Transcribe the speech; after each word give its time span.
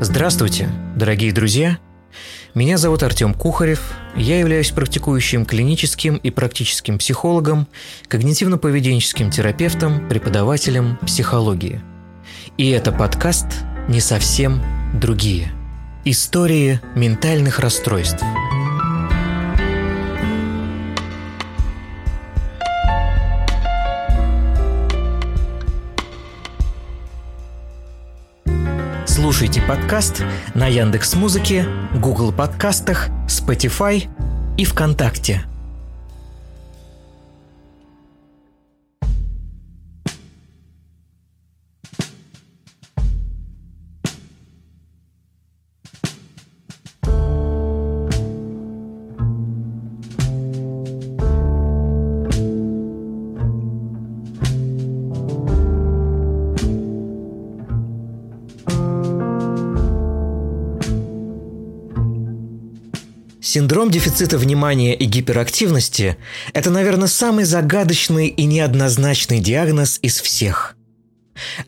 Здравствуйте, 0.00 0.70
дорогие 0.94 1.32
друзья! 1.32 1.78
Меня 2.54 2.78
зовут 2.78 3.02
Артем 3.02 3.34
Кухарев, 3.34 3.94
я 4.14 4.38
являюсь 4.38 4.70
практикующим 4.70 5.44
клиническим 5.44 6.18
и 6.18 6.30
практическим 6.30 6.98
психологом, 6.98 7.66
когнитивно-поведенческим 8.08 9.28
терапевтом, 9.28 10.08
преподавателем 10.08 10.98
психологии. 10.98 11.80
И 12.56 12.70
это 12.70 12.92
подкаст 12.92 13.46
«Не 13.88 14.00
совсем 14.00 14.62
другие». 14.94 15.50
Истории 16.04 16.80
ментальных 16.94 17.58
расстройств– 17.58 18.22
Слушайте 29.38 29.62
подкаст 29.68 30.24
на 30.56 30.66
Яндекс 30.66 31.14
Музыке, 31.14 31.64
Google 31.94 32.32
подкастах, 32.32 33.08
Spotify 33.28 34.08
и 34.56 34.64
ВКонтакте. 34.64 35.44
Синдром 63.58 63.90
дефицита 63.90 64.38
внимания 64.38 64.94
и 64.94 65.04
гиперактивности– 65.04 66.16
это, 66.52 66.70
наверное, 66.70 67.08
самый 67.08 67.44
загадочный 67.44 68.28
и 68.28 68.44
неоднозначный 68.44 69.40
диагноз 69.40 69.98
из 70.00 70.20
всех. 70.20 70.76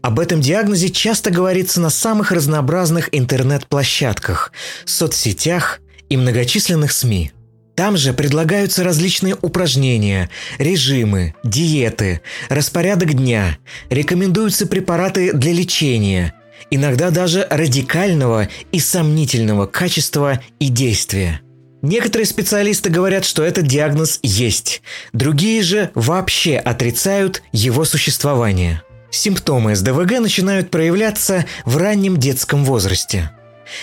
Об 0.00 0.20
этом 0.20 0.41
диагнозе 0.41 0.91
часто 0.91 1.33
говорится 1.33 1.80
на 1.80 1.91
самых 1.91 2.30
разнообразных 2.30 3.08
интернет-площадках, 3.11 4.52
соцсетях 4.84 5.80
и 6.08 6.16
многочисленных 6.16 6.92
СМИ. 6.92 7.33
Там 7.74 7.96
же 7.96 8.12
предлагаются 8.12 8.84
различные 8.84 9.36
упражнения, 9.42 10.30
режимы, 10.58 11.34
диеты, 11.42 12.20
распорядок 12.48 13.14
дня, 13.14 13.58
рекомендуются 13.88 14.68
препараты 14.68 15.33
для 15.33 15.52
лечения, 15.52 16.34
иногда 16.70 17.11
даже 17.11 17.48
радикального 17.50 18.48
и 18.70 18.78
сомнительного 18.78 19.66
качества 19.66 20.41
и 20.61 20.68
действия– 20.68 21.41
Некоторые 21.83 22.27
специалисты 22.27 22.91
говорят, 22.91 23.25
что 23.25 23.42
этот 23.42 23.67
диагноз 23.67 24.20
есть, 24.23 24.83
другие 25.12 25.62
же 25.62 25.91
вообще 25.95 26.56
отрицают 26.56 27.42
его 27.53 27.84
существование. 27.84 28.83
Симптомы 29.11 29.75
СДВГ 29.75 30.20
начинают 30.20 30.70
проявляться 30.70 31.47
в 31.64 31.78
раннем 31.78 32.17
детском 32.19 32.64
возрасте. 32.64 33.31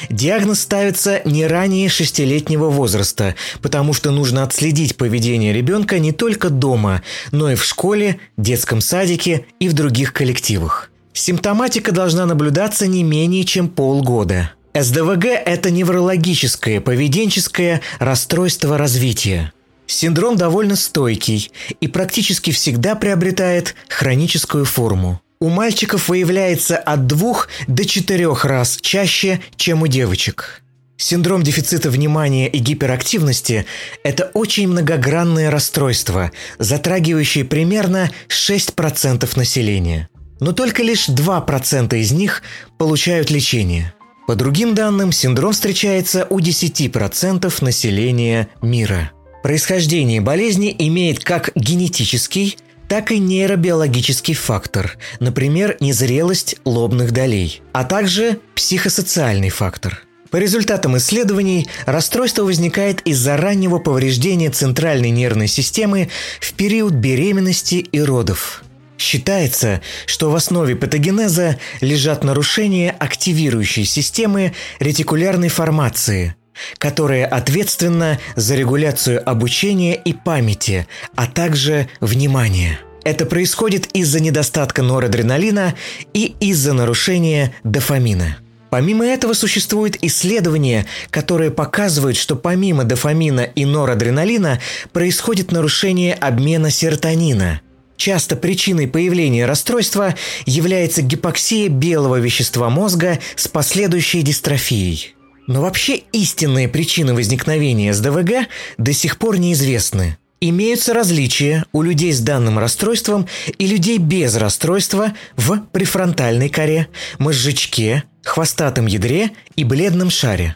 Диагноз 0.09 0.61
ставится 0.61 1.21
не 1.25 1.47
ранее 1.47 1.89
шестилетнего 1.89 2.69
возраста, 2.69 3.35
потому 3.61 3.93
что 3.93 4.11
нужно 4.11 4.43
отследить 4.43 4.97
поведение 4.97 5.53
ребенка 5.53 5.97
не 5.97 6.11
только 6.11 6.49
дома, 6.49 7.01
но 7.31 7.51
и 7.51 7.55
в 7.55 7.63
школе, 7.63 8.19
детском 8.37 8.81
садике 8.81 9.45
и 9.59 9.69
в 9.69 9.73
других 9.73 10.13
коллективах. 10.13 10.91
Симптоматика 11.13 11.91
должна 11.91 12.25
наблюдаться 12.25 12.85
не 12.85 13.01
менее 13.03 13.43
чем 13.43 13.69
полгода– 13.69 14.51
СДВГ– 14.79 15.25
это 15.45 15.71
неврологическое 15.71 16.81
поведенческое 16.81 17.81
расстройство 17.99 18.77
развития. 18.77 19.51
Синдром 19.87 20.35
довольно 20.35 20.75
стойкий 20.75 21.51
и 21.79 21.87
практически 21.87 22.51
всегда 22.51 22.95
приобретает 22.95 23.75
хроническую 23.89 24.65
форму. 24.65 25.21
У 25.39 25.49
мальчиков 25.49 26.09
выявляется 26.09 26.77
от 26.77 27.07
двух 27.07 27.47
до 27.67 27.85
четырех 27.85 28.45
раз 28.45 28.77
чаще, 28.81 29.39
чем 29.55 29.81
у 29.81 29.87
девочек. 29.87 30.61
Синдром 30.97 31.43
дефицита 31.43 31.89
внимания 31.89 32.47
и 32.47 32.57
гиперактивности– 32.57 33.65
это 34.03 34.31
очень 34.33 34.67
многогранное 34.67 35.49
расстройство, 35.49 36.31
затрагивающее 36.59 37.45
примерно 37.45 38.11
6% 38.29 39.37
населения. 39.37 40.09
Но 40.39 40.51
только 40.51 40.83
лишь 40.83 41.07
2% 41.07 41.97
из 41.97 42.11
них 42.11 42.43
получают 42.77 43.31
лечение– 43.31 43.93
по 44.27 44.35
другим 44.35 44.75
данным, 44.75 45.13
синдром 45.13 45.53
встречается 45.53 46.27
у 46.29 46.39
10% 46.39 47.63
населения 47.63 48.49
мира. 48.61 49.11
Происхождение 49.41 50.19
болезни 50.19 50.75
имеет 50.77 51.23
как 51.23 51.51
генетический, 51.55 52.57
так 52.89 53.11
и 53.11 53.19
нейробиологический 53.19 54.33
фактор, 54.33 54.97
например, 55.21 55.77
незрелость 55.79 56.57
лобных 56.65 57.13
долей, 57.13 57.61
а 57.71 57.85
также 57.85 58.39
психосоциальный 58.53 59.49
фактор. 59.49 60.03
По 60.29 60.35
результатам 60.35 60.97
исследований, 60.97 61.69
расстройство 61.85 62.43
возникает 62.43 62.99
из-за 63.07 63.37
раннего 63.37 63.79
повреждения 63.79 64.49
центральной 64.49 65.09
нервной 65.09 65.47
системы 65.47 66.09
в 66.41 66.53
период 66.53 66.93
беременности 66.93 67.75
и 67.75 68.01
родов– 68.01 68.61
Считается, 68.97 69.81
что 70.07 70.31
в 70.31 70.35
основе 70.35 70.75
патогенеза 70.75 71.57
лежат 71.81 72.23
нарушения 72.23 72.95
активирующей 72.97 73.85
системы 73.85 74.53
ретикулярной 74.79 75.49
формации, 75.49 76.35
которая 76.79 77.27
ответственна 77.27 78.19
за 78.35 78.55
регуляцию 78.55 79.27
обучения 79.29 79.95
и 79.95 80.13
памяти, 80.13 80.87
а 81.15 81.27
также 81.27 81.87
внимания. 82.01 82.79
Это 83.03 83.25
происходит 83.25 83.87
из-за 83.93 84.19
недостатка 84.19 84.81
норадреналина 84.81 85.75
и 86.13 86.35
из-за 86.39 86.73
нарушения 86.73 87.53
дофамина. 87.63 88.37
Помимо 88.69 89.05
этого 89.05 89.31
существуют 89.31 89.95
исследования, 90.01 90.87
которые 91.09 91.51
показывают, 91.51 92.17
что 92.17 92.35
помимо 92.35 92.83
дофамина 92.83 93.41
и 93.41 93.63
норадреналина 93.63 94.59
происходит 94.91 95.51
нарушение 95.51 96.15
обмена 96.15 96.69
серотонина– 96.69 97.61
Часто 97.97 98.35
причиной 98.35 98.87
появления 98.87 99.45
расстройства 99.45 100.15
является 100.45 101.01
гипоксия 101.01 101.67
белого 101.67 102.19
вещества 102.19 102.69
мозга 102.69 103.19
с 103.35 103.47
последующей 103.47 104.21
дистрофией. 104.21 105.15
Но 105.47 105.61
вообще 105.61 105.97
истинные 106.11 106.67
причины 106.67 107.13
возникновения 107.13 107.93
СДВГ 107.93 108.47
до 108.77 108.93
сих 108.93 109.17
пор 109.17 109.39
неизвестны. 109.39 110.17
Имеются 110.39 110.93
различия 110.93 111.65
у 111.71 111.81
людей 111.81 112.13
с 112.13 112.19
данным 112.19 112.59
расстройством 112.59 113.27
и 113.57 113.65
людей 113.65 113.97
без 113.97 114.35
расстройства 114.35 115.13
в 115.35 115.59
префронтальной 115.71 116.49
коре, 116.49 116.89
мозжечке, 117.17 118.03
хвостатом 118.23 118.85
ядре 118.85 119.31
и 119.55 119.63
бледном 119.63 120.11
шаре. 120.11 120.55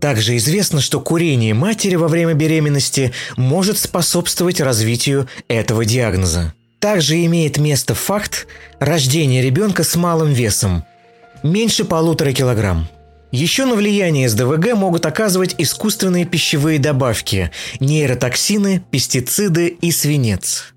Также 0.00 0.36
известно, 0.38 0.80
что 0.80 1.00
курение 1.00 1.54
матери 1.54 1.94
во 1.94 2.08
время 2.08 2.34
беременности 2.34 3.12
может 3.36 3.78
способствовать 3.78 4.60
развитию 4.60 5.28
этого 5.46 5.84
диагноза. 5.84 6.54
Также 6.80 7.22
имеет 7.26 7.58
место 7.58 7.94
факт 7.94 8.46
рождения 8.78 9.42
ребенка 9.42 9.84
с 9.84 9.96
малым 9.96 10.32
весом– 10.32 10.84
меньше 11.42 11.84
полутора 11.84 12.32
килограмм. 12.32 12.88
Еще 13.30 13.66
на 13.66 13.74
влияние 13.74 14.28
СДВГ 14.28 14.74
могут 14.74 15.04
оказывать 15.04 15.54
искусственные 15.58 16.24
пищевые 16.24 16.78
добавки– 16.78 17.50
нейротоксины, 17.80 18.82
пестициды 18.90 19.68
и 19.68 19.92
свинец. 19.92 20.72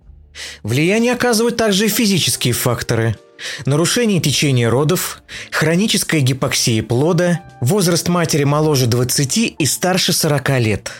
Влияние 0.61 1.13
оказывают 1.13 1.55
также 1.55 1.85
и 1.85 1.89
физические 1.89 2.53
факторы– 2.53 3.15
нарушение 3.65 4.19
течения 4.19 4.69
родов, 4.69 5.23
хроническая 5.51 6.19
гипоксия 6.19 6.83
плода, 6.83 7.41
возраст 7.61 8.09
матери 8.09 8.43
моложе 8.43 8.87
20 8.87 9.55
и 9.57 9.65
старше 9.65 10.11
40 10.11 10.59
лет, 10.59 10.91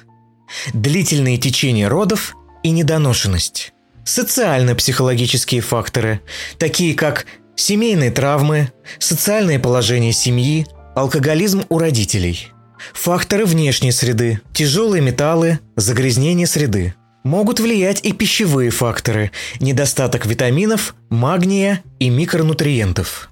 длительное 0.74 1.38
течение 1.38 1.90
родов 1.90 2.36
и 2.64 2.70
недоношенность. 2.70 3.73
Социально-психологические 4.06 5.62
факторы, 5.62 6.22
такие 6.58 6.94
как 6.94 7.26
семейные 7.56 8.12
травмы, 8.12 8.72
социальное 9.00 9.60
положение 9.60 10.12
семьи, 10.12 10.68
алкоголизм 10.96 11.64
у 11.70 11.78
родителей. 11.78 12.50
Факторы 12.94 13.46
внешней 13.46 13.92
среды, 13.92 14.42
тяжелые 14.54 15.02
металлы, 15.02 15.60
загрязнение 15.76 16.48
среды. 16.48 16.96
Могут 17.24 17.62
влиять 17.62 18.02
и 18.04 18.12
пищевые 18.12 18.70
факторы, 18.70 19.32
недостаток 19.62 20.26
витаминов, 20.26 20.94
магния 21.10 21.82
и 22.00 22.10
микронутриентов. 22.10 23.30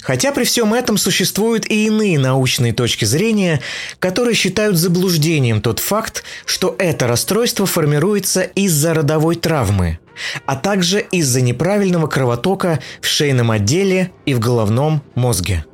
Хотя 0.00 0.32
при 0.32 0.44
всем 0.44 0.72
этом 0.72 0.96
существуют 0.96 1.66
и 1.66 1.86
иные 1.86 2.18
научные 2.18 2.72
точки 2.72 3.04
зрения, 3.04 3.60
которые 3.98 4.34
считают 4.34 4.76
заблуждением 4.76 5.60
тот 5.60 5.78
факт, 5.78 6.24
что 6.46 6.74
это 6.78 7.06
расстройство 7.06 7.66
формируется 7.66 8.42
из-за 8.42 8.94
родовой 8.94 9.36
травмы, 9.36 9.98
а 10.46 10.56
также 10.56 11.00
из-за 11.00 11.40
неправильного 11.40 12.06
кровотока 12.06 12.80
в 13.00 13.06
шейном 13.06 13.50
отделе 13.50 14.12
и 14.24 14.34
в 14.34 14.40
головном 14.40 15.02
мозге. 15.14 15.64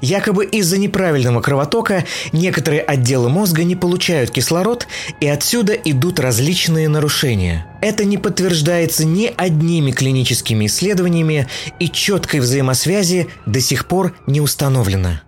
Якобы 0.00 0.44
из-за 0.44 0.78
неправильного 0.78 1.40
кровотока 1.40 2.04
некоторые 2.32 2.82
отделы 2.82 3.28
мозга 3.28 3.64
не 3.64 3.76
получают 3.76 4.30
кислород, 4.30 4.86
и 5.20 5.26
отсюда 5.28 5.72
идут 5.72 6.20
различные 6.20 6.88
нарушения. 6.88 7.66
Это 7.80 8.04
не 8.04 8.18
подтверждается 8.18 9.04
ни 9.04 9.32
одними 9.36 9.90
клиническими 9.90 10.66
исследованиями, 10.66 11.48
и 11.78 11.88
четкой 11.88 12.40
взаимосвязи 12.40 13.28
до 13.46 13.60
сих 13.60 13.86
пор 13.86 14.14
не 14.26 14.40
установлено. 14.40 15.20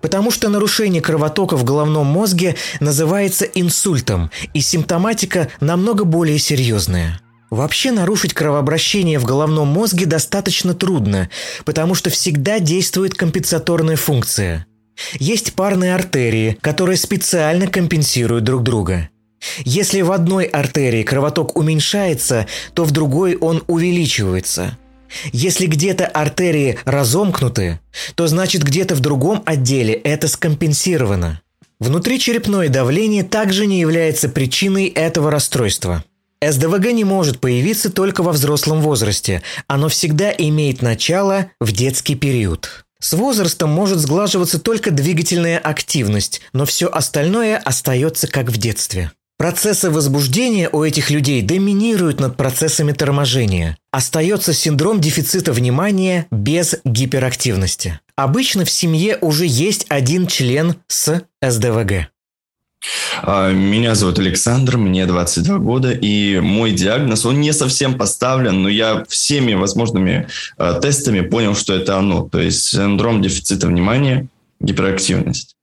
Потому 0.00 0.30
что 0.30 0.48
нарушение 0.48 1.02
кровотока 1.02 1.56
в 1.56 1.64
головном 1.64 2.06
мозге 2.06 2.56
называется 2.80 3.44
инсультом, 3.44 4.30
и 4.54 4.60
симптоматика 4.60 5.48
намного 5.60 6.04
более 6.04 6.38
серьезная– 6.38 7.20
Вообще 7.50 7.92
нарушить 7.92 8.34
кровообращение 8.34 9.18
в 9.18 9.24
головном 9.24 9.68
мозге 9.68 10.06
достаточно 10.06 10.74
трудно, 10.74 11.30
потому 11.64 11.94
что 11.94 12.10
всегда 12.10 12.58
действует 12.58 13.14
компенсаторная 13.14 13.96
функция. 13.96 14.66
Есть 15.20 15.54
парные 15.54 15.94
артерии, 15.94 16.58
которые 16.60 16.96
специально 16.96 17.66
компенсируют 17.66 18.44
друг 18.44 18.62
друга. 18.62 19.10
Если 19.64 20.00
в 20.00 20.10
одной 20.10 20.44
артерии 20.46 21.02
кровоток 21.02 21.56
уменьшается, 21.56 22.46
то 22.74 22.84
в 22.84 22.90
другой 22.90 23.36
он 23.36 23.62
увеличивается. 23.68 24.76
Если 25.32 25.66
где-то 25.66 26.06
артерии 26.06 26.78
разомкнуты, 26.84 27.78
то 28.16 28.26
значит 28.26 28.64
где-то 28.64 28.96
в 28.96 29.00
другом 29.00 29.42
отделе 29.46 29.94
это 29.94 30.26
скомпенсировано. 30.26 31.42
Внутричерепное 31.78 32.70
давление 32.70 33.22
также 33.22 33.66
не 33.66 33.78
является 33.78 34.28
причиной 34.28 34.86
этого 34.86 35.30
расстройства– 35.30 36.02
СДВГ 36.42 36.92
не 36.92 37.04
может 37.04 37.40
появиться 37.40 37.90
только 37.90 38.22
во 38.22 38.32
взрослом 38.32 38.80
возрасте. 38.80 39.42
Оно 39.66 39.88
всегда 39.88 40.30
имеет 40.30 40.82
начало 40.82 41.50
в 41.60 41.72
детский 41.72 42.14
период. 42.14 42.84
С 42.98 43.12
возрастом 43.12 43.70
может 43.70 43.98
сглаживаться 43.98 44.58
только 44.58 44.90
двигательная 44.90 45.58
активность, 45.58 46.40
но 46.52 46.64
все 46.64 46.86
остальное 46.86 47.56
остается 47.58 48.26
как 48.26 48.50
в 48.50 48.56
детстве. 48.56 49.12
Процессы 49.38 49.90
возбуждения 49.90 50.70
у 50.72 50.82
этих 50.82 51.10
людей 51.10 51.42
доминируют 51.42 52.20
над 52.20 52.38
процессами 52.38 52.92
торможения. 52.92 53.76
Остается 53.92 54.54
синдром 54.54 54.98
дефицита 54.98 55.52
внимания 55.52 56.26
без 56.30 56.76
гиперактивности. 56.84 58.00
Обычно 58.16 58.64
в 58.64 58.70
семье 58.70 59.18
уже 59.20 59.44
есть 59.46 59.84
один 59.90 60.26
член 60.26 60.76
с 60.88 61.22
СДВГ. 61.42 62.08
А, 63.22 63.50
меня 63.52 63.94
зовут 63.94 64.18
Александр, 64.18 64.76
мне 64.76 65.06
22 65.06 65.58
года, 65.58 65.90
и 65.90 66.38
мой 66.40 66.72
диагноз, 66.72 67.24
он 67.26 67.40
не 67.40 67.52
совсем 67.52 67.98
поставлен, 67.98 68.62
но 68.62 68.68
я 68.68 69.04
всеми 69.08 69.54
возможными 69.54 70.28
а, 70.56 70.80
тестами 70.80 71.20
понял, 71.20 71.54
что 71.54 71.74
это 71.74 71.96
оно, 71.96 72.28
то 72.28 72.40
есть 72.40 72.64
синдром 72.64 73.22
дефицита 73.22 73.66
внимания, 73.66 74.28
гиперактивность. 74.60 75.55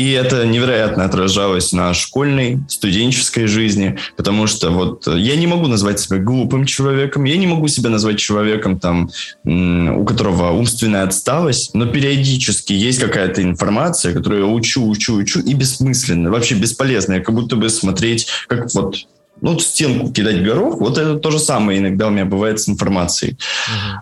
И 0.00 0.12
это 0.12 0.46
невероятно 0.46 1.04
отражалось 1.04 1.72
на 1.72 1.92
школьной, 1.92 2.60
студенческой 2.68 3.46
жизни, 3.46 3.98
потому 4.16 4.46
что 4.46 4.70
вот 4.70 5.06
я 5.06 5.36
не 5.36 5.46
могу 5.46 5.66
назвать 5.66 6.00
себя 6.00 6.16
глупым 6.16 6.64
человеком, 6.64 7.24
я 7.24 7.36
не 7.36 7.46
могу 7.46 7.68
себя 7.68 7.90
назвать 7.90 8.18
человеком, 8.18 8.80
там, 8.80 9.10
у 9.44 10.02
которого 10.06 10.52
умственная 10.52 11.02
отсталость, 11.02 11.74
но 11.74 11.84
периодически 11.84 12.72
есть 12.72 12.98
какая-то 12.98 13.42
информация, 13.42 14.14
которую 14.14 14.46
я 14.46 14.46
учу, 14.46 14.88
учу, 14.88 15.16
учу, 15.16 15.40
и 15.40 15.52
бессмысленно, 15.52 16.30
вообще 16.30 16.54
бесполезная, 16.54 17.20
как 17.20 17.34
будто 17.34 17.56
бы 17.56 17.68
смотреть, 17.68 18.26
как 18.48 18.72
вот 18.72 18.96
ну, 19.42 19.58
стенку 19.58 20.12
кидать 20.12 20.42
горох, 20.42 20.80
вот 20.80 20.98
это 20.98 21.16
то 21.16 21.30
же 21.30 21.38
самое 21.38 21.78
иногда 21.78 22.08
у 22.08 22.10
меня 22.10 22.24
бывает 22.24 22.60
с 22.60 22.68
информацией. 22.68 23.36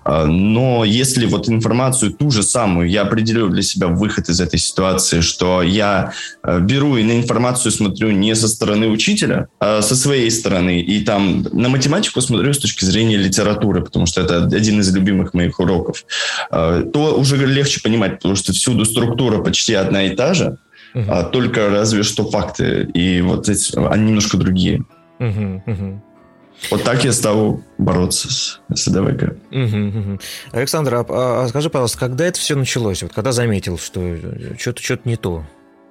Uh-huh. 0.04 0.26
Но 0.26 0.84
если 0.84 1.26
вот 1.26 1.48
информацию 1.48 2.12
ту 2.12 2.30
же 2.30 2.42
самую, 2.42 2.88
я 2.88 3.02
определю 3.02 3.48
для 3.48 3.62
себя 3.62 3.88
выход 3.88 4.28
из 4.28 4.40
этой 4.40 4.58
ситуации, 4.58 5.20
что 5.20 5.62
я 5.62 6.12
э, 6.42 6.60
беру 6.60 6.96
и 6.96 7.02
на 7.02 7.12
информацию 7.12 7.72
смотрю 7.72 8.10
не 8.10 8.34
со 8.34 8.48
стороны 8.48 8.88
учителя, 8.88 9.48
а 9.60 9.82
со 9.82 9.96
своей 9.96 10.30
стороны, 10.30 10.80
и 10.80 11.04
там 11.04 11.46
на 11.52 11.68
математику 11.68 12.20
смотрю 12.20 12.52
с 12.52 12.58
точки 12.58 12.84
зрения 12.84 13.16
литературы, 13.16 13.84
потому 13.84 14.06
что 14.06 14.22
это 14.22 14.44
один 14.44 14.80
из 14.80 14.94
любимых 14.94 15.34
моих 15.34 15.60
уроков, 15.60 16.04
э, 16.50 16.84
то 16.92 17.18
уже 17.18 17.36
легче 17.36 17.80
понимать, 17.80 18.16
потому 18.16 18.36
что 18.36 18.52
всюду 18.52 18.84
структура 18.84 19.42
почти 19.42 19.74
одна 19.74 20.04
и 20.04 20.16
та 20.16 20.34
же, 20.34 20.58
uh-huh. 20.94 21.06
а 21.08 21.22
только 21.24 21.68
разве 21.70 22.02
что 22.02 22.28
факты, 22.28 22.88
и 22.94 23.20
вот 23.20 23.48
эти, 23.48 23.78
они 23.88 24.08
немножко 24.08 24.36
другие. 24.36 24.84
Угу, 25.18 25.62
угу. 25.66 26.00
Вот 26.70 26.82
так 26.82 27.04
я 27.04 27.12
стал 27.12 27.60
бороться 27.78 28.30
с, 28.32 28.60
СДВГ. 28.68 29.36
Угу, 29.52 29.88
угу. 29.88 30.20
Александр, 30.52 30.94
а, 30.94 31.04
а 31.08 31.48
скажи, 31.48 31.70
пожалуйста, 31.70 31.98
когда 31.98 32.26
это 32.26 32.38
все 32.38 32.56
началось? 32.56 33.02
Вот 33.02 33.12
когда 33.12 33.32
заметил, 33.32 33.78
что 33.78 34.16
что-то 34.58 34.82
что 34.82 34.98
не 35.04 35.16
то? 35.16 35.44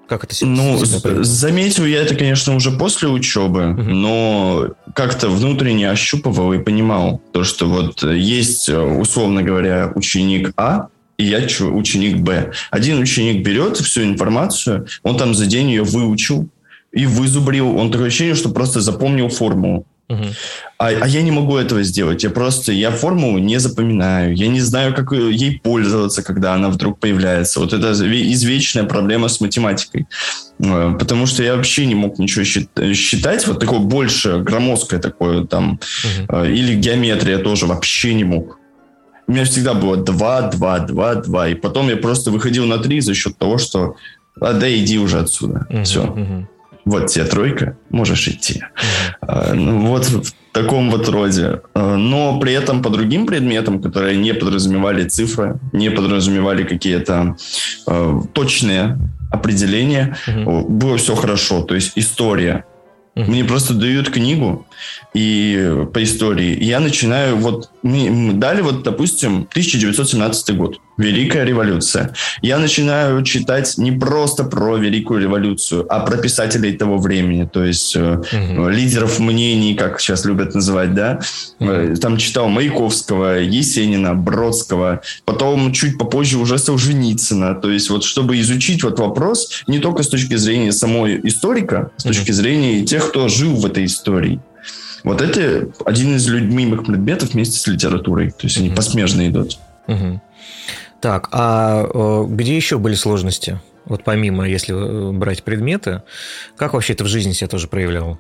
Как 0.07 0.23
это 0.23 0.35
Ну, 0.45 0.77
заметил 0.85 1.85
я 1.85 2.01
это, 2.01 2.15
конечно, 2.15 2.55
уже 2.55 2.71
после 2.71 3.09
учебы, 3.09 3.71
угу. 3.71 3.81
но 3.81 4.67
как-то 4.95 5.29
внутренне 5.29 5.89
ощупывал 5.89 6.53
и 6.53 6.59
понимал 6.59 7.21
то, 7.33 7.43
что 7.43 7.67
вот 7.67 8.03
есть, 8.03 8.69
условно 8.69 9.43
говоря, 9.43 9.91
ученик 9.95 10.53
А, 10.55 10.87
и 11.17 11.25
я 11.25 11.39
ученик 11.39 12.17
Б. 12.17 12.51
Один 12.69 12.99
ученик 12.99 13.43
берет 13.43 13.77
всю 13.77 14.03
информацию, 14.03 14.87
он 15.03 15.17
там 15.17 15.33
за 15.33 15.45
день 15.45 15.69
ее 15.69 15.83
выучил, 15.83 16.47
и 16.97 17.05
вызубрил. 17.05 17.77
Он 17.77 17.91
такое 17.91 18.07
ощущение, 18.07 18.35
что 18.35 18.49
просто 18.49 18.81
запомнил 18.81 19.29
формулу. 19.29 19.85
Uh-huh. 20.09 20.33
А, 20.79 20.87
а 20.87 21.07
я 21.07 21.21
не 21.21 21.31
могу 21.31 21.57
этого 21.57 21.83
сделать. 21.83 22.23
Я 22.23 22.29
просто, 22.29 22.71
я 22.71 22.91
формулу 22.91 23.39
не 23.39 23.59
запоминаю. 23.59 24.33
Я 24.35 24.47
не 24.47 24.61
знаю, 24.61 24.93
как 24.93 25.11
ей 25.11 25.59
пользоваться, 25.63 26.23
когда 26.23 26.53
она 26.53 26.69
вдруг 26.69 26.99
появляется. 26.99 27.59
Вот 27.59 27.73
это 27.73 27.91
извечная 27.91 28.85
проблема 28.85 29.27
с 29.27 29.41
математикой. 29.41 30.07
Э, 30.59 30.95
потому 30.97 31.25
что 31.25 31.43
я 31.43 31.55
вообще 31.55 31.85
не 31.85 31.95
мог 31.95 32.19
ничего 32.19 32.45
считать. 32.45 33.47
Вот 33.47 33.59
такое 33.59 33.79
больше 33.79 34.39
громоздкое 34.39 34.99
такое 34.99 35.43
там. 35.43 35.79
Uh-huh. 36.29 36.53
Или 36.53 36.75
геометрия 36.75 37.37
тоже 37.39 37.65
вообще 37.65 38.13
не 38.13 38.23
мог. 38.23 38.59
У 39.27 39.33
меня 39.33 39.43
всегда 39.43 39.73
было 39.73 39.97
2, 39.97 40.41
2, 40.51 40.79
2, 40.79 41.15
2. 41.15 41.47
И 41.49 41.55
потом 41.55 41.89
я 41.89 41.97
просто 41.97 42.31
выходил 42.31 42.65
на 42.65 42.77
3 42.77 43.01
за 43.01 43.13
счет 43.13 43.37
того, 43.37 43.57
что 43.57 43.95
а, 44.39 44.53
да 44.53 44.73
иди 44.73 44.97
уже 44.99 45.19
отсюда. 45.19 45.67
Uh-huh, 45.69 45.83
Все. 45.83 46.03
Uh-huh 46.03 46.45
вот 46.87 47.07
тебе 47.07 47.25
тройка, 47.25 47.77
можешь 47.89 48.27
идти. 48.27 48.63
Mm-hmm. 49.21 49.53
Ну, 49.53 49.87
вот 49.87 50.05
в 50.05 50.33
таком 50.53 50.89
вот 50.89 51.07
роде. 51.09 51.61
А, 51.73 51.95
но 51.97 52.39
при 52.39 52.53
этом 52.53 52.81
по 52.81 52.89
другим 52.89 53.25
предметам, 53.25 53.81
которые 53.81 54.17
не 54.17 54.33
подразумевали 54.33 55.07
цифры, 55.07 55.59
не 55.73 55.91
подразумевали 55.91 56.63
какие-то 56.63 57.35
э, 57.87 58.21
точные 58.33 58.97
определения, 59.31 60.17
было 60.45 60.97
все 60.97 61.15
хорошо. 61.15 61.61
То 61.63 61.75
есть 61.75 61.91
история. 61.95 62.63
Мне 63.15 63.43
просто 63.43 63.73
дают 63.73 64.09
книгу, 64.09 64.65
и 65.13 65.85
по 65.93 66.03
истории. 66.03 66.63
я 66.63 66.79
начинаю, 66.79 67.37
вот, 67.37 67.69
мне 67.83 68.33
дали 68.33 68.61
вот, 68.61 68.83
допустим, 68.83 69.47
1917 69.49 70.55
год, 70.55 70.79
Великая 70.97 71.43
революция. 71.43 72.13
Я 72.41 72.57
начинаю 72.57 73.23
читать 73.23 73.77
не 73.77 73.91
просто 73.91 74.43
про 74.43 74.77
Великую 74.77 75.21
революцию, 75.21 75.85
а 75.89 75.99
про 75.99 76.17
писателей 76.17 76.73
того 76.73 76.97
времени, 76.97 77.47
то 77.51 77.63
есть 77.63 77.95
угу. 77.95 78.67
лидеров 78.67 79.19
мнений, 79.19 79.75
как 79.75 79.99
сейчас 79.99 80.25
любят 80.25 80.55
называть, 80.55 80.95
да. 80.95 81.19
Угу. 81.59 81.95
Там 82.01 82.17
читал 82.17 82.49
Маяковского, 82.49 83.39
Есенина, 83.39 84.15
Бродского, 84.15 85.01
потом 85.25 85.71
чуть 85.71 85.97
попозже 85.97 86.37
уже 86.37 86.57
Солженицына. 86.57 87.55
То 87.55 87.71
есть 87.71 87.89
вот 87.89 88.03
чтобы 88.03 88.39
изучить 88.39 88.83
вот 88.83 88.99
вопрос 88.99 89.63
не 89.67 89.79
только 89.79 90.01
с 90.03 90.09
точки 90.09 90.35
зрения 90.35 90.71
самой 90.71 91.19
историка, 91.23 91.91
с 91.97 92.03
точки 92.03 92.31
зрения 92.31 92.85
тех, 92.85 93.09
кто 93.09 93.27
жил 93.27 93.55
в 93.55 93.65
этой 93.65 93.85
истории. 93.85 94.39
Вот 95.07 95.21
это 95.21 95.69
один 95.85 96.15
из 96.17 96.27
любимых 96.27 96.85
предметов 96.85 97.33
вместе 97.33 97.57
с 97.57 97.65
литературой. 97.67 98.31
То 98.31 98.47
есть 98.47 98.57
они 98.57 98.69
посмежно 98.69 99.27
идут. 99.27 99.57
Угу. 99.87 100.21
Так, 100.99 101.29
а 101.31 102.25
где 102.27 102.55
еще 102.55 102.77
были 102.77 102.95
сложности? 102.95 103.61
Вот 103.85 104.03
помимо, 104.03 104.47
если 104.47 104.75
э, 104.75 105.11
брать 105.13 105.43
предметы, 105.43 106.03
как 106.57 106.73
вообще 106.73 106.91
это 106.91 107.05
в 107.05 107.07
жизни 107.07 107.31
себя 107.31 107.47
тоже 107.47 107.69
проявляло? 107.69 108.19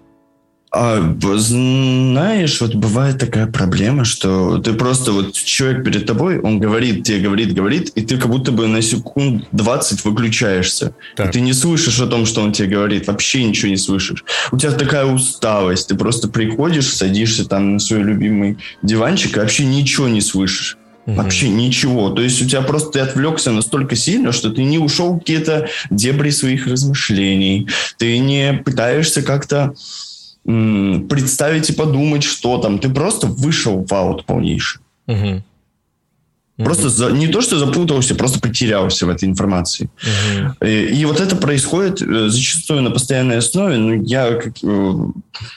А, 0.79 1.15
знаешь, 1.37 2.61
вот 2.61 2.75
бывает 2.75 3.17
такая 3.17 3.47
проблема, 3.47 4.05
что 4.05 4.59
ты 4.59 4.73
просто 4.73 5.11
вот 5.11 5.33
человек 5.33 5.83
перед 5.83 6.05
тобой, 6.05 6.39
он 6.39 6.59
говорит, 6.59 7.03
тебе 7.03 7.19
говорит, 7.19 7.53
говорит, 7.55 7.89
и 7.95 8.01
ты 8.01 8.17
как 8.17 8.29
будто 8.29 8.51
бы 8.51 8.67
на 8.67 8.83
секунд 8.83 9.47
20 9.53 10.05
выключаешься. 10.05 10.93
Так. 11.15 11.29
И 11.29 11.31
ты 11.31 11.39
не 11.41 11.53
слышишь 11.53 11.99
о 11.99 12.05
том, 12.05 12.27
что 12.27 12.41
он 12.43 12.51
тебе 12.51 12.67
говорит, 12.67 13.07
вообще 13.07 13.43
ничего 13.43 13.69
не 13.69 13.77
слышишь. 13.77 14.23
У 14.51 14.57
тебя 14.57 14.71
такая 14.71 15.05
усталость, 15.05 15.87
ты 15.87 15.95
просто 15.95 16.27
приходишь, 16.27 16.93
садишься 16.93 17.45
там 17.45 17.73
на 17.73 17.79
свой 17.79 18.03
любимый 18.03 18.59
диванчик 18.83 19.35
и 19.35 19.39
вообще 19.39 19.65
ничего 19.65 20.07
не 20.07 20.21
слышишь. 20.21 20.77
Угу. 21.07 21.15
Вообще 21.15 21.49
ничего. 21.49 22.11
То 22.11 22.21
есть 22.21 22.39
у 22.43 22.45
тебя 22.45 22.61
просто 22.61 22.91
ты 22.91 22.99
отвлекся 22.99 23.51
настолько 23.51 23.95
сильно, 23.95 24.31
что 24.31 24.51
ты 24.51 24.63
не 24.63 24.77
ушел 24.77 25.13
в 25.13 25.19
какие-то 25.19 25.69
дебри 25.89 26.29
своих 26.29 26.67
размышлений. 26.67 27.67
Ты 27.97 28.19
не 28.19 28.61
пытаешься 28.63 29.23
как-то 29.23 29.73
представить 30.47 31.69
и 31.69 31.73
подумать, 31.73 32.23
что 32.23 32.57
там. 32.57 32.79
Ты 32.79 32.89
просто 32.89 33.27
вышел 33.27 33.85
в 33.85 33.93
аут 33.93 34.25
полнейший. 34.25 34.81
Угу. 35.07 35.43
Просто 36.57 36.89
за, 36.89 37.11
не 37.11 37.27
то, 37.27 37.41
что 37.41 37.59
запутался, 37.59 38.15
просто 38.15 38.39
потерялся 38.39 39.05
в 39.05 39.09
этой 39.09 39.25
информации. 39.25 39.89
Угу. 40.01 40.67
И, 40.67 41.01
и 41.01 41.05
вот 41.05 41.19
это 41.19 41.35
происходит 41.35 42.01
э, 42.01 42.29
зачастую 42.29 42.81
на 42.81 42.89
постоянной 42.89 43.37
основе. 43.37 43.77
Ну, 43.77 44.01
я, 44.01 44.33
как, 44.33 44.53
э, 44.63 44.93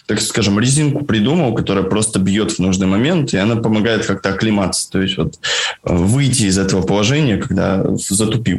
так 0.07 0.21
скажем, 0.21 0.61
резинку 0.61 1.05
придумал, 1.05 1.55
которая 1.55 1.85
просто 1.85 2.19
бьет 2.19 2.51
в 2.51 2.59
нужный 2.59 2.87
момент, 2.87 3.33
и 3.33 3.39
она 3.39 3.57
помогает 3.57 4.05
как-то 4.05 4.31
оклематься. 4.31 4.91
То 4.91 5.01
есть 5.01 5.17
вот 5.17 5.39
э, 5.85 5.95
выйти 5.95 6.43
из 6.45 6.59
этого 6.59 6.83
положения, 6.83 7.39
когда 7.39 7.83
затупил. 7.97 8.59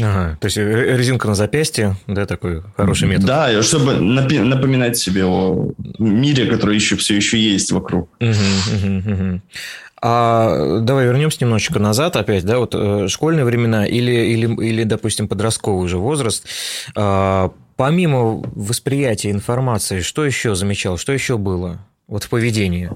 Ага, 0.00 0.38
то 0.40 0.46
есть 0.46 0.56
резинка 0.56 1.28
на 1.28 1.34
запястье, 1.34 1.96
да, 2.06 2.24
такой 2.24 2.62
хороший 2.76 3.08
метод. 3.08 3.26
Да, 3.26 3.62
чтобы 3.62 3.94
напоминать 3.94 4.96
себе 4.96 5.26
о 5.26 5.70
мире, 5.98 6.46
который 6.46 6.76
еще 6.76 6.96
все 6.96 7.16
еще 7.16 7.38
есть 7.38 7.72
вокруг. 7.72 8.08
Угу, 8.20 8.30
угу, 8.30 9.12
угу. 9.12 9.40
А 10.04 10.80
давай 10.80 11.04
вернемся 11.06 11.38
немножечко 11.42 11.78
назад 11.78 12.16
опять, 12.16 12.44
да, 12.44 12.58
вот 12.58 12.74
э, 12.74 13.06
школьные 13.08 13.44
времена 13.44 13.86
или, 13.86 14.10
или, 14.10 14.46
или 14.64 14.82
допустим, 14.82 15.28
подростковый 15.28 15.84
уже 15.84 15.98
возраст. 15.98 16.44
А, 16.96 17.52
помимо 17.76 18.42
восприятия 18.54 19.30
информации, 19.30 20.00
что 20.00 20.24
еще 20.24 20.56
замечал, 20.56 20.96
что 20.98 21.12
еще 21.12 21.38
было 21.38 21.78
вот 22.08 22.24
в 22.24 22.30
поведении? 22.30 22.90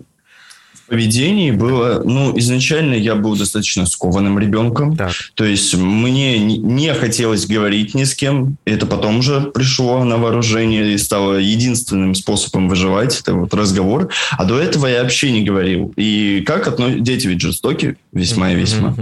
Поведении 0.86 1.50
было, 1.50 2.02
ну, 2.04 2.36
изначально 2.38 2.94
я 2.94 3.14
был 3.14 3.36
достаточно 3.36 3.86
скованным 3.86 4.38
ребенком. 4.38 4.96
Так. 4.96 5.12
То 5.34 5.44
есть 5.44 5.74
мне 5.74 6.38
не 6.38 6.92
хотелось 6.94 7.46
говорить 7.46 7.94
ни 7.94 8.04
с 8.04 8.14
кем. 8.14 8.56
Это 8.64 8.86
потом 8.86 9.18
уже 9.18 9.40
пришло 9.40 10.04
на 10.04 10.16
вооружение 10.16 10.92
и 10.92 10.98
стало 10.98 11.34
единственным 11.34 12.14
способом 12.14 12.68
выживать. 12.68 13.20
Это 13.20 13.34
вот 13.34 13.54
разговор. 13.54 14.10
А 14.32 14.44
до 14.44 14.58
этого 14.58 14.86
я 14.86 15.02
вообще 15.02 15.30
не 15.30 15.42
говорил. 15.42 15.92
И 15.96 16.42
как 16.46 16.68
относятся... 16.68 17.00
Дети 17.00 17.26
ведь 17.26 17.40
жестоки 17.40 17.96
весьма 18.12 18.52
и 18.52 18.56
весьма. 18.56 18.94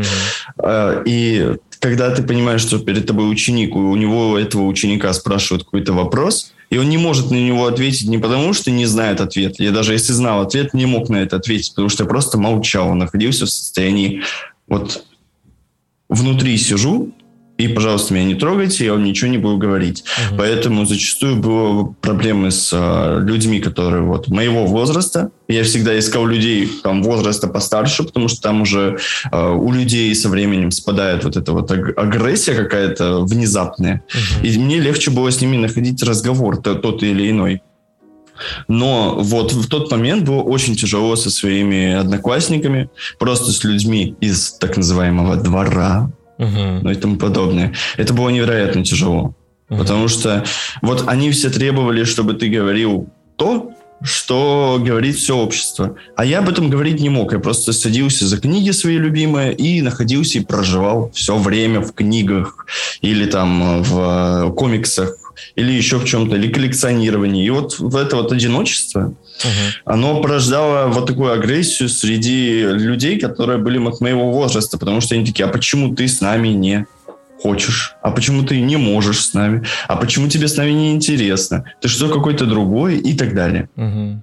А, 0.59 1.03
и 1.05 1.57
когда 1.81 2.11
ты 2.11 2.23
понимаешь, 2.23 2.62
что 2.62 2.79
перед 2.79 3.07
тобой 3.07 3.31
ученик, 3.31 3.76
у 3.76 3.95
него 3.95 4.38
этого 4.38 4.62
ученика 4.62 5.12
спрашивают 5.12 5.64
какой-то 5.64 5.93
вопрос, 5.93 6.53
и 6.71 6.78
он 6.78 6.88
не 6.88 6.99
может 6.99 7.30
на 7.30 7.37
него 7.37 7.66
ответить 7.66 8.09
не 8.09 8.18
потому, 8.18 8.52
что 8.52 8.71
не 8.71 8.87
знает 8.87 9.21
ответ. 9.21 9.59
Я 9.59 9.71
даже 9.71 9.92
если 9.92 10.12
знал 10.12 10.42
ответ, 10.42 10.75
не 10.75 10.87
мог 10.87 11.09
на 11.09 11.16
это 11.16 11.37
ответить, 11.37 11.71
потому 11.71 11.88
что 11.88 12.04
я 12.04 12.09
просто 12.09 12.38
молчал, 12.38 12.94
находился 12.94 13.47
в 13.47 13.50
состоянии 13.50 14.23
вот 14.66 15.04
внутри 16.09 16.56
сижу, 16.56 17.12
и, 17.56 17.68
пожалуйста, 17.68 18.14
меня 18.14 18.25
не 18.25 18.34
трогайте, 18.34 18.84
я 18.84 18.92
вам 18.92 19.04
ничего 19.04 19.30
не 19.30 19.38
буду 19.38 19.58
говорить. 19.58 20.02
Угу. 20.30 20.38
Поэтому 20.38 20.84
зачастую 20.87 21.37
было 21.37 21.94
проблемы 22.00 22.50
с 22.50 22.70
а, 22.73 23.20
людьми, 23.20 23.61
которые 23.61 24.02
вот 24.02 24.26
моего 24.28 24.66
возраста. 24.66 25.30
Я 25.46 25.62
всегда 25.62 25.96
искал 25.96 26.26
людей 26.26 26.68
там 26.82 27.02
возраста 27.04 27.46
постарше, 27.46 28.02
потому 28.02 28.26
что 28.26 28.40
там 28.40 28.62
уже 28.62 28.99
а, 29.30 29.52
у 29.52 29.70
людей 29.70 30.12
со 30.16 30.28
временем 30.28 30.73
спадает 30.73 31.23
вот 31.23 31.37
эта 31.37 31.52
вот 31.52 31.70
агрессия 31.70 32.54
какая-то 32.54 33.20
внезапная. 33.20 34.02
Угу. 34.12 34.46
И 34.46 34.58
мне 34.58 34.80
легче 34.80 35.12
было 35.12 35.30
с 35.30 35.40
ними 35.40 35.56
находить 35.56 36.02
разговор, 36.02 36.61
то, 36.61 36.75
тот 36.75 37.04
или 37.04 37.30
иной. 37.30 37.62
Но 38.66 39.14
вот 39.20 39.52
в 39.52 39.68
тот 39.68 39.92
момент 39.92 40.25
было 40.25 40.42
очень 40.42 40.75
тяжело 40.75 41.14
со 41.14 41.30
своими 41.30 41.92
одноклассниками, 41.92 42.90
просто 43.20 43.52
с 43.52 43.62
людьми 43.62 44.16
из 44.20 44.54
так 44.54 44.76
называемого 44.76 45.37
двора, 45.37 46.11
угу. 46.38 46.81
ну 46.83 46.91
и 46.91 46.95
тому 46.95 47.17
подобное. 47.17 47.75
Это 47.97 48.12
было 48.14 48.29
невероятно 48.29 48.85
тяжело. 48.85 49.35
Угу. 49.69 49.79
Потому 49.79 50.09
что 50.09 50.45
вот 50.83 51.05
они 51.07 51.31
все 51.31 51.50
требовали, 51.50 52.05
чтобы 52.05 52.35
ты 52.35 52.49
говорил 52.49 53.09
то, 53.37 53.73
что 54.03 54.79
говорит 54.85 55.17
все 55.17 55.37
общество. 55.37 55.97
А 56.14 56.25
я 56.25 56.41
об 56.41 56.49
этом 56.49 56.69
говорить 56.69 57.00
не 57.00 57.09
мог. 57.09 57.33
Я 57.33 57.38
просто 57.38 57.73
садился 57.73 58.26
за 58.26 58.38
книги 58.38 58.71
свои 58.71 58.99
любимые 58.99 59.55
и 59.55 59.81
находился 59.81 60.38
и 60.38 60.45
проживал 60.45 61.11
все 61.14 61.38
время 61.38 61.81
в 61.81 61.93
книгах 61.93 62.67
или 63.00 63.25
там 63.25 63.83
в 63.83 64.53
комиксах 64.57 65.24
или 65.55 65.73
еще 65.73 65.99
в 65.99 66.05
чем-то, 66.05 66.37
или 66.37 66.53
коллекционировании. 66.53 67.45
И 67.45 67.50
вот 67.50 67.79
в 67.79 67.97
это 67.97 68.17
вот 68.17 68.33
одиночество, 68.33 69.14
uh 69.43 69.49
оно 69.85 70.21
порождало 70.23 70.88
вот 70.88 71.07
такую 71.07 71.33
агрессию 71.33 71.88
среди 71.88 72.62
людей, 72.62 73.19
которые 73.19 73.59
были 73.59 73.79
от 73.87 74.00
моего 74.00 74.31
возраста, 74.31 74.79
потому 74.79 75.00
что 75.00 75.14
они 75.14 75.26
такие, 75.26 75.45
а 75.45 75.49
почему 75.49 75.95
ты 75.95 76.09
с 76.09 76.21
нами 76.21 76.49
не 76.49 76.87
хочешь? 77.41 77.95
А 78.03 78.11
почему 78.11 78.43
ты 78.45 78.61
не 78.61 78.76
можешь 78.76 79.25
с 79.25 79.35
нами? 79.35 79.64
А 79.88 79.97
почему 79.97 80.29
тебе 80.29 80.49
с 80.49 80.57
нами 80.57 80.71
не 80.71 80.93
интересно? 80.93 81.64
Ты 81.81 81.88
что, 81.88 82.09
какой-то 82.09 82.47
другой? 82.47 82.99
И 82.99 83.14
так 83.17 83.35
далее. 83.35 83.69
uh 83.76 84.19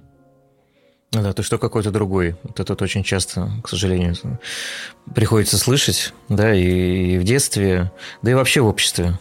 ну 1.14 1.22
да, 1.22 1.34
ты 1.34 1.42
что 1.42 1.58
какой-то 1.58 1.90
другой. 1.90 2.36
Вот 2.42 2.58
это 2.58 2.72
вот 2.72 2.80
очень 2.80 3.02
часто, 3.02 3.50
к 3.62 3.68
сожалению, 3.68 4.16
приходится 5.14 5.58
слышать, 5.58 6.14
да, 6.30 6.54
и 6.54 7.18
в 7.18 7.24
детстве, 7.24 7.92
да 8.22 8.30
и 8.30 8.34
вообще 8.34 8.62
в 8.62 8.66
обществе. 8.66 9.18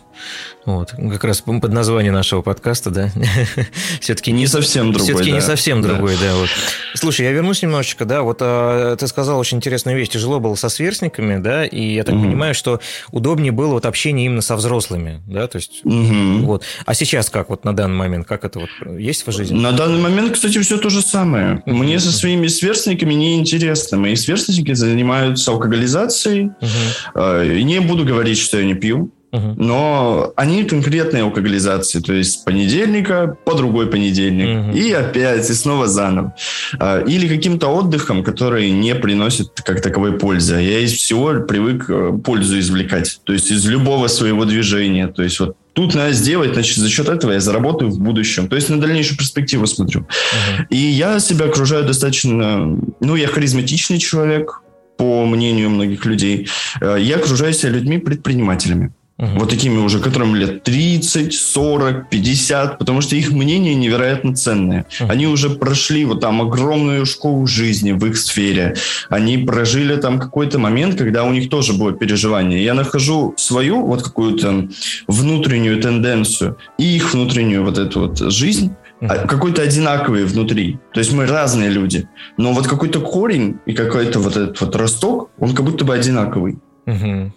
Вот, 0.65 0.91
как 0.91 1.23
раз 1.23 1.41
под 1.41 1.71
название 1.71 2.11
нашего 2.11 2.41
подкаста, 2.41 2.91
да, 2.91 3.11
все-таки 3.99 4.31
не, 4.31 4.41
не 4.41 4.47
совсем 4.47 4.91
другой, 4.91 5.07
все-таки 5.07 5.31
да. 5.31 5.35
не 5.37 5.41
совсем 5.41 5.81
другой, 5.81 6.15
да. 6.21 6.31
да 6.31 6.35
вот. 6.35 6.49
Слушай, 6.93 7.25
я 7.25 7.31
вернусь 7.31 7.61
немножечко, 7.63 8.05
да, 8.05 8.21
вот 8.21 8.37
а, 8.41 8.95
ты 8.95 9.07
сказал 9.07 9.39
очень 9.39 9.57
интересную 9.57 9.97
вещь, 9.97 10.09
тяжело 10.09 10.39
было 10.39 10.55
со 10.55 10.69
сверстниками, 10.69 11.41
да, 11.41 11.65
и 11.65 11.93
я 11.93 12.03
так 12.03 12.15
угу. 12.15 12.25
понимаю, 12.25 12.53
что 12.53 12.79
удобнее 13.11 13.51
было 13.51 13.73
вот 13.73 13.85
общение 13.85 14.27
именно 14.27 14.41
со 14.41 14.55
взрослыми, 14.55 15.21
да, 15.25 15.47
то 15.47 15.57
есть 15.57 15.81
угу. 15.83 16.45
вот. 16.45 16.63
А 16.85 16.93
сейчас 16.93 17.29
как 17.29 17.49
вот 17.49 17.65
на 17.65 17.75
данный 17.75 17.97
момент, 17.97 18.27
как 18.27 18.45
это 18.45 18.59
вот 18.59 18.69
есть 18.99 19.25
в 19.25 19.31
жизни? 19.31 19.57
На 19.57 19.71
данный 19.71 19.99
момент, 19.99 20.33
кстати, 20.33 20.59
все 20.61 20.77
то 20.77 20.89
же 20.89 21.01
самое. 21.01 21.63
Угу. 21.65 21.75
Мне 21.75 21.99
со 21.99 22.11
своими 22.11 22.47
сверстниками 22.47 23.13
не 23.13 23.39
интересно. 23.39 23.97
Мои 23.97 24.15
сверстники 24.15 24.73
занимаются 24.73 25.51
алкоголизацией. 25.51 26.51
Угу. 26.61 27.41
И 27.43 27.63
не 27.63 27.79
буду 27.79 28.05
говорить, 28.05 28.37
что 28.37 28.57
я 28.59 28.65
не 28.65 28.75
пью. 28.75 29.11
Но 29.31 30.33
они 30.35 30.65
конкретные 30.65 31.23
алкоголизации, 31.23 31.99
то 31.99 32.13
есть 32.13 32.33
с 32.33 32.37
понедельника 32.37 33.37
по 33.45 33.55
другой 33.55 33.87
понедельник, 33.87 34.47
uh 34.47 34.71
и 34.71 34.91
опять, 34.91 35.49
и 35.49 35.53
снова 35.53 35.87
заново. 35.87 36.33
А, 36.79 37.01
или 37.01 37.27
каким-то 37.27 37.67
отдыхом, 37.69 38.23
который 38.23 38.71
не 38.71 38.93
приносит 38.95 39.61
как 39.63 39.81
таковой 39.81 40.17
пользы. 40.17 40.55
Я 40.55 40.79
из 40.79 40.93
всего 40.93 41.33
привык 41.47 41.89
э, 41.89 42.11
пользу 42.23 42.59
извлекать, 42.59 43.21
то 43.23 43.33
есть 43.33 43.51
из 43.51 43.65
любого 43.65 44.07
своего 44.07 44.45
движения. 44.45 45.07
То 45.07 45.23
есть 45.23 45.39
вот 45.39 45.55
тут 45.73 45.95
надо 45.95 46.11
сделать, 46.11 46.53
значит, 46.53 46.77
за 46.77 46.89
счет 46.89 47.07
этого 47.07 47.31
я 47.31 47.39
заработаю 47.39 47.91
в 47.91 47.99
будущем. 47.99 48.47
То 48.47 48.55
есть 48.55 48.69
на 48.69 48.79
дальнейшую 48.79 49.17
перспективу 49.17 49.67
смотрю. 49.67 50.01
uh 50.01 50.65
И 50.69 50.77
я 50.77 51.19
себя 51.19 51.45
окружаю 51.45 51.85
достаточно... 51.85 52.77
Ну, 52.99 53.15
я 53.15 53.27
харизматичный 53.27 53.97
человек, 53.97 54.61
по 54.97 55.25
мнению 55.25 55.71
многих 55.71 56.05
людей. 56.05 56.47
Э, 56.79 56.97
я 56.99 57.15
окружаю 57.15 57.53
себя 57.53 57.71
людьми-предпринимателями. 57.71 58.91
Угу. 59.21 59.39
Вот 59.39 59.49
такими 59.49 59.77
уже, 59.77 59.99
которым 59.99 60.35
лет 60.35 60.63
30, 60.63 61.33
40, 61.33 62.09
50, 62.09 62.79
потому 62.79 63.01
что 63.01 63.15
их 63.15 63.31
мнение 63.31 63.75
невероятно 63.75 64.35
ценное. 64.35 64.85
Угу. 64.99 65.11
Они 65.11 65.27
уже 65.27 65.51
прошли 65.51 66.05
вот 66.05 66.21
там 66.21 66.41
огромную 66.41 67.05
школу 67.05 67.45
жизни 67.45 67.91
в 67.91 68.03
их 68.07 68.17
сфере. 68.17 68.75
Они 69.09 69.37
прожили 69.37 69.95
там 69.97 70.19
какой-то 70.19 70.57
момент, 70.57 70.97
когда 70.97 71.23
у 71.23 71.31
них 71.31 71.49
тоже 71.49 71.73
было 71.73 71.91
переживание. 71.91 72.63
Я 72.63 72.73
нахожу 72.73 73.35
свою 73.37 73.85
вот 73.85 74.01
какую-то 74.01 74.67
внутреннюю 75.07 75.79
тенденцию 75.79 76.57
и 76.79 76.95
их 76.95 77.13
внутреннюю 77.13 77.63
вот 77.63 77.77
эту 77.77 78.01
вот 78.01 78.17
жизнь, 78.19 78.71
uh 79.01 79.27
какой-то 79.27 79.61
одинаковый 79.61 80.25
внутри. 80.25 80.79
То 80.93 80.99
есть 80.99 81.13
мы 81.13 81.27
разные 81.27 81.69
люди. 81.69 82.07
Но 82.37 82.53
вот 82.53 82.67
какой-то 82.67 82.99
корень 82.99 83.59
и 83.67 83.73
какой-то 83.73 84.19
вот 84.19 84.37
этот 84.37 84.61
вот 84.61 84.75
росток, 84.75 85.29
он 85.39 85.53
как 85.53 85.65
будто 85.65 85.85
бы 85.85 85.93
одинаковый. 85.93 86.57
uh 86.87 87.31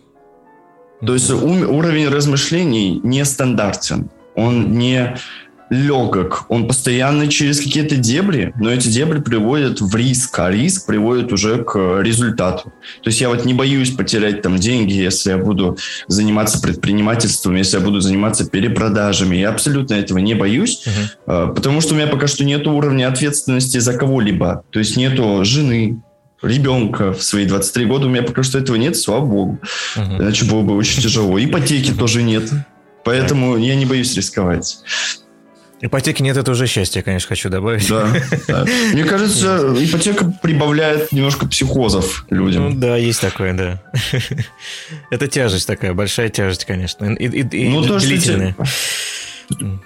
то 1.01 1.15
есть 1.15 1.31
уровень 1.31 2.09
размышлений 2.09 3.01
не 3.03 3.25
стандартен. 3.25 4.11
Он 4.35 4.73
не 4.73 5.17
легок, 5.71 6.45
он 6.49 6.69
постоянно 6.69 7.29
через 7.29 7.61
какие-то 7.61 7.97
дебри, 7.97 8.53
но 8.61 8.71
эти 8.71 8.89
дебри 8.89 9.21
приводят 9.21 9.81
в 9.81 9.95
риск, 9.97 10.39
а 10.39 10.51
риск 10.51 10.87
приводит 10.87 11.33
уже 11.33 11.65
к 11.65 12.01
результату. 12.01 12.73
То 13.03 13.09
есть 13.09 13.21
я 13.21 13.29
вот 13.29 13.45
не 13.45 13.55
боюсь 13.55 13.91
потерять 13.91 14.43
там 14.43 14.57
деньги, 14.57 14.93
если 14.93 15.31
я 15.31 15.39
буду 15.39 15.77
заниматься 16.07 16.61
предпринимательством, 16.61 17.57
если 17.57 17.79
я 17.79 17.85
буду 17.85 18.01
заниматься 18.01 18.49
перепродажами. 18.49 19.37
Я 19.37 19.51
абсолютно 19.51 19.95
этого 19.95 20.19
не 20.19 20.35
боюсь, 20.35 20.85
uh-huh. 21.27 21.55
потому 21.55 21.81
что 21.81 21.95
у 21.95 21.97
меня 21.97 22.07
пока 22.07 22.27
что 22.27 22.45
нет 22.45 22.67
уровня 22.67 23.09
ответственности 23.09 23.79
за 23.79 23.95
кого-либо. 23.95 24.65
То 24.71 24.79
есть 24.79 24.97
нету 24.97 25.45
жены, 25.45 26.03
ребенка 26.45 27.13
в 27.13 27.23
свои 27.23 27.47
23 27.47 27.87
года. 27.87 28.07
У 28.07 28.11
меня 28.11 28.23
пока 28.23 28.43
что 28.43 28.59
этого 28.59 28.77
нет, 28.77 28.97
слава 28.97 29.25
богу. 29.25 29.59
Uh-huh. 29.97 30.19
Иначе 30.19 30.45
было 30.45 30.63
бы 30.63 30.77
очень 30.77 31.03
тяжело. 31.03 31.39
Ипотеки 31.39 31.93
тоже 31.93 32.23
нет. 32.23 32.51
Поэтому 33.05 33.57
я 33.57 33.75
не 33.75 33.87
боюсь 33.87 34.15
рисковать. 34.15 34.79
Ипотеки 35.81 36.23
нет, 36.23 36.37
это 36.37 36.51
уже 36.51 36.67
счастье, 36.67 37.03
конечно, 37.03 37.29
хочу 37.29 37.51
добавить. 37.51 37.89
Да, 37.89 38.09
да. 38.49 38.65
Мне 38.93 39.05
кажется, 39.05 39.75
ипотека 39.79 40.33
прибавляет 40.43 41.13
немножко 41.13 41.47
психозов 41.47 42.25
людям. 42.31 42.71
Ну 42.71 42.77
да, 42.77 42.97
есть 42.97 43.21
такое, 43.21 43.53
да. 43.53 43.83
Это 45.11 45.29
тяжесть 45.29 45.67
такая, 45.67 45.93
большая 45.93 46.31
тяжесть, 46.31 46.65
конечно. 46.65 47.05
И, 47.13 47.27
и, 47.27 47.69
ну, 47.69 47.85
то, 47.85 47.99
длительная. 47.99 48.57
Что 49.51 49.81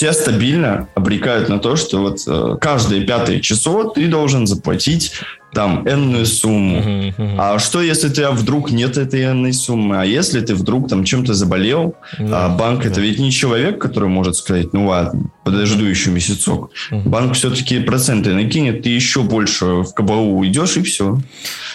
тебя 0.00 0.14
стабильно 0.14 0.88
обрекают 0.94 1.50
на 1.50 1.58
то, 1.58 1.76
что 1.76 2.00
вот 2.00 2.20
э, 2.26 2.56
каждое 2.58 3.02
пятое 3.06 3.40
число 3.40 3.84
ты 3.84 4.08
должен 4.08 4.46
заплатить 4.46 5.12
там 5.52 5.86
энную 5.88 6.26
сумму. 6.26 6.78
Uh-huh, 6.78 7.16
uh-huh. 7.16 7.36
А 7.38 7.58
что, 7.58 7.82
если 7.82 8.08
у 8.08 8.12
тебя 8.12 8.30
вдруг 8.30 8.70
нет 8.70 8.96
этой 8.96 9.24
энной 9.24 9.52
суммы? 9.52 10.00
А 10.00 10.04
если 10.04 10.40
ты 10.40 10.54
вдруг 10.54 10.88
там 10.88 11.04
чем-то 11.04 11.34
заболел, 11.34 11.96
yeah, 12.18 12.30
а 12.32 12.48
банк 12.48 12.84
yeah. 12.84 12.90
это 12.90 13.00
ведь 13.00 13.18
не 13.18 13.32
человек, 13.32 13.80
который 13.80 14.08
может 14.08 14.36
сказать, 14.36 14.72
ну 14.72 14.86
ладно, 14.86 15.30
подожду 15.44 15.84
еще 15.84 16.10
месяцок. 16.10 16.70
Uh-huh. 16.90 17.02
Банк 17.08 17.34
все-таки 17.34 17.80
проценты 17.80 18.32
накинет, 18.32 18.82
ты 18.82 18.90
еще 18.90 19.22
больше 19.22 19.66
в 19.66 19.92
кабалу 19.92 20.38
уйдешь 20.38 20.76
и 20.76 20.82
все. 20.82 21.18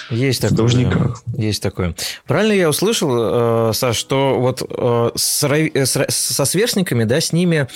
Есть 0.10 0.42
такое. 0.42 0.54
В 0.54 0.58
должниках. 0.58 1.24
Да. 1.26 1.44
Есть 1.44 1.62
такое. 1.62 1.96
Правильно 2.28 2.54
я 2.54 2.70
услышал, 2.70 3.70
э, 3.70 3.74
Саш, 3.74 3.98
что 3.98 4.40
вот 4.40 4.62
э, 4.68 5.12
с, 5.16 5.44
э, 5.44 5.86
со 5.86 6.46
сверстниками, 6.46 7.04
да, 7.04 7.20
с 7.20 7.34
ними, 7.34 7.68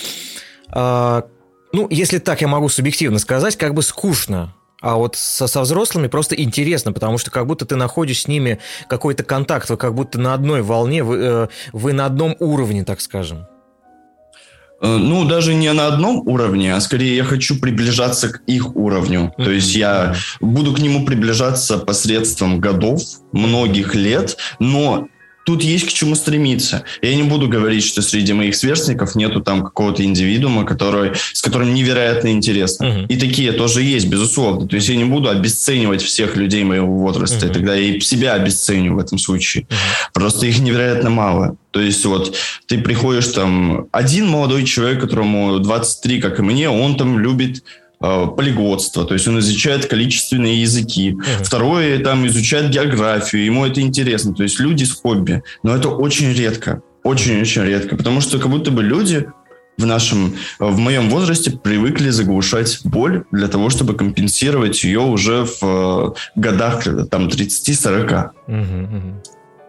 ну, 1.72 1.88
если 1.89 2.20
так 2.20 2.41
я 2.41 2.48
могу 2.48 2.70
субъективно 2.70 3.20
сказать, 3.20 3.56
как 3.56 3.74
бы 3.74 3.82
скучно 3.82 4.53
а 4.82 4.96
вот 4.96 5.16
со, 5.16 5.48
со 5.48 5.62
взрослыми 5.62 6.08
просто 6.08 6.36
интересно, 6.36 6.94
потому 6.94 7.18
что 7.18 7.32
как 7.32 7.48
будто 7.48 7.66
ты 7.66 7.76
находишь 7.76 8.22
с 8.22 8.28
ними 8.28 8.60
какой-то 8.88 9.24
контакт, 9.24 9.70
вы 9.70 9.78
как 9.78 9.94
будто 9.94 10.20
на 10.20 10.34
одной 10.34 10.62
волне, 10.62 11.04
вы, 11.04 11.18
э, 11.18 11.48
вы 11.74 11.94
на 11.94 12.06
одном 12.06 12.36
уровне, 12.40 12.84
так 12.84 13.02
скажем. 13.02 13.46
Э, 14.82 14.98
ну, 14.98 15.26
даже 15.26 15.54
не 15.54 15.72
на 15.74 15.88
одном 15.88 16.28
уровне, 16.28 16.74
а 16.74 16.80
скорее 16.80 17.16
я 17.18 17.24
хочу 17.24 17.60
приближаться 17.60 18.30
к 18.30 18.42
их 18.48 18.76
уровню. 18.76 19.34
Mm-hmm. 19.38 19.44
То 19.44 19.52
есть 19.52 19.76
я 19.76 20.16
буду 20.40 20.74
к 20.74 20.80
нему 20.80 21.06
приближаться 21.06 21.78
посредством 21.78 22.60
годов, 22.60 23.02
многих 23.34 23.96
лет, 23.96 24.38
но 24.60 25.08
тут 25.50 25.63
есть 25.63 25.88
к 25.88 25.91
чему 25.91 26.13
стремиться. 26.13 26.84
Я 27.01 27.15
не 27.15 27.24
буду 27.24 27.48
говорить, 27.48 27.84
что 27.84 28.03
среди 28.03 28.34
моих 28.34 28.56
сверстников 28.56 29.15
нету 29.15 29.41
там 29.41 29.63
какого-то 29.63 30.03
индивидуума, 30.03 30.63
который, 30.63 31.13
с 31.34 31.41
которым 31.41 31.74
невероятно 31.74 32.27
интересно. 32.27 32.86
Uh-huh. 32.86 33.08
И 33.08 33.18
такие 33.18 33.51
тоже 33.51 33.82
есть, 33.82 34.08
безусловно. 34.08 34.68
То 34.68 34.75
есть 34.75 34.89
я 34.89 34.96
не 34.96 35.06
буду 35.06 35.27
обесценивать 35.27 36.03
всех 36.03 36.36
людей 36.36 36.63
моего 36.63 37.00
возраста. 37.00 37.48
Uh-huh. 37.48 37.50
И 37.50 37.53
тогда 37.53 37.74
я 37.74 37.96
и 37.96 38.00
себя 38.00 38.34
обесценю 38.34 38.94
в 38.94 39.00
этом 39.00 39.18
случае. 39.18 39.63
Uh-huh. 39.63 39.75
Просто 40.13 40.46
их 40.46 40.60
невероятно 40.60 41.10
мало. 41.10 41.56
То 41.72 41.82
есть 41.82 42.06
вот 42.06 42.38
ты 42.68 42.77
приходишь 42.77 43.29
там, 43.29 43.88
один 43.91 44.27
молодой 44.27 44.65
человек, 44.65 45.01
которому 45.01 45.58
23, 45.58 46.22
как 46.22 46.38
и 46.38 46.44
мне, 46.44 46.70
он 46.70 46.96
там 46.96 47.18
любит 47.18 47.63
полиглотство, 48.00 49.06
то 49.06 49.13
есть 49.13 49.27
он 49.27 49.39
изучает 49.39 49.86
количественные 49.86 50.62
языки. 50.62 51.12
Uh-huh. 51.12 51.44
Второе, 51.44 52.00
там, 52.00 52.25
изучает 52.27 52.70
географию, 52.72 53.44
ему 53.44 53.65
это 53.65 53.82
интересно, 53.82 54.34
то 54.34 54.44
есть 54.44 54.60
люди 54.60 54.86
с 54.86 54.94
хобби. 54.94 55.44
Но 55.63 55.75
это 55.75 55.89
очень 55.89 56.32
редко, 56.32 56.82
очень-очень 57.03 57.63
редко, 57.63 57.98
потому 57.98 58.22
что 58.22 58.39
как 58.39 58.50
будто 58.50 58.72
бы 58.72 58.84
люди 58.84 59.27
в 59.77 59.86
нашем, 59.86 60.36
в 60.60 60.77
моем 60.77 61.10
возрасте 61.10 61.51
привыкли 61.51 62.10
заглушать 62.10 62.79
боль 62.84 63.24
для 63.32 63.48
того, 63.48 63.70
чтобы 63.70 63.96
компенсировать 63.96 64.84
ее 64.84 65.00
уже 65.00 65.46
в 65.46 65.58
э, 65.62 66.12
годах 66.36 66.84
там 67.10 67.27
30-40. 67.27 68.08
Uh-huh, 68.08 68.32
uh-huh. 68.48 69.13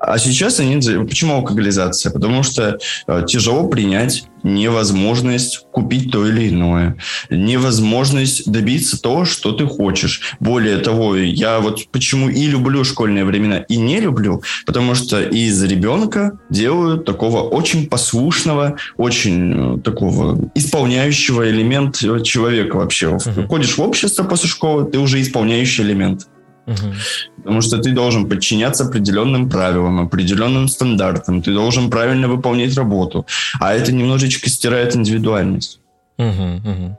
А 0.00 0.18
сейчас 0.18 0.58
они... 0.60 0.76
Почему 1.04 1.34
алкоголизация? 1.34 2.10
Потому 2.10 2.42
что 2.42 2.78
э, 3.06 3.24
тяжело 3.28 3.68
принять 3.68 4.24
невозможность 4.42 5.66
купить 5.70 6.10
то 6.10 6.26
или 6.26 6.48
иное, 6.48 6.96
невозможность 7.28 8.50
добиться 8.50 9.00
того, 9.00 9.26
что 9.26 9.52
ты 9.52 9.66
хочешь. 9.66 10.34
Более 10.40 10.78
того, 10.78 11.16
я 11.16 11.60
вот 11.60 11.86
почему 11.92 12.30
и 12.30 12.46
люблю 12.46 12.82
школьные 12.84 13.26
времена, 13.26 13.58
и 13.58 13.76
не 13.76 14.00
люблю, 14.00 14.42
потому 14.64 14.94
что 14.94 15.22
из 15.22 15.62
ребенка 15.62 16.38
делают 16.48 17.04
такого 17.04 17.42
очень 17.42 17.86
послушного, 17.86 18.76
очень 18.96 19.76
э, 19.76 19.80
такого 19.80 20.50
исполняющего 20.54 21.50
элемент 21.50 21.96
человека 22.24 22.76
вообще. 22.76 23.18
Ходишь 23.48 23.76
в 23.76 23.82
общество 23.82 24.24
после 24.24 24.48
школы, 24.48 24.90
ты 24.90 24.98
уже 24.98 25.20
исполняющий 25.20 25.82
элемент. 25.82 26.26
Угу. 26.70 26.94
Потому 27.38 27.60
что 27.62 27.78
ты 27.78 27.90
должен 27.92 28.28
подчиняться 28.28 28.84
определенным 28.84 29.50
правилам, 29.50 30.00
определенным 30.00 30.68
стандартам, 30.68 31.42
ты 31.42 31.52
должен 31.52 31.90
правильно 31.90 32.28
выполнять 32.28 32.76
работу. 32.76 33.26
А 33.58 33.74
это 33.74 33.92
немножечко 33.92 34.48
стирает 34.48 34.94
индивидуальность. 34.94 35.80
Угу, 36.18 36.70
угу. 36.70 36.98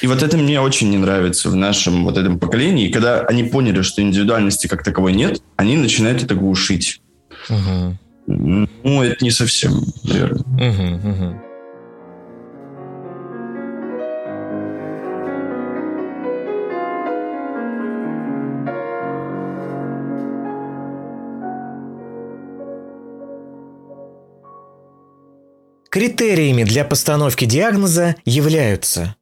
И 0.00 0.06
вот 0.06 0.22
это 0.22 0.36
мне 0.36 0.60
очень 0.60 0.90
не 0.90 0.98
нравится 0.98 1.50
в 1.50 1.54
нашем 1.54 2.04
вот 2.04 2.16
этом 2.16 2.38
поколении. 2.38 2.88
И 2.88 2.92
когда 2.92 3.20
они 3.20 3.44
поняли, 3.44 3.82
что 3.82 4.02
индивидуальности 4.02 4.66
как 4.66 4.82
таковой 4.82 5.12
нет, 5.12 5.40
они 5.56 5.76
начинают 5.76 6.22
это 6.22 6.34
глушить. 6.34 7.00
Угу. 7.48 7.96
Ну, 8.26 9.02
это 9.02 9.24
не 9.24 9.30
совсем, 9.30 9.84
наверное. 10.02 10.40
Угу, 10.40 11.08
угу. 11.10 11.40
Критериями 25.90 26.62
для 26.62 26.84
постановки 26.84 27.46
диагноза 27.46 28.14
являются 28.24 29.16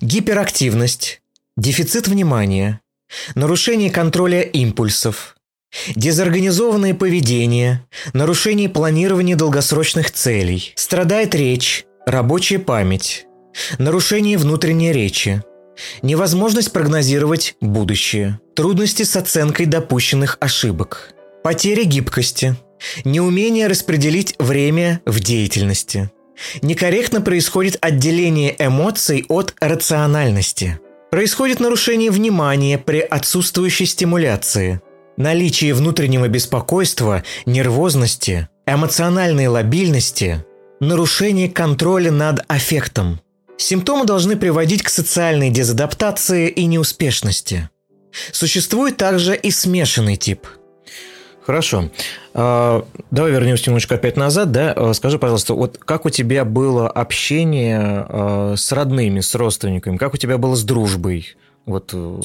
гиперактивность, 0.00 1.22
дефицит 1.56 2.08
внимания, 2.08 2.80
нарушение 3.36 3.88
контроля 3.88 4.40
импульсов, 4.40 5.36
дезорганизованное 5.94 6.94
поведение, 6.94 7.86
нарушение 8.14 8.68
планирования 8.68 9.36
долгосрочных 9.36 10.10
целей, 10.10 10.72
страдает 10.74 11.36
речь, 11.36 11.84
рабочая 12.04 12.58
память, 12.58 13.26
нарушение 13.78 14.38
внутренней 14.38 14.92
речи, 14.92 15.44
невозможность 16.02 16.72
прогнозировать 16.72 17.54
будущее, 17.60 18.40
трудности 18.56 19.04
с 19.04 19.14
оценкой 19.14 19.66
допущенных 19.66 20.36
ошибок, 20.40 21.14
потеря 21.44 21.84
гибкости– 21.84 22.56
Неумение 23.04 23.66
распределить 23.66 24.34
время 24.38 25.00
в 25.04 25.20
деятельности. 25.20 26.10
Некорректно 26.62 27.20
происходит 27.20 27.78
отделение 27.80 28.54
эмоций 28.58 29.24
от 29.28 29.54
рациональности. 29.60 30.78
Происходит 31.10 31.58
нарушение 31.60 32.10
внимания 32.10 32.78
при 32.78 33.00
отсутствующей 33.00 33.86
стимуляции. 33.86 34.80
Наличие 35.16 35.74
внутреннего 35.74 36.28
беспокойства, 36.28 37.24
нервозности, 37.44 38.48
эмоциональной 38.66 39.48
лобильности, 39.48 40.44
нарушение 40.80 41.48
контроля 41.48 42.12
над 42.12 42.44
аффектом. 42.46 43.20
Симптомы 43.56 44.04
должны 44.04 44.36
приводить 44.36 44.82
к 44.82 44.88
социальной 44.88 45.50
дезадаптации 45.50 46.48
и 46.48 46.66
неуспешности. 46.66 47.68
Существует 48.30 48.96
также 48.96 49.34
и 49.34 49.50
смешанный 49.50 50.16
тип– 50.16 50.46
Хорошо. 51.48 51.88
А, 52.34 52.84
давай 53.10 53.32
вернемся 53.32 53.70
немножко 53.70 53.94
опять 53.94 54.18
назад. 54.18 54.52
Да? 54.52 54.74
А, 54.76 54.92
скажи, 54.92 55.18
пожалуйста, 55.18 55.54
вот 55.54 55.78
как 55.78 56.04
у 56.04 56.10
тебя 56.10 56.44
было 56.44 56.90
общение 56.90 58.04
а, 58.06 58.54
с 58.54 58.70
родными, 58.70 59.20
с 59.20 59.34
родственниками? 59.34 59.96
Как 59.96 60.12
у 60.12 60.18
тебя 60.18 60.36
было 60.36 60.56
с 60.56 60.62
дружбой? 60.62 61.36
Вот, 61.64 61.92
э, 61.94 62.20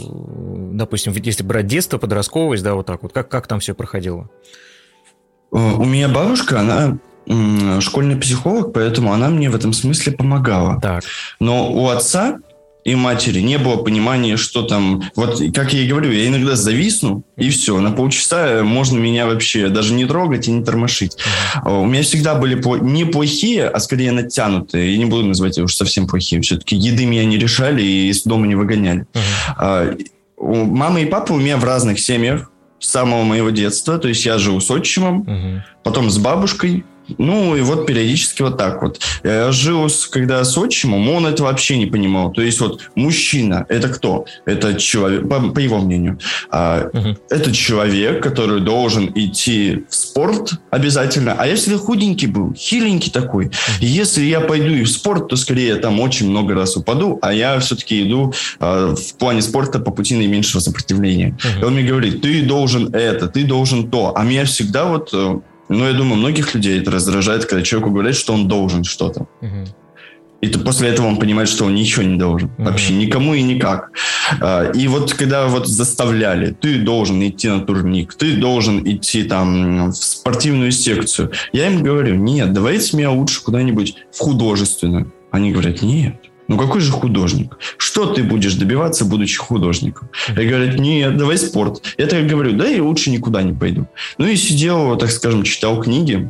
допустим, 0.73 1.13
если 1.13 1.43
брать 1.43 1.67
детство, 1.67 1.97
подростковость, 1.97 2.63
да, 2.63 2.75
вот 2.75 2.85
так 2.85 3.01
вот, 3.01 3.13
как, 3.13 3.29
как 3.29 3.47
там 3.47 3.61
все 3.61 3.73
проходило? 3.73 4.29
Э, 5.53 5.57
у 5.57 5.85
меня 5.85 6.09
бабушка, 6.09 6.59
она 6.59 6.97
школьный 7.79 8.17
психолог, 8.17 8.73
поэтому 8.73 9.13
она 9.13 9.29
мне 9.29 9.49
в 9.49 9.55
этом 9.55 9.71
смысле 9.71 10.11
помогала. 10.11 10.81
Так. 10.81 11.05
Но 11.39 11.71
у 11.71 11.87
отца 11.87 12.39
и 12.83 12.95
матери 12.95 13.39
не 13.39 13.57
было 13.57 13.77
понимания, 13.77 14.37
что 14.37 14.63
там... 14.63 15.03
Вот, 15.15 15.41
как 15.53 15.73
я 15.73 15.81
и 15.81 15.87
говорю, 15.87 16.11
я 16.11 16.27
иногда 16.27 16.55
зависну, 16.55 17.23
и 17.37 17.49
все. 17.49 17.79
На 17.79 17.91
полчаса 17.91 18.63
можно 18.63 18.97
меня 18.97 19.25
вообще 19.25 19.69
даже 19.69 19.93
не 19.93 20.05
трогать 20.05 20.47
и 20.47 20.51
не 20.51 20.63
тормошить. 20.63 21.17
Uh-huh. 21.63 21.83
У 21.83 21.85
меня 21.85 22.03
всегда 22.03 22.35
были 22.35 22.61
не 22.83 23.05
плохие, 23.05 23.67
а 23.67 23.79
скорее 23.79 24.11
натянутые. 24.11 24.91
Я 24.91 24.97
не 24.97 25.05
буду 25.05 25.25
называть 25.25 25.57
их 25.57 25.65
уж 25.65 25.75
совсем 25.75 26.07
плохие. 26.07 26.41
Все-таки 26.41 26.75
еды 26.75 27.05
меня 27.05 27.25
не 27.25 27.37
решали 27.37 27.81
и 27.81 28.09
из 28.09 28.23
дома 28.23 28.47
не 28.47 28.55
выгоняли. 28.55 29.05
Uh-huh. 29.13 30.09
Мама 30.39 31.01
и 31.01 31.05
папа 31.05 31.33
у 31.33 31.37
меня 31.37 31.57
в 31.57 31.63
разных 31.63 31.99
семьях 31.99 32.51
с 32.79 32.89
самого 32.89 33.23
моего 33.23 33.49
детства. 33.49 33.97
То 33.97 34.09
есть 34.09 34.25
я 34.25 34.37
жил 34.37 34.59
с 34.59 34.69
отчимом, 34.69 35.21
uh-huh. 35.23 35.61
потом 35.83 36.09
с 36.09 36.17
бабушкой, 36.17 36.83
ну, 37.17 37.55
и 37.55 37.61
вот 37.61 37.85
периодически 37.85 38.41
вот 38.41 38.57
так 38.57 38.81
вот. 38.81 38.99
Я 39.23 39.51
жил, 39.51 39.87
когда 40.11 40.43
с 40.43 40.57
отчимом, 40.57 41.09
он 41.09 41.25
это 41.25 41.43
вообще 41.43 41.77
не 41.77 41.85
понимал. 41.85 42.31
То 42.31 42.41
есть 42.41 42.59
вот 42.59 42.89
мужчина, 42.95 43.65
это 43.69 43.89
кто? 43.89 44.25
Это 44.45 44.75
человек, 44.75 45.27
по, 45.27 45.39
по 45.39 45.59
его 45.59 45.79
мнению, 45.79 46.19
а, 46.49 46.89
угу. 46.91 47.17
это 47.29 47.51
человек, 47.51 48.23
который 48.23 48.61
должен 48.61 49.11
идти 49.15 49.85
в 49.89 49.95
спорт 49.95 50.53
обязательно. 50.69 51.35
А 51.37 51.47
если 51.47 51.75
худенький 51.75 52.27
был, 52.27 52.53
хиленький 52.53 53.11
такой, 53.11 53.51
если 53.79 54.23
я 54.23 54.41
пойду 54.41 54.69
и 54.69 54.83
в 54.83 54.89
спорт, 54.89 55.27
то 55.27 55.35
скорее 55.35 55.67
я 55.69 55.75
там 55.77 55.99
очень 55.99 56.29
много 56.29 56.53
раз 56.53 56.77
упаду, 56.77 57.19
а 57.21 57.33
я 57.33 57.59
все-таки 57.59 58.03
иду 58.03 58.33
а, 58.59 58.95
в 58.95 59.17
плане 59.17 59.41
спорта 59.41 59.79
по 59.79 59.91
пути 59.91 60.15
наименьшего 60.15 60.61
сопротивления. 60.61 61.37
Угу. 61.37 61.61
И 61.61 61.65
он 61.65 61.73
мне 61.73 61.83
говорит, 61.83 62.21
ты 62.21 62.41
должен 62.43 62.93
это, 62.93 63.27
ты 63.27 63.43
должен 63.43 63.89
то. 63.89 64.13
А 64.15 64.23
меня 64.23 64.45
всегда 64.45 64.85
вот 64.85 65.13
э, 65.73 65.77
ну, 65.77 65.87
я 65.87 65.93
думаю, 65.93 66.15
многих 66.15 66.53
людей 66.53 66.79
это 66.79 66.91
раздражает, 66.91 67.45
когда 67.45 67.63
человеку 67.63 67.91
говорят, 67.91 68.15
что 68.15 68.33
он 68.33 68.47
должен 68.47 68.83
что-то. 68.83 69.27
И 70.41 70.47
то 70.49 70.59
после 70.59 70.89
этого 70.89 71.07
он 71.07 71.19
понимает, 71.19 71.47
что 71.47 71.63
он 71.63 71.73
ничего 71.73 72.03
не 72.03 72.17
должен. 72.17 72.49
Mm-hmm. 72.49 72.65
Вообще 72.65 72.93
никому 72.95 73.33
и 73.33 73.41
никак. 73.41 73.91
А, 74.41 74.71
и 74.71 74.89
вот 74.89 75.13
когда 75.13 75.47
вот 75.47 75.69
заставляли, 75.69 76.51
ты 76.51 76.79
должен 76.79 77.25
идти 77.25 77.47
на 77.47 77.61
турник, 77.61 78.13
ты 78.15 78.35
должен 78.35 78.83
идти 78.85 79.23
там 79.23 79.91
в 79.91 79.95
спортивную 79.95 80.73
секцию. 80.73 81.31
Я 81.53 81.67
им 81.67 81.81
говорю, 81.81 82.15
нет, 82.15 82.51
давайте 82.51 82.97
меня 82.97 83.11
лучше 83.11 83.41
куда-нибудь 83.41 83.95
в 84.11 84.19
художественную. 84.19 85.13
Они 85.31 85.53
говорят, 85.53 85.81
нет, 85.81 86.15
ну 86.47 86.57
какой 86.57 86.81
же 86.81 86.91
художник? 86.91 87.57
Что 87.77 88.13
ты 88.13 88.23
будешь 88.23 88.55
добиваться, 88.55 89.05
будучи 89.05 89.37
художником? 89.37 90.09
Я 90.27 90.45
говорю, 90.45 90.77
нет, 90.77 91.17
давай 91.17 91.37
спорт. 91.37 91.81
Я 91.97 92.07
так 92.07 92.27
говорю, 92.27 92.53
да, 92.53 92.67
я 92.67 92.83
лучше 92.83 93.11
никуда 93.11 93.43
не 93.43 93.53
пойду. 93.53 93.87
Ну 94.17 94.27
и 94.27 94.35
сидел, 94.35 94.97
так 94.97 95.11
скажем, 95.11 95.43
читал 95.43 95.81
книги. 95.81 96.29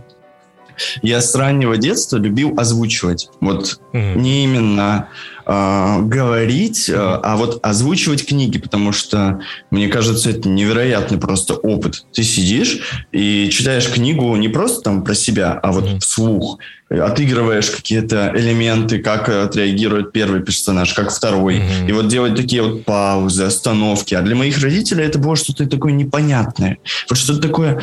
Я 1.02 1.22
с 1.22 1.36
раннего 1.36 1.78
детства 1.78 2.18
любил 2.18 2.54
озвучивать. 2.58 3.30
Вот 3.40 3.80
mm-hmm. 3.94 4.18
не 4.18 4.44
именно 4.44 5.10
э, 5.46 6.02
говорить, 6.02 6.90
э, 6.90 6.96
а 6.96 7.36
вот 7.38 7.60
озвучивать 7.64 8.26
книги, 8.26 8.58
потому 8.58 8.92
что, 8.92 9.42
мне 9.72 9.88
кажется, 9.88 10.30
это 10.30 10.50
невероятный 10.50 11.18
просто 11.18 11.56
опыт. 11.56 12.06
Ты 12.14 12.24
сидишь 12.24 13.06
и 13.12 13.50
читаешь 13.52 13.90
книгу 13.90 14.36
не 14.36 14.50
просто 14.50 14.82
там 14.82 15.04
про 15.04 15.16
себя, 15.16 15.60
а 15.62 15.72
вот 15.72 16.04
вслух 16.04 16.60
отыгрываешь 16.90 17.72
какие-то 17.72 18.32
элементы, 18.36 19.00
как 19.00 19.30
отреагирует 19.30 20.12
первый 20.12 20.42
персонаж, 20.42 20.94
как 20.94 21.12
второй. 21.12 21.58
Mm-hmm. 21.58 21.90
И 21.90 21.92
вот 21.92 22.08
делать 22.08 22.36
такие 22.36 22.62
вот 22.62 22.86
паузы, 22.86 23.44
остановки. 23.44 24.14
А 24.14 24.22
для 24.22 24.36
моих 24.36 24.62
родителей 24.62 25.06
это 25.06 25.20
было 25.20 25.36
что-то 25.36 25.66
такое 25.66 25.94
непонятное. 25.94 26.78
Вот 27.10 27.18
что-то 27.18 27.42
такое, 27.42 27.82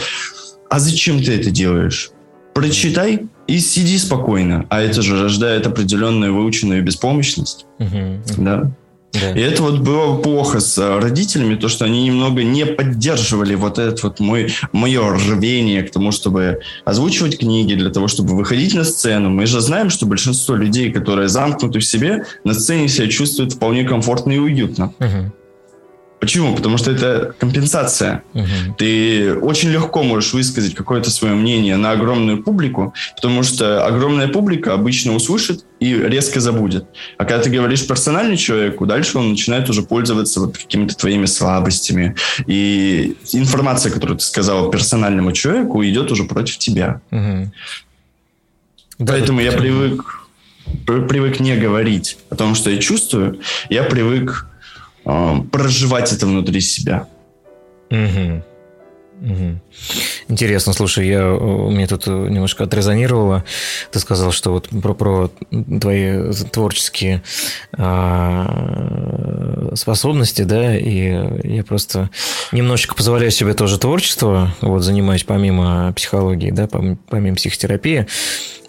а 0.68 0.78
зачем 0.78 1.22
ты 1.22 1.34
это 1.34 1.50
делаешь? 1.50 2.10
Прочитай 2.54 3.26
и 3.50 3.58
сиди 3.58 3.98
спокойно. 3.98 4.66
А 4.70 4.80
это 4.80 5.02
же 5.02 5.20
рождает 5.20 5.66
определенную 5.66 6.34
выученную 6.34 6.82
беспомощность. 6.82 7.66
Mm-hmm. 7.78 8.18
Да. 8.38 8.72
Да. 9.12 9.32
И 9.32 9.40
это 9.40 9.64
вот 9.64 9.80
было 9.80 10.18
плохо 10.18 10.60
с 10.60 10.78
э, 10.78 10.98
родителями, 11.00 11.56
то, 11.56 11.68
что 11.68 11.84
они 11.84 12.04
немного 12.04 12.44
не 12.44 12.64
поддерживали 12.64 13.56
вот 13.56 13.80
это 13.80 13.96
вот 14.04 14.20
мой, 14.20 14.52
мое 14.70 15.02
рвение 15.12 15.82
к 15.82 15.90
тому, 15.90 16.12
чтобы 16.12 16.60
озвучивать 16.84 17.36
книги, 17.36 17.74
для 17.74 17.90
того, 17.90 18.06
чтобы 18.06 18.36
выходить 18.36 18.72
на 18.72 18.84
сцену. 18.84 19.28
Мы 19.28 19.46
же 19.46 19.60
знаем, 19.60 19.90
что 19.90 20.06
большинство 20.06 20.54
людей, 20.54 20.92
которые 20.92 21.28
замкнуты 21.28 21.80
в 21.80 21.84
себе, 21.84 22.24
на 22.44 22.54
сцене 22.54 22.86
себя 22.86 23.08
чувствуют 23.08 23.54
вполне 23.54 23.82
комфортно 23.82 24.30
и 24.30 24.38
уютно. 24.38 24.94
Угу. 25.00 25.32
Почему? 26.20 26.54
Потому 26.54 26.76
что 26.76 26.90
это 26.90 27.34
компенсация. 27.38 28.22
Угу. 28.34 28.74
Ты 28.76 29.34
очень 29.34 29.70
легко 29.70 30.02
можешь 30.02 30.34
высказать 30.34 30.74
какое-то 30.74 31.10
свое 31.10 31.34
мнение 31.34 31.76
на 31.76 31.92
огромную 31.92 32.42
публику, 32.42 32.92
потому 33.16 33.42
что 33.42 33.86
огромная 33.86 34.28
публика 34.28 34.74
обычно 34.74 35.14
услышит 35.14 35.64
и 35.80 35.94
резко 35.94 36.40
забудет. 36.40 36.84
А 37.16 37.24
когда 37.24 37.42
ты 37.42 37.48
говоришь 37.48 37.86
персонально 37.86 38.36
человеку, 38.36 38.84
дальше 38.84 39.16
он 39.16 39.30
начинает 39.30 39.70
уже 39.70 39.82
пользоваться 39.82 40.40
вот 40.40 40.58
какими-то 40.58 40.94
твоими 40.94 41.24
слабостями. 41.24 42.14
И 42.46 43.16
информация, 43.32 43.90
которую 43.90 44.18
ты 44.18 44.24
сказал 44.24 44.70
персональному 44.70 45.32
человеку, 45.32 45.82
идет 45.82 46.12
уже 46.12 46.24
против 46.24 46.58
тебя. 46.58 47.00
Угу. 47.10 47.50
Поэтому 49.06 49.40
я 49.40 49.52
привык, 49.52 50.20
привык 50.84 51.40
не 51.40 51.56
говорить 51.56 52.18
о 52.28 52.36
том, 52.36 52.54
что 52.54 52.68
я 52.68 52.76
чувствую. 52.76 53.40
Я 53.70 53.84
привык 53.84 54.49
проживать 55.52 56.12
это 56.12 56.26
внутри 56.26 56.60
себя. 56.60 57.06
Угу. 57.90 58.42
Интересно, 60.28 60.72
слушай, 60.72 61.06
я, 61.08 61.24
мне 61.24 61.86
тут 61.86 62.06
немножко 62.06 62.64
отрезонировало. 62.64 63.44
Ты 63.90 63.98
сказал, 63.98 64.32
что 64.32 64.52
вот 64.52 64.68
про, 64.68 64.94
про 64.94 65.30
твои 65.80 66.32
творческие 66.52 67.22
а, 67.76 69.72
способности, 69.74 70.42
да, 70.42 70.76
и 70.76 71.48
я 71.48 71.64
просто 71.64 72.10
немножечко 72.52 72.94
позволяю 72.94 73.30
себе 73.30 73.54
тоже 73.54 73.78
творчество, 73.78 74.54
вот, 74.60 74.82
занимаюсь 74.82 75.24
помимо 75.24 75.92
психологии, 75.94 76.50
да, 76.50 76.66
помимо 76.66 77.36
психотерапии. 77.36 78.06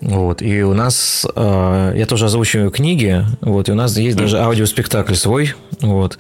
Вот, 0.02 0.42
и 0.42 0.64
у 0.64 0.74
нас, 0.74 1.28
а, 1.36 1.94
я 1.94 2.06
тоже 2.08 2.26
озвучиваю 2.26 2.72
книги, 2.72 3.24
вот, 3.42 3.70
и 3.70 3.72
у 3.72 3.76
нас 3.76 3.96
есть 3.98 4.18
даже 4.18 4.40
аудиоспектакль 4.40 5.14
свой, 5.14 5.54
вот. 5.80 6.18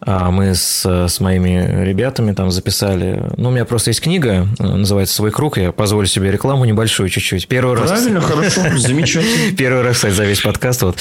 А 0.00 0.30
мы 0.30 0.54
с, 0.54 0.84
с 0.84 1.20
моими 1.20 1.84
ребятами 1.84 2.32
там 2.32 2.50
записали. 2.50 3.22
Ну, 3.36 3.50
меня 3.56 3.64
просто 3.64 3.88
есть 3.90 4.02
книга, 4.02 4.46
называется 4.58 5.14
«Свой 5.14 5.30
круг». 5.30 5.56
Я 5.56 5.72
позволю 5.72 6.06
себе 6.06 6.30
рекламу 6.30 6.66
небольшую 6.66 7.08
чуть-чуть. 7.08 7.48
Первый 7.48 7.74
Правильно, 7.76 8.20
раз... 8.20 8.24
хорошо, 8.28 8.62
замечательно. 8.76 9.56
Первый 9.56 9.82
раз, 9.82 9.96
кстати, 9.96 10.12
за 10.12 10.24
весь 10.26 10.42
подкаст. 10.42 10.82
Вот. 10.82 10.98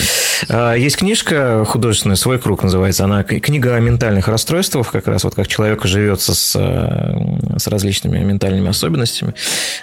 А, 0.48 0.74
есть 0.74 0.96
книжка 0.98 1.66
художественная 1.66 2.16
«Свой 2.16 2.40
круг» 2.40 2.64
называется. 2.64 3.04
Она 3.04 3.24
книга 3.24 3.76
о 3.76 3.80
ментальных 3.82 4.30
расстройствах, 4.30 4.90
как 4.90 5.08
раз 5.08 5.26
вот 5.26 5.36
как 5.36 5.48
человек 5.48 5.84
живется 5.86 6.34
с, 6.34 6.56
э, 6.56 7.60
с 7.60 7.68
различными 7.68 8.20
ментальными 8.20 8.70
особенностями. 8.70 9.34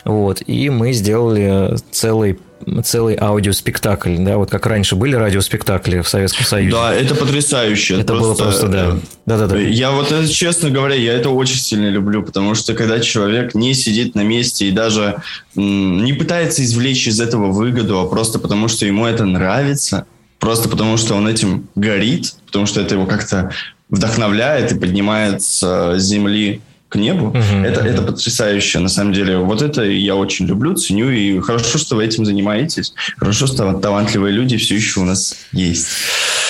Вот. 0.04 0.42
И 0.46 0.70
мы 0.70 0.92
сделали 0.92 1.76
целый 1.90 2.38
целый 2.84 3.16
аудиоспектакль, 3.18 4.16
да, 4.18 4.36
вот 4.36 4.50
как 4.50 4.66
раньше 4.66 4.96
были 4.96 5.14
радиоспектакли 5.14 6.00
в 6.00 6.08
Советском 6.08 6.44
Союзе. 6.44 6.72
Да, 6.72 6.94
это 6.94 7.14
потрясающе. 7.14 8.00
Это 8.00 8.14
просто, 8.14 8.28
было 8.28 8.34
просто, 8.34 8.68
да. 8.68 8.86
Э, 8.86 8.98
да, 9.26 9.38
да, 9.38 9.46
да. 9.46 9.58
Я 9.58 9.90
вот, 9.90 10.12
честно 10.30 10.70
говоря, 10.70 10.94
я 10.94 11.14
это 11.14 11.30
очень 11.30 11.58
сильно 11.58 11.88
люблю, 11.88 12.22
потому 12.22 12.54
что 12.54 12.74
когда 12.74 13.00
человек 13.00 13.54
не 13.54 13.74
сидит 13.74 14.14
на 14.14 14.22
месте 14.22 14.68
и 14.68 14.70
даже 14.70 15.22
не 15.54 16.12
пытается 16.12 16.62
извлечь 16.62 17.06
из 17.06 17.20
этого 17.20 17.52
выгоду, 17.52 18.00
а 18.00 18.06
просто 18.06 18.38
потому 18.38 18.68
что 18.68 18.86
ему 18.86 19.06
это 19.06 19.24
нравится, 19.24 20.06
просто 20.38 20.68
потому 20.68 20.96
что 20.96 21.14
он 21.14 21.28
этим 21.28 21.68
горит, 21.74 22.34
потому 22.46 22.66
что 22.66 22.80
это 22.80 22.94
его 22.94 23.06
как-то 23.06 23.50
вдохновляет 23.88 24.72
и 24.72 24.78
поднимает 24.78 25.42
с 25.42 25.98
земли 25.98 26.62
к 26.92 26.96
небу. 26.96 27.28
Угу, 27.28 27.64
это, 27.64 27.80
угу. 27.80 27.88
это 27.88 28.02
потрясающе, 28.02 28.78
на 28.78 28.88
самом 28.88 29.14
деле. 29.14 29.38
Вот 29.38 29.62
это 29.62 29.82
я 29.82 30.14
очень 30.14 30.46
люблю, 30.46 30.74
ценю, 30.74 31.10
и 31.10 31.40
хорошо, 31.40 31.78
что 31.78 31.96
вы 31.96 32.04
этим 32.04 32.26
занимаетесь. 32.26 32.92
Хорошо, 33.16 33.46
что 33.46 33.72
талантливые 33.72 34.32
люди 34.32 34.58
все 34.58 34.76
еще 34.76 35.00
у 35.00 35.04
нас 35.04 35.34
есть. 35.52 35.88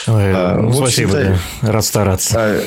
Ой, 0.08 0.32
а, 0.34 0.58
ну, 0.60 0.72
спасибо, 0.72 1.12
да. 1.62 1.72
рад 1.72 1.84
стараться. 1.84 2.34
А, 2.36 2.60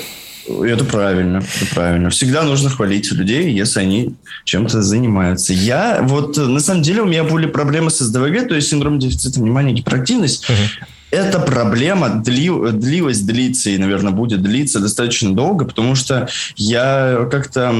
это 0.63 0.85
правильно, 0.85 1.37
это 1.37 1.75
правильно. 1.75 2.09
Всегда 2.11 2.43
нужно 2.43 2.69
хвалить 2.69 3.11
людей, 3.11 3.51
если 3.51 3.81
они 3.81 4.15
чем-то 4.45 4.81
занимаются. 4.81 5.51
Я 5.51 5.99
вот, 6.01 6.37
на 6.37 6.61
самом 6.61 6.81
деле, 6.81 7.01
у 7.01 7.05
меня 7.05 7.25
были 7.25 7.45
проблемы 7.45 7.91
с 7.91 7.99
СДВГ, 7.99 8.47
то 8.47 8.55
есть 8.55 8.69
синдром 8.69 8.99
дефицита 8.99 9.41
внимания, 9.41 9.73
гиперактивность. 9.73 10.49
Угу 10.49 10.85
эта 11.11 11.39
проблема 11.39 12.09
дли, 12.09 12.49
длилась, 12.71 13.21
длится 13.21 13.69
и, 13.69 13.77
наверное, 13.77 14.11
будет 14.11 14.41
длиться 14.41 14.79
достаточно 14.79 15.35
долго, 15.35 15.65
потому 15.65 15.95
что 15.95 16.27
я 16.55 17.27
как-то... 17.31 17.73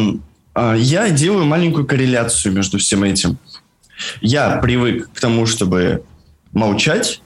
А, 0.53 0.75
я 0.75 1.09
делаю 1.09 1.45
маленькую 1.45 1.85
корреляцию 1.85 2.53
между 2.53 2.77
всем 2.77 3.03
этим. 3.03 3.37
Я 4.21 4.57
привык 4.57 5.09
к 5.13 5.19
тому, 5.19 5.45
чтобы 5.45 6.03
молчать, 6.53 7.21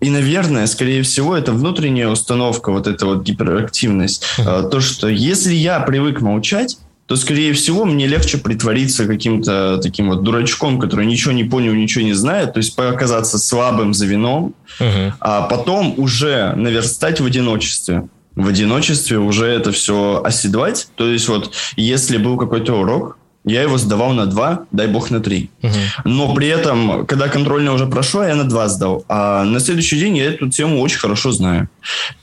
и, 0.00 0.10
наверное, 0.10 0.66
скорее 0.66 1.02
всего, 1.02 1.34
это 1.36 1.52
внутренняя 1.52 2.08
установка, 2.08 2.70
вот 2.70 2.86
эта 2.86 3.06
вот 3.06 3.22
гиперактивность. 3.22 4.24
Mm-hmm. 4.38 4.68
То, 4.68 4.80
что 4.80 5.08
если 5.08 5.54
я 5.54 5.80
привык 5.80 6.20
молчать, 6.20 6.78
то, 7.06 7.16
скорее 7.16 7.52
всего, 7.52 7.84
мне 7.84 8.06
легче 8.06 8.38
притвориться 8.38 9.06
каким-то 9.06 9.78
таким 9.82 10.08
вот 10.08 10.22
дурачком, 10.22 10.80
который 10.80 11.04
ничего 11.04 11.32
не 11.32 11.44
понял, 11.44 11.74
ничего 11.74 12.04
не 12.04 12.14
знает, 12.14 12.54
то 12.54 12.58
есть 12.58 12.78
оказаться 12.78 13.38
слабым 13.38 13.92
звеном, 13.92 14.54
угу. 14.80 15.12
а 15.20 15.42
потом 15.42 15.94
уже 15.98 16.54
наверстать 16.56 17.20
в 17.20 17.26
одиночестве. 17.26 18.08
В 18.34 18.48
одиночестве 18.48 19.18
уже 19.18 19.46
это 19.46 19.70
все 19.70 20.22
оседлать. 20.24 20.88
То 20.96 21.06
есть 21.06 21.28
вот 21.28 21.52
если 21.76 22.16
был 22.16 22.36
какой-то 22.36 22.74
урок, 22.74 23.18
я 23.44 23.62
его 23.62 23.76
сдавал 23.78 24.12
на 24.12 24.26
2, 24.26 24.66
дай 24.72 24.86
бог 24.86 25.10
на 25.10 25.20
3. 25.20 25.50
Угу. 25.62 25.72
Но 26.04 26.34
при 26.34 26.48
этом, 26.48 27.06
когда 27.06 27.28
контрольная 27.28 27.72
уже 27.72 27.86
прошла, 27.86 28.26
я 28.26 28.34
на 28.34 28.44
2 28.44 28.68
сдал. 28.68 29.04
А 29.08 29.44
на 29.44 29.60
следующий 29.60 29.98
день 29.98 30.16
я 30.16 30.32
эту 30.32 30.48
тему 30.48 30.80
очень 30.80 30.98
хорошо 30.98 31.30
знаю. 31.30 31.68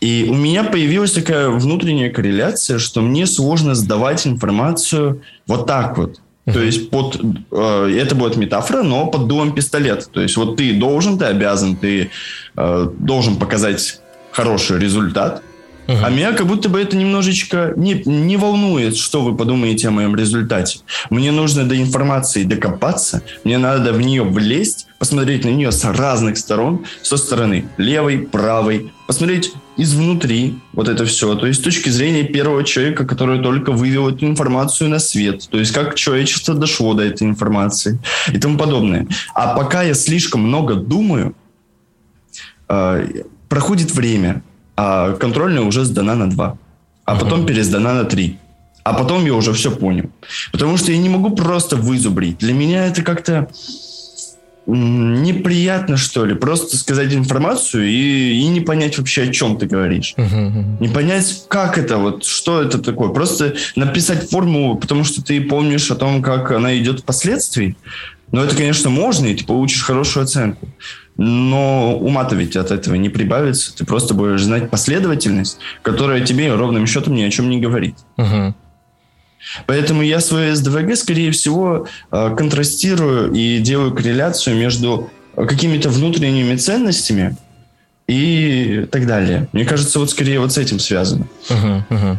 И 0.02 0.26
у 0.30 0.34
меня 0.34 0.64
появилась 0.64 1.12
такая 1.12 1.50
внутренняя 1.50 2.10
корреляция, 2.10 2.80
что 2.80 3.02
мне 3.02 3.28
сложно 3.28 3.76
сдавать 3.76 4.26
информацию 4.26 5.22
вот 5.48 5.68
так 5.68 5.98
вот. 5.98 6.20
Uh-huh. 6.46 6.54
То 6.54 6.64
есть 6.64 6.90
под 6.90 7.22
э, 7.52 7.98
это 8.00 8.16
будет 8.16 8.36
метафора, 8.36 8.82
но 8.82 9.06
под 9.06 9.28
дулом 9.28 9.54
пистолета. 9.54 10.08
То 10.10 10.22
есть 10.22 10.38
вот 10.38 10.58
ты 10.58 10.74
должен, 10.74 11.20
ты 11.20 11.26
обязан, 11.26 11.76
ты 11.76 12.10
э, 12.56 12.88
должен 12.98 13.36
показать 13.36 14.02
хороший 14.32 14.80
результат, 14.80 15.44
Угу. 15.92 16.06
А 16.06 16.10
меня 16.10 16.34
как 16.34 16.48
будто 16.48 16.70
бы 16.70 16.80
это 16.80 16.96
немножечко 16.96 17.74
не, 17.76 18.02
не 18.06 18.38
волнует, 18.38 18.96
что 18.96 19.22
вы 19.22 19.36
подумаете 19.36 19.90
о 19.90 19.92
моем 19.92 20.16
результате. 20.16 20.80
Мне 21.10 21.32
нужно 21.32 21.66
до 21.66 21.80
информации 21.80 22.44
докопаться, 22.44 23.22
мне 23.44 23.58
надо 23.58 23.92
в 23.94 24.02
нее 24.02 24.24
влезть, 24.24 24.88
посмотреть 25.00 25.44
на 25.44 25.50
нее 25.50 25.72
с 25.72 25.84
разных 25.84 26.38
сторон, 26.38 26.86
со 27.02 27.18
стороны 27.18 27.66
левой, 27.78 28.20
правой, 28.20 28.92
посмотреть 29.08 29.52
изнутри 29.76 30.56
вот 30.74 30.88
это 30.88 31.06
все. 31.06 31.36
То 31.36 31.48
есть 31.48 31.60
с 31.60 31.64
точки 31.64 31.90
зрения 31.90 32.24
первого 32.24 32.64
человека, 32.64 33.06
который 33.06 33.42
только 33.42 33.72
вывел 33.72 34.10
эту 34.10 34.26
информацию 34.28 34.90
на 34.90 35.00
свет. 35.00 35.48
То 35.50 35.58
есть 35.58 35.72
как 35.72 35.96
человечество 35.96 36.54
дошло 36.54 36.94
до 36.94 37.04
этой 37.04 37.28
информации 37.28 38.00
и 38.32 38.38
тому 38.38 38.58
подобное. 38.58 39.08
А 39.34 39.56
пока 39.56 39.82
я 39.84 39.94
слишком 39.94 40.42
много 40.42 40.76
думаю, 40.76 41.36
э, 42.70 43.24
проходит 43.50 43.92
время, 43.92 44.44
а 44.76 45.14
контрольная 45.14 45.64
уже 45.64 45.86
сдана 45.86 46.16
на 46.16 46.30
2, 46.30 46.58
а 47.06 47.16
потом 47.16 47.46
пересдана 47.46 47.94
на 47.94 48.06
3. 48.06 48.38
А 48.84 48.94
потом 48.94 49.26
я 49.26 49.34
уже 49.36 49.54
все 49.54 49.72
понял. 49.72 50.10
Потому 50.52 50.78
что 50.78 50.92
я 50.92 50.98
не 50.98 51.10
могу 51.10 51.36
просто 51.36 51.76
вызубрить. 51.76 52.40
Для 52.40 52.54
меня 52.54 52.88
это 52.88 53.04
как-то 53.04 53.48
неприятно, 54.68 55.98
что 55.98 56.26
ли, 56.26 56.36
просто 56.36 56.78
сказать 56.78 57.14
информацию 57.14 57.88
и, 57.88 58.40
и 58.40 58.48
не 58.48 58.62
понять 58.62 58.98
вообще, 58.98 59.24
о 59.24 59.32
чем 59.32 59.58
ты 59.58 59.66
говоришь. 59.66 60.14
Uh-huh. 60.18 60.80
Не 60.80 60.88
понять, 60.88 61.46
как 61.48 61.78
это, 61.78 61.98
вот, 61.98 62.26
что 62.26 62.62
это 62.62 62.78
такое. 62.80 63.10
Просто 63.10 63.56
написать 63.76 64.30
формулу, 64.30 64.76
потому 64.78 65.04
что 65.04 65.24
ты 65.24 65.42
помнишь 65.42 65.90
о 65.92 65.96
том, 65.96 66.22
как 66.22 66.52
она 66.52 66.78
идет 66.78 67.02
впоследствии. 67.02 67.76
Но 68.32 68.44
это, 68.44 68.56
конечно, 68.56 68.90
можно, 68.90 69.26
и 69.26 69.36
ты 69.36 69.46
получишь 69.46 69.84
хорошую 69.84 70.24
оценку. 70.24 70.70
Но 71.24 71.96
ума-то 72.00 72.36
ведь 72.36 72.56
от 72.56 72.72
этого 72.72 72.96
не 72.96 73.10
прибавится. 73.10 73.78
Ты 73.78 73.86
просто 73.86 74.16
будешь 74.16 74.42
знать 74.42 74.72
последовательность, 74.72 75.60
которая 75.84 76.22
тебе 76.22 76.52
ровным 76.52 76.88
счетом 76.88 77.14
ни 77.14 77.22
о 77.22 77.30
чем 77.30 77.48
не 77.52 77.62
говорит. 77.62 77.96
Угу. 78.18 78.56
Поэтому 79.68 80.02
я 80.02 80.20
свое 80.20 80.56
СДВГ, 80.56 80.96
скорее 80.96 81.30
всего, 81.30 81.86
э, 82.12 82.36
контрастирую 82.36 83.32
и 83.34 83.60
делаю 83.60 83.94
корреляцию 83.94 84.56
между 84.58 85.12
какими-то 85.36 85.90
внутренними 85.90 86.56
ценностями 86.56 87.38
и 88.08 88.88
так 88.92 89.06
далее. 89.06 89.48
Мне 89.54 89.66
кажется, 89.66 90.00
вот 90.00 90.10
скорее 90.10 90.40
вот 90.40 90.54
с 90.54 90.58
этим 90.58 90.80
связано. 90.80 91.28
Uh-huh, 91.50 91.84
uh-huh. 91.88 92.18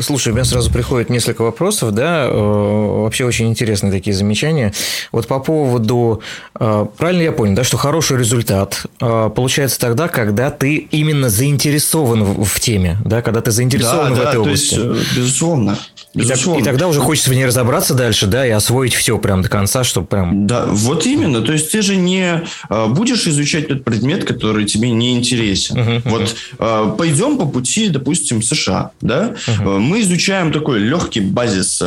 Слушай, 0.00 0.32
у 0.32 0.34
меня 0.34 0.44
сразу 0.44 0.70
приходит 0.70 1.10
несколько 1.10 1.42
вопросов, 1.42 1.92
да, 1.92 2.26
э, 2.26 2.30
вообще 2.32 3.24
очень 3.24 3.48
интересные 3.48 3.92
такие 3.92 4.14
замечания. 4.14 4.72
Вот 5.12 5.26
по 5.26 5.40
поводу, 5.40 6.22
э, 6.58 6.86
правильно 6.96 7.22
я 7.22 7.32
понял, 7.32 7.54
да, 7.54 7.64
что 7.64 7.76
хороший 7.76 8.18
результат 8.18 8.86
э, 9.00 9.30
получается 9.34 9.78
тогда, 9.78 10.08
когда 10.08 10.50
ты 10.50 10.76
именно 10.76 11.28
заинтересован 11.28 12.24
в 12.24 12.60
теме, 12.60 12.98
да, 13.04 13.22
когда 13.22 13.40
ты 13.40 13.50
заинтересован 13.50 14.14
да, 14.14 14.20
в 14.20 14.22
да, 14.22 14.28
этой 14.30 14.40
области. 14.40 14.74
Есть, 14.74 15.16
безусловно. 15.16 15.78
И, 16.14 16.22
так, 16.22 16.38
и 16.38 16.62
тогда 16.62 16.88
уже 16.88 17.00
хочется 17.00 17.30
в 17.30 17.34
ней 17.34 17.44
разобраться 17.44 17.94
дальше, 17.94 18.26
да, 18.26 18.46
и 18.46 18.50
освоить 18.50 18.94
все 18.94 19.18
прям 19.18 19.42
до 19.42 19.48
конца, 19.48 19.84
чтобы 19.84 20.06
прям... 20.06 20.46
Да, 20.46 20.66
вот 20.66 21.06
именно. 21.06 21.42
То 21.42 21.52
есть 21.52 21.72
ты 21.72 21.82
же 21.82 21.96
не 21.96 22.42
будешь 22.88 23.26
изучать 23.26 23.68
тот 23.68 23.84
предмет, 23.84 24.24
который 24.24 24.64
тебе 24.64 24.90
не 24.90 25.16
интересен. 25.16 25.76
Uh-huh, 25.76 26.02
вот 26.04 26.36
uh-huh. 26.58 26.96
пойдем 26.96 27.36
по 27.36 27.46
пути, 27.46 27.88
допустим, 27.88 28.42
США, 28.42 28.92
да, 29.00 29.34
uh-huh 29.46 29.84
мы 29.84 30.00
изучаем 30.02 30.52
такой 30.52 30.78
легкий 30.78 31.20
базис 31.20 31.82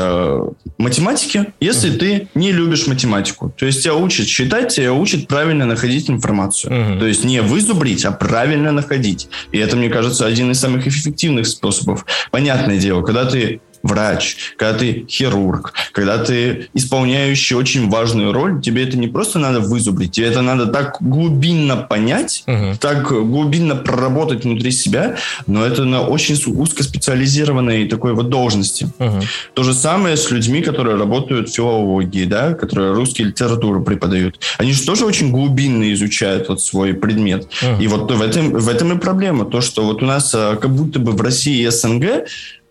математики, 0.77 1.47
если 1.59 1.91
uh-huh. 1.91 1.97
ты 1.97 2.27
не 2.35 2.51
любишь 2.51 2.87
математику. 2.87 3.53
То 3.57 3.65
есть 3.65 3.83
тебя 3.83 3.95
учат 3.95 4.27
считать, 4.27 4.73
тебя 4.75 4.93
учат 4.93 5.27
правильно 5.27 5.65
находить 5.65 6.09
информацию. 6.09 6.71
Uh-huh. 6.71 6.99
То 6.99 7.07
есть 7.07 7.23
не 7.23 7.41
вызубрить, 7.41 8.05
а 8.05 8.11
правильно 8.11 8.71
находить. 8.71 9.29
И 9.51 9.57
это, 9.57 9.75
мне 9.75 9.89
кажется, 9.89 10.25
один 10.25 10.51
из 10.51 10.59
самых 10.59 10.87
эффективных 10.87 11.47
способов. 11.47 12.05
Понятное 12.31 12.77
дело, 12.77 13.01
когда 13.01 13.25
ты 13.25 13.61
врач, 13.87 14.37
когда 14.57 14.77
ты 14.77 15.05
хирург, 15.09 15.73
когда 15.91 16.17
ты 16.17 16.67
исполняющий 16.73 17.55
очень 17.55 17.89
важную 17.89 18.33
роль, 18.33 18.61
тебе 18.61 18.83
это 18.83 18.97
не 18.97 19.07
просто 19.07 19.39
надо 19.39 19.59
вызубрить, 19.59 20.11
тебе 20.11 20.27
это 20.27 20.41
надо 20.41 20.67
так 20.67 20.97
глубинно 20.99 21.77
понять, 21.77 22.43
угу. 22.47 22.77
так 22.79 23.07
глубинно 23.07 23.75
проработать 23.75 24.43
внутри 24.43 24.71
себя, 24.71 25.15
но 25.47 25.65
это 25.65 25.85
на 25.85 26.01
очень 26.01 26.35
узкоспециализированной 26.35 27.87
такой 27.87 28.13
вот 28.13 28.29
должности. 28.29 28.89
Угу. 28.99 29.21
То 29.53 29.63
же 29.63 29.73
самое 29.73 30.17
с 30.17 30.29
людьми, 30.31 30.61
которые 30.61 30.97
работают 30.97 31.49
в 31.49 31.55
филологии, 31.55 32.25
да, 32.25 32.53
которые 32.53 32.93
русские 32.93 33.27
литературу 33.27 33.83
преподают. 33.83 34.39
Они 34.57 34.71
же 34.73 34.85
тоже 34.85 35.05
очень 35.05 35.31
глубинно 35.31 35.91
изучают 35.93 36.49
вот 36.49 36.61
свой 36.61 36.93
предмет. 36.93 37.47
Угу. 37.61 37.81
И 37.81 37.87
вот 37.87 38.11
в 38.11 38.21
этом, 38.21 38.51
в 38.51 38.69
этом 38.69 38.97
и 38.97 38.99
проблема, 38.99 39.45
то, 39.45 39.61
что 39.61 39.83
вот 39.83 40.03
у 40.03 40.05
нас 40.05 40.33
а, 40.35 40.55
как 40.55 40.71
будто 40.71 40.99
бы 40.99 41.11
в 41.11 41.21
России 41.21 41.65
и 41.65 41.69
СНГ 41.69 42.27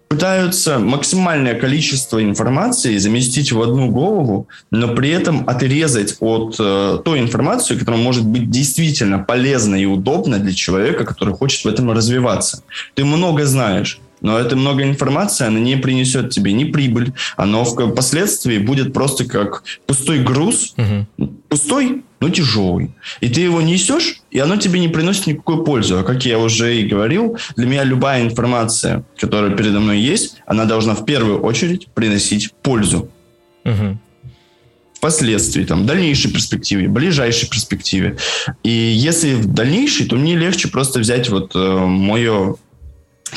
пытаются 0.08 0.78
максимальное 0.78 1.54
количество 1.54 2.22
информации 2.22 2.96
заместить 2.98 3.52
в 3.52 3.60
одну 3.60 3.90
голову, 3.90 4.48
но 4.70 4.94
при 4.94 5.10
этом 5.10 5.48
отрезать 5.48 6.16
от 6.20 6.56
э, 6.58 6.98
той 7.04 7.20
информации, 7.20 7.76
которая 7.76 8.00
может 8.00 8.24
быть 8.24 8.50
действительно 8.50 9.18
полезна 9.18 9.74
и 9.74 9.84
удобна 9.84 10.38
для 10.38 10.54
человека, 10.54 11.04
который 11.04 11.34
хочет 11.34 11.64
в 11.64 11.68
этом 11.68 11.90
развиваться. 11.90 12.62
Ты 12.94 13.04
много 13.04 13.44
знаешь, 13.46 14.00
но 14.26 14.40
эта 14.40 14.56
много 14.56 14.82
информации, 14.82 15.46
она 15.46 15.60
не 15.60 15.76
принесет 15.76 16.30
тебе 16.30 16.52
ни 16.52 16.64
прибыль, 16.64 17.12
оно 17.36 17.64
впоследствии 17.64 18.58
будет 18.58 18.92
просто 18.92 19.24
как 19.24 19.62
пустой 19.86 20.18
груз, 20.18 20.74
угу. 20.76 21.28
пустой, 21.48 22.02
но 22.18 22.28
тяжелый. 22.28 22.90
И 23.20 23.28
ты 23.28 23.42
его 23.42 23.62
несешь, 23.62 24.22
и 24.32 24.40
оно 24.40 24.56
тебе 24.56 24.80
не 24.80 24.88
приносит 24.88 25.28
никакой 25.28 25.64
пользы. 25.64 25.94
А 25.94 26.02
как 26.02 26.26
я 26.26 26.40
уже 26.40 26.76
и 26.76 26.88
говорил, 26.88 27.38
для 27.54 27.66
меня 27.66 27.84
любая 27.84 28.24
информация, 28.24 29.04
которая 29.16 29.52
передо 29.52 29.78
мной 29.78 30.00
есть, 30.00 30.38
она 30.44 30.64
должна 30.64 30.96
в 30.96 31.04
первую 31.04 31.40
очередь 31.42 31.86
приносить 31.94 32.52
пользу. 32.62 33.08
Угу 33.64 33.98
впоследствии, 34.96 35.64
там, 35.64 35.82
в 35.82 35.86
дальнейшей 35.86 36.32
перспективе, 36.32 36.88
ближайшей 36.88 37.48
перспективе. 37.48 38.16
И 38.64 38.70
если 38.70 39.34
в 39.34 39.46
дальнейшей, 39.46 40.06
то 40.06 40.16
мне 40.16 40.34
легче 40.34 40.68
просто 40.68 40.98
взять 40.98 41.28
вот 41.28 41.54
э, 41.54 41.58
мое 41.58 42.56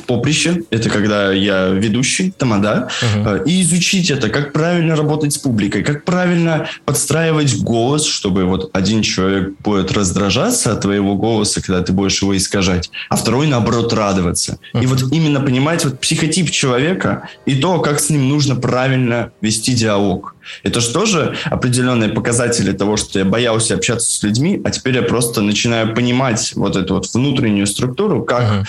поприще, 0.05 0.63
это 0.69 0.89
когда 0.89 1.31
я 1.31 1.69
ведущий, 1.69 2.31
тамада, 2.31 2.89
uh-huh. 3.01 3.43
и 3.45 3.61
изучить 3.61 4.11
это, 4.11 4.29
как 4.29 4.53
правильно 4.53 4.95
работать 4.95 5.33
с 5.33 5.37
публикой, 5.37 5.83
как 5.83 6.05
правильно 6.05 6.67
подстраивать 6.85 7.59
голос, 7.61 8.05
чтобы 8.05 8.45
вот 8.45 8.69
один 8.73 9.01
человек 9.01 9.53
будет 9.59 9.91
раздражаться 9.91 10.73
от 10.73 10.81
твоего 10.81 11.15
голоса, 11.15 11.61
когда 11.61 11.81
ты 11.81 11.91
будешь 11.91 12.21
его 12.21 12.37
искажать, 12.37 12.91
а 13.09 13.15
второй, 13.15 13.47
наоборот, 13.47 13.91
радоваться. 13.93 14.59
Uh-huh. 14.73 14.83
И 14.83 14.85
вот 14.85 15.11
именно 15.11 15.41
понимать 15.41 15.83
вот 15.85 15.99
психотип 15.99 16.51
человека 16.51 17.29
и 17.45 17.55
то, 17.55 17.79
как 17.79 17.99
с 17.99 18.09
ним 18.09 18.29
нужно 18.29 18.55
правильно 18.55 19.31
вести 19.41 19.73
диалог. 19.73 20.35
Это 20.63 20.79
же 20.79 20.91
тоже 20.91 21.35
определенные 21.45 22.09
показатели 22.09 22.71
того, 22.71 22.97
что 22.97 23.19
я 23.19 23.25
боялся 23.25 23.75
общаться 23.75 24.11
с 24.11 24.23
людьми, 24.23 24.61
а 24.63 24.71
теперь 24.71 24.95
я 24.95 25.01
просто 25.03 25.41
начинаю 25.41 25.93
понимать 25.93 26.53
вот 26.55 26.75
эту 26.75 26.95
вот 26.95 27.13
внутреннюю 27.13 27.67
структуру, 27.67 28.23
как 28.23 28.43
uh-huh 28.43 28.65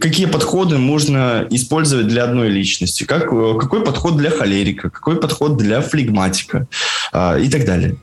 какие 0.00 0.26
подходы 0.26 0.78
можно 0.78 1.46
использовать 1.50 2.06
для 2.06 2.24
одной 2.24 2.48
личности, 2.48 3.04
как, 3.04 3.32
э, 3.32 3.54
какой 3.58 3.84
подход 3.84 4.16
для 4.16 4.30
холерика, 4.30 4.90
какой 4.90 5.16
подход 5.16 5.56
для 5.56 5.80
флегматика 5.80 6.66
а, 7.12 7.38
и 7.38 7.48
так 7.48 7.64
далее. 7.64 7.96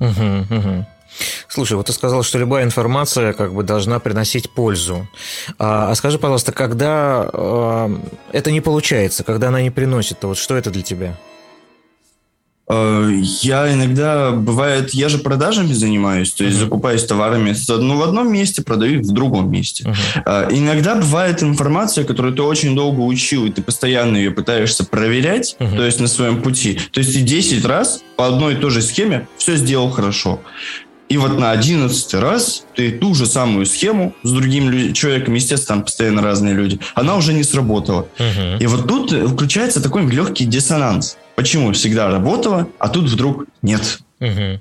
Угу, 0.00 0.56
угу. 0.56 0.86
Слушай, 1.48 1.76
вот 1.76 1.86
ты 1.86 1.92
сказал, 1.92 2.22
что 2.22 2.38
любая 2.38 2.64
информация 2.64 3.34
как 3.34 3.52
бы 3.52 3.62
должна 3.62 3.98
приносить 3.98 4.50
пользу. 4.50 5.06
А, 5.58 5.90
а 5.90 5.94
скажи, 5.94 6.18
пожалуйста, 6.18 6.52
когда 6.52 7.28
а, 7.32 7.90
это 8.32 8.50
не 8.50 8.60
получается, 8.60 9.22
когда 9.22 9.48
она 9.48 9.60
не 9.60 9.70
приносит, 9.70 10.20
то 10.20 10.28
вот 10.28 10.38
что 10.38 10.56
это 10.56 10.70
для 10.70 10.82
тебя? 10.82 11.18
Э, 12.72 13.10
я 13.42 13.72
иногда, 13.72 14.30
бывает, 14.30 14.94
я 14.94 15.10
же 15.10 15.18
продажами 15.18 15.72
занимаюсь, 15.72 16.32
то 16.32 16.44
есть 16.44 16.56
uh-huh. 16.56 16.64
закупаюсь 16.64 17.04
товарами 17.04 17.54
ну, 17.68 17.98
в 17.98 18.02
одном 18.02 18.32
месте, 18.32 18.62
продаю 18.62 19.00
их 19.00 19.06
в 19.06 19.12
другом 19.12 19.50
месте. 19.50 19.84
Uh-huh. 19.84 20.48
Иногда 20.50 20.94
бывает 20.94 21.42
информация, 21.42 22.04
которую 22.04 22.34
ты 22.34 22.42
очень 22.42 22.74
долго 22.74 23.00
учил, 23.00 23.44
и 23.44 23.50
ты 23.50 23.62
постоянно 23.62 24.16
ее 24.16 24.30
пытаешься 24.30 24.84
проверять, 24.86 25.56
uh-huh. 25.58 25.76
то 25.76 25.84
есть 25.84 26.00
на 26.00 26.08
своем 26.08 26.40
пути. 26.40 26.78
То 26.92 27.00
есть 27.00 27.12
ты 27.12 27.20
10 27.20 27.64
раз 27.66 28.02
по 28.16 28.26
одной 28.26 28.54
и 28.54 28.56
той 28.56 28.70
же 28.70 28.80
схеме 28.80 29.28
все 29.36 29.56
сделал 29.56 29.90
хорошо. 29.90 30.40
И 31.10 31.18
вот 31.18 31.38
на 31.38 31.50
одиннадцатый 31.50 32.20
раз 32.20 32.64
ты 32.74 32.90
ту 32.90 33.14
же 33.14 33.26
самую 33.26 33.66
схему 33.66 34.14
с 34.22 34.32
другим 34.32 34.94
человеком, 34.94 35.34
естественно, 35.34 35.76
там 35.76 35.84
постоянно 35.84 36.22
разные 36.22 36.54
люди, 36.54 36.78
она 36.94 37.16
уже 37.16 37.34
не 37.34 37.42
сработала. 37.42 38.08
Uh-huh. 38.16 38.58
И 38.58 38.66
вот 38.66 38.88
тут 38.88 39.12
включается 39.12 39.82
такой 39.82 40.06
легкий 40.06 40.46
диссонанс. 40.46 41.18
Почему 41.34 41.72
всегда 41.72 42.08
работало, 42.08 42.68
а 42.78 42.88
тут 42.88 43.04
вдруг 43.04 43.46
нет? 43.62 44.00
Uh-huh. 44.20 44.60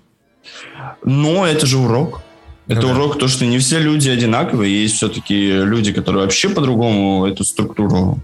Но 1.03 1.45
это 1.45 1.65
же 1.65 1.77
урок. 1.77 2.21
Это 2.67 2.81
uh-huh. 2.81 2.91
урок, 2.91 3.19
то, 3.19 3.27
что 3.27 3.45
не 3.45 3.59
все 3.59 3.79
люди 3.79 4.09
одинаковые. 4.09 4.83
Есть 4.83 4.95
все-таки 4.95 5.51
люди, 5.51 5.91
которые 5.91 6.23
вообще 6.23 6.49
по-другому 6.49 7.25
эту 7.25 7.43
структуру 7.43 8.19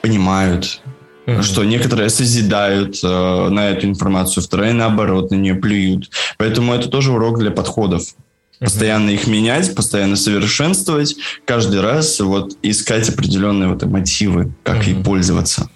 понимают, 0.00 0.80
Mm-hmm. 1.28 1.42
Что 1.42 1.64
некоторые 1.64 2.08
созидают 2.08 3.00
э, 3.04 3.48
на 3.50 3.68
эту 3.68 3.86
информацию, 3.86 4.42
вторые 4.42 4.72
наоборот 4.72 5.30
на 5.30 5.34
нее 5.34 5.54
плюют. 5.54 6.10
Поэтому 6.38 6.72
это 6.72 6.88
тоже 6.88 7.12
урок 7.12 7.38
для 7.38 7.50
подходов. 7.50 8.02
Постоянно 8.60 9.10
их 9.10 9.26
менять, 9.26 9.74
постоянно 9.74 10.16
совершенствовать, 10.16 11.16
каждый 11.44 11.82
раз 11.82 12.18
вот 12.20 12.56
искать 12.62 13.10
определенные 13.10 13.68
вот 13.68 13.84
мотивы, 13.84 14.54
как 14.62 14.78
mm-hmm. 14.78 14.94
ей 14.94 15.04
пользоваться. 15.04 15.70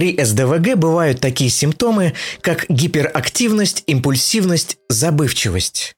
При 0.00 0.16
СДВГ 0.18 0.76
бывают 0.76 1.20
такие 1.20 1.50
симптомы, 1.50 2.14
как 2.40 2.64
гиперактивность, 2.70 3.84
импульсивность, 3.86 4.78
забывчивость. 4.88 5.94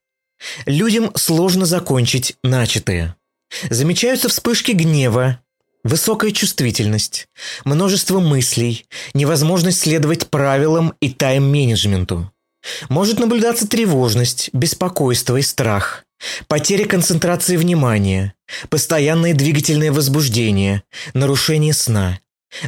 Людям 0.66 1.12
сложно 1.14 1.66
закончить 1.66 2.34
начатое. 2.42 3.14
Замечаются 3.70 4.28
вспышки 4.28 4.72
гнева, 4.72 5.38
высокая 5.84 6.32
чувствительность, 6.32 7.28
множество 7.64 8.18
мыслей, 8.18 8.86
невозможность 9.14 9.78
следовать 9.78 10.26
правилам 10.30 10.94
и 11.00 11.08
тайм-менеджменту. 11.08 12.32
Может 12.88 13.20
наблюдаться 13.20 13.68
тревожность, 13.68 14.50
беспокойство 14.52 15.36
и 15.36 15.42
страх, 15.42 16.02
потеря 16.48 16.86
концентрации 16.86 17.56
внимания, 17.56 18.34
постоянное 18.68 19.32
двигательное 19.32 19.92
возбуждение, 19.92 20.82
нарушение 21.14 21.72
сна, 21.72 22.18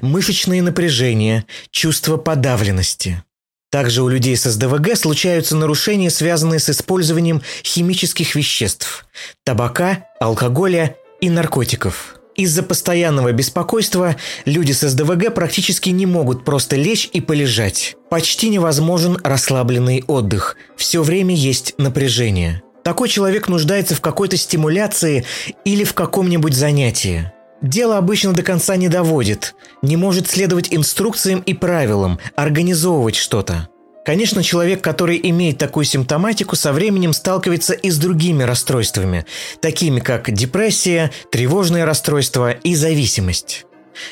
мышечные 0.03 0.63
напряжения, 0.63 1.45
чувство 1.71 2.17
подавленности. 2.17 3.23
Также 3.71 4.03
у 4.03 4.09
людей 4.09 4.37
с 4.37 4.45
СДВГ 4.45 4.97
случаются 4.97 5.57
нарушения, 5.57 6.09
связанные 6.09 6.61
с 6.61 6.71
использованием 6.71 7.43
химических 7.65 8.37
веществ, 8.37 9.05
табака, 9.43 10.07
алкоголя 10.21 10.97
и 11.21 11.29
наркотиков. 11.29 12.17
Из-за 12.37 12.63
постоянного 12.63 13.33
беспокойства 13.33 14.17
люди 14.45 14.73
с 14.73 14.89
СДВГ 14.89 15.35
практически 15.35 15.91
не 15.91 16.07
могут 16.07 16.45
просто 16.45 16.77
лечь 16.77 17.09
и 17.13 17.21
полежать. 17.21 17.97
Почти 18.11 18.49
невозможен 18.49 19.19
расслабленный 19.23 20.05
отдых. 20.07 20.57
Все 20.77 21.03
время 21.03 21.35
есть 21.35 21.75
напряжение. 21.79 22.63
Такой 22.85 23.09
человек 23.09 23.49
нуждается 23.49 23.95
в 23.95 24.01
какой-то 24.01 24.37
стимуляции 24.37 25.25
или 25.65 25.85
в 25.85 25.95
каком-нибудь 25.95 26.55
занятии. 26.55 27.33
Дело 27.65 27.97
обычно 27.97 28.35
до 28.35 28.43
конца 28.43 28.77
не 28.77 28.91
доводит, 28.91 29.55
не 29.81 29.97
может 29.97 30.29
следовать 30.29 30.69
инструкциям 30.71 31.41
и 31.41 31.55
правилам, 31.55 32.19
организовывать 32.37 33.17
что-то. 33.17 33.71
Конечно, 34.05 34.43
человек, 34.43 34.85
который 34.85 35.19
имеет 35.31 35.57
такую 35.57 35.87
симптоматику, 35.87 36.57
со 36.57 36.75
временем 36.75 37.15
сталкивается 37.15 37.73
и 37.73 37.89
с 37.89 37.97
другими 37.97 38.43
расстройствами, 38.43 39.25
такими 39.63 40.01
как 40.01 40.31
депрессия, 40.31 41.11
тревожное 41.33 41.87
расстройство 41.87 42.51
и 42.51 42.75
зависимость. 42.75 43.65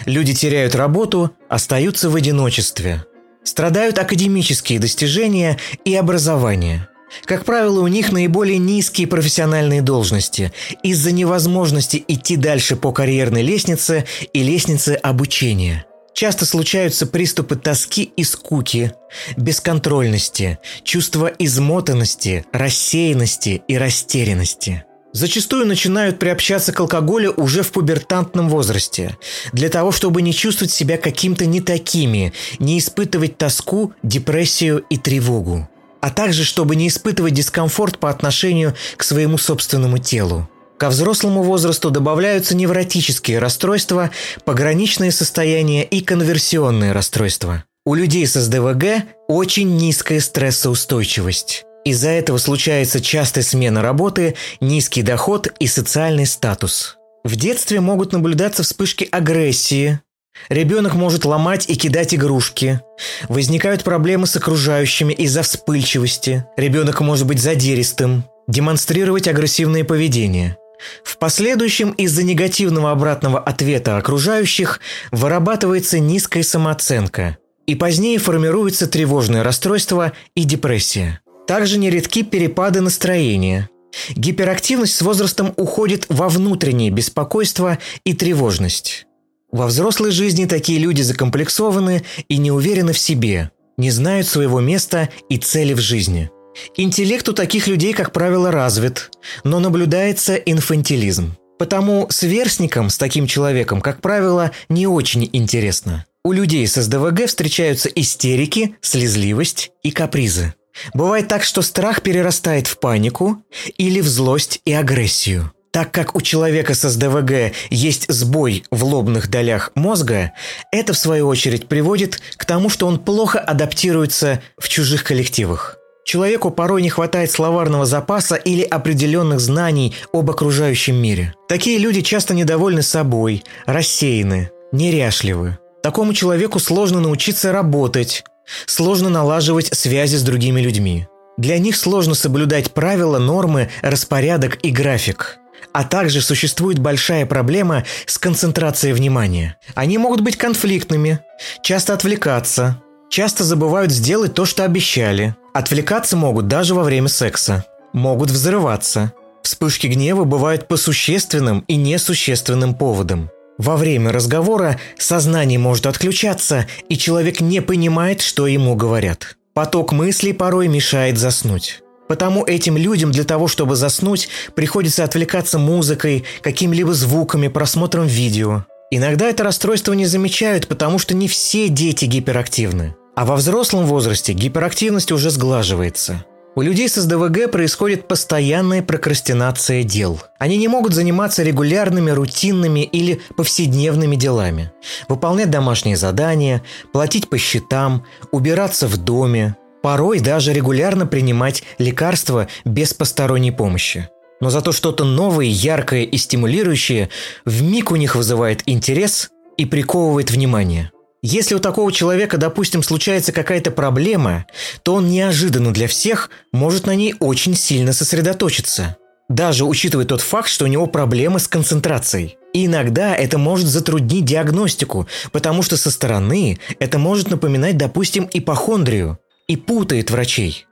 Люди 0.06 0.32
теряют 0.32 0.74
работу, 0.74 1.32
остаются 1.50 2.08
в 2.08 2.16
одиночестве. 2.16 3.04
Страдают 3.44 3.98
академические 3.98 4.78
достижения 4.78 5.58
и 5.84 5.94
образование– 5.94 6.88
как 7.24 7.44
правило, 7.44 7.80
у 7.80 7.86
них 7.86 8.12
наиболее 8.12 8.58
низкие 8.58 9.06
профессиональные 9.06 9.82
должности 9.82 10.52
из-за 10.82 11.12
невозможности 11.12 12.02
идти 12.08 12.36
дальше 12.36 12.76
по 12.76 12.92
карьерной 12.92 13.42
лестнице 13.42 14.04
и 14.32 14.42
лестнице 14.42 14.98
обучения. 15.02 15.84
Часто 16.14 16.44
случаются 16.44 17.06
приступы 17.06 17.56
тоски 17.56 18.02
и 18.02 18.22
скуки, 18.24 18.92
бесконтрольности, 19.36 20.58
чувства 20.84 21.32
измотанности, 21.38 22.44
рассеянности 22.52 23.62
и 23.66 23.78
растерянности. 23.78 24.84
Зачастую 25.14 25.66
начинают 25.66 26.18
приобщаться 26.18 26.72
к 26.72 26.80
алкоголю 26.80 27.34
уже 27.36 27.62
в 27.62 27.72
пубертантном 27.72 28.48
возрасте, 28.48 29.16
для 29.52 29.68
того, 29.68 29.92
чтобы 29.92 30.22
не 30.22 30.32
чувствовать 30.32 30.72
себя 30.72 30.96
каким-то 30.96 31.44
не 31.44 31.60
такими, 31.60 32.32
не 32.58 32.78
испытывать 32.78 33.36
тоску, 33.36 33.92
депрессию 34.02 34.84
и 34.88 34.96
тревогу 34.96 35.68
а 36.02 36.10
также 36.10 36.44
чтобы 36.44 36.76
не 36.76 36.88
испытывать 36.88 37.32
дискомфорт 37.32 37.98
по 37.98 38.10
отношению 38.10 38.74
к 38.96 39.04
своему 39.04 39.38
собственному 39.38 39.98
телу. 39.98 40.48
Ко 40.76 40.90
взрослому 40.90 41.44
возрасту 41.44 41.90
добавляются 41.90 42.56
невротические 42.56 43.38
расстройства, 43.38 44.10
пограничные 44.44 45.12
состояния 45.12 45.84
и 45.84 46.00
конверсионные 46.00 46.90
расстройства. 46.90 47.64
У 47.86 47.94
людей 47.94 48.26
с 48.26 48.34
СДВГ 48.34 49.04
очень 49.28 49.76
низкая 49.76 50.18
стрессоустойчивость. 50.18 51.64
Из-за 51.84 52.10
этого 52.10 52.38
случается 52.38 53.00
частая 53.00 53.44
смена 53.44 53.80
работы, 53.80 54.34
низкий 54.60 55.02
доход 55.02 55.48
и 55.60 55.68
социальный 55.68 56.26
статус. 56.26 56.96
В 57.22 57.36
детстве 57.36 57.80
могут 57.80 58.12
наблюдаться 58.12 58.64
вспышки 58.64 59.08
агрессии, 59.10 60.00
Ребенок 60.48 60.94
может 60.94 61.24
ломать 61.24 61.68
и 61.68 61.76
кидать 61.76 62.14
игрушки. 62.14 62.80
Возникают 63.28 63.84
проблемы 63.84 64.26
с 64.26 64.36
окружающими 64.36 65.12
из-за 65.12 65.42
вспыльчивости. 65.42 66.44
Ребенок 66.56 67.00
может 67.00 67.26
быть 67.26 67.40
задиристым, 67.40 68.24
демонстрировать 68.48 69.28
агрессивное 69.28 69.84
поведение. 69.84 70.56
В 71.04 71.18
последующем 71.18 71.90
из-за 71.92 72.24
негативного 72.24 72.90
обратного 72.90 73.38
ответа 73.38 73.96
окружающих 73.96 74.80
вырабатывается 75.10 75.98
низкая 76.00 76.42
самооценка. 76.42 77.38
И 77.66 77.76
позднее 77.76 78.18
формируется 78.18 78.88
тревожное 78.88 79.44
расстройство 79.44 80.12
и 80.34 80.44
депрессия. 80.44 81.20
Также 81.46 81.78
нередки 81.78 82.22
перепады 82.22 82.80
настроения. 82.80 83.68
Гиперактивность 84.10 84.96
с 84.96 85.02
возрастом 85.02 85.54
уходит 85.56 86.06
во 86.08 86.28
внутреннее 86.28 86.90
беспокойство 86.90 87.78
и 88.04 88.14
тревожность. 88.14 89.06
Во 89.52 89.66
взрослой 89.66 90.12
жизни 90.12 90.46
такие 90.46 90.78
люди 90.78 91.02
закомплексованы 91.02 92.02
и 92.28 92.38
не 92.38 92.50
уверены 92.50 92.94
в 92.94 92.98
себе, 92.98 93.50
не 93.76 93.90
знают 93.90 94.26
своего 94.26 94.60
места 94.60 95.10
и 95.28 95.36
цели 95.36 95.74
в 95.74 95.78
жизни. 95.78 96.30
Интеллект 96.76 97.28
у 97.28 97.34
таких 97.34 97.66
людей, 97.66 97.92
как 97.92 98.12
правило, 98.12 98.50
развит, 98.50 99.10
но 99.44 99.60
наблюдается 99.60 100.36
инфантилизм. 100.36 101.36
Потому 101.58 102.08
сверстникам 102.10 102.88
с 102.88 102.96
таким 102.96 103.26
человеком, 103.26 103.82
как 103.82 104.00
правило, 104.00 104.52
не 104.70 104.86
очень 104.86 105.28
интересно. 105.32 106.06
У 106.24 106.32
людей 106.32 106.66
с 106.66 106.80
СДВГ 106.80 107.26
встречаются 107.26 107.90
истерики, 107.90 108.76
слезливость 108.80 109.70
и 109.82 109.90
капризы. 109.90 110.54
Бывает 110.94 111.28
так, 111.28 111.44
что 111.44 111.60
страх 111.60 112.00
перерастает 112.02 112.66
в 112.66 112.80
панику 112.80 113.42
или 113.76 114.00
в 114.00 114.08
злость 114.08 114.60
и 114.64 114.72
агрессию. 114.72 115.52
Так 115.72 115.90
как 115.90 116.14
у 116.14 116.20
человека 116.20 116.74
с 116.74 116.86
СДВГ 116.86 117.54
есть 117.70 118.04
сбой 118.12 118.64
в 118.70 118.84
лобных 118.84 119.30
долях 119.30 119.72
мозга, 119.74 120.32
это 120.70 120.92
в 120.92 120.98
свою 120.98 121.26
очередь 121.28 121.66
приводит 121.66 122.20
к 122.36 122.44
тому, 122.44 122.68
что 122.68 122.86
он 122.86 122.98
плохо 122.98 123.38
адаптируется 123.38 124.42
в 124.58 124.68
чужих 124.68 125.02
коллективах. 125.02 125.78
Человеку 126.04 126.50
порой 126.50 126.82
не 126.82 126.90
хватает 126.90 127.30
словарного 127.30 127.86
запаса 127.86 128.34
или 128.34 128.62
определенных 128.62 129.40
знаний 129.40 129.94
об 130.12 130.30
окружающем 130.30 130.96
мире. 130.96 131.34
Такие 131.48 131.78
люди 131.78 132.02
часто 132.02 132.34
недовольны 132.34 132.82
собой, 132.82 133.42
рассеяны, 133.64 134.50
неряшливы. 134.72 135.58
Такому 135.82 136.12
человеку 136.12 136.58
сложно 136.58 137.00
научиться 137.00 137.50
работать, 137.50 138.24
сложно 138.66 139.08
налаживать 139.08 139.74
связи 139.74 140.16
с 140.16 140.22
другими 140.22 140.60
людьми. 140.60 141.06
Для 141.38 141.58
них 141.58 141.76
сложно 141.76 142.14
соблюдать 142.14 142.72
правила, 142.72 143.18
нормы, 143.18 143.70
распорядок 143.80 144.58
и 144.62 144.70
график. 144.70 145.38
А 145.72 145.84
также 145.84 146.20
существует 146.20 146.78
большая 146.78 147.26
проблема 147.26 147.84
с 148.06 148.18
концентрацией 148.18 148.92
внимания. 148.92 149.56
Они 149.74 149.98
могут 149.98 150.20
быть 150.20 150.36
конфликтными, 150.36 151.20
часто 151.62 151.94
отвлекаться, 151.94 152.82
часто 153.08 153.44
забывают 153.44 153.90
сделать 153.90 154.34
то, 154.34 154.44
что 154.44 154.64
обещали. 154.64 155.34
Отвлекаться 155.54 156.16
могут 156.16 156.48
даже 156.48 156.74
во 156.74 156.82
время 156.82 157.08
секса. 157.08 157.64
Могут 157.92 158.30
взрываться. 158.30 159.12
Вспышки 159.42 159.86
гнева 159.86 160.24
бывают 160.24 160.68
по 160.68 160.76
существенным 160.76 161.64
и 161.68 161.76
несущественным 161.76 162.74
поводам. 162.74 163.30
Во 163.58 163.76
время 163.76 164.12
разговора 164.12 164.80
сознание 164.98 165.58
может 165.58 165.86
отключаться, 165.86 166.66
и 166.88 166.96
человек 166.96 167.40
не 167.40 167.60
понимает, 167.60 168.20
что 168.22 168.46
ему 168.46 168.74
говорят. 168.76 169.36
Поток 169.52 169.92
мыслей 169.92 170.32
порой 170.32 170.68
мешает 170.68 171.18
заснуть. 171.18 171.82
Потому 172.08 172.44
этим 172.44 172.76
людям 172.76 173.10
для 173.12 173.24
того, 173.24 173.48
чтобы 173.48 173.76
заснуть, 173.76 174.28
приходится 174.54 175.04
отвлекаться 175.04 175.58
музыкой, 175.58 176.24
какими-либо 176.42 176.92
звуками, 176.94 177.48
просмотром 177.48 178.06
видео. 178.06 178.64
Иногда 178.90 179.28
это 179.28 179.44
расстройство 179.44 179.94
не 179.94 180.04
замечают, 180.04 180.68
потому 180.68 180.98
что 180.98 181.14
не 181.14 181.28
все 181.28 181.68
дети 181.68 182.04
гиперактивны. 182.04 182.94
А 183.14 183.24
во 183.24 183.36
взрослом 183.36 183.86
возрасте 183.86 184.32
гиперактивность 184.32 185.12
уже 185.12 185.30
сглаживается. 185.30 186.24
У 186.54 186.60
людей 186.60 186.86
с 186.86 186.96
СДВГ 186.96 187.50
происходит 187.50 188.06
постоянная 188.06 188.82
прокрастинация 188.82 189.84
дел. 189.84 190.20
Они 190.38 190.58
не 190.58 190.68
могут 190.68 190.92
заниматься 190.92 191.42
регулярными, 191.42 192.10
рутинными 192.10 192.80
или 192.80 193.22
повседневными 193.38 194.16
делами. 194.16 194.70
Выполнять 195.08 195.50
домашние 195.50 195.96
задания, 195.96 196.62
платить 196.92 197.30
по 197.30 197.38
счетам, 197.38 198.04
убираться 198.32 198.86
в 198.86 198.98
доме, 198.98 199.56
порой 199.82 200.20
даже 200.20 200.52
регулярно 200.52 201.06
принимать 201.06 201.62
лекарства 201.78 202.48
без 202.64 202.94
посторонней 202.94 203.52
помощи. 203.52 204.08
Но 204.40 204.50
зато 204.50 204.72
что-то 204.72 205.04
новое, 205.04 205.46
яркое 205.46 206.02
и 206.02 206.16
стимулирующее 206.16 207.10
в 207.44 207.62
миг 207.62 207.92
у 207.92 207.96
них 207.96 208.16
вызывает 208.16 208.62
интерес 208.66 209.30
и 209.56 209.66
приковывает 209.66 210.30
внимание– 210.30 210.90
если 211.24 211.54
у 211.54 211.60
такого 211.60 211.92
человека, 211.92 212.36
допустим, 212.36 212.82
случается 212.82 213.30
какая-то 213.30 213.70
проблема, 213.70 214.44
то 214.82 214.94
он 214.94 215.08
неожиданно 215.08 215.72
для 215.72 215.86
всех 215.86 216.30
может 216.50 216.84
на 216.84 216.96
ней 216.96 217.14
очень 217.20 217.54
сильно 217.54 217.92
сосредоточиться. 217.92 218.96
Даже 219.28 219.64
учитывая 219.64 220.04
тот 220.04 220.20
факт, 220.20 220.48
что 220.48 220.64
у 220.64 220.68
него 220.68 220.86
проблемы 220.86 221.38
с 221.38 221.46
концентрацией. 221.46 222.38
И 222.52 222.66
иногда 222.66 223.14
это 223.14 223.38
может 223.38 223.68
затруднить 223.68 224.24
диагностику, 224.24 225.06
потому 225.30 225.62
что 225.62 225.76
со 225.76 225.92
стороны 225.92 226.58
это 226.80 226.98
может 226.98 227.30
напоминать, 227.30 227.76
допустим, 227.76 228.28
ипохондрию 228.32 229.18
и 229.52 229.56
путает 229.56 230.10
врачей. 230.10 230.66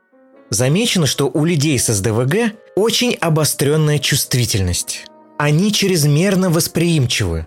Замечено, 0.49 1.07
что 1.07 1.31
у 1.33 1.45
людей 1.45 1.79
с 1.79 1.93
СДВГ 1.93 2.55
очень 2.75 3.15
обостренная 3.15 3.99
чувствительность. 3.99 5.05
Они 5.39 5.73
чрезмерно 5.73 6.51
восприимчивы, 6.51 7.47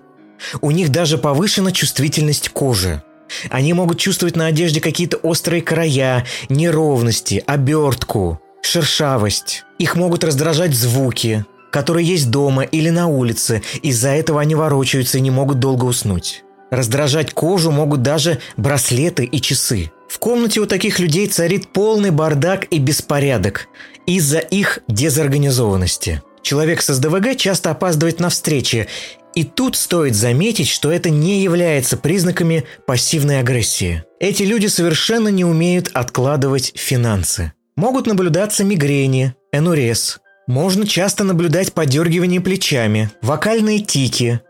у 0.62 0.72
них 0.72 0.90
даже 0.90 1.18
повышена 1.18 1.72
чувствительность 1.72 2.50
кожи. 2.50 3.02
Они 3.50 3.74
могут 3.74 4.00
чувствовать 4.00 4.36
на 4.36 4.48
одежде 4.48 4.80
какие-то 4.80 5.18
острые 5.18 5.62
края, 5.62 6.26
неровности, 6.50 7.44
обертку, 7.48 8.40
шершавость. 8.62 9.64
Их 9.80 9.96
могут 9.96 10.24
раздражать 10.24 10.76
звуки, 10.76 11.46
которые 11.72 12.08
есть 12.08 12.30
дома 12.30 12.64
или 12.64 12.90
на 12.90 13.08
улице, 13.08 13.64
из-за 13.82 14.10
этого 14.10 14.40
они 14.42 14.54
ворочаются 14.54 15.18
и 15.18 15.22
не 15.22 15.32
могут 15.32 15.60
долго 15.60 15.86
уснуть. 15.86 16.44
Раздражать 16.74 17.34
кожу 17.34 17.70
могут 17.70 18.02
даже 18.02 18.40
браслеты 18.58 19.26
и 19.26 19.40
часы. 19.40 19.92
В 20.10 20.18
комнате 20.18 20.60
у 20.60 20.66
таких 20.66 20.98
людей 20.98 21.28
царит 21.28 21.68
полный 21.68 22.10
бардак 22.10 22.66
и 22.72 22.80
беспорядок 22.80 23.68
из-за 24.08 24.40
их 24.40 24.80
дезорганизованности. 24.88 26.24
Человек 26.42 26.82
с 26.82 26.92
СДВГ 26.92 27.38
часто 27.38 27.70
опаздывает 27.70 28.20
на 28.20 28.30
встречи 28.30 28.88
и 29.36 29.44
тут 29.44 29.76
стоит 29.76 30.16
заметить, 30.16 30.68
что 30.68 30.92
это 30.92 31.12
не 31.12 31.44
является 31.44 31.96
признаками 31.96 32.64
пассивной 32.88 33.40
агрессии. 33.40 34.04
Эти 34.20 34.42
люди 34.42 34.66
совершенно 34.66 35.28
не 35.28 35.46
умеют 35.46 35.92
откладывать 35.94 36.74
финансы. 36.76 37.54
Могут 37.76 38.08
наблюдаться 38.08 38.64
мигрени, 38.64 39.36
энурез. 39.52 40.22
Можно 40.48 40.88
часто 40.88 41.24
наблюдать 41.24 41.74
подергивание 41.74 42.42
плечами, 42.42 43.12
вокальные 43.22 43.82
тики, 43.82 44.42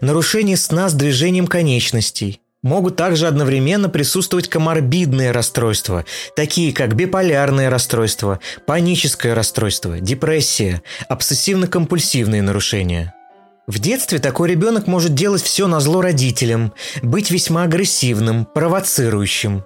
нарушение 0.00 0.56
сна 0.56 0.88
с 0.88 0.94
движением 0.94 1.46
конечностей. 1.46 2.40
Могут 2.62 2.96
также 2.96 3.26
одновременно 3.26 3.88
присутствовать 3.88 4.48
коморбидные 4.48 5.30
расстройства, 5.30 6.04
такие 6.34 6.72
как 6.72 6.94
биполярное 6.94 7.70
расстройство, 7.70 8.40
паническое 8.66 9.34
расстройство, 9.34 10.00
депрессия, 10.00 10.82
обсессивно-компульсивные 11.08 12.42
нарушения– 12.42 13.12
в 13.66 13.80
детстве 13.80 14.20
такой 14.20 14.50
ребенок 14.50 14.86
может 14.86 15.14
делать 15.14 15.42
все 15.42 15.66
на 15.66 15.80
зло 15.80 16.00
родителям, 16.00 16.72
быть 17.02 17.32
весьма 17.32 17.64
агрессивным, 17.64 18.44
провоцирующим, 18.44 19.64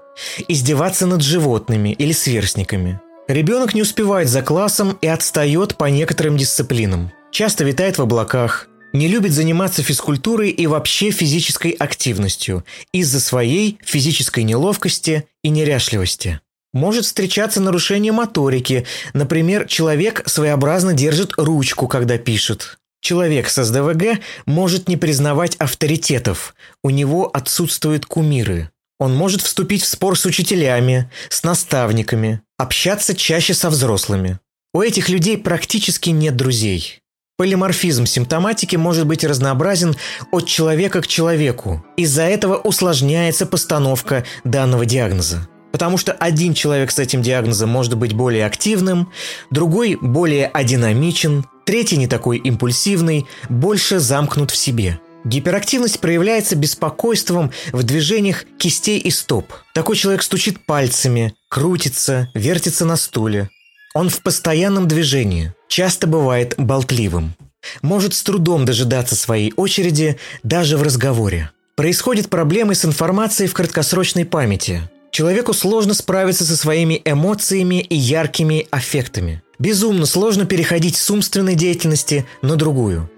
издеваться 0.49 1.07
над 1.07 1.21
животными 1.21 1.91
или 1.91 2.12
сверстниками. 2.12 2.99
Ребенок 3.29 3.75
не 3.75 3.83
успевает 3.83 4.29
за 4.29 4.41
классом 4.41 4.97
и 5.03 5.07
отстает 5.07 5.77
по 5.77 5.85
некоторым 5.85 6.39
дисциплинам. 6.39 7.12
Часто 7.31 7.64
витает 7.64 7.99
в 7.99 8.03
облаках, 8.03 8.68
не 8.93 9.09
любит 9.09 9.32
заниматься 9.32 9.82
физкультурой 9.82 10.51
и 10.51 10.66
вообще 10.66 11.11
физической 11.11 11.70
активностью 11.70 12.64
из-за 12.93 13.20
своей 13.20 13.78
физической 13.82 14.43
неловкости 14.43 15.26
и 15.43 15.49
неряшливости. 15.49 16.41
Может 16.72 17.05
встречаться 17.05 17.61
нарушение 17.61 18.12
моторики, 18.12 18.86
например, 19.12 19.66
человек 19.66 20.22
своеобразно 20.26 20.93
держит 20.93 21.32
ручку, 21.36 21.88
когда 21.88 22.16
пишет. 22.16 22.78
Человек 23.01 23.49
с 23.49 23.64
СДВГ 23.64 24.20
может 24.47 24.88
не 24.88 24.97
признавать 24.97 25.57
авторитетов, 25.57 26.55
у 26.84 26.91
него 26.91 27.30
отсутствуют 27.32 28.07
кумиры. 28.07 28.70
Он 28.99 29.16
может 29.16 29.41
вступить 29.41 29.82
в 29.82 29.88
спор 29.88 30.18
с 30.18 30.26
учителями, 30.26 31.11
с 31.30 31.43
наставниками, 31.43 32.43
общаться 32.59 33.16
чаще 33.16 33.55
со 33.55 33.70
взрослыми. 33.70 34.38
У 34.74 34.82
этих 34.82 35.09
людей 35.09 35.38
практически 35.38 36.11
нет 36.11 36.36
друзей. 36.36 37.01
Полиморфизм 37.41 38.05
симптоматики 38.05 38.76
может 38.76 39.07
быть 39.07 39.24
разнообразен 39.24 39.97
от 40.30 40.47
человека 40.47 41.01
к 41.01 41.07
человеку. 41.07 41.82
Из-за 41.97 42.24
этого 42.24 42.57
усложняется 42.57 43.47
постановка 43.47 44.26
данного 44.45 44.84
диагноза. 44.84 45.49
Потому 45.72 45.97
что 45.97 46.12
один 46.12 46.53
человек 46.53 46.91
с 46.91 46.99
этим 46.99 47.22
диагнозом 47.22 47.70
может 47.70 47.97
быть 47.97 48.12
более 48.12 48.45
активным, 48.45 49.11
другой 49.51 49.97
более 49.99 50.49
адинамичен, 50.49 51.47
Третий 51.64 51.97
не 51.97 52.09
такой 52.09 52.36
импульсивный, 52.36 53.26
больше 53.49 54.01
замкнут 54.01 54.51
в 54.51 54.57
себе. 54.57 55.01
Гиперактивность 55.24 55.99
проявляется 55.99 56.57
беспокойством 56.57 57.53
в 57.72 57.82
движениях 57.84 58.45
кистей 58.59 58.99
и 58.99 59.11
стоп. 59.11 59.51
Такой 59.72 59.97
человек 59.97 60.22
стучит 60.22 60.66
пальцами, 60.66 61.32
крутится, 61.49 62.28
вертится 62.34 62.84
на 62.84 62.97
стуле. 62.97 63.49
Он 63.95 64.11
в 64.11 64.20
постоянном 64.20 64.86
движении, 64.86 65.55
часто 65.71 66.07
бывает 66.07 66.55
болтливым. 66.59 67.35
Может 67.81 68.12
с 68.14 68.23
трудом 68.23 68.64
дожидаться 68.64 69.14
своей 69.14 69.55
очереди 69.57 70.18
даже 70.43 70.77
в 70.77 70.83
разговоре. 70.83 71.51
Происходят 71.77 72.29
проблемы 72.29 72.75
с 72.75 72.85
информацией 72.85 73.49
в 73.49 73.55
краткосрочной 73.55 74.27
памяти. 74.27 74.83
Человеку 75.12 75.55
сложно 75.55 75.95
справиться 75.95 76.45
со 76.45 76.57
своими 76.57 77.01
эмоциями 77.05 77.81
и 77.81 77.97
яркими 77.97 78.66
аффектами. 78.71 79.43
Безумно 79.59 80.07
сложно 80.07 80.45
переходить 80.45 80.97
с 80.97 81.11
умственной 81.11 81.55
деятельности 81.55 82.27
на 82.43 82.57
другую. 82.57 83.11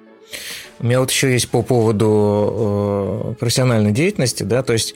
У 0.83 0.87
меня 0.87 0.99
вот 0.99 1.11
еще 1.11 1.33
есть 1.33 1.49
по 1.49 1.63
поводу 1.63 3.33
э, 3.33 3.35
профессиональной 3.39 3.93
деятельности, 3.93 4.43
да, 4.43 4.65
то 4.65 4.73
есть, 4.73 4.95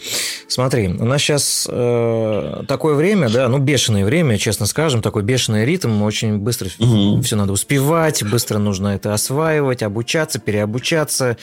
смотри, 0.48 0.88
у 0.88 1.04
нас 1.04 1.22
сейчас 1.22 1.66
э, 1.70 2.62
такое 2.66 2.94
время, 2.96 3.28
да, 3.28 3.48
ну, 3.48 3.58
бешеное 3.58 4.04
время, 4.04 4.36
честно 4.36 4.66
скажем, 4.66 5.00
такой 5.00 5.22
бешеный 5.22 5.64
ритм, 5.64 6.02
очень 6.02 6.38
быстро 6.38 6.68
угу. 6.78 7.22
все 7.22 7.36
надо 7.36 7.52
успевать, 7.52 8.24
быстро 8.24 8.58
нужно 8.58 8.88
это 8.88 9.14
осваивать, 9.14 9.84
обучаться, 9.84 10.40
переобучаться. 10.40 11.36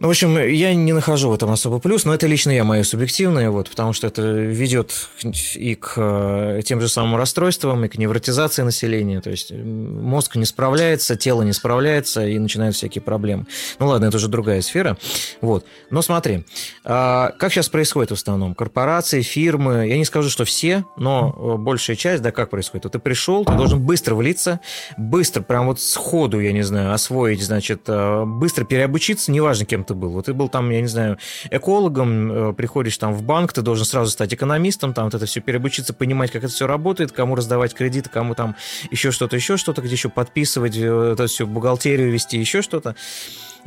Ну, 0.00 0.06
в 0.06 0.10
общем, 0.10 0.38
я 0.38 0.74
не 0.74 0.92
нахожу 0.92 1.28
в 1.28 1.34
этом 1.34 1.50
особо 1.50 1.80
плюс, 1.80 2.04
но 2.04 2.14
это 2.14 2.28
лично 2.28 2.52
я 2.52 2.62
мое 2.62 2.84
субъективное, 2.84 3.50
вот, 3.50 3.68
потому 3.68 3.92
что 3.92 4.06
это 4.06 4.22
ведет 4.22 4.92
и 5.56 5.74
к 5.74 5.94
э, 5.96 6.60
тем 6.64 6.80
же 6.80 6.88
самым 6.88 7.16
расстройствам, 7.16 7.84
и 7.84 7.88
к 7.88 7.98
невротизации 7.98 8.62
населения. 8.62 9.20
То 9.20 9.30
есть 9.30 9.50
мозг 9.50 10.36
не 10.36 10.44
справляется, 10.44 11.16
тело 11.16 11.42
не 11.42 11.52
справляется, 11.52 12.24
и 12.24 12.38
начинают 12.38 12.76
всякие 12.76 13.02
проблемы. 13.02 13.46
Ну 13.80 13.88
ладно, 13.88 14.04
это 14.04 14.18
уже 14.18 14.28
другая 14.28 14.62
сфера. 14.62 14.96
Вот. 15.40 15.66
Но 15.90 16.00
смотри, 16.00 16.44
а, 16.84 17.32
как 17.36 17.52
сейчас 17.52 17.68
происходит 17.68 18.10
в 18.10 18.14
основном? 18.14 18.54
Корпорации, 18.54 19.22
фирмы, 19.22 19.88
я 19.88 19.98
не 19.98 20.04
скажу, 20.04 20.30
что 20.30 20.44
все, 20.44 20.84
но 20.96 21.34
э, 21.36 21.60
большая 21.60 21.96
часть, 21.96 22.22
да, 22.22 22.30
как 22.30 22.50
происходит? 22.50 22.84
Вот 22.84 22.92
ты 22.92 23.00
пришел, 23.00 23.44
ты 23.44 23.54
должен 23.54 23.80
быстро 23.80 24.14
влиться, 24.14 24.60
быстро, 24.96 25.42
прям 25.42 25.66
вот 25.66 25.80
сходу, 25.80 26.38
я 26.38 26.52
не 26.52 26.62
знаю, 26.62 26.92
освоить, 26.92 27.42
значит, 27.42 27.82
э, 27.88 28.24
быстро 28.24 28.64
переобучиться, 28.64 29.32
неважно, 29.32 29.66
кем 29.66 29.87
ты 29.88 29.94
был? 29.94 30.10
Вот 30.10 30.26
ты 30.26 30.34
был 30.34 30.48
там, 30.48 30.70
я 30.70 30.80
не 30.80 30.86
знаю, 30.86 31.18
экологом, 31.50 32.50
э, 32.50 32.52
приходишь 32.52 32.96
там 32.98 33.12
в 33.14 33.22
банк, 33.22 33.52
ты 33.52 33.62
должен 33.62 33.84
сразу 33.84 34.10
стать 34.10 34.32
экономистом, 34.32 34.94
там 34.94 35.06
вот 35.06 35.14
это 35.14 35.26
все 35.26 35.40
переобучиться, 35.40 35.92
понимать, 35.92 36.30
как 36.30 36.44
это 36.44 36.52
все 36.52 36.66
работает, 36.66 37.12
кому 37.12 37.34
раздавать 37.34 37.74
кредиты, 37.74 38.10
кому 38.10 38.34
там 38.34 38.54
еще 38.90 39.10
что-то, 39.10 39.36
еще 39.36 39.56
что-то, 39.56 39.82
где 39.82 39.92
еще 39.92 40.08
подписывать, 40.08 40.76
э, 40.76 41.12
это 41.12 41.26
все 41.26 41.46
бухгалтерию 41.46 42.12
вести, 42.12 42.38
еще 42.38 42.62
что-то. 42.62 42.94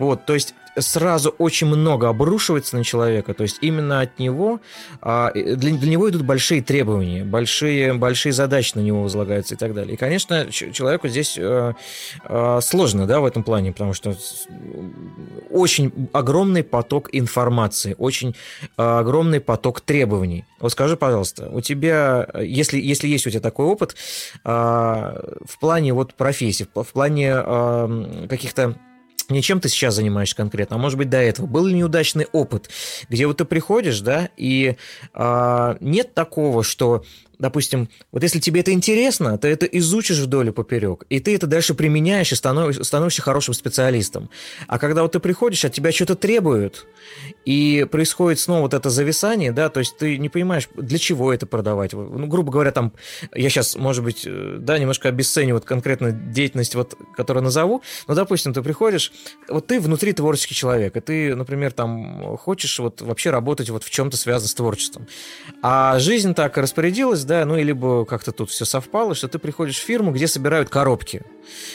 Вот, 0.02 0.26
то 0.26 0.34
есть 0.34 0.56
сразу 0.80 1.30
очень 1.38 1.68
много 1.68 2.10
обрушивается 2.10 2.76
на 2.76 2.84
человека, 2.84 3.36
то 3.36 3.43
есть 3.43 3.60
именно 3.62 4.02
от 4.02 4.18
него, 4.18 4.60
а, 4.99 5.32
для, 5.32 5.56
для 5.56 5.89
него 5.89 6.10
идут 6.10 6.24
большие 6.24 6.64
требования, 6.64 7.24
большие, 7.24 7.93
большие 7.93 8.34
задачи 8.34 8.72
на 8.74 8.80
него 8.80 9.04
возлагаются 9.04 9.54
и 9.54 9.58
так 9.58 9.76
далее. 9.76 9.93
И, 9.93 9.97
конечно, 9.97 10.52
человеку 10.52 11.08
здесь 11.08 11.38
э, 11.38 11.74
э, 12.24 12.60
сложно, 12.64 13.06
да, 13.06 13.20
в 13.20 13.26
этом 13.26 13.43
плане, 13.43 13.74
потому 13.74 13.93
что 13.93 14.16
очень 15.52 15.91
огромный 16.14 16.64
поток 16.64 17.10
информации, 17.12 17.95
очень 17.99 18.30
э, 18.30 18.82
огромный 18.82 19.39
поток 19.39 19.82
требований. 19.82 20.45
Вот 20.60 20.72
скажи, 20.72 20.97
пожалуйста, 20.97 21.47
у 21.52 21.62
тебя, 21.62 22.28
если, 22.41 22.80
если 22.80 23.08
есть 23.08 23.28
у 23.28 23.30
тебя 23.30 23.41
такой 23.41 23.68
опыт, 23.68 23.95
в 24.43 25.60
плане 25.60 25.93
вот 25.93 26.16
профессии, 26.16 26.66
в 26.74 26.86
плане 26.86 28.28
каких-то 28.28 28.76
не 29.32 29.41
чем 29.41 29.59
ты 29.59 29.69
сейчас 29.69 29.95
занимаешься 29.95 30.36
конкретно, 30.36 30.75
а 30.75 30.79
может 30.79 30.97
быть 30.97 31.09
до 31.09 31.17
этого. 31.17 31.45
Был 31.45 31.65
ли 31.65 31.73
неудачный 31.73 32.27
опыт, 32.32 32.69
где 33.09 33.27
вот 33.27 33.38
ты 33.38 33.45
приходишь, 33.45 34.01
да, 34.01 34.29
и 34.38 34.75
а, 35.13 35.77
нет 35.79 36.13
такого, 36.13 36.63
что 36.63 37.03
допустим, 37.41 37.89
вот 38.11 38.21
если 38.23 38.39
тебе 38.39 38.61
это 38.61 38.71
интересно, 38.71 39.37
ты 39.37 39.47
это 39.47 39.65
изучишь 39.65 40.19
вдоль 40.19 40.49
и 40.49 40.51
поперек, 40.51 41.05
и 41.09 41.19
ты 41.19 41.35
это 41.35 41.47
дальше 41.47 41.73
применяешь 41.73 42.31
и 42.31 42.35
становишься, 42.35 42.83
становишься 42.83 43.21
хорошим 43.23 43.53
специалистом. 43.53 44.29
А 44.67 44.77
когда 44.77 45.01
вот 45.01 45.13
ты 45.13 45.19
приходишь, 45.19 45.65
от 45.65 45.73
тебя 45.73 45.91
что-то 45.91 46.15
требуют, 46.15 46.85
и 47.45 47.87
происходит 47.91 48.39
снова 48.39 48.61
вот 48.61 48.73
это 48.75 48.91
зависание, 48.91 49.51
да, 49.51 49.69
то 49.69 49.79
есть 49.79 49.97
ты 49.97 50.19
не 50.19 50.29
понимаешь, 50.29 50.69
для 50.75 50.99
чего 50.99 51.33
это 51.33 51.47
продавать. 51.47 51.93
Ну, 51.93 52.27
грубо 52.27 52.51
говоря, 52.51 52.71
там, 52.71 52.93
я 53.33 53.49
сейчас, 53.49 53.75
может 53.75 54.03
быть, 54.03 54.23
э, 54.25 54.57
да, 54.59 54.77
немножко 54.77 55.09
обесценю 55.09 55.55
вот 55.55 55.65
конкретно 55.65 56.11
деятельность, 56.11 56.75
вот, 56.75 56.95
которую 57.17 57.43
назову, 57.43 57.81
но, 58.07 58.13
допустим, 58.13 58.53
ты 58.53 58.61
приходишь, 58.61 59.11
вот 59.49 59.65
ты 59.65 59.79
внутри 59.79 60.13
творческий 60.13 60.53
человек, 60.53 60.95
и 60.95 60.99
ты, 60.99 61.35
например, 61.35 61.71
там, 61.71 62.37
хочешь 62.37 62.77
вот 62.77 63.01
вообще 63.01 63.31
работать 63.31 63.71
вот 63.71 63.83
в 63.83 63.89
чем-то 63.89 64.15
связано 64.15 64.47
с 64.47 64.53
творчеством. 64.53 65.07
А 65.63 65.97
жизнь 65.97 66.35
так 66.35 66.57
распорядилась, 66.57 67.23
да, 67.32 67.45
ну 67.45 67.55
и 67.55 67.63
либо 67.63 68.03
как-то 68.03 68.34
тут 68.34 68.49
все 68.49 68.65
совпало, 68.65 69.15
что 69.15 69.29
ты 69.29 69.39
приходишь 69.39 69.77
в 69.79 69.84
фирму, 69.84 70.11
где 70.11 70.27
собирают 70.27 70.67
коробки. 70.67 71.21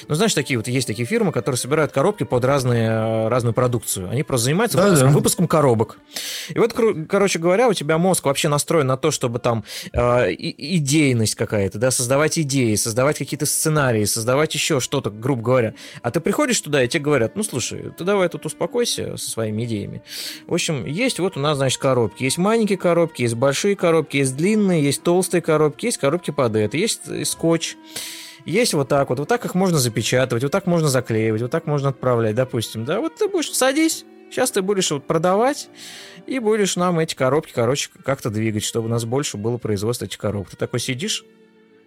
Ну, 0.07 0.15
знаешь, 0.15 0.35
такие 0.35 0.59
вот 0.59 0.69
есть 0.69 0.87
такие 0.87 1.07
фирмы, 1.07 1.33
которые 1.33 1.59
собирают 1.59 1.93
коробки 1.93 2.25
под 2.25 2.45
разные, 2.45 3.29
разную 3.29 3.55
продукцию. 3.55 4.11
Они 4.11 4.23
просто 4.23 4.45
занимаются 4.45 4.77
да, 4.77 4.85
выпуском, 4.85 5.09
да. 5.09 5.15
выпуском 5.15 5.49
коробок. 5.49 5.99
И 6.51 6.59
вот, 6.59 6.75
короче 7.09 7.39
говоря, 7.39 7.69
у 7.69 7.73
тебя 7.73 7.97
мозг 7.97 8.27
вообще 8.27 8.49
настроен 8.49 8.87
на 8.87 8.99
то, 8.99 9.11
чтобы 9.11 9.39
там 9.39 9.65
э, 9.93 10.35
идейность 10.37 11.35
какая-то, 11.35 11.79
да, 11.79 11.91
создавать 11.91 12.39
идеи, 12.39 12.75
создавать 12.75 13.17
какие-то 13.17 13.47
сценарии, 13.47 14.05
создавать 14.05 14.55
еще 14.55 14.81
что-то, 14.81 15.11
грубо 15.11 15.43
говоря. 15.43 15.75
А 16.03 16.11
ты 16.11 16.21
приходишь 16.21 16.61
туда, 16.61 16.83
и 16.83 16.89
тебе 16.89 17.05
говорят, 17.05 17.35
ну, 17.35 17.43
слушай, 17.43 17.93
ты 17.97 18.05
давай 18.05 18.29
тут 18.29 18.45
успокойся 18.45 19.17
со 19.17 19.31
своими 19.31 19.65
идеями. 19.65 20.03
В 20.47 20.55
общем, 20.55 20.85
есть 20.85 21.19
вот 21.19 21.37
у 21.39 21.41
нас, 21.41 21.57
значит, 21.57 21.81
коробки. 21.81 22.25
Есть 22.25 22.39
маленькие 22.39 22.79
коробки, 22.79 23.23
есть 23.23 23.35
большие 23.35 23.75
коробки, 23.75 24.19
есть 24.19 24.37
длинные, 24.37 24.83
есть 24.83 25.03
толстые 25.03 25.43
коробки, 25.47 25.87
есть 25.87 25.99
коробки 25.99 26.31
под 26.31 26.57
это, 26.57 26.77
есть 26.77 27.27
скотч. 27.27 27.77
Есть 28.45 28.75
вот 28.75 28.89
так 28.89 29.09
вот, 29.09 29.19
вот 29.19 29.29
так 29.29 29.45
их 29.45 29.57
можно 29.57 29.79
запечатывать, 29.79 30.45
вот 30.45 30.53
так 30.53 30.67
можно 30.67 30.89
заклеивать, 30.89 31.43
вот 31.43 31.51
так 31.51 31.67
можно 31.67 31.89
отправлять, 31.89 32.37
допустим, 32.37 32.85
да, 32.85 33.01
вот 33.01 33.17
ты 33.17 33.27
будешь, 33.27 33.51
садись, 33.51 34.05
сейчас 34.31 34.53
ты 34.53 34.63
будешь 34.63 34.89
вот 34.93 35.05
продавать, 35.05 35.69
и 36.29 36.39
будешь 36.39 36.77
нам 36.77 37.01
эти 37.01 37.17
коробки, 37.17 37.51
короче, 37.53 37.91
как-то 38.05 38.31
двигать, 38.31 38.63
чтобы 38.63 38.87
у 38.87 38.89
нас 38.89 39.05
больше 39.05 39.37
было 39.37 39.59
производства 39.59 40.05
этих 40.05 40.19
коробок. 40.19 40.51
Ты 40.51 40.57
такой 40.57 40.79
сидишь, 40.79 41.25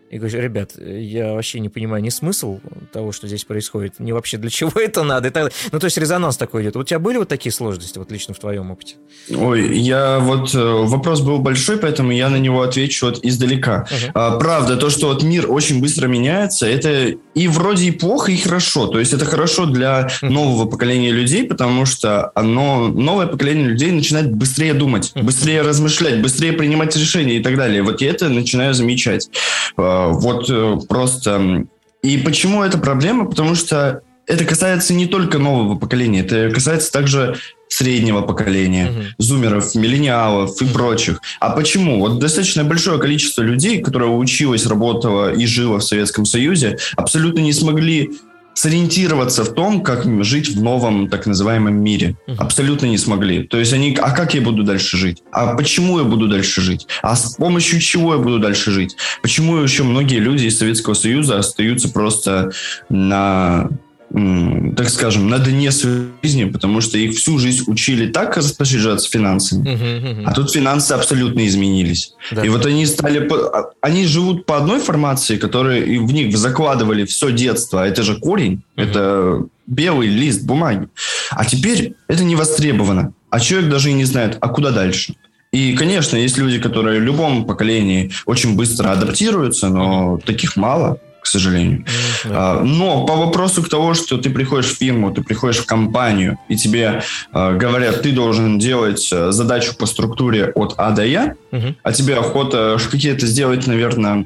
и 0.10 0.18
говоришь, 0.18 0.42
ребят, 0.42 0.72
я 0.76 1.34
вообще 1.34 1.60
не 1.60 1.70
понимаю 1.70 2.02
ни 2.02 2.10
смысл 2.10 2.60
того, 2.92 3.12
что 3.12 3.28
здесь 3.28 3.46
происходит, 3.46 4.00
ни 4.00 4.12
вообще 4.12 4.38
для 4.38 4.50
чего 4.50 4.72
это 4.76 5.04
надо. 5.04 5.28
Это, 5.28 5.52
ну, 5.72 5.80
то 5.80 5.86
есть 5.86 5.98
резонанс 5.98 6.38
такой 6.38 6.64
идет. 6.64 6.76
У 6.78 6.84
тебя 6.84 7.00
были 7.00 7.18
вот 7.18 7.28
такие 7.28 7.54
сложности, 7.54 8.00
вот 8.00 8.12
лично 8.12 8.34
в 8.34 8.40
твоем 8.40 8.72
опыте? 8.72 8.96
Ой, 9.30 9.78
я 9.78 10.20
вот... 10.20 10.56
Э, 10.56 10.84
вопрос 10.86 11.22
был 11.22 11.38
большой, 11.38 11.78
поэтому 11.78 12.12
я 12.12 12.30
на 12.30 12.38
него 12.38 12.64
отвечу 12.64 13.06
вот 13.06 13.20
издалека. 13.24 13.88
Uh-huh. 13.90 14.12
А, 14.16 14.40
правда, 14.40 14.78
то, 14.78 14.90
что 14.90 15.08
вот 15.08 15.22
мир 15.22 15.52
очень 15.52 15.80
быстро 15.80 16.08
меняется, 16.08 16.66
это 16.66 17.14
и 17.36 17.48
вроде 17.48 17.86
и 17.86 17.92
плохо, 17.92 18.32
и 18.32 18.38
хорошо. 18.38 18.88
То 18.88 19.00
есть 19.00 19.14
это 19.14 19.26
хорошо 19.26 19.68
для 19.68 20.08
uh-huh. 20.08 20.30
нового 20.30 20.66
поколения 20.66 21.12
людей, 21.12 21.44
потому 21.44 21.86
что 21.86 22.32
оно, 22.34 22.88
новое 22.88 23.28
поколение 23.28 23.68
людей 23.68 23.92
начинает 23.92 24.34
быстрее 24.34 24.74
думать, 24.74 25.12
uh-huh. 25.14 25.22
быстрее 25.24 25.62
размышлять, 25.62 26.20
быстрее 26.22 26.54
принимать 26.54 26.96
решения 26.96 27.38
и 27.38 27.44
так 27.44 27.58
далее. 27.58 27.84
Вот 27.84 28.02
я 28.02 28.10
это 28.10 28.30
начинаю 28.30 28.74
замечать 28.74 29.30
а, 29.78 29.99
вот 30.08 30.50
э, 30.50 30.78
просто... 30.88 31.66
И 32.02 32.18
почему 32.18 32.64
это 32.64 32.78
проблема? 32.78 33.26
Потому 33.26 33.56
что 33.56 34.02
это 34.26 34.46
касается 34.46 34.94
не 34.94 35.08
только 35.08 35.38
нового 35.38 35.78
поколения, 35.78 36.22
это 36.22 36.50
касается 36.52 36.92
также 36.92 37.38
среднего 37.68 38.22
поколения, 38.22 38.88
uh-huh. 38.88 39.06
зумеров, 39.18 39.76
миллениалов 39.76 40.62
и 40.62 40.66
прочих. 40.66 41.22
А 41.40 41.52
почему? 41.52 42.00
Вот 42.00 42.20
достаточно 42.20 42.64
большое 42.64 43.00
количество 43.00 43.42
людей, 43.42 43.82
которые 43.82 44.12
училось, 44.12 44.66
работало 44.66 45.34
и 45.34 45.46
жило 45.46 45.80
в 45.80 45.84
Советском 45.84 46.26
Союзе, 46.26 46.78
абсолютно 46.96 47.40
не 47.40 47.54
смогли 47.54 48.12
сориентироваться 48.60 49.46
в 49.46 49.54
том, 49.54 49.82
как 49.82 50.06
жить 50.26 50.50
в 50.50 50.62
новом 50.62 51.08
так 51.08 51.26
называемом 51.26 51.76
мире. 51.82 52.18
Абсолютно 52.38 52.88
не 52.88 52.98
смогли. 52.98 53.44
То 53.44 53.58
есть 53.58 53.72
они, 53.72 53.98
а 54.02 54.12
как 54.12 54.34
я 54.34 54.42
буду 54.42 54.64
дальше 54.64 54.98
жить? 54.98 55.24
А 55.32 55.56
почему 55.56 56.00
я 56.00 56.04
буду 56.04 56.28
дальше 56.28 56.60
жить? 56.60 56.86
А 57.02 57.16
с 57.16 57.36
помощью 57.38 57.80
чего 57.80 58.16
я 58.16 58.20
буду 58.20 58.38
дальше 58.40 58.72
жить? 58.72 58.98
Почему 59.22 59.56
еще 59.56 59.84
многие 59.84 60.20
люди 60.20 60.48
из 60.48 60.58
Советского 60.58 60.94
Союза 60.94 61.40
остаются 61.40 61.88
просто 61.88 62.52
на 62.90 63.70
так 64.12 64.90
скажем, 64.90 65.30
на 65.30 65.38
дне 65.38 65.72
своей 65.72 66.08
жизни, 66.24 66.46
потому 66.46 66.82
что 66.82 66.98
их 66.98 67.16
всю 67.16 67.38
жизнь 67.38 67.64
учили 67.68 68.08
так 68.08 68.38
распоряжаться 68.38 69.10
финансами, 69.10 69.68
uh-huh, 69.68 70.04
uh-huh. 70.04 70.24
а 70.26 70.34
тут 70.34 70.52
финансы 70.52 70.94
абсолютно 70.94 71.46
изменились. 71.46 72.14
Да, 72.32 72.44
и 72.44 72.50
вот 72.50 72.66
они 72.66 72.86
стали... 72.88 73.30
А, 73.32 73.70
они 73.82 74.08
живут 74.08 74.46
по 74.46 74.58
одной 74.58 74.80
формации, 74.80 75.38
которая 75.38 75.82
в 75.82 76.12
них 76.12 76.36
закладывали 76.36 77.06
все 77.06 77.32
детство. 77.32 77.88
Это 77.88 78.02
же 78.02 78.20
корень, 78.20 78.64
uh-huh. 78.76 78.84
это 78.84 79.44
белый 79.68 80.08
лист 80.08 80.44
бумаги. 80.44 80.88
А 81.30 81.46
теперь 81.46 81.94
это 82.08 82.24
не 82.24 82.36
востребовано. 82.36 83.14
А 83.30 83.40
человек 83.40 83.70
даже 83.70 83.92
и 83.92 83.94
не 83.94 84.06
знает, 84.06 84.38
а 84.42 84.50
куда 84.50 84.72
дальше. 84.72 85.16
И, 85.52 85.76
конечно, 85.76 86.16
есть 86.16 86.38
люди, 86.38 86.60
которые 86.60 87.00
в 87.00 87.04
любом 87.04 87.46
поколении 87.46 88.12
очень 88.26 88.56
быстро 88.56 88.92
адаптируются, 88.92 89.70
но 89.70 90.20
таких 90.24 90.56
мало 90.56 91.00
сожалению. 91.30 91.86
Mm-hmm. 92.26 92.64
Но 92.64 93.06
по 93.06 93.16
вопросу 93.16 93.64
к 93.64 93.70
тому, 93.70 93.94
что 93.94 94.18
ты 94.18 94.30
приходишь 94.30 94.72
в 94.72 94.78
фирму, 94.78 95.12
ты 95.12 95.22
приходишь 95.22 95.60
в 95.60 95.66
компанию, 95.66 96.38
и 96.50 96.56
тебе 96.56 97.02
а, 97.32 97.54
говорят, 97.54 98.02
ты 98.02 98.12
должен 98.12 98.60
делать 98.60 99.10
а, 99.14 99.32
задачу 99.32 99.76
по 99.78 99.86
структуре 99.86 100.52
от 100.56 100.74
А 100.78 100.92
до 100.92 101.06
Я, 101.06 101.36
mm-hmm. 101.52 101.76
а 101.84 101.92
тебе 101.92 102.16
охота 102.16 102.78
какие-то 102.90 103.26
сделать, 103.26 103.68
наверное, 103.68 104.26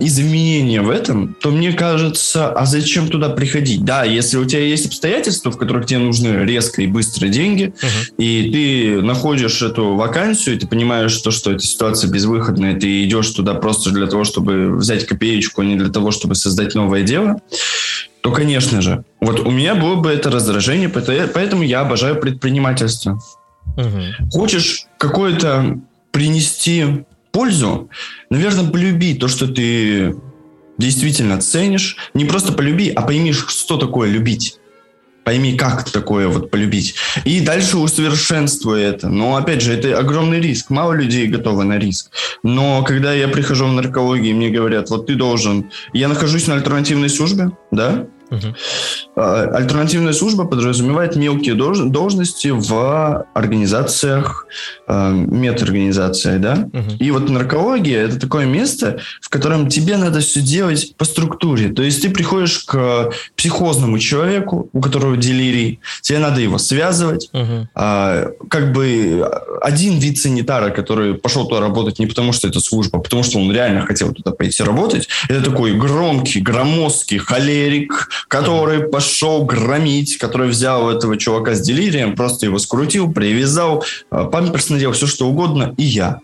изменения 0.00 0.82
в 0.82 0.90
этом, 0.90 1.34
то 1.40 1.50
мне 1.50 1.72
кажется, 1.72 2.50
а 2.52 2.66
зачем 2.66 3.08
туда 3.08 3.28
приходить? 3.30 3.84
Да, 3.84 4.04
если 4.04 4.36
у 4.36 4.44
тебя 4.44 4.62
есть 4.62 4.86
обстоятельства, 4.86 5.50
в 5.50 5.56
которых 5.56 5.86
тебе 5.86 5.98
нужны 5.98 6.44
резко 6.44 6.82
и 6.82 6.86
быстро 6.86 7.28
деньги, 7.28 7.72
uh-huh. 7.80 8.14
и 8.18 8.50
ты 8.50 9.02
находишь 9.02 9.62
эту 9.62 9.94
вакансию, 9.94 10.56
и 10.56 10.58
ты 10.58 10.66
понимаешь, 10.66 11.12
что, 11.12 11.30
что 11.30 11.52
эта 11.52 11.64
ситуация 11.64 12.10
безвыходная, 12.10 12.78
ты 12.78 13.04
идешь 13.04 13.30
туда 13.30 13.54
просто 13.54 13.90
для 13.90 14.06
того, 14.06 14.24
чтобы 14.24 14.76
взять 14.76 15.06
копеечку, 15.06 15.62
а 15.62 15.64
не 15.64 15.76
для 15.76 15.90
того, 15.90 16.10
чтобы 16.10 16.34
создать 16.34 16.74
новое 16.74 17.02
дело, 17.02 17.40
то, 18.22 18.32
конечно 18.32 18.82
же, 18.82 19.04
вот 19.20 19.40
у 19.40 19.50
меня 19.50 19.74
было 19.74 19.94
бы 19.96 20.10
это 20.10 20.30
раздражение, 20.30 20.88
поэтому 20.88 21.62
я 21.62 21.80
обожаю 21.80 22.20
предпринимательство. 22.20 23.20
Угу. 23.76 24.30
Хочешь 24.32 24.86
какое-то 24.98 25.78
принести 26.10 27.04
пользу, 27.32 27.90
наверное, 28.30 28.70
полюби 28.70 29.14
то, 29.14 29.28
что 29.28 29.46
ты 29.46 30.14
действительно 30.78 31.40
ценишь. 31.40 31.96
Не 32.14 32.24
просто 32.24 32.52
полюби, 32.52 32.90
а 32.90 33.02
пойми, 33.02 33.32
что 33.32 33.76
такое 33.76 34.10
любить. 34.10 34.56
Пойми, 35.22 35.54
как 35.54 35.88
такое 35.90 36.28
вот 36.28 36.50
полюбить. 36.50 36.94
И 37.24 37.40
дальше 37.40 37.76
усовершенствуй 37.76 38.82
это. 38.82 39.08
Но, 39.08 39.36
опять 39.36 39.60
же, 39.60 39.74
это 39.74 39.98
огромный 39.98 40.40
риск. 40.40 40.70
Мало 40.70 40.94
людей 40.94 41.26
готовы 41.26 41.64
на 41.64 41.78
риск. 41.78 42.10
Но 42.42 42.82
когда 42.82 43.12
я 43.12 43.28
прихожу 43.28 43.66
в 43.66 43.72
наркологию, 43.72 44.34
мне 44.34 44.48
говорят, 44.48 44.88
вот 44.88 45.06
ты 45.06 45.14
должен... 45.14 45.70
Я 45.92 46.08
нахожусь 46.08 46.46
на 46.46 46.54
альтернативной 46.54 47.10
службе, 47.10 47.50
да? 47.70 48.06
Угу. 48.30 48.54
Альтернативная 49.16 50.12
служба 50.12 50.44
подразумевает 50.44 51.16
мелкие 51.16 51.54
должности 51.54 52.48
в 52.48 53.26
организациях 53.34 54.46
э, 54.86 55.12
медорганизация, 55.12 56.38
да? 56.38 56.68
Угу. 56.72 56.96
И 56.98 57.10
вот 57.10 57.28
наркология– 57.28 58.04
это 58.06 58.20
такое 58.20 58.46
место, 58.46 59.00
в 59.20 59.28
котором 59.28 59.68
тебе 59.68 59.96
надо 59.96 60.20
все 60.20 60.40
делать 60.40 60.94
по 60.96 61.04
структуре. 61.04 61.70
То 61.70 61.82
есть 61.82 62.02
ты 62.02 62.10
приходишь 62.10 62.60
к 62.60 63.10
психозному 63.36 63.98
человеку, 63.98 64.70
у 64.72 64.80
которого 64.80 65.16
делирий, 65.16 65.80
тебе 66.02 66.18
надо 66.18 66.40
его 66.40 66.58
связывать. 66.58 67.28
Угу. 67.32 67.68
А, 67.74 68.26
как 68.48 68.72
бы 68.72 69.28
один 69.60 69.98
вид 69.98 70.18
санитара, 70.18 70.70
который 70.70 71.14
пошел 71.14 71.46
туда 71.46 71.60
работать 71.60 71.98
не 71.98 72.06
потому, 72.06 72.32
что 72.32 72.48
это 72.48 72.60
служба, 72.60 72.98
а 72.98 73.02
потому 73.02 73.22
что 73.22 73.38
он 73.38 73.52
реально 73.52 73.86
хотел 73.86 74.12
туда 74.12 74.30
пойти 74.30 74.62
работать, 74.62 75.08
это 75.28 75.42
такой 75.50 75.74
громкий, 75.74 76.40
громоздкий 76.40 77.18
холерик, 77.18 78.08
который 78.28 78.88
пошел 78.88 79.44
громить, 79.44 80.18
который 80.18 80.48
взял 80.48 80.90
этого 80.90 81.16
чувака 81.16 81.54
с 81.54 81.60
делирием, 81.60 82.16
просто 82.16 82.46
его 82.46 82.58
скрутил, 82.58 83.12
привязал, 83.12 83.84
а, 84.10 84.24
памперс 84.24 84.70
надел, 84.70 84.92
все 84.92 85.06
что 85.06 85.28
угодно, 85.28 85.74
и 85.76 85.84
я 85.84 86.20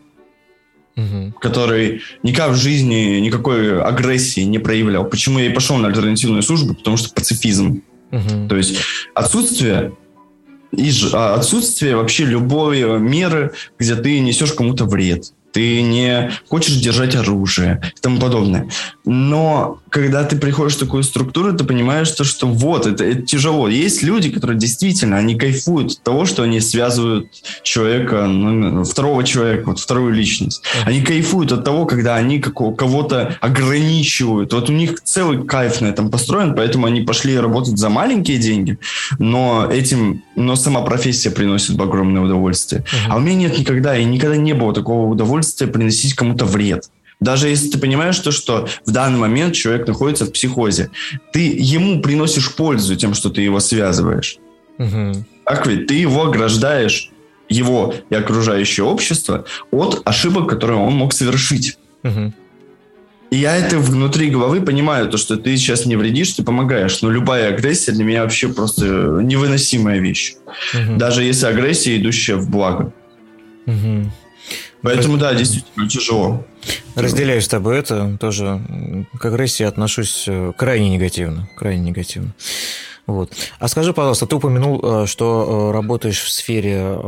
угу. 0.97 1.33
который 1.41 2.03
никак 2.23 2.53
в 2.53 2.57
жизни 2.57 3.21
никакой 3.21 3.83
агрессии 3.83 4.41
не 4.41 4.59
проявлял. 4.59 5.05
Почему 5.05 5.39
я 5.39 5.47
и 5.47 5.55
пошел 5.55 5.77
на 5.77 5.89
альтернативную 5.89 6.43
службу? 6.43 6.75
Потому 6.75 6.97
что 6.97 7.13
пацифизм. 7.13 7.83
Угу. 8.13 8.49
То 8.49 8.57
есть 8.57 8.79
отсутствие 9.15 9.93
и 10.73 10.91
а, 11.13 11.35
отсутствие 11.35 11.97
вообще 11.97 12.25
любой 12.25 12.99
меры, 12.99 13.53
где 13.79 13.95
ты 13.95 14.19
несешь 14.21 14.53
кому-то 14.53 14.85
вред 14.85 15.33
ты 15.57 15.81
не 15.81 16.31
хочешь 16.51 16.75
держать 16.75 17.15
оружие 17.15 17.81
и 17.97 18.01
тому 18.03 18.21
подобное. 18.21 18.69
Но 19.07 19.79
когда 19.89 20.23
ты 20.25 20.37
приходишь 20.37 20.75
в 20.75 20.81
такую 20.81 21.03
структуру, 21.03 21.57
ты 21.57 21.65
понимаешь, 21.65 22.09
что, 22.09 22.25
что 22.25 22.47
вот, 22.47 22.87
это, 22.87 23.03
это 23.03 23.23
тяжело. 23.23 23.67
Есть 23.67 24.03
люди, 24.03 24.29
которые 24.29 24.59
действительно, 24.59 25.17
они 25.17 25.35
кайфуют 25.35 25.93
от 25.93 26.03
того, 26.03 26.27
что 26.27 26.43
они 26.43 26.61
связывают 26.61 27.29
человека, 27.63 28.27
ну, 28.27 28.85
второго 28.85 29.25
человека, 29.25 29.69
вот 29.69 29.81
вторую 29.81 30.13
личность. 30.13 30.63
Они 30.85 31.01
кайфуют 31.01 31.53
от 31.53 31.65
того, 31.65 31.87
когда 31.87 32.17
они 32.17 32.39
кого-то 32.39 33.39
ограничивают. 33.41 34.53
Вот 34.53 34.69
у 34.69 34.75
них 34.75 35.01
целый 35.05 35.43
кайф 35.43 35.81
на 35.81 35.87
этом 35.87 36.11
построен, 36.11 36.55
поэтому 36.55 36.85
они 36.85 37.01
пошли 37.01 37.39
работать 37.39 37.79
за 37.79 37.89
маленькие 37.89 38.37
деньги, 38.37 38.79
но 39.19 39.67
этим, 39.73 40.23
но 40.35 40.55
сама 40.55 40.83
профессия 40.83 41.31
приносит 41.31 41.81
огромное 41.81 42.21
удовольствие. 42.21 42.83
Uh-huh. 42.83 43.13
А 43.13 43.17
у 43.17 43.21
меня 43.21 43.37
нет 43.37 43.59
никогда, 43.59 43.97
и 43.97 44.05
никогда 44.05 44.37
не 44.37 44.53
было 44.53 44.75
такого 44.75 45.09
удовольствия 45.09 45.46
приносить 45.67 46.15
кому-то 46.15 46.45
вред. 46.45 46.91
Даже 47.21 47.49
если 47.49 47.71
ты 47.71 47.79
понимаешь 47.79 48.19
то, 48.19 48.31
что 48.31 48.69
в 48.85 48.91
данный 48.91 49.19
момент 49.19 49.55
человек 49.55 49.87
находится 49.87 50.27
в 50.27 50.33
психозе, 50.33 50.91
ты 51.33 51.41
ему 51.59 52.03
приносишь 52.03 52.55
пользу 52.55 52.95
тем, 52.97 53.15
что 53.15 53.31
ты 53.31 53.41
его 53.41 53.61
связываешь. 53.61 54.39
Угу. 54.79 55.25
Так 55.45 55.67
ведь 55.67 55.87
ты 55.87 55.95
его 55.95 56.27
ограждаешь, 56.27 57.11
его 57.49 57.95
и 58.11 58.15
окружающее 58.15 58.85
общество 58.85 59.45
от 59.71 60.03
ошибок, 60.05 60.49
которые 60.49 60.79
он 60.79 60.95
мог 60.95 61.15
совершить. 61.15 61.79
Угу. 62.03 62.33
И 63.31 63.37
я 63.37 63.57
это 63.57 63.79
внутри 63.79 64.31
головы 64.31 64.61
понимаю, 64.61 65.09
то, 65.09 65.17
что 65.17 65.37
ты 65.37 65.57
сейчас 65.57 65.87
не 65.87 65.97
вредишь, 65.97 66.33
ты 66.33 66.45
помогаешь. 66.45 67.03
Но 67.03 67.11
любая 67.11 67.49
агрессия 67.49 67.93
для 67.93 68.05
меня 68.05 68.23
вообще 68.23 68.49
просто 68.49 68.85
невыносимая 68.85 69.99
вещь. 69.99 70.35
Угу. 70.75 70.97
Даже 70.97 71.25
если 71.25 71.47
агрессия, 71.47 71.97
идущая 71.97 72.37
в 72.37 72.51
благо. 72.51 72.93
Угу. 73.67 74.13
Поэтому, 74.83 75.17
да, 75.17 75.35
действительно 75.35 75.89
тяжело. 75.89 76.45
Разделяю 76.95 77.43
с 77.43 77.49
тобой 77.49 77.79
это. 77.79 78.17
Тоже 78.21 78.61
к 79.19 79.25
агрессии 79.25 79.65
отношусь 79.65 80.25
э, 80.27 80.53
крайне 80.57 80.91
негативно. 80.91 81.49
Крайне 81.57 81.91
негативно. 81.91 82.35
Вот. 83.07 83.33
А 83.59 83.69
скажи, 83.69 83.93
пожалуйста, 83.93 84.27
ты 84.27 84.37
упомянул, 84.37 84.81
э, 84.83 85.07
что 85.07 85.71
э, 85.71 85.73
работаешь 85.73 86.21
в 86.21 86.31
сфере 86.31 86.99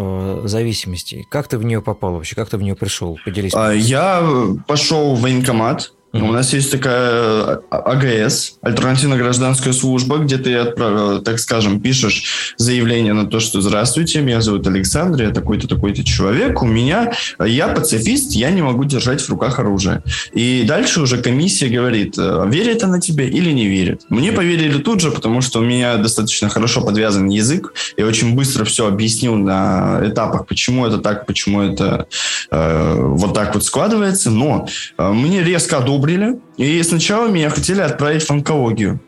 зависимости. 0.44 1.26
Как 1.30 1.48
ты 1.48 1.58
в 1.58 1.64
нее 1.64 1.82
попал 1.82 2.14
вообще? 2.14 2.34
Как 2.34 2.48
ты 2.48 2.56
в 2.56 2.62
нее 2.62 2.74
пришел? 2.74 3.18
Поделись. 3.24 3.52
А, 3.54 3.72
я 3.72 4.22
пошел 4.66 5.14
в 5.14 5.20
военкомат 5.20 5.92
У 6.12 6.32
нас 6.32 6.54
есть 6.54 6.72
такая 6.72 7.60
а, 7.70 7.92
АГС, 7.92 8.58
альтернативная 8.62 9.18
гражданская 9.18 9.74
служба, 9.74 10.16
где 10.18 10.38
ты, 10.38 10.54
отправил, 10.54 11.20
так 11.20 11.38
скажем, 11.38 11.80
пишешь 11.80 12.54
заявление 12.56 13.12
на 13.12 13.26
то, 13.26 13.40
что 13.40 13.60
«Здравствуйте, 13.60 14.22
меня 14.22 14.40
зовут 14.40 14.66
Александр, 14.66 15.22
я 15.22 15.30
такой-то, 15.30 15.68
такой-то 15.68 16.02
человек, 16.04 16.62
у 16.62 16.66
меня, 16.66 17.12
я 17.38 17.68
пацифист, 17.68 18.32
я 18.32 18.50
не 18.50 18.62
могу 18.62 18.84
держать 18.84 19.20
в 19.20 19.28
руках 19.28 19.58
оружие». 19.58 20.02
И 20.32 20.64
дальше 20.66 21.02
уже 21.02 21.18
комиссия 21.18 21.68
говорит, 21.68 22.14
э, 22.16 22.44
верит 22.48 22.82
она 22.84 23.00
тебе 23.00 23.28
или 23.28 23.52
не 23.52 23.66
верит. 23.66 24.02
Мне 24.08 24.32
поверили 24.32 24.78
тут 24.78 25.00
же, 25.00 25.10
потому 25.10 25.42
что 25.42 25.58
у 25.58 25.62
меня 25.62 25.98
достаточно 25.98 26.48
хорошо 26.48 26.80
подвязан 26.80 27.28
язык, 27.28 27.74
я 27.98 28.06
очень 28.06 28.34
быстро 28.34 28.64
все 28.64 28.86
объяснил 28.86 29.34
на 29.34 30.00
этапах, 30.02 30.46
почему 30.46 30.86
это 30.86 30.98
так, 30.98 31.26
почему 31.26 31.60
это 31.60 32.06
э, 32.50 32.94
вот 32.98 33.34
так 33.34 33.52
вот 33.52 33.62
складывается, 33.62 34.30
но 34.30 34.66
э, 34.96 35.12
мне 35.12 35.44
резко 35.44 35.76
одобрили 35.76 35.98
одобрили. 36.08 36.40
И 36.56 36.82
сначала 36.82 37.28
меня 37.28 37.50
хотели 37.50 37.80
отправить 37.80 38.22
в 38.22 38.30
онкологию. 38.30 39.00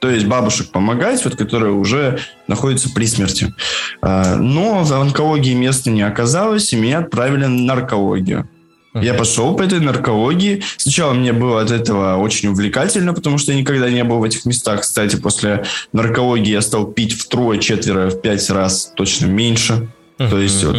То 0.00 0.08
есть 0.08 0.26
бабушек 0.26 0.70
помогать, 0.70 1.24
вот, 1.24 1.34
которые 1.34 1.72
уже 1.72 2.20
находятся 2.46 2.88
при 2.90 3.06
смерти. 3.06 3.52
А, 4.00 4.36
но 4.36 4.84
в 4.84 4.92
онкологии 4.92 5.54
места 5.54 5.90
не 5.90 6.02
оказалось, 6.02 6.72
и 6.72 6.76
меня 6.76 6.98
отправили 7.00 7.46
на 7.46 7.74
наркологию. 7.74 8.48
Я 8.94 9.14
пошел 9.14 9.54
по 9.54 9.62
этой 9.62 9.78
наркологии. 9.78 10.62
Сначала 10.76 11.12
мне 11.12 11.32
было 11.32 11.60
от 11.60 11.70
этого 11.70 12.16
очень 12.16 12.48
увлекательно, 12.48 13.14
потому 13.14 13.38
что 13.38 13.52
я 13.52 13.58
никогда 13.58 13.90
не 13.90 14.02
был 14.02 14.18
в 14.18 14.24
этих 14.24 14.44
местах. 14.44 14.80
Кстати, 14.80 15.14
после 15.14 15.64
наркологии 15.92 16.50
я 16.50 16.62
стал 16.62 16.86
пить 16.86 17.12
втрое, 17.12 17.58
четверо, 17.58 18.10
в 18.10 18.20
пять 18.20 18.48
раз 18.50 18.92
точно 18.96 19.26
меньше. 19.26 19.88
То 20.16 20.40
есть 20.40 20.64
вот, 20.64 20.76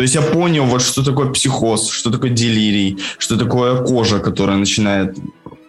то 0.00 0.02
есть 0.02 0.14
я 0.14 0.22
понял, 0.22 0.64
вот 0.64 0.80
что 0.80 1.04
такое 1.04 1.28
психоз, 1.28 1.90
что 1.90 2.10
такое 2.10 2.30
делирий, 2.30 2.96
что 3.18 3.36
такое 3.36 3.84
кожа, 3.84 4.18
которая 4.18 4.56
начинает 4.56 5.18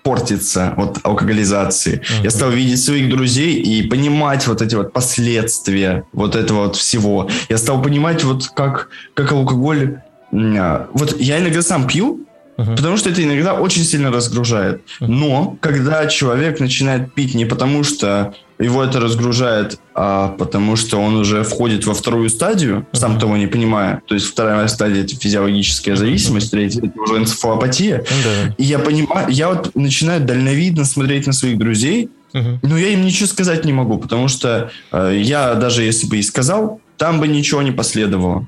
портиться 0.04 0.74
от 0.78 1.00
алкоголизации. 1.04 2.00
Uh-huh. 2.00 2.24
Я 2.24 2.30
стал 2.30 2.50
видеть 2.50 2.82
своих 2.82 3.10
друзей 3.10 3.56
и 3.56 3.90
понимать 3.90 4.48
вот 4.48 4.62
эти 4.62 4.76
вот 4.76 4.94
последствия 4.94 6.06
вот 6.14 6.38
этого 6.38 6.68
вот 6.68 6.78
всего. 6.78 7.30
Я 7.50 7.58
стал 7.58 7.82
понимать 7.82 8.24
вот 8.24 8.48
как, 8.56 8.88
как 9.16 9.34
алкоголь... 9.34 10.00
А, 10.32 10.88
вот 10.94 11.20
я 11.20 11.40
иногда 11.40 11.62
сам 11.62 11.86
пью, 11.86 12.26
uh-huh. 12.62 12.76
потому 12.76 12.98
что 12.98 13.10
это 13.10 13.24
иногда 13.24 13.54
очень 13.54 13.84
сильно 13.84 14.12
разгружает. 14.12 14.82
Uh-huh. 15.00 15.08
Но 15.08 15.58
когда 15.60 16.06
человек 16.08 16.60
начинает 16.60 17.14
пить 17.14 17.34
не 17.34 17.46
потому, 17.46 17.84
что 17.84 18.34
его 18.60 18.84
это 18.84 19.00
разгружает, 19.00 19.80
а 19.96 20.30
потому 20.30 20.76
что 20.76 20.98
он 20.98 21.16
уже 21.16 21.44
входит 21.44 21.86
во 21.86 21.94
вторую 21.94 22.30
стадию, 22.30 22.86
сам 22.92 23.20
того 23.20 23.36
не 23.38 23.48
понимая. 23.48 24.02
То 24.08 24.14
есть 24.14 24.28
вторая 24.28 24.68
стадия 24.68 25.04
это 25.04 25.16
физиологическая 25.16 25.96
зависимость, 25.96 26.52
третья 26.52 26.82
это 26.82 27.00
уже 27.00 27.18
энцефалопатия. 27.18 28.06
Да. 28.24 28.56
И 28.58 28.64
я 28.64 28.80
понимаю, 28.80 29.30
я 29.30 29.50
вот 29.50 29.76
начинаю 29.76 30.22
дальновидно 30.22 30.86
смотреть 30.86 31.28
на 31.28 31.34
своих 31.34 31.58
друзей, 31.58 32.10
но 32.34 32.78
я 32.78 32.90
им 32.90 33.04
ничего 33.04 33.28
сказать 33.28 33.66
не 33.66 33.74
могу, 33.74 33.98
потому 33.98 34.28
что 34.28 34.72
э, 34.92 35.20
я 35.22 35.56
даже 35.56 35.84
если 35.84 36.08
бы 36.08 36.18
и 36.18 36.24
сказал, 36.24 36.80
там 36.98 37.20
бы 37.20 37.28
ничего 37.28 37.62
не 37.62 37.72
последовало. 37.72 38.48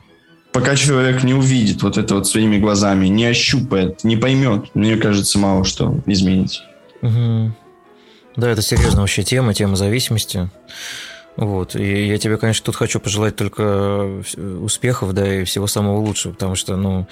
Пока 0.54 0.76
человек 0.76 1.24
не 1.24 1.34
увидит 1.34 1.82
вот 1.82 1.97
это 1.97 2.16
вот 2.16 2.28
своими 2.28 2.60
глазами, 2.60 3.08
не 3.08 3.26
ощупает, 3.26 4.04
не 4.04 4.16
поймет, 4.16 4.74
мне 4.76 4.97
кажется, 4.97 5.39
мало 5.39 5.66
что 5.66 5.99
изменится. 6.06 6.62
Угу. 7.01 7.51
Да, 8.36 8.49
это 8.49 8.62
серьезная 8.62 9.01
вообще 9.01 9.24
тема, 9.24 9.54
тема 9.54 9.76
зависимости. 9.76 10.49
Вот. 11.36 11.76
И 11.76 12.06
я 12.06 12.18
тебе, 12.18 12.38
конечно, 12.38 12.66
тут 12.66 12.76
хочу 12.76 13.00
пожелать 13.00 13.36
только 13.36 14.24
успехов, 14.62 15.14
да, 15.14 15.42
и 15.42 15.44
всего 15.44 15.68
самого 15.68 15.98
лучшего, 15.98 16.34
потому 16.34 16.56
что, 16.56 16.76
ну, 16.76 17.08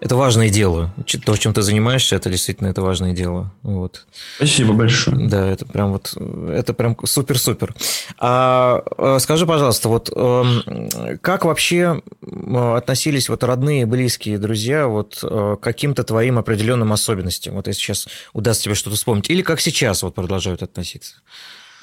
это 0.00 0.16
важное 0.16 0.50
дело. 0.50 0.94
То, 1.24 1.36
чем 1.36 1.52
ты 1.52 1.62
занимаешься, 1.62 2.16
это 2.16 2.30
действительно 2.30 2.68
это 2.68 2.82
важное 2.82 3.12
дело. 3.12 3.52
Вот. 3.62 4.06
Спасибо 4.36 4.72
большое. 4.72 5.28
Да, 5.28 5.46
это 5.46 5.66
прям 5.66 5.92
вот, 5.92 6.14
это 6.50 6.74
прям 6.74 6.96
супер-супер. 7.04 7.74
А, 8.18 8.82
а 8.98 9.18
скажи, 9.18 9.46
пожалуйста, 9.46 9.88
вот 9.88 10.10
эм, 10.14 11.18
как 11.20 11.44
вообще 11.44 12.02
относились 12.22 13.28
вот 13.28 13.42
родные, 13.42 13.86
близкие, 13.86 14.38
друзья 14.38 14.86
вот 14.86 15.18
э, 15.22 15.56
к 15.60 15.62
каким-то 15.62 16.04
твоим 16.04 16.38
определенным 16.38 16.92
особенностям? 16.92 17.54
Вот 17.54 17.66
если 17.66 17.80
сейчас 17.80 18.08
удастся 18.32 18.64
тебе 18.64 18.74
что-то 18.74 18.96
вспомнить. 18.96 19.28
Или 19.30 19.42
как 19.42 19.60
сейчас 19.60 20.02
вот 20.02 20.14
продолжают 20.14 20.62
относиться? 20.62 21.16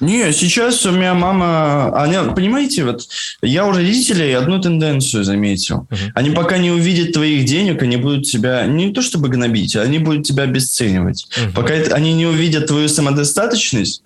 Не, 0.00 0.32
сейчас 0.32 0.84
у 0.86 0.90
меня 0.90 1.14
мама... 1.14 1.92
Она, 1.96 2.32
понимаете, 2.32 2.84
вот 2.84 3.06
я 3.42 3.66
у 3.66 3.72
родителей 3.72 4.32
одну 4.32 4.60
тенденцию 4.60 5.24
заметил. 5.24 5.86
Они 6.14 6.30
пока 6.30 6.58
не 6.58 6.70
увидят 6.70 7.12
твоих 7.12 7.44
денег, 7.44 7.82
они 7.82 7.96
будут 7.96 8.24
тебя 8.24 8.66
не 8.66 8.92
то 8.92 9.02
чтобы 9.02 9.28
гнобить, 9.28 9.76
они 9.76 9.98
будут 9.98 10.26
тебя 10.26 10.44
обесценивать. 10.44 11.28
Пока 11.54 11.74
они 11.74 12.12
не 12.12 12.26
увидят 12.26 12.66
твою 12.66 12.88
самодостаточность, 12.88 14.02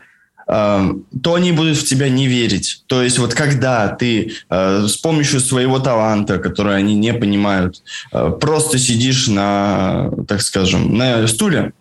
то 0.48 1.34
они 1.34 1.52
будут 1.52 1.76
в 1.76 1.84
тебя 1.84 2.08
не 2.08 2.26
верить. 2.26 2.82
То 2.86 3.02
есть 3.02 3.18
вот 3.18 3.34
когда 3.34 3.88
ты 3.88 4.32
э, 4.48 4.86
с 4.88 4.96
помощью 4.96 5.40
своего 5.40 5.78
таланта, 5.78 6.38
который 6.38 6.74
они 6.74 6.94
не 6.94 7.12
понимают, 7.12 7.82
э, 8.12 8.32
просто 8.40 8.78
сидишь 8.78 9.28
на, 9.28 10.10
так 10.26 10.40
скажем, 10.40 10.96
на 10.96 11.26
стуле, 11.26 11.72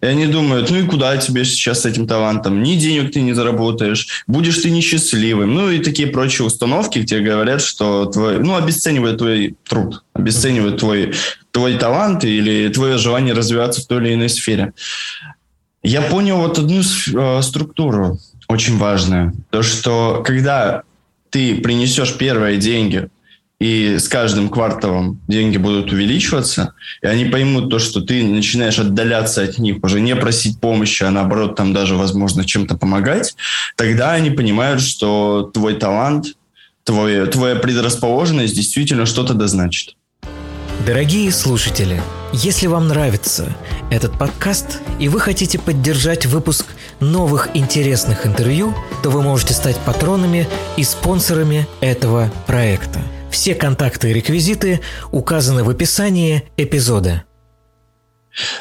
И 0.00 0.06
они 0.06 0.26
думают, 0.26 0.70
ну 0.70 0.78
и 0.78 0.86
куда 0.86 1.16
тебе 1.16 1.44
сейчас 1.44 1.82
с 1.82 1.86
этим 1.86 2.06
талантом? 2.06 2.62
Ни 2.62 2.76
денег 2.76 3.12
ты 3.12 3.20
не 3.22 3.32
заработаешь, 3.32 4.24
будешь 4.26 4.58
ты 4.58 4.70
несчастливым. 4.70 5.54
Ну 5.54 5.70
и 5.70 5.78
такие 5.78 6.08
прочие 6.08 6.46
установки, 6.46 6.98
где 6.98 7.20
говорят, 7.20 7.62
что 7.62 8.06
твой, 8.06 8.38
ну, 8.38 8.56
обесценивают 8.56 9.18
твой 9.18 9.56
труд, 9.68 10.04
обесценивают 10.14 10.74
uh-huh. 10.74 10.78
твой, 10.78 11.14
твой 11.50 11.78
талант 11.78 12.24
или 12.24 12.68
твое 12.68 12.98
желание 12.98 13.34
развиваться 13.34 13.80
в 13.80 13.86
той 13.86 14.02
или 14.02 14.14
иной 14.14 14.28
сфере. 14.28 14.72
Я 15.82 16.02
понял 16.02 16.36
вот 16.36 16.58
одну 16.58 16.80
э, 16.80 17.42
структуру 17.42 18.18
очень 18.48 18.78
важную. 18.78 19.32
То, 19.50 19.62
что 19.62 20.22
когда 20.24 20.82
ты 21.30 21.56
принесешь 21.56 22.16
первые 22.16 22.58
деньги 22.58 23.08
и 23.62 23.98
с 24.00 24.08
каждым 24.08 24.48
кварталом 24.48 25.20
деньги 25.28 25.56
будут 25.56 25.92
увеличиваться, 25.92 26.74
и 27.00 27.06
они 27.06 27.26
поймут 27.26 27.70
то, 27.70 27.78
что 27.78 28.00
ты 28.00 28.24
начинаешь 28.24 28.80
отдаляться 28.80 29.40
от 29.42 29.58
них, 29.58 29.76
уже 29.84 30.00
не 30.00 30.16
просить 30.16 30.58
помощи, 30.58 31.04
а 31.04 31.12
наоборот 31.12 31.54
там 31.54 31.72
даже, 31.72 31.94
возможно, 31.94 32.44
чем-то 32.44 32.76
помогать, 32.76 33.36
тогда 33.76 34.14
они 34.14 34.30
понимают, 34.30 34.82
что 34.82 35.48
твой 35.54 35.74
талант, 35.74 36.34
твой, 36.82 37.24
твоя 37.28 37.54
предрасположенность 37.54 38.56
действительно 38.56 39.06
что-то 39.06 39.34
дозначит. 39.34 39.94
Дорогие 40.84 41.30
слушатели, 41.30 42.02
если 42.32 42.66
вам 42.66 42.88
нравится 42.88 43.54
этот 43.92 44.18
подкаст 44.18 44.80
и 44.98 45.08
вы 45.08 45.20
хотите 45.20 45.60
поддержать 45.60 46.26
выпуск 46.26 46.66
новых 46.98 47.50
интересных 47.54 48.26
интервью, 48.26 48.74
то 49.04 49.10
вы 49.10 49.22
можете 49.22 49.54
стать 49.54 49.78
патронами 49.78 50.48
и 50.76 50.82
спонсорами 50.82 51.68
этого 51.80 52.28
проекта– 52.48 52.98
все 53.32 53.54
контакты 53.54 54.10
и 54.10 54.14
реквизиты 54.14 54.80
указаны 55.10 55.64
в 55.64 55.70
описании 55.70 56.44
эпизода. 56.56 57.24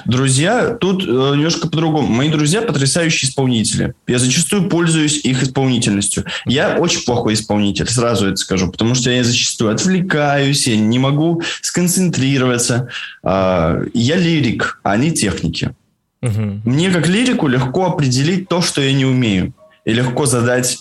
Друзья, 0.06 0.76
тут 0.76 1.04
э, 1.04 1.08
немножко 1.08 1.68
по-другому. 1.68 2.08
Мои 2.08 2.30
друзья 2.30 2.62
потрясающие 2.62 3.30
исполнители. 3.30 3.94
Я 4.06 4.20
зачастую 4.20 4.68
пользуюсь 4.68 5.24
их 5.24 5.44
исполнительностью. 5.44 6.26
Я 6.46 6.76
очень 6.78 7.06
плохой 7.06 7.36
исполнитель, 7.36 7.88
сразу 7.88 8.28
это 8.28 8.36
скажу, 8.36 8.70
потому 8.70 8.96
что 8.96 9.12
я 9.12 9.24
зачастую 9.24 9.72
отвлекаюсь, 9.72 10.68
я 10.68 10.76
не 10.76 11.00
могу 11.00 11.42
сконцентрироваться. 11.62 12.90
Э, 13.24 13.86
я 13.94 14.16
лирик, 14.18 14.80
а 14.84 14.92
они 14.94 15.12
техники. 15.12 15.74
Угу. 16.22 16.62
Мне 16.66 16.92
как 16.92 17.08
лирику 17.08 17.48
легко 17.48 17.86
определить 17.86 18.50
то, 18.50 18.62
что 18.62 18.82
я 18.82 18.94
не 18.94 19.06
умею. 19.06 19.54
И 19.86 19.94
легко 19.94 20.26
задать 20.26 20.80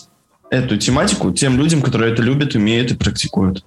эту 0.51 0.77
тематику 0.77 1.31
тем 1.31 1.57
людям, 1.57 1.81
которые 1.81 2.13
это 2.13 2.21
любят, 2.21 2.55
умеют 2.55 2.91
и 2.91 2.95
практикуют. 2.95 3.63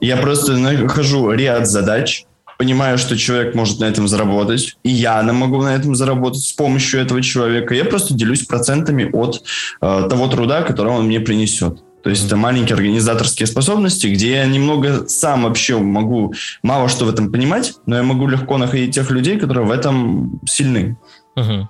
Я 0.00 0.16
просто 0.16 0.56
нахожу 0.56 1.30
ряд 1.32 1.66
задач, 1.66 2.24
понимаю, 2.58 2.98
что 2.98 3.16
человек 3.16 3.54
может 3.54 3.78
на 3.78 3.84
этом 3.84 4.08
заработать, 4.08 4.76
и 4.82 4.90
я 4.90 5.22
могу 5.22 5.62
на 5.62 5.74
этом 5.74 5.94
заработать 5.94 6.42
с 6.42 6.52
помощью 6.52 7.00
этого 7.00 7.22
человека. 7.22 7.74
Я 7.74 7.84
просто 7.84 8.14
делюсь 8.14 8.44
процентами 8.44 9.08
от 9.12 9.42
э, 9.80 10.06
того 10.10 10.26
труда, 10.26 10.62
который 10.62 10.92
он 10.92 11.06
мне 11.06 11.20
принесет. 11.20 11.78
То 12.02 12.10
есть 12.10 12.26
это 12.26 12.36
маленькие 12.36 12.74
организаторские 12.74 13.46
способности, 13.46 14.06
где 14.06 14.32
я 14.32 14.46
немного 14.46 15.08
сам 15.08 15.44
вообще 15.44 15.78
могу 15.78 16.32
мало 16.62 16.88
что 16.88 17.04
в 17.04 17.08
этом 17.08 17.30
понимать, 17.30 17.74
но 17.86 17.96
я 17.96 18.02
могу 18.02 18.26
легко 18.26 18.56
находить 18.56 18.94
тех 18.94 19.10
людей, 19.10 19.38
которые 19.38 19.66
в 19.66 19.70
этом 19.70 20.40
сильны. 20.46 20.96
Mm-hmm. 21.36 21.66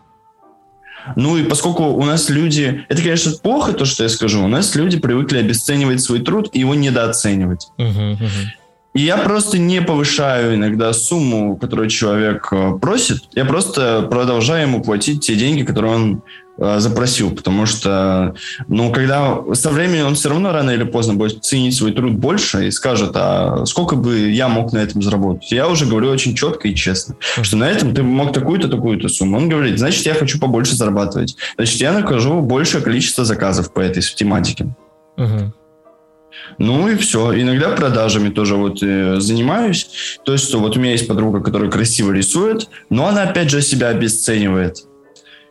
Ну 1.16 1.36
и 1.36 1.44
поскольку 1.44 1.84
у 1.84 2.04
нас 2.04 2.28
люди... 2.28 2.84
Это, 2.88 3.02
конечно, 3.02 3.32
плохо, 3.32 3.72
то, 3.72 3.84
что 3.84 4.02
я 4.02 4.08
скажу. 4.08 4.44
У 4.44 4.48
нас 4.48 4.74
люди 4.74 4.98
привыкли 4.98 5.38
обесценивать 5.38 6.00
свой 6.00 6.20
труд 6.20 6.50
и 6.52 6.60
его 6.60 6.74
недооценивать. 6.74 7.68
Uh-huh, 7.78 8.18
uh-huh. 8.18 8.28
И 8.94 9.02
я 9.02 9.18
просто 9.18 9.58
не 9.58 9.82
повышаю 9.82 10.54
иногда 10.54 10.92
сумму, 10.92 11.56
которую 11.56 11.88
человек 11.88 12.48
э, 12.52 12.78
просит. 12.80 13.20
Я 13.34 13.44
просто 13.44 14.06
продолжаю 14.10 14.68
ему 14.68 14.82
платить 14.82 15.26
те 15.26 15.36
деньги, 15.36 15.62
которые 15.62 15.94
он 15.94 16.22
Э, 16.60 16.80
запросил, 16.80 17.30
потому 17.30 17.66
что, 17.66 18.34
ну, 18.66 18.90
когда 18.90 19.38
со 19.54 19.70
временем 19.70 20.08
он 20.08 20.14
все 20.16 20.28
равно 20.28 20.52
рано 20.52 20.72
или 20.72 20.82
поздно 20.82 21.14
будет 21.14 21.44
ценить 21.44 21.76
свой 21.76 21.92
труд 21.92 22.14
больше 22.14 22.66
и 22.66 22.72
скажет, 22.72 23.12
а 23.14 23.64
сколько 23.64 23.94
бы 23.94 24.30
я 24.30 24.48
мог 24.48 24.72
на 24.72 24.78
этом 24.78 25.00
заработать? 25.00 25.52
Я 25.52 25.68
уже 25.68 25.86
говорю 25.86 26.10
очень 26.10 26.34
четко 26.34 26.66
и 26.66 26.74
честно, 26.74 27.14
что 27.20 27.56
на 27.56 27.70
этом 27.70 27.94
ты 27.94 28.02
мог 28.02 28.32
такую-то, 28.32 28.66
такую-то 28.66 29.08
сумму. 29.08 29.36
Он 29.36 29.48
говорит, 29.48 29.78
значит, 29.78 30.04
я 30.04 30.14
хочу 30.14 30.40
побольше 30.40 30.74
зарабатывать. 30.74 31.36
Значит, 31.56 31.80
я 31.80 31.92
накажу 31.92 32.40
большее 32.40 32.82
количество 32.82 33.24
заказов 33.24 33.72
по 33.72 33.78
этой 33.78 34.02
тематике. 34.02 34.66
Угу. 35.16 35.52
Ну 36.58 36.88
и 36.88 36.96
все. 36.96 37.40
Иногда 37.40 37.70
продажами 37.70 38.30
тоже 38.30 38.56
вот 38.56 38.82
э, 38.82 39.20
занимаюсь. 39.20 40.18
То 40.24 40.32
есть, 40.32 40.48
что 40.48 40.58
вот 40.58 40.76
у 40.76 40.80
меня 40.80 40.92
есть 40.92 41.06
подруга, 41.06 41.40
которая 41.40 41.70
красиво 41.70 42.12
рисует, 42.12 42.68
но 42.90 43.06
она 43.06 43.22
опять 43.22 43.50
же 43.50 43.62
себя 43.62 43.88
обесценивает. 43.88 44.87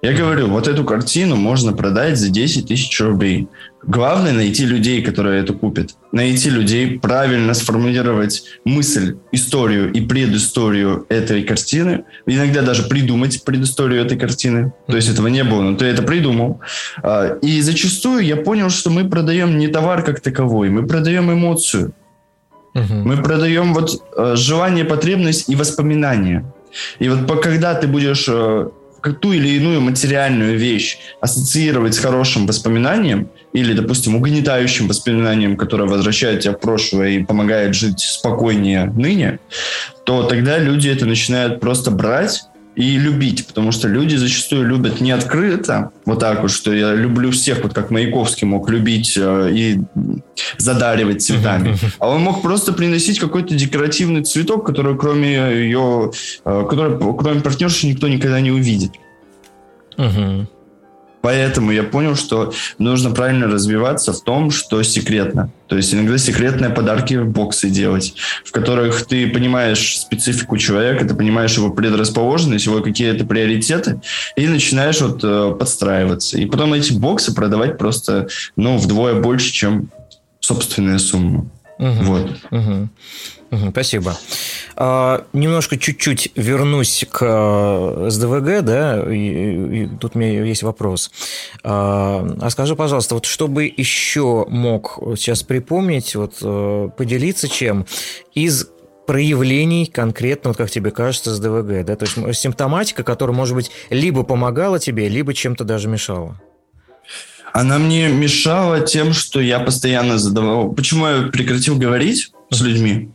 Я 0.01 0.13
говорю, 0.13 0.47
вот 0.47 0.67
эту 0.67 0.83
картину 0.83 1.35
можно 1.35 1.73
продать 1.73 2.17
за 2.17 2.29
10 2.29 2.67
тысяч 2.67 2.99
рублей. 3.01 3.47
Главное 3.83 4.31
найти 4.31 4.65
людей, 4.65 5.01
которые 5.01 5.41
это 5.41 5.53
купят. 5.53 5.95
Найти 6.11 6.51
людей, 6.51 6.99
правильно 6.99 7.53
сформулировать 7.55 8.43
мысль, 8.63 9.15
историю 9.31 9.91
и 9.91 10.01
предысторию 10.01 11.05
этой 11.09 11.43
картины. 11.43 12.03
Иногда 12.27 12.61
даже 12.61 12.83
придумать 12.83 13.43
предысторию 13.43 14.05
этой 14.05 14.19
картины. 14.19 14.71
То 14.87 14.95
есть 14.95 15.09
этого 15.09 15.27
не 15.27 15.43
было, 15.43 15.61
но 15.61 15.75
ты 15.75 15.85
это 15.85 16.03
придумал. 16.03 16.59
А, 17.01 17.37
и 17.41 17.61
зачастую 17.61 18.23
я 18.23 18.35
понял, 18.35 18.69
что 18.69 18.91
мы 18.91 19.09
продаем 19.09 19.57
не 19.57 19.67
товар 19.67 20.03
как 20.03 20.19
таковой, 20.19 20.69
мы 20.69 20.85
продаем 20.85 21.31
эмоцию. 21.31 21.93
Мы 22.73 23.17
продаем 23.17 23.73
вот 23.73 24.03
э, 24.15 24.35
желание, 24.35 24.85
потребность 24.85 25.49
и 25.49 25.55
воспоминания. 25.55 26.45
И 26.99 27.09
вот 27.09 27.41
когда 27.41 27.73
ты 27.73 27.87
будешь 27.87 28.27
э, 28.29 28.69
ту 29.01 29.33
или 29.33 29.49
иную 29.49 29.81
материальную 29.81 30.57
вещь 30.57 30.97
ассоциировать 31.21 31.95
с 31.95 31.99
хорошим 31.99 32.47
воспоминанием 32.47 33.29
или, 33.53 33.73
допустим, 33.73 34.15
угнетающим 34.15 34.87
воспоминанием, 34.87 35.57
которое 35.57 35.89
возвращает 35.89 36.41
тебя 36.41 36.53
в 36.53 36.59
прошлое 36.59 37.09
и 37.09 37.23
помогает 37.23 37.75
жить 37.75 37.99
спокойнее 37.99 38.85
ныне, 38.85 39.39
то 40.05 40.23
тогда 40.23 40.57
люди 40.57 40.89
это 40.89 41.05
начинают 41.05 41.59
просто 41.59 41.91
брать 41.91 42.43
и 42.77 42.99
любить, 42.99 43.47
потому 43.47 43.71
что 43.71 43.87
люди 43.87 44.15
зачастую 44.15 44.67
любят 44.67 45.01
не 45.01 45.09
открыто, 45.09 45.89
вот 46.05 46.19
так 46.19 46.43
вот, 46.43 46.51
что 46.51 46.71
я 46.71 46.93
люблю 46.93 47.31
всех, 47.31 47.63
вот 47.63 47.73
как 47.73 47.89
Маяковский 47.89 48.45
мог 48.45 48.69
любить 48.69 49.17
э, 49.17 49.49
и 49.51 49.79
задаривать 50.57 51.23
цветами, 51.23 51.75
а 51.97 52.09
он 52.09 52.21
мог 52.21 52.43
просто 52.43 52.73
приносить 52.73 53.19
какой-то 53.19 53.55
декоративный 53.55 54.23
цветок, 54.23 54.63
который 54.63 54.95
кроме 54.95 55.33
ее, 55.33 56.11
э, 56.45 56.65
который 56.69 56.99
кроме 57.17 57.41
партнерши 57.41 57.87
никто 57.87 58.07
никогда 58.07 58.39
не 58.41 58.51
увидит. 58.51 58.91
Uh-huh. 59.97 60.45
Поэтому 61.27 61.71
я 61.71 61.83
понял, 61.83 62.15
что 62.15 62.53
нужно 62.77 63.11
правильно 63.11 63.47
развиваться 63.47 64.13
в 64.13 64.21
том, 64.21 64.49
что 64.49 64.81
секретно. 64.81 65.51
То 65.67 65.75
есть 65.75 65.93
иногда 65.93 66.17
секретные 66.17 66.69
подарки 66.69 67.15
в 67.15 67.27
боксы 67.27 67.69
делать, 67.69 68.13
в 68.45 68.53
которых 68.53 69.05
ты 69.05 69.27
понимаешь 69.27 69.99
специфику 69.99 70.55
человека, 70.57 71.05
ты 71.05 71.13
понимаешь 71.15 71.57
его 71.57 71.69
предрасположенность, 71.69 72.65
его 72.65 72.79
какие-то 72.79 73.25
приоритеты, 73.25 73.99
и 74.37 74.47
начинаешь 74.47 75.01
вот 75.01 75.19
э, 75.21 75.53
подстраиваться. 75.59 76.37
И 76.37 76.45
потом 76.45 76.73
эти 76.73 76.93
боксы 76.93 77.35
продавать 77.35 77.77
просто, 77.77 78.29
ну, 78.55 78.77
вдвое 78.77 79.15
больше, 79.15 79.51
чем 79.51 79.89
собственная 80.39 80.97
сумма. 80.97 81.45
Угу, 81.77 82.03
вот. 82.03 82.31
Угу. 82.51 82.89
Спасибо. 83.71 84.17
А, 84.75 85.25
немножко 85.33 85.77
чуть-чуть 85.77 86.31
вернусь 86.35 87.05
к 87.09 87.19
э, 87.21 88.09
СДВГ, 88.09 88.63
да, 88.63 89.03
и, 89.11 89.83
и 89.83 89.89
тут 89.99 90.15
у 90.15 90.19
меня 90.19 90.43
есть 90.43 90.63
вопрос. 90.63 91.11
А, 91.63 92.27
а 92.41 92.49
скажи, 92.49 92.75
пожалуйста, 92.75 93.15
вот 93.15 93.25
чтобы 93.25 93.73
еще 93.75 94.45
мог 94.49 94.99
сейчас 95.17 95.43
припомнить, 95.43 96.15
вот 96.15 96.35
э, 96.41 96.89
поделиться 96.97 97.47
чем 97.47 97.85
из 98.33 98.67
проявлений 99.07 99.85
конкретно, 99.85 100.49
вот 100.49 100.57
как 100.57 100.69
тебе 100.69 100.91
кажется, 100.91 101.33
с 101.33 101.39
ДВГ, 101.39 101.85
да, 101.85 101.95
то 101.95 102.05
есть 102.05 102.39
симптоматика, 102.39 103.03
которая, 103.03 103.35
может 103.35 103.55
быть, 103.55 103.71
либо 103.89 104.23
помогала 104.23 104.77
тебе, 104.79 105.07
либо 105.07 105.33
чем-то 105.33 105.63
даже 105.63 105.87
мешала. 105.87 106.39
Она 107.53 107.79
мне 107.79 108.09
мешала 108.09 108.81
тем, 108.81 109.13
что 109.13 109.39
я 109.39 109.59
постоянно 109.59 110.17
задавал... 110.17 110.73
Почему 110.73 111.07
я 111.07 111.21
прекратил 111.29 111.77
говорить 111.77 112.31
с 112.51 112.61
людьми? 112.61 113.09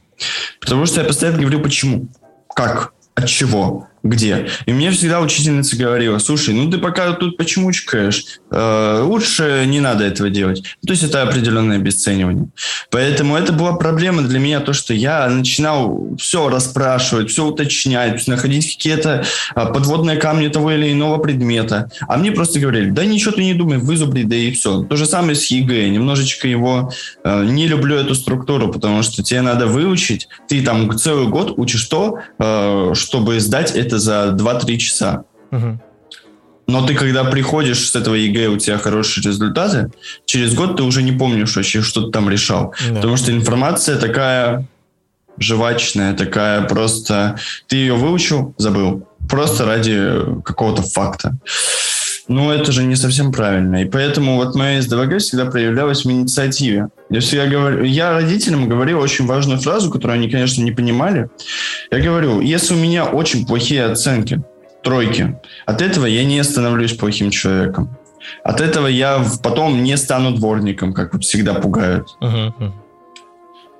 Потому 0.60 0.86
что 0.86 1.00
я 1.00 1.06
постоянно 1.06 1.38
говорю, 1.38 1.60
почему, 1.60 2.08
как, 2.54 2.92
от 3.14 3.26
чего 3.26 3.88
где. 4.02 4.48
И 4.66 4.72
мне 4.72 4.90
всегда 4.90 5.20
учительница 5.20 5.76
говорила, 5.76 6.18
слушай, 6.18 6.54
ну 6.54 6.70
ты 6.70 6.78
пока 6.78 7.12
тут 7.12 7.36
почемучкаешь, 7.36 8.24
э, 8.50 9.02
лучше 9.04 9.64
не 9.66 9.80
надо 9.80 10.04
этого 10.04 10.30
делать. 10.30 10.62
То 10.86 10.92
есть 10.92 11.02
это 11.04 11.22
определенное 11.22 11.76
обесценивание. 11.76 12.48
Поэтому 12.90 13.36
это 13.36 13.52
была 13.52 13.74
проблема 13.74 14.22
для 14.22 14.38
меня, 14.38 14.60
то, 14.60 14.72
что 14.72 14.94
я 14.94 15.28
начинал 15.28 16.16
все 16.18 16.48
расспрашивать, 16.48 17.30
все 17.30 17.46
уточнять, 17.46 18.26
находить 18.26 18.76
какие-то 18.76 19.24
э, 19.54 19.66
подводные 19.66 20.16
камни 20.16 20.48
того 20.48 20.72
или 20.72 20.92
иного 20.92 21.18
предмета. 21.18 21.90
А 22.08 22.16
мне 22.16 22.32
просто 22.32 22.60
говорили, 22.60 22.90
да 22.90 23.04
ничего 23.04 23.32
ты 23.32 23.44
не 23.44 23.54
думай, 23.54 23.78
вызубри, 23.78 24.24
да 24.24 24.36
и 24.36 24.50
все. 24.52 24.82
То 24.82 24.96
же 24.96 25.06
самое 25.06 25.34
с 25.34 25.46
ЕГЭ. 25.46 25.88
Немножечко 25.88 26.48
его 26.48 26.90
э, 27.24 27.44
не 27.44 27.66
люблю 27.66 27.96
эту 27.96 28.14
структуру, 28.14 28.72
потому 28.72 29.02
что 29.02 29.22
тебе 29.22 29.42
надо 29.42 29.66
выучить. 29.66 30.28
Ты 30.48 30.62
там 30.62 30.96
целый 30.98 31.28
год 31.28 31.54
учишь 31.56 31.84
то, 31.84 32.18
э, 32.38 32.92
чтобы 32.94 33.40
сдать 33.40 33.72
это 33.72 33.91
это 33.92 33.98
за 33.98 34.34
2-3 34.36 34.76
часа. 34.78 35.24
Угу. 35.50 35.80
Но 36.68 36.86
ты, 36.86 36.94
когда 36.94 37.24
приходишь 37.24 37.90
с 37.90 37.96
этого 37.96 38.14
ЕГЭ, 38.14 38.48
у 38.48 38.56
тебя 38.56 38.78
хорошие 38.78 39.22
результаты, 39.24 39.90
через 40.24 40.54
год 40.54 40.76
ты 40.76 40.82
уже 40.82 41.02
не 41.02 41.12
помнишь 41.12 41.56
вообще, 41.56 41.82
что 41.82 42.06
ты 42.06 42.12
там 42.12 42.30
решал. 42.30 42.74
Да. 42.88 42.94
Потому 42.96 43.16
что 43.16 43.32
информация 43.32 43.98
такая 43.98 44.66
жвачная, 45.38 46.14
такая 46.14 46.62
просто... 46.62 47.36
Ты 47.66 47.76
ее 47.76 47.94
выучил, 47.94 48.54
забыл. 48.58 49.06
Просто 49.28 49.66
ради 49.66 50.42
какого-то 50.44 50.82
факта. 50.82 51.36
Ну, 52.32 52.50
это 52.50 52.72
же 52.72 52.84
не 52.84 52.96
совсем 52.96 53.30
правильно. 53.30 53.82
И 53.82 53.84
поэтому 53.84 54.36
вот 54.36 54.54
моя 54.54 54.80
СДВГ 54.80 55.18
всегда 55.18 55.46
проявлялась 55.46 56.04
в 56.04 56.10
инициативе. 56.10 56.88
Я 57.10 57.20
всегда 57.20 57.46
говорю, 57.46 57.84
я 57.84 58.12
родителям 58.12 58.68
говорил 58.68 59.00
очень 59.00 59.26
важную 59.26 59.60
фразу, 59.60 59.90
которую 59.90 60.14
они, 60.14 60.30
конечно, 60.30 60.62
не 60.62 60.72
понимали. 60.72 61.28
Я 61.90 62.00
говорю, 62.00 62.40
если 62.40 62.74
у 62.74 62.78
меня 62.78 63.04
очень 63.04 63.46
плохие 63.46 63.84
оценки, 63.84 64.42
тройки. 64.82 65.38
От 65.66 65.82
этого 65.82 66.06
я 66.06 66.24
не 66.24 66.42
становлюсь 66.42 66.94
плохим 66.94 67.30
человеком. 67.30 67.96
От 68.44 68.60
этого 68.60 68.86
я 68.86 69.24
потом 69.42 69.82
не 69.82 69.96
стану 69.96 70.32
дворником, 70.32 70.92
как 70.94 71.12
вот 71.12 71.24
всегда 71.24 71.54
пугают. 71.54 72.08
Uh-huh. 72.20 72.72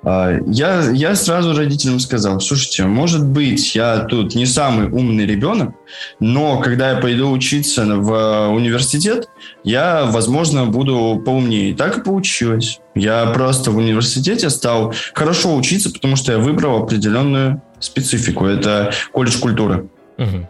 Я, 0.05 0.91
я 0.91 1.15
сразу 1.15 1.55
родителям 1.55 1.99
сказал, 1.99 2.41
слушайте, 2.41 2.83
может 2.83 3.25
быть, 3.25 3.73
я 3.73 3.99
тут 3.99 4.35
не 4.35 4.45
самый 4.45 4.87
умный 4.89 5.25
ребенок, 5.25 5.75
но 6.19 6.59
когда 6.59 6.91
я 6.91 6.97
пойду 6.97 7.31
учиться 7.31 7.85
в 7.85 8.49
университет, 8.49 9.29
я, 9.63 10.05
возможно, 10.05 10.65
буду 10.65 11.21
поумнее. 11.25 11.73
Так 11.73 11.99
и 11.99 12.01
получилось. 12.01 12.81
Я 12.95 13.27
просто 13.27 13.71
в 13.71 13.77
университете 13.77 14.49
стал 14.49 14.93
хорошо 15.13 15.55
учиться, 15.55 15.89
потому 15.89 16.17
что 16.17 16.33
я 16.33 16.37
выбрал 16.37 16.83
определенную 16.83 17.61
специфику. 17.79 18.45
Это 18.45 18.91
колледж 19.13 19.39
культуры. 19.39 19.87
Uh-huh 20.17 20.45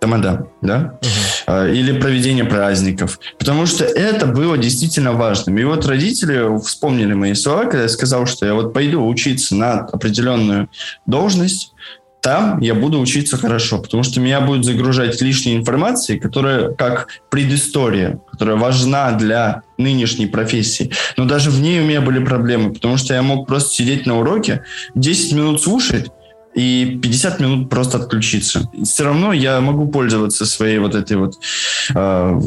тамада, 0.00 0.46
да, 0.62 0.98
угу. 1.48 1.66
или 1.66 1.98
проведение 1.98 2.44
праздников, 2.44 3.18
потому 3.38 3.66
что 3.66 3.84
это 3.84 4.26
было 4.26 4.58
действительно 4.58 5.12
важным. 5.12 5.58
И 5.58 5.64
вот 5.64 5.86
родители 5.86 6.58
вспомнили 6.62 7.14
мои 7.14 7.34
слова, 7.34 7.64
когда 7.64 7.82
я 7.82 7.88
сказал, 7.88 8.26
что 8.26 8.46
я 8.46 8.54
вот 8.54 8.72
пойду 8.72 9.06
учиться 9.06 9.54
на 9.54 9.80
определенную 9.80 10.68
должность, 11.06 11.72
там 12.26 12.58
я 12.58 12.74
буду 12.74 12.98
учиться 12.98 13.36
хорошо, 13.36 13.78
потому 13.78 14.02
что 14.02 14.18
меня 14.18 14.40
будет 14.40 14.64
загружать 14.64 15.20
лишней 15.20 15.56
информацией, 15.56 16.18
которая 16.18 16.72
как 16.72 17.06
предыстория, 17.30 18.18
которая 18.32 18.56
важна 18.56 19.12
для 19.12 19.62
нынешней 19.78 20.26
профессии. 20.26 20.90
Но 21.16 21.24
даже 21.24 21.50
в 21.50 21.60
ней 21.60 21.80
у 21.80 21.84
меня 21.84 22.00
были 22.00 22.18
проблемы, 22.24 22.72
потому 22.72 22.96
что 22.96 23.14
я 23.14 23.22
мог 23.22 23.46
просто 23.46 23.74
сидеть 23.74 24.06
на 24.06 24.18
уроке, 24.18 24.64
10 24.96 25.34
минут 25.34 25.62
слушать, 25.62 26.10
и 26.56 26.98
50 27.02 27.40
минут 27.40 27.70
просто 27.70 27.98
отключиться. 27.98 28.68
Все 28.82 29.04
равно 29.04 29.32
я 29.34 29.60
могу 29.60 29.88
пользоваться 29.88 30.46
своей 30.46 30.78
вот 30.78 30.94
этой 30.94 31.18
вот 31.18 31.34
э, 31.94 32.40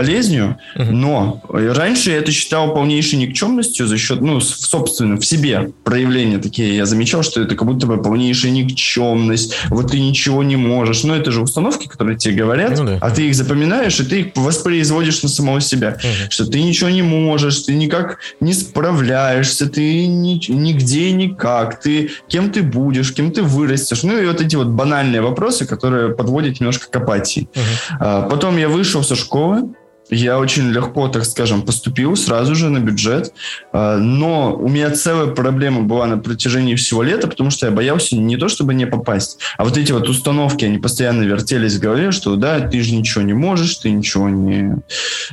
болезнью, 0.00 0.56
но 0.74 1.42
раньше 1.48 2.10
я 2.10 2.16
это 2.16 2.32
считал 2.32 2.72
полнейшей 2.72 3.18
никчемностью 3.18 3.86
за 3.86 3.98
счет, 3.98 4.22
ну, 4.22 4.40
собственно, 4.40 5.16
в 5.16 5.26
себе 5.26 5.72
проявления 5.84 6.38
такие. 6.38 6.74
Я 6.74 6.86
замечал, 6.86 7.22
что 7.22 7.42
это 7.42 7.54
как 7.54 7.66
будто 7.66 7.86
бы 7.86 8.02
полнейшая 8.02 8.50
никчемность, 8.50 9.54
вот 9.68 9.90
ты 9.90 10.00
ничего 10.00 10.42
не 10.42 10.56
можешь. 10.56 11.04
Но 11.04 11.14
это 11.14 11.30
же 11.30 11.42
установки, 11.42 11.86
которые 11.86 12.16
тебе 12.16 12.34
говорят, 12.34 12.78
ну, 12.78 12.86
да. 12.86 12.98
а 13.00 13.10
ты 13.10 13.28
их 13.28 13.34
запоминаешь, 13.34 14.00
и 14.00 14.04
ты 14.04 14.20
их 14.20 14.26
воспроизводишь 14.36 15.22
на 15.22 15.28
самого 15.28 15.60
себя. 15.60 15.98
Uh-huh. 16.00 16.30
Что 16.30 16.46
ты 16.46 16.62
ничего 16.62 16.88
не 16.88 17.02
можешь, 17.02 17.60
ты 17.60 17.74
никак 17.74 18.18
не 18.40 18.54
справляешься, 18.54 19.68
ты 19.68 20.06
ни, 20.06 20.40
нигде 20.50 21.12
никак, 21.12 21.80
ты 21.80 22.10
кем 22.28 22.50
ты 22.50 22.62
будешь, 22.62 23.12
кем 23.12 23.32
ты 23.32 23.42
вырастешь. 23.42 24.02
Ну 24.02 24.18
и 24.18 24.26
вот 24.26 24.40
эти 24.40 24.56
вот 24.56 24.68
банальные 24.68 25.20
вопросы, 25.20 25.66
которые 25.66 26.14
подводят 26.14 26.60
немножко 26.60 26.90
к 26.90 26.96
апатии. 26.96 27.48
Uh-huh. 27.52 27.96
А, 28.00 28.28
потом 28.30 28.56
я 28.56 28.68
вышел 28.70 29.02
со 29.02 29.14
школы, 29.14 29.74
я 30.10 30.38
очень 30.38 30.70
легко, 30.70 31.08
так 31.08 31.24
скажем, 31.24 31.62
поступил 31.62 32.16
сразу 32.16 32.54
же 32.54 32.68
на 32.68 32.78
бюджет, 32.78 33.32
а, 33.72 33.96
но 33.98 34.54
у 34.54 34.68
меня 34.68 34.90
целая 34.90 35.28
проблема 35.28 35.82
была 35.82 36.06
на 36.06 36.18
протяжении 36.18 36.74
всего 36.74 37.02
лета, 37.02 37.28
потому 37.28 37.50
что 37.50 37.66
я 37.66 37.72
боялся 37.72 38.16
не 38.16 38.36
то, 38.36 38.48
чтобы 38.48 38.74
не 38.74 38.86
попасть, 38.86 39.38
а 39.56 39.64
вот 39.64 39.76
эти 39.76 39.92
вот 39.92 40.08
установки, 40.08 40.64
они 40.64 40.78
постоянно 40.78 41.22
вертелись 41.22 41.76
в 41.76 41.80
голове, 41.80 42.10
что 42.12 42.36
да, 42.36 42.60
ты 42.60 42.82
же 42.82 42.94
ничего 42.94 43.22
не 43.22 43.34
можешь, 43.34 43.76
ты 43.76 43.90
ничего 43.90 44.28
не, 44.28 44.76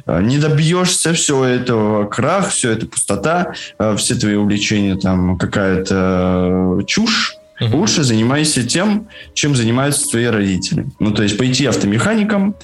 а, 0.05 0.21
не 0.21 0.37
добьешься, 0.37 1.13
все 1.13 1.43
это 1.43 2.07
крах, 2.09 2.49
все 2.49 2.71
это 2.71 2.85
пустота, 2.85 3.53
а, 3.77 3.95
все 3.95 4.15
твои 4.15 4.35
увлечения 4.35 4.95
там 4.95 5.37
какая-то 5.37 6.81
чушь, 6.85 7.37
Лучше 7.59 8.03
занимайся 8.03 8.63
тем, 8.63 9.07
чем 9.33 9.55
занимаются 9.55 10.07
твои 10.09 10.25
родители. 10.25 10.85
Ну, 10.99 11.11
то 11.11 11.23
есть 11.23 11.37
пойти 11.37 11.65
автомехаником, 11.65 12.55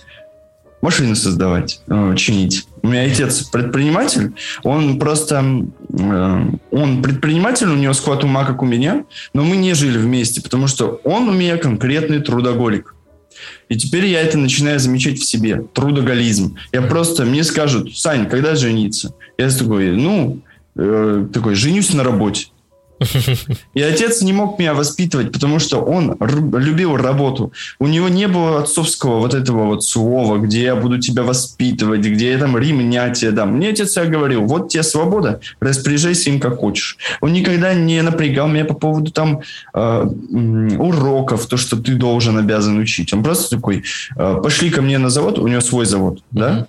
машины 0.84 1.16
создавать, 1.16 1.82
э, 1.88 2.14
чинить. 2.18 2.68
У 2.82 2.90
меня 2.90 3.04
отец 3.04 3.44
предприниматель, 3.44 4.34
он 4.64 5.00
просто, 5.00 5.44
э, 5.90 6.46
он 6.72 7.02
предприниматель, 7.02 7.68
у 7.68 7.76
него 7.76 7.94
склад 7.94 8.26
ума, 8.26 8.44
как 8.44 8.62
у 8.62 8.66
меня, 8.66 9.06
но 9.34 9.44
мы 9.44 9.56
не 9.56 9.74
жили 9.74 9.98
вместе, 9.98 10.42
потому 10.42 10.68
что 10.68 11.00
он 11.06 11.30
у 11.30 11.32
меня 11.32 11.56
конкретный 11.58 12.20
трудоголик. 12.20 12.96
И 13.70 13.78
теперь 13.78 14.06
я 14.08 14.22
это 14.22 14.38
начинаю 14.38 14.78
замечать 14.80 15.20
в 15.20 15.26
себе. 15.26 15.64
Трудоголизм. 15.74 16.58
Я 16.74 16.82
просто, 16.82 17.24
мне 17.24 17.46
скажут, 17.46 17.98
Сань, 17.98 18.30
когда 18.30 18.56
жениться? 18.56 19.16
Я 19.38 19.50
такой, 19.50 19.96
ну, 19.96 20.42
э, 20.76 21.28
такой, 21.34 21.56
женюсь 21.56 21.94
на 21.94 22.04
работе. 22.04 22.48
И 23.74 23.82
отец 23.82 24.22
не 24.22 24.34
мог 24.34 24.60
меня 24.60 24.74
воспитывать, 24.74 25.32
потому 25.32 25.60
что 25.60 25.80
он 25.80 26.18
любил 26.20 26.96
работу. 26.96 27.52
У 27.80 27.88
него 27.88 28.10
не 28.10 28.28
было 28.28 28.60
отцовского 28.60 29.20
вот 29.20 29.34
этого 29.34 29.66
вот 29.66 29.84
слова, 29.84 30.38
где 30.38 30.64
я 30.64 30.76
буду 30.76 31.00
тебя 31.00 31.24
воспитывать, 31.24 32.02
где 32.02 32.32
я 32.32 32.38
там 32.38 32.58
ремня 32.58 33.10
тебе 33.10 33.32
дам. 33.32 33.56
Мне 33.56 33.70
отец 33.70 33.98
я 33.98 34.06
говорил, 34.06 34.46
вот 34.46 34.70
тебе 34.70 34.84
свобода, 34.84 35.40
распоряжайся 35.60 36.30
им 36.30 36.40
как 36.40 36.58
хочешь. 36.60 36.98
Он 37.22 37.34
никогда 37.34 37.74
не 37.74 38.02
напрягал 38.02 38.48
меня 38.48 38.66
по 38.66 38.74
поводу 38.74 39.12
там 39.12 39.42
э, 39.74 40.08
уроков, 40.78 41.48
то, 41.48 41.58
что 41.58 41.78
ты 41.78 41.96
должен, 41.96 42.38
обязан 42.38 42.78
учить. 42.78 43.14
Он 43.14 43.24
просто 43.24 43.56
такой, 43.56 43.84
э, 44.16 44.40
пошли 44.44 44.70
ко 44.70 44.82
мне 44.82 44.98
на 44.98 45.10
завод, 45.10 45.40
у 45.40 45.48
него 45.48 45.62
свой 45.62 45.86
завод, 45.86 46.24
да? 46.32 46.68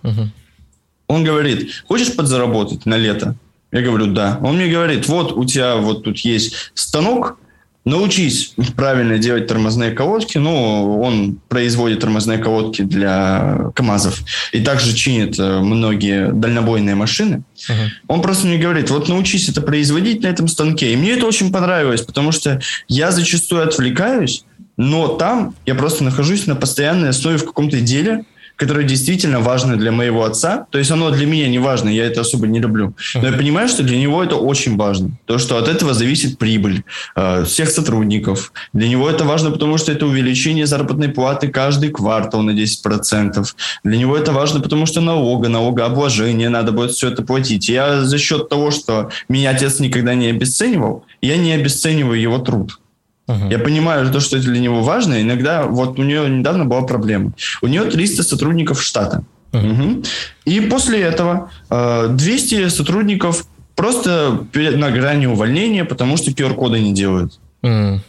Он 1.07 1.23
говорит, 1.23 1.71
хочешь 1.87 2.17
подзаработать 2.17 2.87
на 2.87 2.97
лето? 2.97 3.37
Я 3.75 3.83
говорю, 3.83 4.07
да. 4.07 4.39
Он 4.41 4.57
мне 4.57 4.69
говорит, 4.69 5.09
вот 5.09 5.33
у 5.33 5.45
тебя 5.45 5.77
вот 5.77 6.05
тут 6.05 6.19
есть 6.21 6.55
станок, 6.75 7.39
научись 7.85 8.55
правильно 8.77 9.19
делать 9.19 9.49
тормозные 9.49 9.91
колодки. 9.91 10.39
Ну, 10.39 11.01
он 11.01 11.41
производит 11.49 11.99
тормозные 11.99 12.39
колодки 12.39 12.83
для 12.83 13.73
КАМАЗов 13.75 14.23
и 14.53 14.61
также 14.61 14.95
чинит 14.95 15.41
э, 15.41 15.59
многие 15.59 16.31
дальнобойные 16.31 16.95
машины. 16.95 17.43
Uh-huh. 17.69 17.89
Он 18.07 18.23
просто 18.23 18.47
мне 18.47 18.59
говорит, 18.59 18.91
вот 18.91 19.09
научись 19.09 19.49
это 19.49 19.61
производить 19.61 20.23
на 20.23 20.29
этом 20.29 20.47
станке. 20.47 20.93
И 20.93 20.97
мне 20.97 21.11
это 21.11 21.27
очень 21.27 21.53
понравилось, 21.53 22.03
потому 22.03 22.31
что 22.31 22.61
я 22.87 23.11
зачастую 23.11 23.65
отвлекаюсь, 23.65 24.45
но 24.77 25.09
там 25.09 25.57
я 25.67 25.75
просто 25.75 26.05
нахожусь 26.05 26.47
на 26.47 26.55
постоянной 26.55 27.09
основе 27.09 27.39
в 27.39 27.45
каком-то 27.45 27.81
деле, 27.81 28.25
которое 28.57 28.85
действительно 28.85 29.41
важно 29.41 29.77
для 29.77 29.93
моего 29.93 30.25
отца. 30.25 30.67
То 30.71 30.79
есть 30.79 30.91
оно 30.91 31.11
для 31.11 31.27
меня 31.27 31.49
не 31.49 31.59
важно, 31.59 31.89
я 31.89 32.05
это 32.07 32.21
особо 32.21 32.47
не 32.47 32.61
люблю. 32.61 32.95
Но 33.15 33.27
я 33.27 33.33
понимаю, 33.33 33.69
что 33.69 33.83
для 33.83 33.99
него 33.99 34.23
это 34.23 34.37
очень 34.37 34.77
важно. 34.77 35.11
То, 35.27 35.39
что 35.39 35.57
от 35.59 35.69
этого 35.69 35.95
зависит 35.95 36.39
прибыль 36.39 36.85
э, 37.17 37.45
всех 37.45 37.71
сотрудников. 37.71 38.53
Для 38.73 38.89
него 38.89 39.09
это 39.09 39.25
важно, 39.25 39.51
потому 39.51 39.79
что 39.79 39.93
это 39.93 40.07
увеличение 40.07 40.67
заработной 40.67 41.09
платы 41.09 41.49
каждый 41.49 41.91
квартал 41.91 42.43
на 42.43 42.51
10%. 42.51 43.45
Для 43.85 43.99
него 43.99 44.17
это 44.17 44.33
важно, 44.33 44.61
потому 44.61 44.87
что 44.87 45.01
налога, 45.01 45.49
налогообложение, 45.49 46.49
надо 46.49 46.73
будет 46.73 46.93
все 46.93 47.09
это 47.09 47.23
платить. 47.23 47.69
Я 47.69 48.03
за 48.03 48.19
счет 48.19 48.49
того, 48.49 48.71
что 48.71 49.11
меня 49.29 49.51
отец 49.51 49.81
никогда 49.81 50.15
не 50.15 50.29
обесценивал, 50.29 51.05
я 51.21 51.37
не 51.37 51.53
обесцениваю 51.53 52.21
его 52.21 52.39
труд. 52.39 52.79
Uh-huh. 53.27 53.51
Я 53.51 53.59
понимаю 53.59 54.11
то, 54.13 54.21
что 54.21 54.37
это 54.37 54.47
для 54.47 54.61
него 54.61 54.83
важно. 54.83 55.21
Иногда, 55.21 55.65
вот 55.65 55.99
у 55.99 56.03
нее 56.03 56.29
недавно 56.29 56.67
была 56.67 56.83
проблема. 56.83 57.33
У 57.63 57.67
нее 57.67 57.85
300 57.85 58.23
сотрудников 58.23 58.83
штата. 58.83 59.25
Uh-huh. 59.53 59.95
Угу. 59.95 60.03
И 60.45 60.61
после 60.61 61.01
этого 61.01 61.51
э, 61.71 62.09
200 62.11 62.69
сотрудников 62.69 63.47
просто 63.77 64.47
на 64.53 64.91
грани 64.91 65.27
увольнения, 65.27 65.85
потому 65.85 66.17
что 66.17 66.31
QR-коды 66.33 66.81
не 66.81 66.93
делают. 66.93 67.41
Uh-huh. 67.63 68.01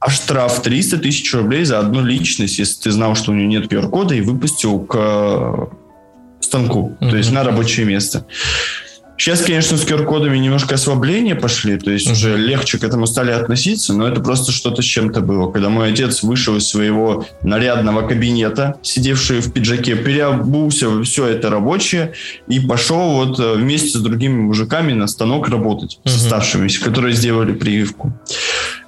А 0.00 0.10
штраф 0.10 0.62
300 0.62 0.98
тысяч 0.98 1.34
рублей 1.34 1.64
за 1.64 1.80
одну 1.80 2.04
личность, 2.04 2.58
если 2.58 2.82
ты 2.82 2.90
знал, 2.92 3.16
что 3.16 3.32
у 3.32 3.34
нее 3.34 3.48
нет 3.48 3.70
QR-кода, 3.70 4.14
и 4.14 4.20
выпустил 4.20 4.80
к 4.80 4.94
э, 4.96 5.66
станку, 6.40 6.96
uh-huh. 7.00 7.10
то 7.10 7.16
есть 7.16 7.32
на 7.32 7.44
рабочее 7.44 7.84
место. 7.84 8.24
Сейчас, 9.18 9.42
конечно, 9.42 9.76
с 9.76 9.84
QR-кодами 9.84 10.38
немножко 10.38 10.76
ослабления 10.76 11.34
пошли, 11.34 11.76
то 11.76 11.90
есть 11.90 12.08
уже 12.08 12.36
легче 12.36 12.78
к 12.78 12.84
этому 12.84 13.06
стали 13.08 13.32
относиться, 13.32 13.92
но 13.92 14.06
это 14.06 14.20
просто 14.20 14.52
что-то 14.52 14.80
с 14.80 14.84
чем-то 14.84 15.20
было. 15.20 15.50
Когда 15.50 15.68
мой 15.68 15.90
отец 15.92 16.22
вышел 16.22 16.56
из 16.56 16.68
своего 16.68 17.26
нарядного 17.42 18.06
кабинета, 18.06 18.76
сидевший 18.82 19.40
в 19.40 19.52
пиджаке, 19.52 19.96
переобулся 19.96 21.02
все 21.02 21.26
это 21.26 21.50
рабочее 21.50 22.12
и 22.46 22.60
пошел 22.60 23.24
вот 23.24 23.40
э, 23.40 23.54
вместе 23.54 23.98
с 23.98 24.00
другими 24.00 24.40
мужиками 24.40 24.92
на 24.92 25.08
станок 25.08 25.48
работать, 25.48 25.98
uh-huh. 26.04 26.10
с 26.10 26.16
оставшимися, 26.16 26.84
которые 26.84 27.12
сделали 27.12 27.52
прививку. 27.52 28.12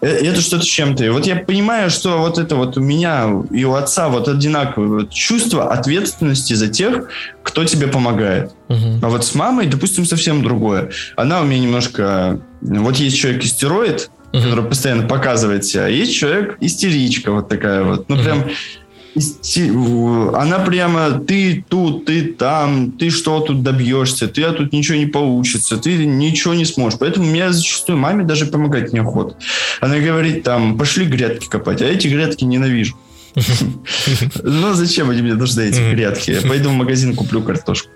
Э, 0.01 0.07
это 0.07 0.41
что-то 0.41 0.65
с 0.65 0.69
чем-то. 0.69 1.05
И 1.05 1.09
вот 1.09 1.27
я 1.27 1.37
понимаю, 1.37 1.91
что 1.91 2.19
вот 2.19 2.39
это 2.39 2.57
вот 2.57 2.77
у 2.77 2.81
меня 2.81 3.31
и 3.51 3.65
у 3.65 3.75
отца 3.75 4.09
вот 4.09 4.29
одинаковое 4.29 4.89
вот 4.89 5.11
чувство 5.11 5.73
ответственности 5.73 6.55
за 6.55 6.69
тех, 6.69 7.09
кто 7.43 7.65
тебе 7.65 7.87
помогает. 7.87 8.53
Угу. 8.69 9.01
А 9.03 9.09
вот 9.09 9.25
с 9.25 9.35
мамой, 9.35 9.67
допустим, 9.67 10.05
совсем 10.05 10.43
другое. 10.43 10.91
Она 11.17 11.41
у 11.41 11.45
меня 11.45 11.61
немножко... 11.61 12.41
Вот 12.61 12.97
есть 12.97 13.17
человек 13.17 13.45
истероид, 13.45 14.11
угу. 14.33 14.43
который 14.43 14.65
постоянно 14.65 15.07
показывает 15.07 15.65
себя, 15.65 15.87
а 15.87 15.89
есть 15.89 16.15
человек 16.15 16.57
истеричка 16.61 17.33
вот 17.33 17.49
такая 17.49 17.83
вот. 17.83 18.09
Ну, 18.09 18.17
угу. 18.17 18.25
прям 18.25 18.45
она 19.17 20.59
прямо, 20.61 21.11
ты 21.11 21.65
тут, 21.69 22.05
ты 22.05 22.23
там, 22.33 22.93
ты 22.93 23.11
что 23.11 23.41
тут 23.41 23.63
добьешься, 23.63 24.29
ты 24.29 24.43
а 24.43 24.53
тут 24.53 24.73
ничего 24.73 24.99
не 24.99 25.07
получится, 25.07 25.77
ты 25.77 26.07
ничего 26.07 26.55
не 26.55 26.65
сможешь. 26.65 26.99
Поэтому 26.99 27.27
мне 27.27 27.53
зачастую 27.53 27.99
маме 27.99 28.25
даже 28.25 28.47
помогать 28.47 28.93
неохота. 28.93 29.37
Она 29.81 29.99
говорит 29.99 30.45
там, 30.45 30.79
пошли 30.79 31.07
грядки 31.07 31.49
копать, 31.49 31.83
а 31.83 31.87
эти 31.87 32.09
грядки 32.09 32.45
ненавижу. 32.45 32.97
Ну, 34.43 34.75
зачем 34.75 35.11
они 35.11 35.23
мне 35.23 35.35
нужны, 35.35 35.63
эти 35.63 35.81
грядки? 35.95 36.31
Я 36.33 36.41
пойду 36.43 36.71
в 36.71 36.73
магазин, 36.73 37.15
куплю 37.15 37.43
картошку. 37.43 37.91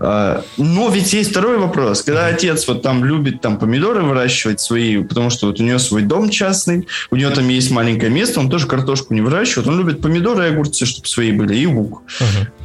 А, 0.00 0.42
но 0.56 0.88
ведь 0.88 1.12
есть 1.12 1.30
второй 1.30 1.58
вопрос. 1.58 2.02
Когда 2.02 2.26
отец 2.26 2.66
вот 2.66 2.82
там 2.82 3.04
любит 3.04 3.40
там 3.40 3.58
помидоры 3.58 4.02
выращивать 4.02 4.60
свои, 4.60 5.02
потому 5.02 5.30
что 5.30 5.46
вот 5.46 5.60
у 5.60 5.62
него 5.62 5.78
свой 5.78 6.02
дом 6.02 6.28
частный, 6.28 6.88
у 7.10 7.16
него 7.16 7.30
там 7.30 7.48
есть 7.48 7.70
маленькое 7.70 8.10
место, 8.10 8.40
он 8.40 8.50
тоже 8.50 8.66
картошку 8.66 9.14
не 9.14 9.20
выращивает, 9.20 9.68
он 9.68 9.78
любит 9.78 10.00
помидоры 10.00 10.46
и 10.46 10.48
огурцы, 10.48 10.86
чтобы 10.86 11.06
свои 11.06 11.32
были, 11.32 11.56
и 11.56 11.66
лук. 11.66 12.02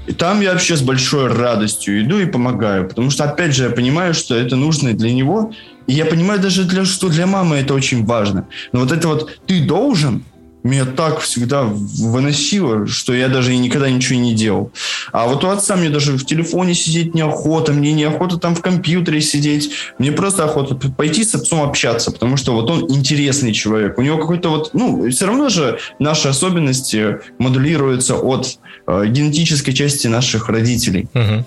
И 0.07 0.13
там 0.13 0.41
я 0.41 0.53
вообще 0.53 0.75
с 0.75 0.81
большой 0.81 1.27
радостью 1.27 2.01
иду 2.01 2.17
и 2.17 2.25
помогаю, 2.25 2.87
потому 2.87 3.11
что, 3.11 3.25
опять 3.25 3.53
же, 3.53 3.65
я 3.65 3.69
понимаю, 3.69 4.13
что 4.13 4.35
это 4.35 4.55
нужно 4.55 4.93
для 4.93 5.13
него, 5.13 5.53
и 5.85 5.93
я 5.93 6.05
понимаю 6.05 6.39
даже, 6.39 6.63
для, 6.63 6.85
что 6.85 7.09
для 7.09 7.25
мамы 7.25 7.57
это 7.57 7.73
очень 7.73 8.05
важно. 8.05 8.47
Но 8.71 8.81
вот 8.81 8.91
это 8.91 9.07
вот 9.07 9.39
«ты 9.47 9.61
должен», 9.61 10.23
меня 10.63 10.85
так 10.85 11.19
всегда 11.19 11.63
выносило, 11.63 12.85
что 12.87 13.13
я 13.13 13.29
даже 13.29 13.53
и 13.53 13.57
никогда 13.57 13.89
ничего 13.89 14.19
не 14.19 14.33
делал. 14.33 14.71
А 15.11 15.27
вот 15.27 15.43
у 15.43 15.49
отца 15.49 15.75
мне 15.75 15.89
даже 15.89 16.17
в 16.17 16.25
телефоне 16.25 16.73
сидеть 16.73 17.15
неохота, 17.15 17.71
мне 17.71 17.93
неохота 17.93 18.37
там 18.37 18.55
в 18.55 18.61
компьютере 18.61 19.21
сидеть, 19.21 19.71
мне 19.97 20.11
просто 20.11 20.45
охота 20.45 20.75
пойти 20.75 21.23
с 21.23 21.35
отцом 21.35 21.61
общаться, 21.61 22.11
потому 22.11 22.37
что 22.37 22.53
вот 22.53 22.69
он 22.69 22.89
интересный 22.89 23.53
человек. 23.53 23.97
У 23.97 24.01
него 24.01 24.17
какой-то 24.17 24.49
вот, 24.49 24.71
ну, 24.73 25.09
все 25.09 25.27
равно 25.27 25.49
же 25.49 25.79
наши 25.99 26.27
особенности 26.27 27.19
модулируются 27.37 28.15
от 28.15 28.59
э, 28.87 29.05
генетической 29.07 29.73
части 29.73 30.07
наших 30.07 30.49
родителей. 30.49 31.07
Uh-huh. 31.13 31.43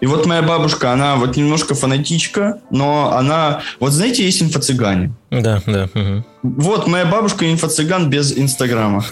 И 0.00 0.06
вот 0.06 0.26
моя 0.26 0.42
бабушка, 0.42 0.92
она 0.92 1.16
вот 1.16 1.36
немножко 1.36 1.74
фанатичка, 1.74 2.60
но 2.70 3.12
она... 3.16 3.62
Вот 3.80 3.92
знаете, 3.92 4.24
есть 4.24 4.42
инфо-цыгане. 4.42 5.12
Да, 5.42 5.60
да. 5.66 5.88
Угу. 5.94 6.24
Вот, 6.42 6.86
моя 6.86 7.06
бабушка 7.06 7.50
инфо-цыган 7.50 8.10
без 8.10 8.36
Инстаграма. 8.36 9.04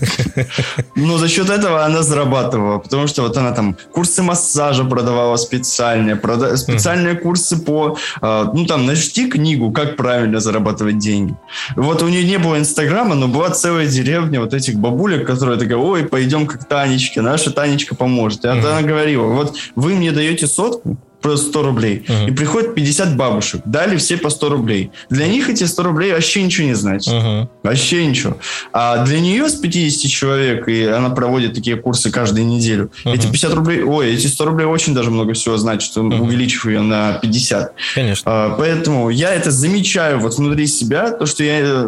Но 0.96 1.16
за 1.16 1.28
счет 1.28 1.48
этого 1.48 1.84
она 1.84 2.02
зарабатывала, 2.02 2.78
потому 2.78 3.06
что 3.06 3.22
вот 3.22 3.36
она 3.36 3.52
там 3.52 3.76
курсы 3.92 4.22
массажа 4.22 4.84
продавала 4.84 5.36
специальные, 5.36 6.20
специальные 6.56 7.14
курсы 7.14 7.56
по... 7.56 7.96
А, 8.20 8.50
ну, 8.52 8.66
там, 8.66 8.84
начти 8.84 9.30
книгу, 9.30 9.72
как 9.72 9.96
правильно 9.96 10.40
зарабатывать 10.40 10.98
деньги. 10.98 11.34
Вот 11.74 12.02
у 12.02 12.08
нее 12.08 12.24
не 12.24 12.38
было 12.38 12.58
Инстаграма, 12.58 13.14
но 13.14 13.28
была 13.28 13.48
целая 13.50 13.86
деревня 13.86 14.40
вот 14.40 14.52
этих 14.52 14.74
бабулек, 14.74 15.26
которые 15.26 15.58
такая, 15.58 15.78
ой, 15.78 16.04
пойдем 16.04 16.46
как 16.46 16.68
Танечке, 16.68 17.22
наша 17.22 17.50
Танечка 17.50 17.94
поможет. 17.94 18.44
И 18.44 18.48
она 18.48 18.82
говорила, 18.82 19.26
вот 19.26 19.56
вы 19.74 19.94
мне 19.94 20.12
даете 20.12 20.46
сотку, 20.46 20.98
просто 21.22 21.48
100 21.48 21.62
рублей. 21.62 22.04
Uh-huh. 22.06 22.28
И 22.28 22.32
приходит 22.32 22.74
50 22.74 23.16
бабушек. 23.16 23.62
Дали 23.64 23.96
все 23.96 24.16
по 24.16 24.30
100 24.30 24.48
рублей. 24.48 24.90
Для 25.08 25.26
них 25.28 25.48
эти 25.48 25.64
100 25.64 25.82
рублей 25.82 26.12
вообще 26.12 26.42
ничего 26.42 26.66
не 26.66 26.74
значит. 26.74 27.12
Uh-huh. 27.12 27.48
Вообще 27.62 28.04
ничего. 28.06 28.36
А 28.72 29.04
для 29.04 29.20
нее 29.20 29.48
с 29.48 29.54
50 29.54 30.10
человек, 30.10 30.68
и 30.68 30.84
она 30.84 31.10
проводит 31.10 31.54
такие 31.54 31.76
курсы 31.76 32.10
каждую 32.10 32.46
неделю, 32.46 32.90
uh-huh. 33.04 33.14
эти 33.14 33.26
50 33.26 33.54
рублей, 33.54 33.82
ой, 33.82 34.12
эти 34.12 34.26
100 34.26 34.44
рублей 34.44 34.66
очень 34.66 34.94
даже 34.94 35.10
много 35.10 35.32
всего 35.34 35.56
значит, 35.56 35.96
uh-huh. 35.96 36.20
увеличив 36.20 36.66
ее 36.66 36.80
на 36.80 37.14
50. 37.14 37.74
Конечно. 37.94 38.22
А, 38.26 38.54
поэтому 38.58 39.10
я 39.10 39.32
это 39.34 39.50
замечаю 39.50 40.18
вот 40.18 40.34
внутри 40.34 40.66
себя, 40.66 41.10
то, 41.12 41.26
что 41.26 41.44
я 41.44 41.86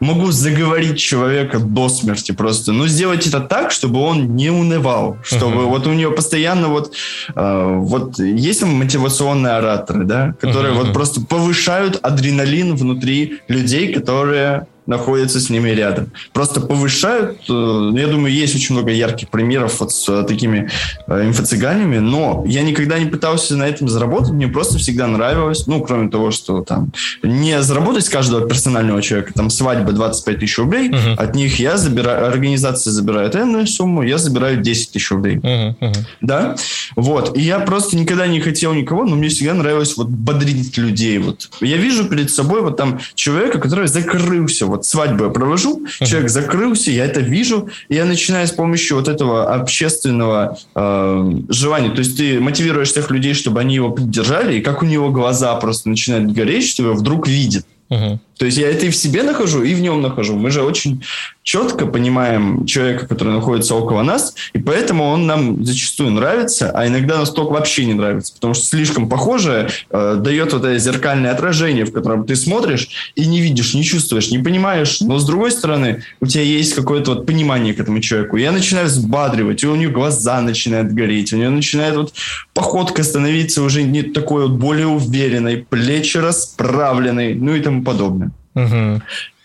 могу 0.00 0.30
заговорить 0.30 0.98
человека 0.98 1.58
до 1.58 1.88
смерти 1.88 2.32
просто. 2.32 2.72
Но 2.72 2.86
сделать 2.86 3.26
это 3.26 3.40
так, 3.40 3.70
чтобы 3.70 4.00
он 4.00 4.36
не 4.36 4.50
унывал, 4.50 5.18
чтобы 5.22 5.62
uh-huh. 5.62 5.70
вот 5.70 5.86
у 5.86 5.92
него 5.92 6.12
постоянно 6.12 6.68
вот 6.68 6.92
э, 7.34 7.76
вот 7.78 8.18
есть 8.18 8.62
мотивационные 8.62 9.54
ораторы, 9.54 10.04
да, 10.04 10.34
которые 10.40 10.74
uh-huh. 10.74 10.84
вот 10.84 10.92
просто 10.92 11.20
повышают 11.20 11.98
адреналин 12.02 12.76
внутри 12.76 13.40
людей, 13.48 13.92
которые 13.92 14.66
находятся 14.88 15.38
с 15.38 15.50
ними 15.50 15.68
рядом. 15.68 16.10
Просто 16.32 16.60
повышают. 16.60 17.38
Э, 17.48 17.90
я 17.94 18.06
думаю, 18.06 18.32
есть 18.32 18.56
очень 18.56 18.74
много 18.74 18.90
ярких 18.90 19.28
примеров 19.28 19.80
вот 19.80 19.92
с 19.92 20.08
э, 20.08 20.24
такими 20.24 20.70
э, 21.06 21.26
инфо-цыганями, 21.26 21.98
но 21.98 22.42
я 22.46 22.62
никогда 22.62 22.98
не 22.98 23.04
пытался 23.04 23.56
на 23.56 23.68
этом 23.68 23.88
заработать. 23.88 24.30
Мне 24.30 24.48
просто 24.48 24.78
всегда 24.78 25.06
нравилось, 25.06 25.66
ну, 25.66 25.82
кроме 25.82 26.08
того, 26.08 26.30
что 26.30 26.62
там 26.62 26.90
не 27.22 27.62
заработать 27.62 28.06
с 28.06 28.08
каждого 28.08 28.48
персонального 28.48 29.02
человека, 29.02 29.34
там 29.34 29.50
свадьба 29.50 29.92
25 29.92 30.38
тысяч 30.40 30.58
рублей, 30.58 30.88
uh-huh. 30.88 31.16
от 31.16 31.34
них 31.34 31.60
я 31.60 31.76
забираю, 31.76 32.26
организация 32.26 32.90
забирает 32.90 33.36
энную 33.36 33.66
сумму, 33.66 34.02
я 34.02 34.16
забираю 34.16 34.56
10 34.62 34.92
тысяч 34.92 35.10
рублей. 35.10 35.36
Uh-huh. 35.36 35.74
Uh-huh. 35.80 35.96
Да? 36.22 36.56
Вот. 36.96 37.36
И 37.36 37.42
я 37.42 37.58
просто 37.58 37.94
никогда 37.98 38.26
не 38.26 38.40
хотел 38.40 38.72
никого, 38.72 39.04
но 39.04 39.16
мне 39.16 39.28
всегда 39.28 39.52
нравилось 39.52 39.98
вот 39.98 40.08
бодрить 40.08 40.78
людей. 40.78 41.18
Вот. 41.18 41.50
Я 41.60 41.76
вижу 41.76 42.08
перед 42.08 42.30
собой 42.30 42.62
вот 42.62 42.78
там 42.78 43.00
человека, 43.14 43.58
который 43.60 43.88
закрылся, 43.88 44.64
вот 44.64 44.77
вот 44.78 44.86
свадьбу 44.86 45.24
я 45.24 45.30
провожу, 45.30 45.84
uh-huh. 45.84 46.06
человек 46.06 46.30
закрылся, 46.30 46.90
я 46.90 47.04
это 47.04 47.20
вижу, 47.20 47.68
и 47.88 47.94
я 47.94 48.04
начинаю 48.04 48.46
с 48.46 48.50
помощью 48.50 48.96
вот 48.96 49.08
этого 49.08 49.54
общественного 49.54 50.58
э, 50.74 51.32
желания, 51.48 51.90
то 51.90 51.98
есть 51.98 52.16
ты 52.16 52.40
мотивируешь 52.40 52.92
тех 52.92 53.10
людей, 53.10 53.34
чтобы 53.34 53.60
они 53.60 53.74
его 53.74 53.90
поддержали, 53.90 54.58
и 54.58 54.60
как 54.60 54.82
у 54.82 54.86
него 54.86 55.10
глаза 55.10 55.54
просто 55.56 55.88
начинают 55.88 56.32
гореть, 56.32 56.68
что 56.68 56.84
его 56.84 56.94
вдруг 56.94 57.28
видит. 57.28 57.66
То 57.88 58.46
есть 58.46 58.56
я 58.56 58.68
это 58.68 58.86
и 58.86 58.90
в 58.90 58.96
себе 58.96 59.22
нахожу, 59.22 59.62
и 59.62 59.74
в 59.74 59.80
нем 59.80 60.00
нахожу. 60.00 60.36
Мы 60.36 60.50
же 60.50 60.62
очень 60.62 61.02
четко 61.42 61.86
понимаем 61.86 62.66
человека, 62.66 63.06
который 63.06 63.32
находится 63.32 63.74
около 63.74 64.02
нас, 64.02 64.34
и 64.52 64.58
поэтому 64.58 65.04
он 65.04 65.26
нам 65.26 65.64
зачастую 65.64 66.10
нравится, 66.10 66.70
а 66.74 66.86
иногда 66.86 67.18
настолько 67.18 67.52
вообще 67.52 67.86
не 67.86 67.94
нравится, 67.94 68.34
потому 68.34 68.52
что 68.52 68.66
слишком 68.66 69.08
похожее 69.08 69.70
э, 69.90 70.16
дает 70.20 70.52
вот 70.52 70.64
это 70.64 70.78
зеркальное 70.78 71.32
отражение, 71.32 71.86
в 71.86 71.92
котором 71.92 72.26
ты 72.26 72.36
смотришь 72.36 72.88
и 73.14 73.26
не 73.26 73.40
видишь, 73.40 73.72
не 73.72 73.82
чувствуешь, 73.82 74.30
не 74.30 74.38
понимаешь, 74.38 75.00
но 75.00 75.18
с 75.18 75.24
другой 75.24 75.50
стороны 75.50 76.04
у 76.20 76.26
тебя 76.26 76.44
есть 76.44 76.74
какое-то 76.74 77.14
вот 77.14 77.26
понимание 77.26 77.72
к 77.72 77.80
этому 77.80 78.00
человеку. 78.00 78.36
Я 78.36 78.52
начинаю 78.52 78.86
взбадривать, 78.86 79.62
и 79.62 79.66
у 79.66 79.74
нее 79.74 79.88
глаза 79.88 80.42
начинают 80.42 80.92
гореть, 80.92 81.32
у 81.32 81.36
нее 81.38 81.48
начинает 81.48 81.96
вот 81.96 82.12
походка 82.52 83.02
становиться 83.02 83.62
уже 83.62 83.82
не 83.82 84.02
такой 84.02 84.48
вот 84.48 84.58
более 84.58 84.86
уверенной, 84.86 85.56
плечи 85.56 86.18
расправленной, 86.18 87.34
ну 87.34 87.54
и 87.54 87.60
тому 87.60 87.77
подобное. 87.82 88.30
Угу. 88.54 89.02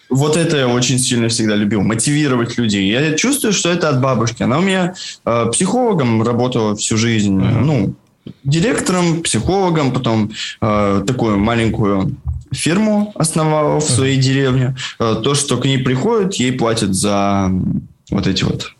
Вот 0.09 0.38
это 0.38 0.57
я 0.57 0.67
очень 0.67 0.99
сильно 0.99 1.27
всегда 1.27 1.55
любил, 1.55 1.81
мотивировать 1.81 2.57
людей. 2.57 2.89
Я 2.89 3.13
чувствую, 3.13 3.53
что 3.53 3.69
это 3.69 3.89
от 3.89 4.01
бабушки. 4.01 4.43
Она 4.43 4.59
у 4.59 4.61
меня 4.61 4.93
э, 5.25 5.45
психологом 5.51 6.21
работала 6.21 6.75
всю 6.75 6.97
жизнь. 6.97 7.39
uh 7.39 7.59
Ну, 7.61 7.95
директором, 8.43 9.23
психологом, 9.23 9.91
потом 9.91 10.31
э, 10.61 11.03
такую 11.07 11.39
маленькую 11.39 12.15
фирму 12.51 13.11
основала 13.15 13.79
в 13.79 13.84
своей 13.84 14.17
деревне. 14.17 14.75
Э, 14.99 15.15
то, 15.23 15.34
что 15.34 15.57
к 15.57 15.65
ней 15.65 15.79
приходят, 15.79 16.36
ей 16.36 16.51
платят 16.51 16.93
за 16.93 17.51
вот 18.11 18.27
эти 18.27 18.43
вот 18.43 18.73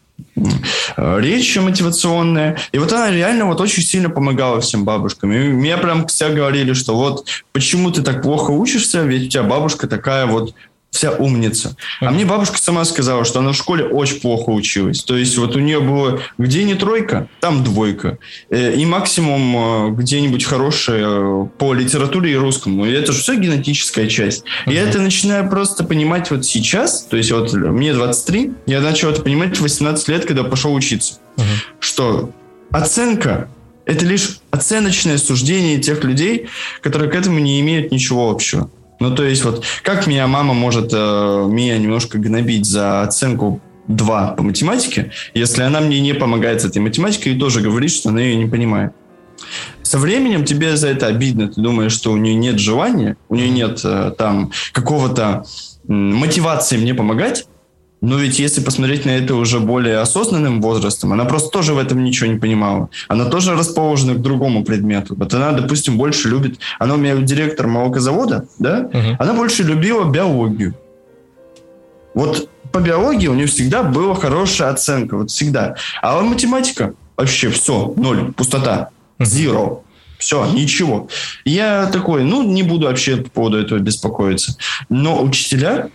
речи 0.95 1.59
мотивационные. 1.59 2.57
И 2.71 2.78
вот 2.78 2.91
она 2.91 3.11
реально 3.11 3.45
вот 3.45 3.61
очень 3.61 3.84
сильно 3.84 4.09
помогала 4.09 4.61
всем 4.61 4.86
бабушкам. 4.86 5.32
И 5.32 5.38
мне 5.38 5.78
прям 5.78 6.07
все 6.07 6.30
говорили, 6.30 6.74
что 6.74 6.95
вот 6.95 7.28
почему 7.51 7.91
ты 7.91 8.01
так 8.01 8.21
плохо 8.21 8.51
учишься, 8.51 9.03
ведь 9.03 9.28
у 9.28 9.30
тебя 9.30 9.43
бабушка 9.43 9.88
такая 9.88 10.26
вот 10.26 10.53
вся 10.94 11.12
умница. 11.12 11.76
А 12.00 12.12
мне 12.12 12.24
бабушка 12.24 12.60
сама 12.60 12.86
сказала, 12.86 13.26
что 13.26 13.39
она 13.39 13.52
в 13.52 13.56
школе 13.56 13.84
очень 13.84 14.22
плохо 14.22 14.52
училась. 14.52 15.04
То 15.04 15.18
есть 15.18 15.38
вот 15.38 15.56
у 15.56 15.60
нее 15.60 15.80
было 15.80 16.22
где 16.38 16.64
не 16.64 16.76
тройка, 16.76 17.28
там 17.39 17.64
двойка. 17.64 18.20
Э, 18.52 18.74
и 18.74 18.86
максимум 18.86 19.56
э, 19.58 19.91
где-нибудь 19.96 20.46
хорошая 20.46 21.06
э, 21.06 21.46
по 21.58 21.74
литературе 21.74 22.34
и 22.34 22.36
русскому. 22.36 22.86
И 22.86 22.91
это 22.91 23.12
же 23.12 23.20
все 23.20 23.36
генетическая 23.36 24.08
часть. 24.08 24.44
Uh-huh. 24.68 24.74
Я 24.74 24.84
это 24.84 25.02
начинаю 25.02 25.50
просто 25.50 25.84
понимать 25.84 26.30
вот 26.30 26.46
сейчас. 26.46 27.04
То 27.10 27.18
есть 27.18 27.32
вот 27.32 27.52
мне 27.54 27.91
23, 27.91 28.52
я 28.68 28.80
начал 28.80 29.10
это 29.10 29.24
понимать 29.24 29.58
в 29.58 29.62
18 29.62 30.08
лет, 30.10 30.26
когда 30.26 30.44
пошел 30.44 30.76
учиться. 30.76 31.16
Uh-huh. 31.38 31.44
Что 31.80 32.30
оценка 32.70 33.50
это 33.86 34.06
лишь 34.06 34.38
оценочное 34.52 35.18
суждение 35.18 35.80
тех 35.80 36.04
людей, 36.04 36.50
которые 36.82 37.10
к 37.10 37.16
этому 37.16 37.39
не 37.39 37.60
имеют 37.62 37.91
ничего 37.91 38.30
общего. 38.30 38.70
Ну, 39.04 39.14
то 39.14 39.26
есть 39.26 39.43
вот 39.43 39.66
как 39.82 40.08
меня 40.08 40.28
мама 40.28 40.54
может 40.54 40.93
э, 40.93 41.47
меня 41.49 41.78
немножко 41.78 42.18
гнобить 42.18 42.66
за 42.66 43.01
оценку 43.01 43.60
2 43.89 44.28
по 44.38 44.43
математике, 44.43 45.12
если 45.34 45.64
она 45.64 45.82
мне 45.82 45.99
не 45.99 46.14
помогает 46.14 46.62
с 46.62 46.66
этой 46.66 46.78
математикой 46.78 47.34
и 47.34 47.38
тоже 47.38 47.60
говорит, 47.60 47.91
что 47.91 48.12
она 48.12 48.22
ее 48.22 48.38
не 48.38 48.45
понимает. 48.45 48.93
Со 49.82 49.99
временем 49.99 50.45
тебе 50.45 50.78
за 50.78 50.88
это 50.88 51.08
обидно, 51.08 51.49
ты 51.49 51.60
думаешь, 51.60 51.91
что 51.91 52.14
у 52.14 52.18
нее 52.18 52.36
нет 52.36 52.60
желания, 52.60 53.18
у 53.28 53.36
нее 53.36 53.49
нет 53.49 53.82
э, 53.84 54.14
там 54.18 54.54
какого-то 54.72 55.43
мотивации 55.86 56.78
мне 56.78 56.93
помогать, 56.93 57.45
но 58.04 58.18
ведь 58.18 58.38
если 58.38 58.60
посмотреть 58.60 59.06
на 59.06 59.12
это 59.12 59.34
уже 59.36 59.62
более 59.62 59.99
осознанным 59.99 60.62
возрастом, 60.62 61.14
она 61.14 61.24
просто 61.24 61.49
тоже 61.51 61.74
в 61.74 61.78
этом 61.78 62.04
ничего 62.04 62.30
не 62.30 62.38
понимала. 62.38 62.89
Она 63.08 63.26
тоже 63.26 63.56
расположена 63.56 64.16
к 64.16 64.22
другому 64.22 64.66
предмету. 64.66 65.16
Вот 65.16 65.34
она, 65.34 65.54
допустим, 65.54 65.97
больше 65.97 66.28
любит... 66.28 66.60
Она 66.80 66.95
у 66.95 66.97
меня 66.97 67.16
директор 67.16 67.66
молокозавода, 67.66 68.45
да? 68.60 68.89
Угу. 68.91 69.16
Она 69.20 69.34
больше 69.34 69.64
любила 69.64 70.04
биологию. 70.04 70.76
Вот 72.14 72.49
по 72.74 72.80
биологии 72.80 73.28
у 73.28 73.36
нее 73.36 73.47
всегда 73.47 73.84
была 73.84 74.16
хорошая 74.16 74.72
оценка, 74.72 75.16
вот 75.16 75.32
всегда. 75.32 75.78
А 76.01 76.20
математика 76.20 76.95
вообще 77.16 77.51
все, 77.51 77.93
ноль, 77.95 78.34
пустота, 78.34 78.89
zero. 79.18 79.80
Все, 80.18 80.45
ничего. 80.51 81.08
Я 81.45 81.86
такой, 81.86 82.26
ну, 82.26 82.43
не 82.43 82.64
буду 82.64 82.88
вообще 82.88 83.16
по 83.16 83.30
поводу 83.30 83.60
этого 83.60 83.80
беспокоиться. 83.80 84.58
Но 84.89 85.24
учителя 85.24 85.89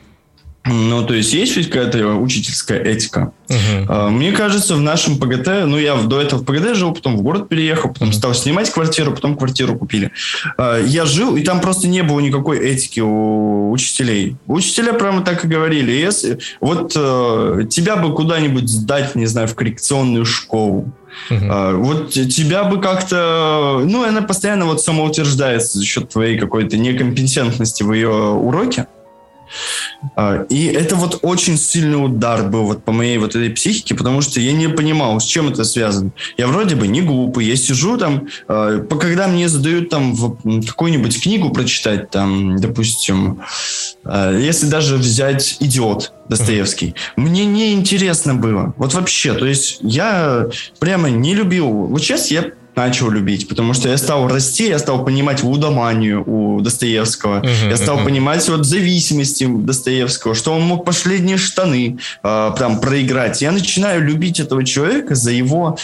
ну, 0.69 1.05
то 1.05 1.15
есть 1.15 1.33
есть 1.33 1.57
ведь 1.57 1.71
какая-то 1.71 2.15
учительская 2.15 2.83
этика. 2.83 3.33
Uh-huh. 3.49 4.11
Мне 4.11 4.33
кажется, 4.33 4.75
в 4.75 4.81
нашем 4.81 5.19
ПГТ, 5.19 5.65
ну, 5.67 5.79
я 5.79 5.97
до 5.97 6.21
этого 6.21 6.41
в 6.41 6.45
ПГТ 6.45 6.77
жил, 6.77 6.93
потом 6.93 7.17
в 7.17 7.23
город 7.23 7.49
переехал, 7.49 7.93
потом 7.93 8.11
uh-huh. 8.11 8.15
стал 8.15 8.35
снимать 8.35 8.71
квартиру, 8.71 9.13
потом 9.13 9.37
квартиру 9.37 9.77
купили. 9.77 10.13
А, 10.57 10.79
я 10.81 11.07
жил, 11.07 11.37
и 11.37 11.43
там 11.43 11.61
просто 11.61 11.89
не 11.89 12.03
было 12.03 12.21
никакой 12.21 12.59
этики 12.59 13.01
у 13.01 13.71
учителей. 13.71 14.37
Учителя 14.47 14.93
прямо 14.93 15.23
так 15.23 15.45
и 15.45 15.49
говорили, 15.49 15.93
если 15.93 16.39
вот 16.61 16.93
э, 16.95 17.63
тебя 17.71 17.97
бы 17.97 18.15
куда-нибудь 18.15 18.69
сдать, 18.69 19.15
не 19.15 19.27
знаю, 19.27 19.49
в 19.49 19.55
коррекционную 19.55 20.25
школу, 20.25 20.93
Uh-huh. 21.31 21.77
Вот 21.77 22.11
тебя 22.11 22.65
бы 22.65 22.81
как-то... 22.81 23.83
Ну, 23.85 24.05
она 24.05 24.23
постоянно 24.23 24.67
вот 24.67 24.81
самоутверждается 24.81 25.79
за 25.79 25.85
счет 25.85 26.11
твоей 26.11 26.39
какой-то 26.39 26.77
некомпетентности 26.77 27.83
в 27.83 27.93
ее 27.93 28.11
уроке. 28.11 28.87
А, 30.17 30.45
и 30.49 30.67
это 30.67 30.97
вот 30.97 31.19
очень 31.23 31.57
сильный 31.57 32.03
удар 32.03 32.45
был 32.45 32.65
вот 32.65 32.85
по 32.85 32.93
моей 32.93 33.19
вот 33.19 33.31
этой 33.31 33.51
психике, 33.51 33.95
потому 33.95 34.21
что 34.21 34.41
я 34.41 34.53
не 34.53 34.69
понимал, 34.69 35.21
с 35.21 35.25
чем 35.25 35.49
это 35.49 35.65
связано. 35.65 36.11
Я 36.37 36.47
вроде 36.47 36.77
бы 36.77 36.87
не 36.87 37.03
глупый, 37.03 37.47
я 37.47 37.57
сижу 37.57 37.97
там, 37.97 38.29
а, 38.47 38.81
когда 38.81 39.29
мне 39.29 39.49
задают 39.49 39.91
там 39.91 40.17
какую-нибудь 40.67 41.23
книгу 41.23 41.51
прочитать, 41.51 42.11
там, 42.11 42.59
допустим, 42.59 43.41
а, 44.05 44.37
если 44.37 44.67
даже 44.67 44.97
взять 44.97 45.57
«Идиот», 45.61 46.13
Достоевский. 46.29 46.95
Мне 47.17 47.47
не 47.47 47.73
интересно 47.73 48.35
было. 48.35 48.75
Вот 48.77 48.93
вообще. 48.95 49.33
То 49.33 49.47
есть 49.47 49.79
я 49.81 50.47
прямо 50.79 51.09
не 51.09 51.35
любил. 51.35 51.71
Вот 51.71 52.03
сейчас 52.03 52.31
я 52.31 52.51
начал 52.79 53.11
любить, 53.11 53.49
потому 53.49 53.75
что 53.75 53.89
я 53.89 53.99
стал 53.99 54.29
расти, 54.29 54.69
я 54.69 54.79
стал 54.79 55.05
понимать 55.05 55.43
лудоманию 55.43 56.23
у 56.25 56.61
Достоевского, 56.61 57.41
uh-huh, 57.43 57.71
я 57.71 57.77
стал 57.77 57.99
uh-huh. 57.99 58.05
понимать 58.05 58.49
вот 58.49 58.65
зависимости 58.65 59.47
Достоевского, 59.47 60.35
что 60.35 60.53
он 60.53 60.63
мог 60.63 60.85
последние 60.85 61.39
штаны 61.39 61.99
э, 62.23 62.53
там 62.57 62.81
проиграть. 62.81 63.43
Я 63.43 63.51
начинаю 63.51 64.03
любить 64.03 64.39
этого 64.39 64.65
человека 64.65 65.15
за 65.17 65.33
его 65.33 65.77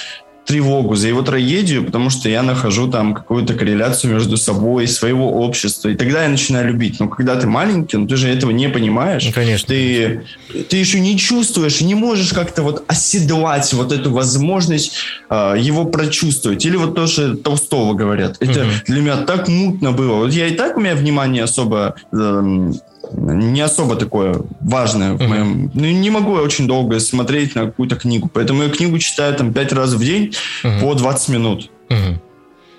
тревогу, 0.45 0.95
за 0.95 1.09
его 1.09 1.23
трагедию, 1.23 1.85
потому 1.85 2.11
что 2.11 2.29
я 2.29 2.43
нахожу 2.43 2.91
там 2.91 3.15
какую-то 3.15 3.55
корреляцию 3.55 4.13
между 4.13 4.37
собой, 4.37 4.87
своего 4.87 5.41
общества, 5.41 5.89
и 5.89 5.95
тогда 5.95 6.25
я 6.25 6.29
начинаю 6.29 6.69
любить. 6.69 7.01
Но 7.01 7.09
когда 7.09 7.37
ты 7.37 7.47
маленький, 7.47 7.97
ну 7.97 8.07
ты 8.07 8.17
же 8.17 8.29
этого 8.29 8.51
не 8.51 8.69
понимаешь. 8.69 9.25
Ну, 9.25 9.33
конечно. 9.33 9.69
Ты, 9.69 10.25
ты 10.69 10.77
еще 10.77 11.01
не 11.01 11.17
чувствуешь, 11.17 11.81
не 11.81 11.95
можешь 11.95 12.33
как-то 12.33 12.63
вот 12.63 12.85
оседлать 12.87 13.73
вот 13.73 13.93
эту 13.93 14.11
возможность 14.11 14.97
э, 15.31 15.57
его 15.59 15.87
прочувствовать. 15.87 16.65
Или 16.67 16.77
вот 16.77 16.95
то, 16.95 17.07
что 17.07 17.37
Толстого 17.37 17.95
говорят. 17.95 18.37
Это 18.41 18.63
угу. 18.63 18.71
для 18.87 19.01
меня 19.01 19.17
так 19.19 19.49
мутно 19.49 19.93
было. 19.93 20.17
Вот 20.17 20.33
я 20.33 20.49
и 20.49 20.55
так, 20.55 20.77
у 20.77 20.81
меня 20.81 20.95
внимание 20.95 21.45
особо... 21.45 21.97
Э, 22.13 22.73
не 23.13 23.61
особо 23.61 23.97
такое 23.97 24.41
важное 24.61 25.13
uh-huh. 25.13 25.25
в 25.25 25.29
моем... 25.29 25.71
Ну, 25.75 25.85
не 25.85 26.11
могу 26.11 26.37
я 26.37 26.43
очень 26.43 26.67
долго 26.67 26.99
смотреть 27.01 27.55
на 27.55 27.67
какую-то 27.67 27.97
книгу, 27.97 28.31
поэтому 28.33 28.63
я 28.63 28.71
книгу 28.71 28.99
читаю 28.99 29.35
там 29.35 29.53
пять 29.53 29.73
раз 29.73 29.93
в 29.93 30.05
день 30.05 30.35
uh-huh. 30.63 30.81
по 30.81 30.95
20 30.95 31.29
минут. 31.29 31.71
Uh-huh. 31.89 32.17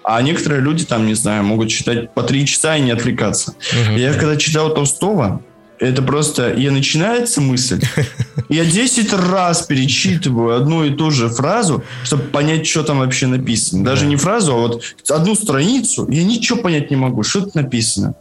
А 0.03 0.21
некоторые 0.21 0.61
люди 0.61 0.85
там, 0.85 1.07
не 1.07 1.15
знаю, 1.15 1.43
могут 1.43 1.69
читать 1.69 2.13
по 2.13 2.23
три 2.23 2.45
часа 2.45 2.77
и 2.77 2.81
не 2.81 2.91
отвлекаться. 2.91 3.55
Uh-huh. 3.71 3.99
Я 3.99 4.13
когда 4.13 4.35
читал 4.35 4.73
Толстого, 4.73 5.41
это 5.79 6.01
просто... 6.01 6.51
И 6.51 6.69
начинается 6.69 7.41
мысль. 7.41 7.81
Я 8.49 8.65
10 8.65 9.13
раз 9.13 9.63
перечитываю 9.63 10.55
одну 10.55 10.83
и 10.83 10.91
ту 10.91 11.11
же 11.11 11.29
фразу, 11.29 11.83
чтобы 12.03 12.23
понять, 12.23 12.67
что 12.67 12.83
там 12.83 12.99
вообще 12.99 13.27
написано. 13.27 13.83
Даже 13.83 14.05
не 14.05 14.15
фразу, 14.15 14.53
а 14.53 14.57
вот 14.57 14.83
одну 15.09 15.35
страницу. 15.35 16.07
Я 16.09 16.23
ничего 16.23 16.59
понять 16.59 16.91
не 16.91 16.97
могу, 16.97 17.23
что 17.23 17.41
тут 17.41 17.55
написано. 17.55 18.15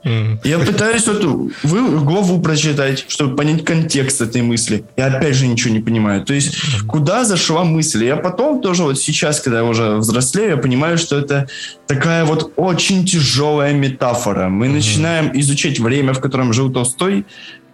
Я 0.45 0.59
пытаюсь 0.59 1.07
эту 1.07 1.51
вы, 1.63 1.99
главу 2.01 2.41
прочитать, 2.41 3.05
чтобы 3.09 3.37
понять 3.37 3.65
контекст 3.65 4.21
этой 4.21 4.43
мысли. 4.43 4.85
Я 4.97 5.07
опять 5.07 5.35
же 5.35 5.47
ничего 5.47 5.73
не 5.75 5.81
понимаю. 5.81 6.25
То 6.25 6.35
есть, 6.35 6.57
куда 6.87 7.25
зашла 7.25 7.65
мысль? 7.65 8.05
Я 8.05 8.17
потом 8.17 8.61
тоже 8.61 8.83
вот 8.83 8.99
сейчас, 8.99 9.41
когда 9.41 9.59
я 9.59 9.65
уже 9.65 9.97
взрослею, 9.97 10.51
я 10.51 10.57
понимаю, 10.57 10.99
что 10.99 11.19
это 11.19 11.49
такая 11.87 12.25
вот 12.25 12.53
очень 12.57 13.05
тяжелая 13.05 13.73
метафора. 13.73 14.49
Мы 14.49 14.69
начинаем 14.69 15.31
изучать 15.39 15.79
время, 15.79 16.13
в 16.13 16.21
котором 16.21 16.53
жил 16.53 16.71
Толстой, 16.71 17.25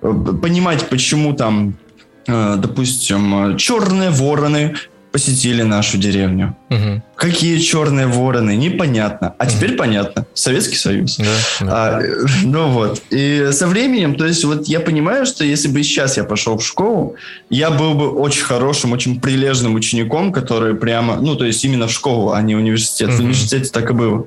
понимать, 0.00 0.88
почему 0.88 1.34
там, 1.34 1.74
э, 2.26 2.56
допустим, 2.56 3.56
черные 3.56 4.10
вороны 4.10 4.74
посетили 5.12 5.62
нашу 5.62 5.98
деревню. 5.98 6.56
Угу. 6.70 7.02
Какие 7.16 7.58
черные 7.58 8.06
вороны, 8.06 8.54
непонятно. 8.54 9.34
А 9.38 9.46
теперь 9.46 9.74
понятно. 9.74 10.24
Советский 10.34 10.76
Союз. 10.76 11.16
Да, 11.16 11.24
да. 11.60 11.66
А, 11.68 12.02
ну 12.44 12.68
вот. 12.68 13.02
И 13.10 13.48
со 13.50 13.66
временем, 13.66 14.14
то 14.14 14.24
есть 14.24 14.44
вот 14.44 14.68
я 14.68 14.78
понимаю, 14.78 15.26
что 15.26 15.44
если 15.44 15.66
бы 15.66 15.82
сейчас 15.82 16.16
я 16.16 16.22
пошел 16.22 16.58
в 16.58 16.64
школу, 16.64 17.16
я 17.50 17.70
был 17.70 17.94
бы 17.94 18.10
очень 18.10 18.44
хорошим, 18.44 18.92
очень 18.92 19.20
прилежным 19.20 19.74
учеником, 19.74 20.32
который 20.32 20.76
прямо, 20.76 21.16
ну 21.16 21.34
то 21.34 21.44
есть 21.44 21.64
именно 21.64 21.88
в 21.88 21.92
школу, 21.92 22.30
а 22.30 22.40
не 22.40 22.54
в 22.54 22.58
университет. 22.58 23.08
Угу. 23.08 23.16
В 23.16 23.20
университете 23.20 23.70
так 23.72 23.90
и 23.90 23.92
было. 23.92 24.26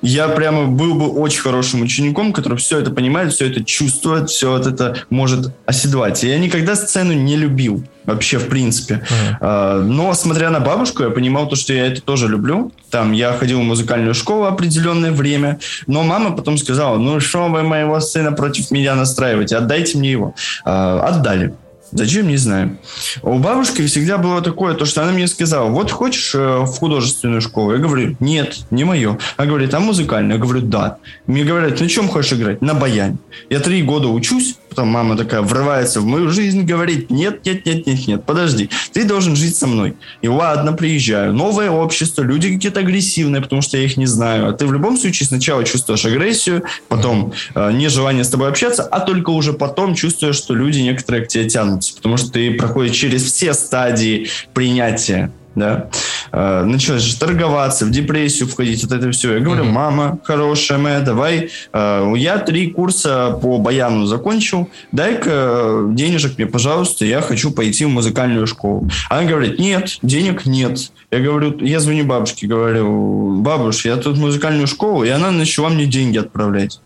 Я 0.00 0.28
прямо 0.28 0.66
был 0.66 0.94
бы 0.94 1.10
очень 1.10 1.42
хорошим 1.42 1.82
учеником, 1.82 2.32
который 2.32 2.56
все 2.56 2.78
это 2.78 2.90
понимает, 2.90 3.34
все 3.34 3.50
это 3.50 3.62
чувствует, 3.62 4.30
все 4.30 4.50
вот 4.50 4.66
это 4.66 4.96
может 5.10 5.54
оседлать. 5.66 6.24
И 6.24 6.28
я 6.28 6.38
никогда 6.38 6.74
сцену 6.74 7.12
не 7.12 7.36
любил 7.36 7.84
вообще 8.04 8.38
в 8.38 8.48
принципе. 8.48 9.02
Uh-huh. 9.40 9.82
Но 9.82 10.12
смотря 10.14 10.50
на 10.50 10.60
бабушку, 10.60 11.04
я 11.04 11.10
понимал 11.10 11.48
то, 11.48 11.56
что 11.56 11.72
я 11.72 11.81
это 11.82 12.02
тоже 12.02 12.28
люблю. 12.28 12.72
Там 12.90 13.12
я 13.12 13.32
ходил 13.32 13.60
в 13.60 13.64
музыкальную 13.64 14.14
школу 14.14 14.44
определенное 14.44 15.12
время, 15.12 15.58
но 15.86 16.02
мама 16.02 16.32
потом 16.32 16.58
сказала, 16.58 16.98
ну 16.98 17.20
что 17.20 17.48
вы 17.48 17.62
моего 17.62 18.00
сына 18.00 18.32
против 18.32 18.70
меня 18.70 18.94
настраиваете, 18.94 19.56
отдайте 19.56 19.98
мне 19.98 20.10
его. 20.10 20.34
А, 20.64 21.00
отдали. 21.06 21.54
Зачем, 21.92 22.26
не 22.28 22.38
знаю. 22.38 22.78
У 23.22 23.38
бабушки 23.38 23.86
всегда 23.86 24.16
было 24.16 24.40
такое, 24.40 24.74
то, 24.74 24.86
что 24.86 25.02
она 25.02 25.12
мне 25.12 25.28
сказала, 25.28 25.68
вот 25.68 25.90
хочешь 25.90 26.34
э, 26.34 26.60
в 26.60 26.78
художественную 26.78 27.42
школу? 27.42 27.72
Я 27.72 27.78
говорю, 27.78 28.16
нет, 28.18 28.60
не 28.70 28.84
мое. 28.84 29.18
Она 29.36 29.46
говорит, 29.46 29.74
а 29.74 29.80
музыкальную? 29.80 30.38
Я 30.38 30.42
говорю, 30.42 30.62
да. 30.62 30.96
Мне 31.26 31.44
говорят, 31.44 31.78
на 31.78 31.88
чем 31.88 32.08
хочешь 32.08 32.32
играть? 32.32 32.62
На 32.62 32.72
баяне. 32.72 33.18
Я 33.50 33.60
три 33.60 33.82
года 33.82 34.08
учусь, 34.08 34.56
потом 34.72 34.88
мама 34.88 35.16
такая 35.18 35.42
врывается 35.42 36.00
в 36.00 36.06
мою 36.06 36.30
жизнь, 36.30 36.62
говорит, 36.62 37.10
нет, 37.10 37.44
нет, 37.44 37.66
нет, 37.66 37.86
нет, 37.86 38.06
нет, 38.06 38.24
подожди, 38.24 38.70
ты 38.92 39.04
должен 39.04 39.36
жить 39.36 39.54
со 39.54 39.66
мной. 39.66 39.94
И 40.22 40.28
ладно, 40.28 40.72
приезжаю. 40.72 41.34
Новое 41.34 41.70
общество, 41.70 42.22
люди 42.22 42.54
какие-то 42.54 42.80
агрессивные, 42.80 43.42
потому 43.42 43.60
что 43.60 43.76
я 43.76 43.84
их 43.84 43.98
не 43.98 44.06
знаю. 44.06 44.48
А 44.48 44.52
ты 44.52 44.66
в 44.66 44.72
любом 44.72 44.96
случае 44.96 45.26
сначала 45.26 45.62
чувствуешь 45.64 46.06
агрессию, 46.06 46.64
потом 46.88 47.34
э, 47.54 47.72
нежелание 47.72 48.24
с 48.24 48.30
тобой 48.30 48.48
общаться, 48.48 48.82
а 48.82 49.00
только 49.00 49.30
уже 49.30 49.52
потом 49.52 49.94
чувствуешь, 49.94 50.36
что 50.36 50.54
люди 50.54 50.80
некоторые 50.80 51.26
к 51.26 51.28
тебе 51.28 51.48
тянутся, 51.48 51.94
потому 51.94 52.16
что 52.16 52.32
ты 52.32 52.54
проходишь 52.54 52.96
через 52.96 53.24
все 53.24 53.52
стадии 53.52 54.28
принятия 54.54 55.30
да, 55.54 55.90
э, 56.32 56.64
началось 56.64 57.14
торговаться, 57.14 57.86
в 57.86 57.90
депрессию 57.90 58.48
входить, 58.48 58.82
вот 58.82 58.92
это 58.92 59.10
все. 59.10 59.34
Я 59.34 59.40
говорю, 59.40 59.64
mm-hmm. 59.64 59.70
мама 59.70 60.18
хорошая 60.24 60.78
моя, 60.78 61.00
давай, 61.00 61.50
э, 61.72 62.12
я 62.16 62.38
три 62.38 62.70
курса 62.70 63.38
по 63.40 63.58
баяну 63.58 64.06
закончил, 64.06 64.70
дай-ка 64.90 65.30
э, 65.30 65.88
денежек 65.92 66.38
мне, 66.38 66.46
пожалуйста, 66.46 67.04
я 67.04 67.20
хочу 67.20 67.52
пойти 67.52 67.84
в 67.84 67.90
музыкальную 67.90 68.46
школу. 68.46 68.88
Она 69.10 69.24
говорит, 69.24 69.58
нет, 69.58 69.98
денег 70.02 70.46
нет. 70.46 70.92
Я 71.10 71.20
говорю, 71.20 71.58
я 71.58 71.80
звоню 71.80 72.04
бабушке, 72.04 72.46
говорю, 72.46 73.40
бабуш, 73.42 73.84
я 73.84 73.96
тут 73.96 74.16
в 74.16 74.20
музыкальную 74.20 74.66
школу, 74.66 75.04
и 75.04 75.08
она 75.08 75.30
начала 75.30 75.68
мне 75.68 75.86
деньги 75.86 76.18
отправлять. 76.18 76.80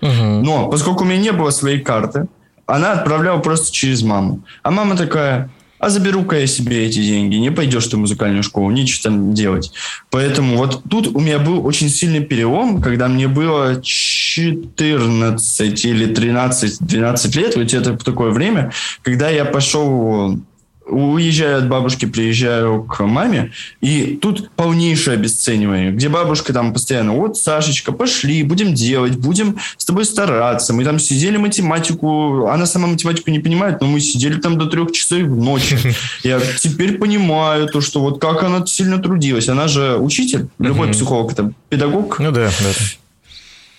Mm-hmm. 0.00 0.42
Но 0.42 0.68
поскольку 0.68 1.04
у 1.04 1.06
меня 1.06 1.20
не 1.20 1.32
было 1.32 1.50
своей 1.50 1.80
карты, 1.80 2.26
она 2.66 2.92
отправляла 2.92 3.38
просто 3.38 3.72
через 3.72 4.02
маму. 4.02 4.42
А 4.62 4.70
мама 4.70 4.96
такая, 4.96 5.50
а 5.82 5.90
заберу-ка 5.90 6.38
я 6.38 6.46
себе 6.46 6.86
эти 6.86 7.02
деньги, 7.02 7.34
не 7.34 7.50
пойдешь 7.50 7.88
ты 7.88 7.96
в 7.96 7.98
музыкальную 7.98 8.44
школу, 8.44 8.70
ничего 8.70 9.02
там 9.02 9.34
делать. 9.34 9.72
Поэтому 10.10 10.56
вот 10.56 10.84
тут 10.88 11.08
у 11.08 11.18
меня 11.18 11.40
был 11.40 11.66
очень 11.66 11.88
сильный 11.88 12.20
перелом, 12.20 12.80
когда 12.80 13.08
мне 13.08 13.26
было 13.26 13.82
14 13.82 15.84
или 15.84 16.06
13-12 16.06 17.36
лет, 17.36 17.56
вот 17.56 17.74
это 17.74 17.96
такое 17.96 18.30
время, 18.30 18.70
когда 19.02 19.28
я 19.28 19.44
пошел 19.44 20.38
уезжаю 20.86 21.58
от 21.58 21.68
бабушки, 21.68 22.06
приезжаю 22.06 22.84
к 22.84 23.04
маме, 23.04 23.52
и 23.80 24.18
тут 24.20 24.50
полнейшее 24.56 25.14
обесценивание, 25.14 25.92
где 25.92 26.08
бабушка 26.08 26.52
там 26.52 26.72
постоянно, 26.72 27.12
вот, 27.12 27.36
Сашечка, 27.36 27.92
пошли, 27.92 28.42
будем 28.42 28.74
делать, 28.74 29.16
будем 29.16 29.58
с 29.76 29.84
тобой 29.84 30.04
стараться. 30.04 30.72
Мы 30.72 30.84
там 30.84 30.98
сидели 30.98 31.36
математику, 31.36 32.46
она 32.46 32.66
сама 32.66 32.88
математику 32.88 33.30
не 33.30 33.40
понимает, 33.40 33.80
но 33.80 33.86
мы 33.86 34.00
сидели 34.00 34.38
там 34.40 34.58
до 34.58 34.66
трех 34.66 34.92
часов 34.92 35.22
ночи. 35.22 35.78
Я 36.22 36.40
теперь 36.40 36.98
понимаю 36.98 37.68
то, 37.68 37.80
что 37.80 38.00
вот 38.00 38.20
как 38.20 38.42
она 38.42 38.64
сильно 38.66 38.98
трудилась. 38.98 39.48
Она 39.48 39.68
же 39.68 39.96
учитель, 39.96 40.48
любой 40.58 40.88
психолог, 40.88 41.32
это 41.32 41.52
педагог. 41.68 42.18
Ну 42.18 42.30
да, 42.32 42.46
да 42.46 42.70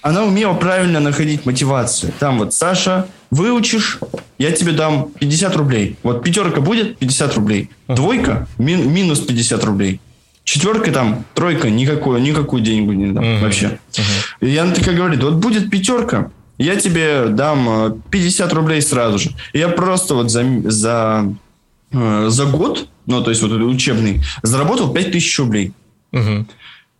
она 0.03 0.25
умела 0.25 0.53
правильно 0.53 0.99
находить 0.99 1.45
мотивацию. 1.45 2.11
Там 2.19 2.37
вот, 2.37 2.53
Саша, 2.53 3.07
выучишь, 3.31 3.99
я 4.37 4.51
тебе 4.51 4.73
дам 4.73 5.09
50 5.17 5.55
рублей. 5.55 5.95
Вот 6.03 6.23
пятерка 6.23 6.59
будет 6.59 6.99
50 6.99 7.35
рублей. 7.35 7.69
Двойка 7.87 8.47
мин, 8.57 8.91
минус 8.93 9.21
50 9.21 9.63
рублей. 9.63 10.01
Четверка 10.43 10.91
там, 10.91 11.23
тройка, 11.33 11.69
никакую, 11.69 12.21
никакую 12.21 12.61
деньгу 12.61 12.91
не 12.91 13.13
дам 13.13 13.23
uh-huh. 13.23 13.41
вообще. 13.41 13.79
Uh-huh. 13.93 14.47
И 14.47 14.57
она 14.57 14.73
такая 14.73 14.93
говорит, 14.93 15.23
вот 15.23 15.35
будет 15.35 15.69
пятерка, 15.71 16.31
я 16.57 16.75
тебе 16.75 17.27
дам 17.29 18.01
50 18.11 18.51
э, 18.51 18.55
рублей 18.55 18.81
сразу 18.81 19.19
же. 19.19 19.31
Я 19.53 19.69
просто 19.69 20.15
вот 20.15 20.29
за, 20.29 20.43
за, 20.65 21.33
э, 21.93 22.25
за 22.27 22.45
год, 22.45 22.89
ну, 23.05 23.23
то 23.23 23.29
есть 23.29 23.41
вот 23.41 23.53
учебный, 23.53 24.21
заработал 24.41 24.91
5000 24.91 25.39
рублей. 25.39 25.71
Uh-huh. 26.11 26.45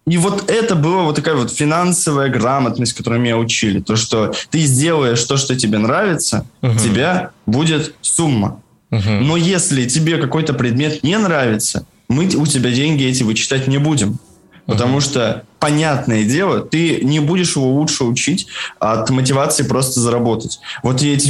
И 0.06 0.18
вот 0.18 0.50
это 0.50 0.76
была 0.76 1.04
вот 1.04 1.16
такая 1.16 1.36
вот 1.36 1.52
финансовая 1.52 2.30
грамотность, 2.30 2.94
которую 2.94 3.22
меня 3.22 3.38
учили. 3.38 3.80
То, 3.80 3.96
что 3.96 4.34
ты 4.50 4.60
сделаешь 4.62 5.24
то, 5.24 5.38
что 5.38 5.56
тебе 5.56 5.78
нравится, 5.78 6.46
угу. 6.62 6.78
тебя 6.78 7.32
будет 7.46 7.96
сумма. 8.02 8.62
Угу. 8.92 9.10
Но 9.22 9.38
если 9.38 9.88
тебе 9.88 10.18
какой-то 10.18 10.54
предмет 10.54 11.04
не 11.04 11.18
нравится, 11.18 11.86
мы 12.10 12.26
у 12.26 12.46
тебя 12.46 12.72
деньги 12.72 13.06
эти 13.06 13.24
вычитать 13.24 13.68
не 13.68 13.78
будем. 13.78 14.20
Потому 14.66 15.00
что, 15.02 15.44
понятное 15.64 16.26
дело, 16.26 16.60
ты 16.60 17.00
не 17.06 17.22
будешь 17.22 17.56
его 17.56 17.72
лучше 17.72 18.04
учить 18.04 18.48
от 18.80 19.10
мотивации 19.10 19.64
просто 19.64 20.02
заработать. 20.02 20.60
Вот 20.84 21.02
эти, 21.02 21.30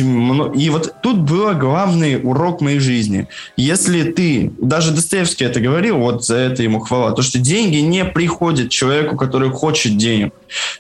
и 0.57 0.69
вот 0.72 0.95
тут 1.03 1.19
был 1.19 1.53
главный 1.53 2.19
урок 2.19 2.60
моей 2.60 2.80
жизни. 2.80 3.27
Если 3.57 4.01
ты, 4.11 4.51
даже 4.60 4.91
Достоевский 4.91 5.45
это 5.45 5.60
говорил, 5.60 5.99
вот 5.99 6.26
за 6.26 6.38
это 6.38 6.64
ему 6.64 6.80
хвала, 6.80 7.11
то, 7.11 7.22
что 7.22 7.38
деньги 7.38 7.77
не 7.77 8.05
приходят 8.05 8.72
человеку, 8.72 9.18
который 9.18 9.51
хочет 9.51 9.97
денег. 9.97 10.34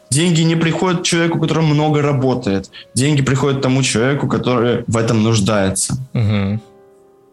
Деньги 0.09 0.41
не 0.41 0.55
приходят 0.55 1.03
человеку, 1.03 1.39
который 1.39 1.63
много 1.63 2.01
работает. 2.01 2.71
Деньги 2.95 3.21
приходят 3.21 3.61
тому 3.61 3.83
человеку, 3.83 4.27
который 4.27 4.83
в 4.87 4.97
этом 4.97 5.21
нуждается. 5.21 5.93
Угу. 6.15 6.59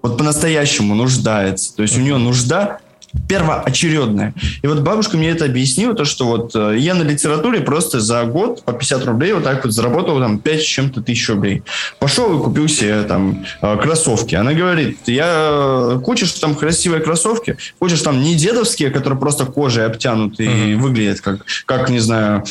Вот 0.03 0.19
по-настоящему 0.19 0.95
нуждается. 0.95 1.75
То 1.75 1.81
есть 1.81 1.97
у 1.97 2.01
него 2.03 2.19
нужда 2.19 2.81
первоочередное. 3.29 4.35
И 4.63 4.67
вот 4.67 4.81
бабушка 4.81 5.17
мне 5.17 5.31
это 5.31 5.45
объяснила, 5.45 5.95
то, 5.95 6.05
что 6.05 6.27
вот 6.27 6.53
э, 6.55 6.77
я 6.79 6.95
на 6.95 7.03
литературе 7.03 7.61
просто 7.61 8.01
за 8.01 8.25
год 8.25 8.65
по 8.65 8.73
50 8.73 9.05
рублей 9.05 9.33
вот 9.33 9.45
так 9.45 9.65
вот 9.65 9.73
заработал 9.73 10.19
там 10.21 10.39
5 10.39 10.61
с 10.61 10.65
чем-то 10.65 11.03
тысяч 11.03 11.29
рублей. 11.29 11.63
Пошел 11.99 12.39
и 12.39 12.43
купил 12.43 12.69
себе 12.69 13.03
там 13.03 13.45
э, 13.63 13.77
кроссовки. 13.79 14.35
Она 14.37 14.53
говорит, 14.53 14.99
я 15.07 16.01
хочешь 16.05 16.33
там 16.33 16.55
красивые 16.55 17.03
кроссовки, 17.03 17.57
хочешь 17.79 18.03
там 18.03 18.21
не 18.21 18.37
дедовские, 18.37 18.91
которые 18.91 19.19
просто 19.19 19.45
кожей 19.45 19.87
обтянуты 19.87 20.45
uh-huh. 20.45 20.73
и 20.73 20.75
выглядят 20.75 21.21
как, 21.21 21.45
как, 21.67 21.91
не 21.91 21.99
знаю, 21.99 22.45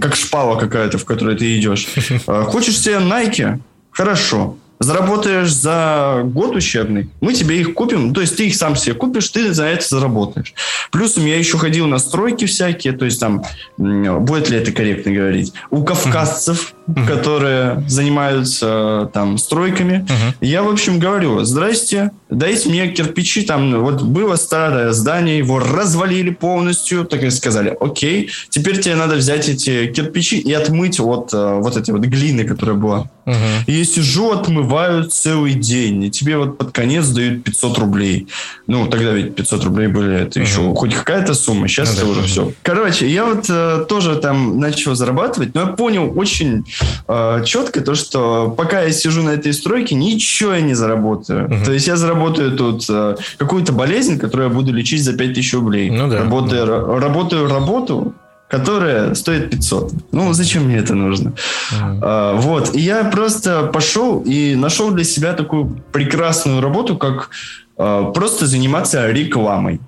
как 0.00 0.14
шпала 0.14 0.56
какая-то, 0.56 0.98
в 0.98 1.04
которой 1.04 1.36
ты 1.36 1.58
идешь. 1.58 1.88
Э, 2.26 2.44
хочешь 2.44 2.78
себе 2.78 2.96
Nike? 2.96 3.58
Хорошо 3.90 4.56
заработаешь 4.84 5.52
за 5.52 6.22
год 6.24 6.54
учебный, 6.54 7.08
мы 7.20 7.32
тебе 7.32 7.60
их 7.60 7.74
купим, 7.74 8.14
то 8.14 8.20
есть 8.20 8.36
ты 8.36 8.46
их 8.46 8.54
сам 8.54 8.76
себе 8.76 8.94
купишь, 8.94 9.28
ты 9.28 9.52
за 9.52 9.64
это 9.64 9.86
заработаешь. 9.88 10.54
Плюсом 10.92 11.26
я 11.26 11.38
еще 11.38 11.58
ходил 11.58 11.86
на 11.86 11.98
стройки 11.98 12.44
всякие, 12.44 12.92
то 12.92 13.04
есть 13.04 13.18
там, 13.18 13.42
будет 13.76 14.50
ли 14.50 14.58
это 14.58 14.72
корректно 14.72 15.12
говорить, 15.12 15.52
у 15.70 15.84
кавказцев, 15.84 16.74
uh-huh. 16.86 17.06
которые 17.06 17.84
занимаются 17.88 19.10
там 19.12 19.38
стройками, 19.38 20.06
uh-huh. 20.06 20.34
я, 20.40 20.62
в 20.62 20.68
общем, 20.68 20.98
говорю, 20.98 21.44
здрасте, 21.44 22.10
дайте 22.30 22.68
мне 22.68 22.88
кирпичи, 22.88 23.42
там 23.42 23.80
вот 23.82 24.02
было 24.02 24.36
старое 24.36 24.92
здание, 24.92 25.38
его 25.38 25.58
развалили 25.58 26.30
полностью, 26.30 27.04
так 27.04 27.22
и 27.22 27.30
сказали, 27.30 27.76
окей, 27.80 28.30
теперь 28.50 28.80
тебе 28.80 28.96
надо 28.96 29.16
взять 29.16 29.48
эти 29.48 29.86
кирпичи 29.86 30.38
и 30.38 30.52
отмыть 30.52 31.00
от 31.00 31.32
э, 31.32 31.58
вот 31.60 31.76
этой 31.76 31.90
вот 31.90 32.02
глины, 32.02 32.44
которая 32.44 32.76
была. 32.76 33.10
Uh-huh. 33.26 33.34
И 33.66 33.72
я 33.72 33.84
сижу, 33.84 34.32
отмываю 34.32 35.04
целый 35.04 35.54
день, 35.54 36.04
и 36.04 36.10
тебе 36.10 36.36
вот 36.36 36.58
под 36.58 36.72
конец 36.72 37.08
дают 37.08 37.44
500 37.44 37.78
рублей. 37.78 38.28
Ну, 38.66 38.86
тогда 38.86 39.12
ведь 39.12 39.34
500 39.34 39.64
рублей 39.64 39.88
были, 39.88 40.22
это 40.22 40.40
uh-huh. 40.40 40.42
еще 40.42 40.74
хоть 40.74 40.94
какая-то 40.94 41.34
сумма, 41.34 41.68
сейчас 41.68 41.90
uh-huh. 41.90 41.96
это 41.96 42.06
уже 42.06 42.22
все. 42.22 42.52
Короче, 42.62 43.08
я 43.08 43.24
вот 43.24 43.46
э, 43.48 43.86
тоже 43.88 44.16
там 44.16 44.58
начал 44.60 44.94
зарабатывать, 44.94 45.54
но 45.54 45.62
я 45.62 45.66
понял 45.68 46.12
очень 46.16 46.64
э, 47.08 47.42
четко 47.44 47.80
то, 47.80 47.94
что 47.94 48.50
пока 48.56 48.82
я 48.82 48.92
сижу 48.92 49.22
на 49.22 49.30
этой 49.30 49.52
стройке, 49.52 49.94
ничего 49.94 50.54
я 50.54 50.60
не 50.60 50.74
заработаю. 50.74 51.48
Uh-huh. 51.48 51.64
То 51.64 51.72
есть 51.72 51.86
я 51.86 51.96
заработаю 51.96 52.56
тут 52.56 52.84
э, 52.88 53.16
какую-то 53.38 53.72
болезнь, 53.72 54.18
которую 54.18 54.48
я 54.48 54.54
буду 54.54 54.72
лечить 54.72 55.02
за 55.02 55.12
5000 55.12 55.54
рублей. 55.54 55.90
Ну, 55.90 56.08
да. 56.08 56.20
Работаю, 56.20 56.66
uh-huh. 56.66 56.98
работаю 56.98 57.48
работу, 57.48 58.14
которая 58.48 59.14
стоит 59.14 59.50
500. 59.50 59.92
Ну, 60.12 60.32
зачем 60.32 60.64
мне 60.64 60.76
это 60.76 60.94
нужно? 60.94 61.30
Uh-huh. 61.30 61.98
А, 62.02 62.34
вот. 62.34 62.74
И 62.74 62.80
я 62.80 63.04
просто 63.04 63.64
пошел 63.64 64.22
и 64.26 64.54
нашел 64.54 64.90
для 64.90 65.04
себя 65.04 65.32
такую 65.32 65.82
прекрасную 65.92 66.60
работу, 66.60 66.96
как 66.96 67.30
а, 67.76 68.12
просто 68.12 68.46
заниматься 68.46 69.10
рекламой. 69.10 69.80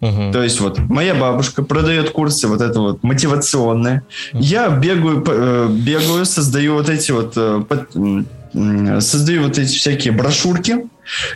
Uh-huh. 0.00 0.32
То 0.32 0.42
есть 0.42 0.60
вот 0.60 0.78
моя 0.78 1.14
бабушка 1.14 1.62
продает 1.62 2.10
курсы 2.10 2.48
вот 2.48 2.60
это 2.60 2.80
вот 2.80 3.02
мотивационные. 3.02 4.02
Uh-huh. 4.32 4.38
Я 4.40 4.68
бегаю, 4.68 5.24
э, 5.26 5.68
бегаю, 5.70 6.26
создаю 6.26 6.74
вот 6.74 6.88
эти 6.88 7.12
вот 7.12 7.32
э, 7.36 9.00
создаю 9.00 9.44
вот 9.44 9.58
эти 9.58 9.74
всякие 9.74 10.12
брошюрки 10.12 10.86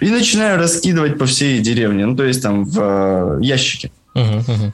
и 0.01 0.11
начинаю 0.11 0.59
раскидывать 0.59 1.19
по 1.19 1.27
всей 1.27 1.61
деревне. 1.61 2.07
Ну 2.07 2.17
то 2.17 2.25
есть 2.25 2.43
там 2.43 2.65
в 2.65 2.79
э, 2.79 3.39
ящике. 3.43 3.93
Uh-huh, 4.15 4.45
uh-huh. 4.47 4.73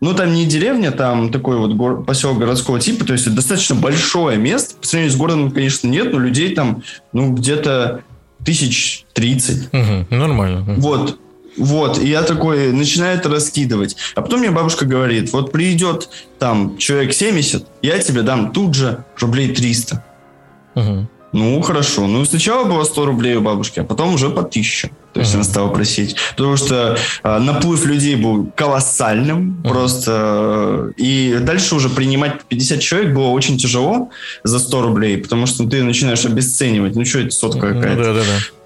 Ну, 0.00 0.14
там 0.14 0.32
не 0.32 0.46
деревня, 0.46 0.92
там 0.92 1.32
такой 1.32 1.56
вот 1.56 1.72
гор- 1.74 2.04
поселок 2.04 2.38
городского 2.38 2.78
типа, 2.78 3.04
то 3.04 3.14
есть 3.14 3.26
это 3.26 3.34
достаточно 3.34 3.74
большое 3.74 4.38
место. 4.38 4.76
По 4.80 4.86
сравнению 4.86 5.12
с 5.12 5.16
городом, 5.16 5.50
конечно, 5.50 5.88
нет, 5.88 6.12
но 6.12 6.20
людей 6.20 6.54
там, 6.54 6.84
ну, 7.12 7.32
где-то 7.32 8.02
тысяч 8.44 9.04
тридцать. 9.12 9.68
Угу, 9.72 10.14
нормально. 10.14 10.64
Вот. 10.76 11.18
Вот, 11.58 11.98
и 11.98 12.08
я 12.08 12.22
такой 12.22 12.72
начинаю 12.72 13.18
это 13.18 13.28
раскидывать. 13.28 13.96
А 14.14 14.22
потом 14.22 14.40
мне 14.40 14.50
бабушка 14.50 14.86
говорит, 14.86 15.32
вот 15.32 15.52
придет 15.52 16.08
там 16.38 16.78
человек 16.78 17.12
70, 17.12 17.66
я 17.82 17.98
тебе 17.98 18.22
дам 18.22 18.52
тут 18.52 18.74
же 18.74 19.04
рублей 19.18 19.54
300. 19.54 20.04
Угу. 20.74 21.08
Ну, 21.32 21.60
хорошо. 21.60 22.06
Ну, 22.06 22.24
сначала 22.24 22.64
было 22.64 22.84
100 22.84 23.06
рублей 23.06 23.36
у 23.36 23.42
бабушки, 23.42 23.80
а 23.80 23.84
потом 23.84 24.14
уже 24.14 24.30
по 24.30 24.40
1000. 24.40 24.90
То 25.12 25.20
есть 25.20 25.32
uh-huh. 25.32 25.36
она 25.36 25.44
стала 25.44 25.68
просить. 25.68 26.16
Потому 26.36 26.56
что 26.56 26.96
э, 27.22 27.38
наплыв 27.38 27.84
людей 27.84 28.16
был 28.16 28.50
колоссальным 28.54 29.60
uh-huh. 29.62 29.68
просто. 29.68 30.92
И 30.96 31.38
дальше 31.40 31.74
уже 31.74 31.88
принимать 31.88 32.44
50 32.44 32.80
человек 32.80 33.14
было 33.14 33.28
очень 33.28 33.58
тяжело 33.58 34.10
за 34.44 34.58
100 34.58 34.82
рублей, 34.82 35.18
потому 35.18 35.46
что 35.46 35.68
ты 35.68 35.82
начинаешь 35.82 36.24
обесценивать. 36.24 36.94
Ну, 36.94 37.04
что 37.04 37.20
это 37.20 37.30
сотка 37.30 37.72
какая-то. 37.74 37.96
Ну, 37.96 38.04
да, 38.04 38.14
да, 38.14 38.20
да. 38.20 38.57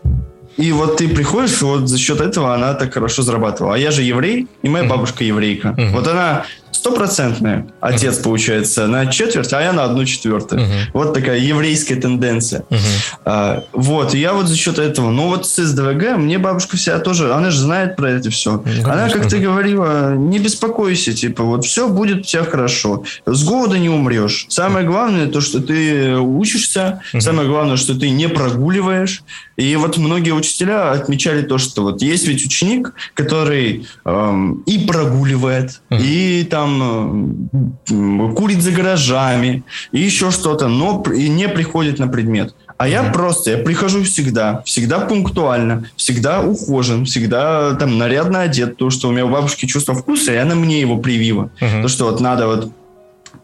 И 0.56 0.72
вот 0.72 0.98
ты 0.98 1.08
приходишь, 1.08 1.62
и 1.62 1.64
вот 1.64 1.88
за 1.88 1.98
счет 1.98 2.20
этого 2.20 2.54
она 2.54 2.74
так 2.74 2.92
хорошо 2.92 3.22
зарабатывала. 3.22 3.74
А 3.74 3.78
я 3.78 3.90
же 3.90 4.02
еврей, 4.02 4.46
и 4.62 4.68
моя 4.68 4.84
бабушка 4.84 5.24
еврейка. 5.24 5.74
Вот 5.92 6.06
она 6.06 6.44
стопроцентная. 6.82 7.68
Отец, 7.80 8.18
uh-huh. 8.18 8.24
получается, 8.24 8.88
на 8.88 9.06
четверть, 9.06 9.52
а 9.52 9.62
я 9.62 9.72
на 9.72 9.84
одну 9.84 10.04
четвертую. 10.04 10.62
Uh-huh. 10.62 10.66
Вот 10.94 11.14
такая 11.14 11.38
еврейская 11.38 11.94
тенденция. 11.94 12.64
Uh-huh. 12.68 12.78
А, 13.24 13.62
вот, 13.72 14.14
и 14.14 14.18
я 14.18 14.32
вот 14.32 14.48
за 14.48 14.56
счет 14.56 14.80
этого, 14.80 15.10
ну 15.10 15.28
вот 15.28 15.46
с 15.46 15.62
СДВГ, 15.64 16.16
мне 16.16 16.38
бабушка 16.38 16.76
вся 16.76 16.98
тоже, 16.98 17.32
она 17.32 17.52
же 17.52 17.60
знает 17.60 17.94
про 17.94 18.10
это 18.10 18.30
все. 18.30 18.56
Uh-huh. 18.56 18.90
Она 18.90 19.08
как-то 19.10 19.38
говорила, 19.38 20.16
не 20.16 20.40
беспокойся, 20.40 21.12
типа, 21.12 21.44
вот 21.44 21.64
все 21.64 21.86
будет 21.86 22.18
у 22.18 22.22
тебя 22.22 22.42
хорошо. 22.42 23.04
С 23.26 23.44
голода 23.44 23.78
не 23.78 23.88
умрешь. 23.88 24.46
Самое 24.48 24.84
главное, 24.84 25.28
то, 25.28 25.40
что 25.40 25.60
ты 25.60 26.16
учишься, 26.16 27.00
uh-huh. 27.12 27.20
самое 27.20 27.48
главное, 27.48 27.76
что 27.76 27.94
ты 27.94 28.10
не 28.10 28.28
прогуливаешь. 28.28 29.22
И 29.56 29.76
вот 29.76 29.98
многие 29.98 30.32
учителя 30.32 30.90
отмечали 30.90 31.42
то, 31.42 31.58
что 31.58 31.82
вот 31.82 32.02
есть 32.02 32.26
ведь 32.26 32.44
ученик, 32.44 32.94
который 33.14 33.86
эм, 34.04 34.62
и 34.66 34.78
прогуливает, 34.80 35.80
uh-huh. 35.90 36.02
и 36.02 36.44
там 36.50 36.71
там 36.78 38.34
курит 38.34 38.62
за 38.62 38.72
гаражами 38.72 39.64
и 39.92 40.00
еще 40.00 40.30
что-то, 40.30 40.68
но 40.68 41.02
и 41.14 41.28
не 41.28 41.48
приходит 41.48 41.98
на 41.98 42.08
предмет. 42.08 42.54
А 42.78 42.88
я 42.88 43.04
просто, 43.04 43.52
я 43.52 43.58
прихожу 43.58 44.02
всегда, 44.02 44.62
всегда 44.64 44.98
пунктуально, 44.98 45.84
всегда 45.96 46.42
ухожен, 46.42 47.04
всегда 47.04 47.74
там 47.74 47.96
нарядно 47.96 48.40
одет, 48.40 48.76
то, 48.76 48.90
что 48.90 49.08
у 49.08 49.12
меня 49.12 49.24
у 49.24 49.30
бабушки 49.30 49.66
чувство 49.66 49.94
вкуса, 49.94 50.32
и 50.32 50.36
она 50.36 50.54
мне 50.56 50.80
его 50.80 50.98
привила. 50.98 51.50
Uh-huh. 51.60 51.82
То, 51.82 51.88
что 51.88 52.06
вот 52.06 52.20
надо 52.20 52.48
вот 52.48 52.72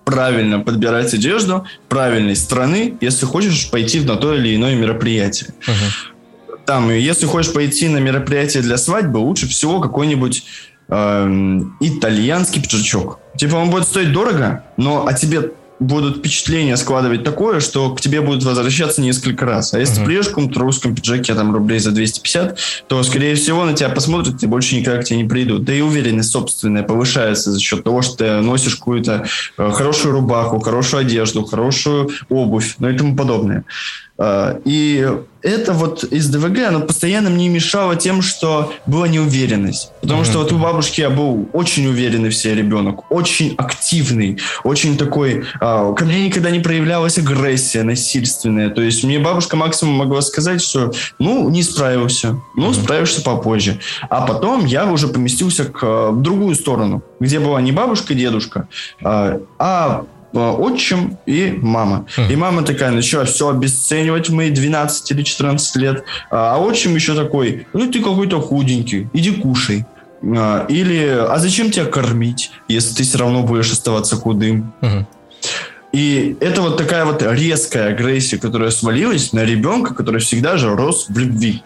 правильно 0.05 0.59
подбирать 0.59 1.15
одежду 1.15 1.67
правильной 1.89 2.35
страны, 2.35 2.95
если 3.01 3.27
хочешь 3.27 3.71
пойти 3.71 4.01
на 4.01 4.17
то 4.17 4.35
или 4.35 4.57
иное 4.57 4.75
мероприятие. 4.75 5.51
Uh-huh. 5.67 6.65
там, 6.67 6.91
если 6.91 7.27
хочешь 7.27 7.53
пойти 7.53 7.89
на 7.89 7.99
мероприятие 7.99 8.63
для 8.63 8.77
свадьбы, 8.77 9.19
лучше 9.19 9.47
всего 9.49 9.81
какой-нибудь 9.81 10.45
э, 10.89 11.61
итальянский 11.81 12.63
пиджачок. 12.63 13.21
Типа 13.37 13.57
он 13.57 13.71
будет 13.71 13.87
стоить 13.87 14.13
дорого, 14.13 14.65
но 14.77 15.07
о 15.07 15.13
тебе 15.13 15.53
будут 15.81 16.19
впечатление 16.19 16.77
складывать 16.77 17.25
такое, 17.25 17.61
что 17.61 17.95
к 17.95 18.01
тебе 18.01 18.21
будут 18.21 18.45
возвращаться 18.45 19.01
несколько 19.01 19.47
раз. 19.47 19.75
А 19.75 19.79
если 19.79 19.97
uh-huh. 19.97 19.99
ты 19.99 20.05
приедешь 20.05 20.27
в 20.27 20.31
каком-то 20.31 20.61
русском 20.61 20.95
пиджаке 20.95 21.35
там 21.35 21.55
рублей 21.55 21.79
за 21.79 21.93
250, 21.93 22.59
то, 22.89 23.03
скорее 23.03 23.35
всего, 23.37 23.65
на 23.65 23.75
тебя 23.75 23.89
посмотрят 23.89 24.43
и 24.43 24.47
больше 24.47 24.77
никогда 24.77 25.01
к 25.01 25.05
тебе 25.05 25.23
не 25.23 25.29
придут. 25.29 25.65
Да 25.65 25.73
и 25.73 25.81
уверенность 25.81 26.31
собственная 26.31 26.83
повышается 26.83 27.53
за 27.53 27.61
счет 27.61 27.85
того, 27.85 28.03
что 28.03 28.17
ты 28.17 28.41
носишь 28.41 28.77
какую-то 28.77 29.27
э, 29.57 29.71
хорошую 29.71 30.13
рубаху, 30.15 30.59
хорошую 30.61 31.03
одежду, 31.03 31.45
хорошую 31.45 32.11
обувь, 32.29 32.75
ну 32.79 32.89
и 32.89 32.97
тому 32.97 33.17
подобное. 33.17 33.65
А, 34.19 34.61
и 34.65 35.09
это 35.43 35.73
вот 35.73 36.03
из 36.05 36.29
ДВГ, 36.29 36.69
оно 36.69 36.81
постоянно 36.81 37.31
мне 37.31 37.49
мешало 37.49 37.95
тем, 37.95 38.23
что 38.23 38.73
была 38.87 39.07
неуверенность. 39.07 39.93
Потому 40.01 40.25
что 40.25 40.39
вот 40.39 40.53
у 40.53 40.59
бабушки 40.59 41.01
я 41.01 41.11
был 41.11 41.49
очень 41.53 41.87
уверенный 41.87 42.31
в 42.31 42.35
себе 42.35 42.57
ребенок, 42.57 43.11
очень 43.13 43.55
активный, 43.57 44.39
очень 44.65 44.99
такой... 44.99 45.45
А, 45.61 45.93
ко 45.93 46.05
мне 46.05 46.27
никогда 46.27 46.51
не 46.51 46.61
проявлялась 46.61 47.19
агрессия 47.19 47.85
насильственная. 47.85 48.71
То 48.71 48.83
есть 48.83 49.05
мне 49.05 49.21
бабушка 49.21 49.57
максимум 49.57 49.95
могла 49.95 50.21
сказать, 50.23 50.61
что 50.61 50.93
ну, 51.19 51.49
не 51.51 51.63
справился, 51.63 52.41
ну, 52.57 52.73
справишься 52.75 53.23
попозже. 53.23 53.79
А 54.11 54.27
потом 54.27 54.65
я 54.67 54.87
уже 54.87 55.09
поместился 55.09 55.65
к, 55.65 55.79
а, 55.83 56.11
в 56.11 56.23
другую 56.23 56.57
сторону, 56.57 57.03
где 57.21 57.39
была 57.39 57.61
не 57.61 57.71
бабушка, 57.71 58.15
дедушка, 58.15 58.69
а 59.03 59.29
Э, 59.59 60.05
отчим 60.39 61.19
и 61.27 61.59
мама. 61.61 62.07
И 62.31 62.37
мама 62.37 62.63
такая 62.63 62.91
начала 62.91 63.25
все 63.25 63.49
обесценивать 63.49 64.29
в 64.29 64.35
мои 64.35 64.51
12 64.51 65.11
или 65.11 65.23
14 65.23 65.77
лет. 65.77 66.05
А, 66.31 66.55
а 66.55 66.59
отчим 66.59 66.95
еще 66.95 67.15
такой, 67.15 67.67
ну 67.73 67.91
ты 67.91 68.01
какой-то 68.01 68.41
худенький, 68.41 69.09
иди 69.13 69.31
кушай. 69.33 69.85
А, 70.23 70.67
или, 70.69 71.07
а 71.07 71.39
зачем 71.39 71.71
тебя 71.71 71.87
кормить, 71.87 72.51
если 72.69 72.95
ты 72.95 73.03
все 73.03 73.19
равно 73.19 73.43
будешь 73.43 73.71
оставаться 73.73 74.17
худым? 74.17 74.73
И 75.93 76.37
это 76.41 76.61
вот 76.61 76.77
такая 76.77 77.05
вот 77.05 77.23
резкая 77.23 77.95
агрессия, 77.95 78.37
которая 78.37 78.71
свалилась 78.71 79.33
на 79.33 79.45
ребенка, 79.45 79.95
который 79.95 80.21
всегда 80.21 80.57
же 80.59 80.75
рос 80.75 81.07
в 81.09 81.17
любви. 81.17 81.63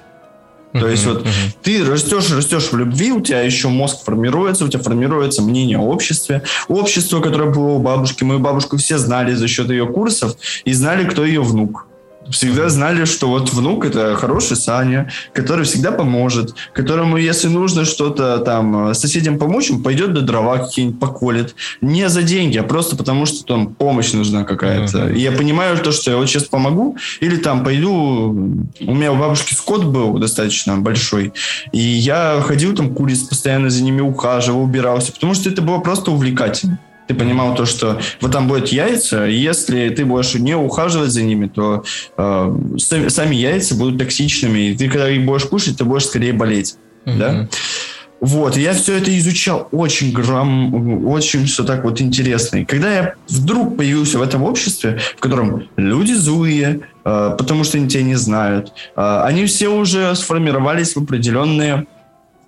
То 0.72 0.88
есть 0.88 1.06
вот 1.06 1.26
ты 1.62 1.84
растешь, 1.84 2.30
растешь 2.30 2.72
в 2.72 2.76
любви, 2.76 3.12
у 3.12 3.20
тебя 3.20 3.42
еще 3.42 3.68
мозг 3.68 4.04
формируется, 4.04 4.64
у 4.64 4.68
тебя 4.68 4.82
формируется 4.82 5.42
мнение 5.42 5.78
о 5.78 5.82
обществе. 5.82 6.42
Общество, 6.68 7.20
которое 7.20 7.50
было 7.50 7.72
у 7.72 7.78
бабушки, 7.78 8.24
мою 8.24 8.40
бабушку 8.40 8.76
все 8.76 8.98
знали 8.98 9.34
за 9.34 9.48
счет 9.48 9.68
ее 9.70 9.86
курсов 9.86 10.36
и 10.64 10.72
знали, 10.72 11.04
кто 11.08 11.24
ее 11.24 11.42
внук 11.42 11.86
всегда 12.30 12.68
знали, 12.68 13.04
что 13.04 13.28
вот 13.28 13.52
внук 13.52 13.84
это 13.84 14.14
хороший 14.16 14.56
Саня, 14.56 15.10
который 15.32 15.64
всегда 15.64 15.92
поможет, 15.92 16.54
которому, 16.72 17.16
если 17.16 17.48
нужно 17.48 17.84
что-то 17.84 18.38
там 18.38 18.88
э, 18.88 18.94
соседям 18.94 19.38
помочь, 19.38 19.70
он 19.70 19.82
пойдет 19.82 20.12
до 20.12 20.22
дрова 20.22 20.58
какие-нибудь 20.58 21.00
поколет. 21.00 21.54
Не 21.80 22.08
за 22.08 22.22
деньги, 22.22 22.58
а 22.58 22.62
просто 22.62 22.96
потому, 22.96 23.26
что 23.26 23.44
там 23.44 23.74
помощь 23.74 24.12
нужна 24.12 24.44
какая-то. 24.44 25.08
И 25.10 25.20
я 25.20 25.32
понимаю 25.32 25.78
то, 25.78 25.92
что 25.92 26.10
я 26.10 26.16
вот 26.16 26.28
сейчас 26.28 26.44
помогу, 26.44 26.96
или 27.20 27.36
там 27.36 27.64
пойду... 27.64 28.30
У 28.80 28.94
меня 28.94 29.12
у 29.12 29.16
бабушки 29.16 29.54
скот 29.54 29.84
был 29.84 30.18
достаточно 30.18 30.76
большой, 30.76 31.32
и 31.72 31.78
я 31.78 32.40
ходил 32.40 32.74
там 32.74 32.94
куриц, 32.94 33.20
постоянно 33.20 33.70
за 33.70 33.82
ними 33.82 34.00
ухаживал, 34.00 34.62
убирался, 34.62 35.12
потому 35.12 35.34
что 35.34 35.50
это 35.50 35.62
было 35.62 35.78
просто 35.78 36.10
увлекательно. 36.10 36.78
Ты 37.08 37.14
понимал 37.14 37.54
то, 37.54 37.66
что 37.66 38.00
вот 38.20 38.32
там 38.32 38.48
будет 38.48 38.68
яйца, 38.68 39.26
и 39.26 39.34
если 39.34 39.88
ты 39.90 40.04
будешь 40.04 40.34
не 40.34 40.56
ухаживать 40.56 41.10
за 41.10 41.22
ними, 41.22 41.48
то 41.48 41.84
э, 42.16 42.58
сами, 42.78 43.08
сами 43.08 43.34
яйца 43.34 43.74
будут 43.74 43.98
токсичными, 43.98 44.70
и 44.70 44.76
ты 44.76 44.88
когда 44.88 45.10
их 45.10 45.24
будешь 45.24 45.44
кушать, 45.44 45.78
ты 45.78 45.84
будешь 45.84 46.06
скорее 46.06 46.32
болеть. 46.32 46.76
Mm-hmm. 47.04 47.18
Да? 47.18 47.48
Вот, 48.22 48.56
я 48.56 48.72
все 48.72 48.98
это 48.98 49.18
изучал 49.18 49.66
очень 49.72 50.12
грамм, 50.12 51.04
очень 51.08 51.44
все 51.46 51.64
так 51.64 51.82
вот 51.82 52.00
интересно. 52.00 52.58
И 52.58 52.64
когда 52.64 52.94
я 52.94 53.14
вдруг 53.28 53.76
появился 53.76 54.20
в 54.20 54.22
этом 54.22 54.44
обществе, 54.44 55.00
в 55.16 55.20
котором 55.20 55.68
люди 55.76 56.12
злые, 56.12 56.82
э, 57.04 57.34
потому 57.36 57.64
что 57.64 57.78
они 57.78 57.88
тебя 57.88 58.04
не 58.04 58.14
знают, 58.14 58.72
э, 58.94 59.22
они 59.24 59.46
все 59.46 59.70
уже 59.70 60.14
сформировались 60.14 60.94
в 60.94 61.02
определенные 61.02 61.88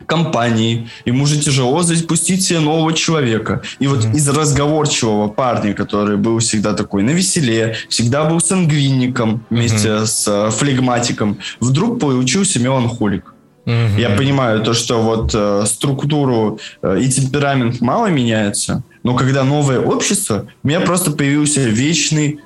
компании, 0.07 0.89
ему 1.05 1.27
же 1.27 1.41
тяжело 1.41 1.83
запустить 1.83 2.43
себе 2.43 2.61
нового 2.61 2.93
человека. 2.93 3.63
И 3.79 3.87
вот 3.87 4.05
mm-hmm. 4.05 4.17
из 4.17 4.29
разговорчивого 4.29 5.29
парня, 5.29 5.75
который 5.75 6.17
был 6.17 6.39
всегда 6.39 6.75
такой 6.75 7.03
на 7.03 7.11
веселе, 7.11 7.77
всегда 7.89 8.25
был 8.25 8.41
сангвинником 8.41 9.45
вместе 9.51 9.89
mm-hmm. 9.89 10.07
с 10.07 10.29
э, 10.29 10.51
флегматиком, 10.51 11.39
вдруг 11.61 12.01
получился 12.01 12.61
меланхолик. 12.61 13.35
Mm-hmm. 13.67 14.01
Я 14.01 14.11
понимаю 14.11 14.63
то, 14.63 14.75
что 14.75 15.03
вот 15.03 15.31
э, 15.35 15.65
структуру 15.67 16.59
э, 16.83 16.99
и 17.01 17.09
темперамент 17.09 17.81
мало 17.81 18.09
меняется, 18.09 18.83
но 19.03 19.15
когда 19.15 19.43
новое 19.45 19.81
общество, 19.81 20.47
у 20.63 20.69
меня 20.69 20.81
просто 20.81 21.13
появился 21.13 21.63
вечный 21.63 22.41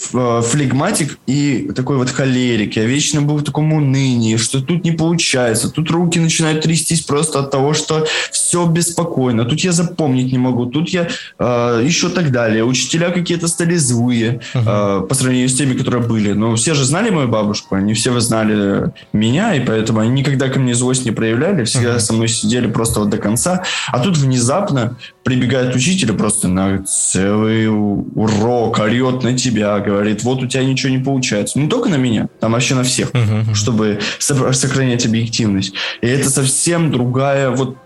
флегматик 0.00 1.18
и 1.26 1.70
такой 1.74 1.96
вот 1.96 2.10
холерик. 2.10 2.76
Я 2.76 2.84
вечно 2.84 3.20
был 3.20 3.36
в 3.36 3.42
таком 3.42 3.72
унынии, 3.72 4.36
что 4.36 4.60
тут 4.60 4.84
не 4.84 4.92
получается. 4.92 5.70
Тут 5.70 5.90
руки 5.90 6.18
начинают 6.18 6.62
трястись 6.62 7.02
просто 7.02 7.40
от 7.40 7.50
того, 7.50 7.74
что 7.74 8.06
все 8.32 8.66
беспокойно. 8.66 9.44
Тут 9.44 9.60
я 9.60 9.72
запомнить 9.72 10.32
не 10.32 10.38
могу. 10.38 10.66
Тут 10.66 10.88
я 10.88 11.08
э, 11.38 11.82
еще 11.84 12.08
так 12.08 12.32
далее. 12.32 12.64
Учителя 12.64 13.10
какие-то 13.10 13.46
стали 13.48 13.76
злые 13.76 14.40
uh-huh. 14.54 15.04
э, 15.04 15.06
по 15.06 15.14
сравнению 15.14 15.48
с 15.48 15.54
теми, 15.54 15.74
которые 15.74 16.02
были. 16.06 16.32
Но 16.32 16.54
все 16.56 16.74
же 16.74 16.84
знали 16.84 17.10
мою 17.10 17.28
бабушку. 17.28 17.74
Они 17.74 17.94
все 17.94 18.18
знали 18.20 18.92
меня, 19.12 19.54
и 19.54 19.60
поэтому 19.60 20.00
они 20.00 20.10
никогда 20.10 20.48
ко 20.48 20.58
мне 20.58 20.74
злость 20.74 21.04
не 21.04 21.12
проявляли. 21.12 21.64
Всегда 21.64 21.96
uh-huh. 21.96 22.00
со 22.00 22.12
мной 22.12 22.28
сидели 22.28 22.66
просто 22.66 23.00
вот 23.00 23.10
до 23.10 23.18
конца. 23.18 23.62
А 23.88 23.98
тут 23.98 24.16
внезапно 24.16 24.96
прибегает 25.22 25.76
учитель 25.76 26.12
просто 26.14 26.48
на 26.48 26.82
целый 26.84 27.68
урок, 27.68 28.78
орет 28.78 29.22
на 29.22 29.36
тебя, 29.36 29.78
говорит, 29.90 30.22
вот 30.22 30.42
у 30.42 30.46
тебя 30.46 30.64
ничего 30.64 30.90
не 30.92 31.02
получается. 31.02 31.58
Не 31.58 31.68
только 31.68 31.88
на 31.88 31.96
меня, 31.96 32.28
там 32.40 32.52
вообще 32.52 32.74
на 32.74 32.82
всех, 32.82 33.10
uh-huh. 33.10 33.54
чтобы 33.54 34.00
сохранять 34.18 35.06
объективность. 35.06 35.74
И 36.00 36.06
это 36.06 36.30
совсем 36.30 36.90
другая 36.90 37.50
вот 37.50 37.76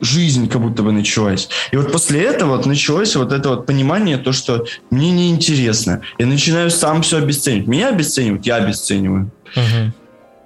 жизнь 0.00 0.48
как 0.48 0.62
будто 0.62 0.82
бы 0.82 0.92
началась. 0.92 1.48
И 1.72 1.76
вот 1.76 1.90
после 1.90 2.22
этого 2.22 2.56
вот 2.56 2.66
началось 2.66 3.16
вот 3.16 3.32
это 3.32 3.48
вот 3.48 3.66
понимание, 3.66 4.16
то, 4.16 4.32
что 4.32 4.64
мне 4.90 5.10
неинтересно. 5.10 6.02
Я 6.18 6.26
начинаю 6.26 6.70
сам 6.70 7.02
все 7.02 7.18
обесценивать. 7.18 7.66
Меня 7.66 7.88
обесценивают, 7.88 8.46
я 8.46 8.56
обесцениваю. 8.56 9.30
Uh-huh 9.54 9.92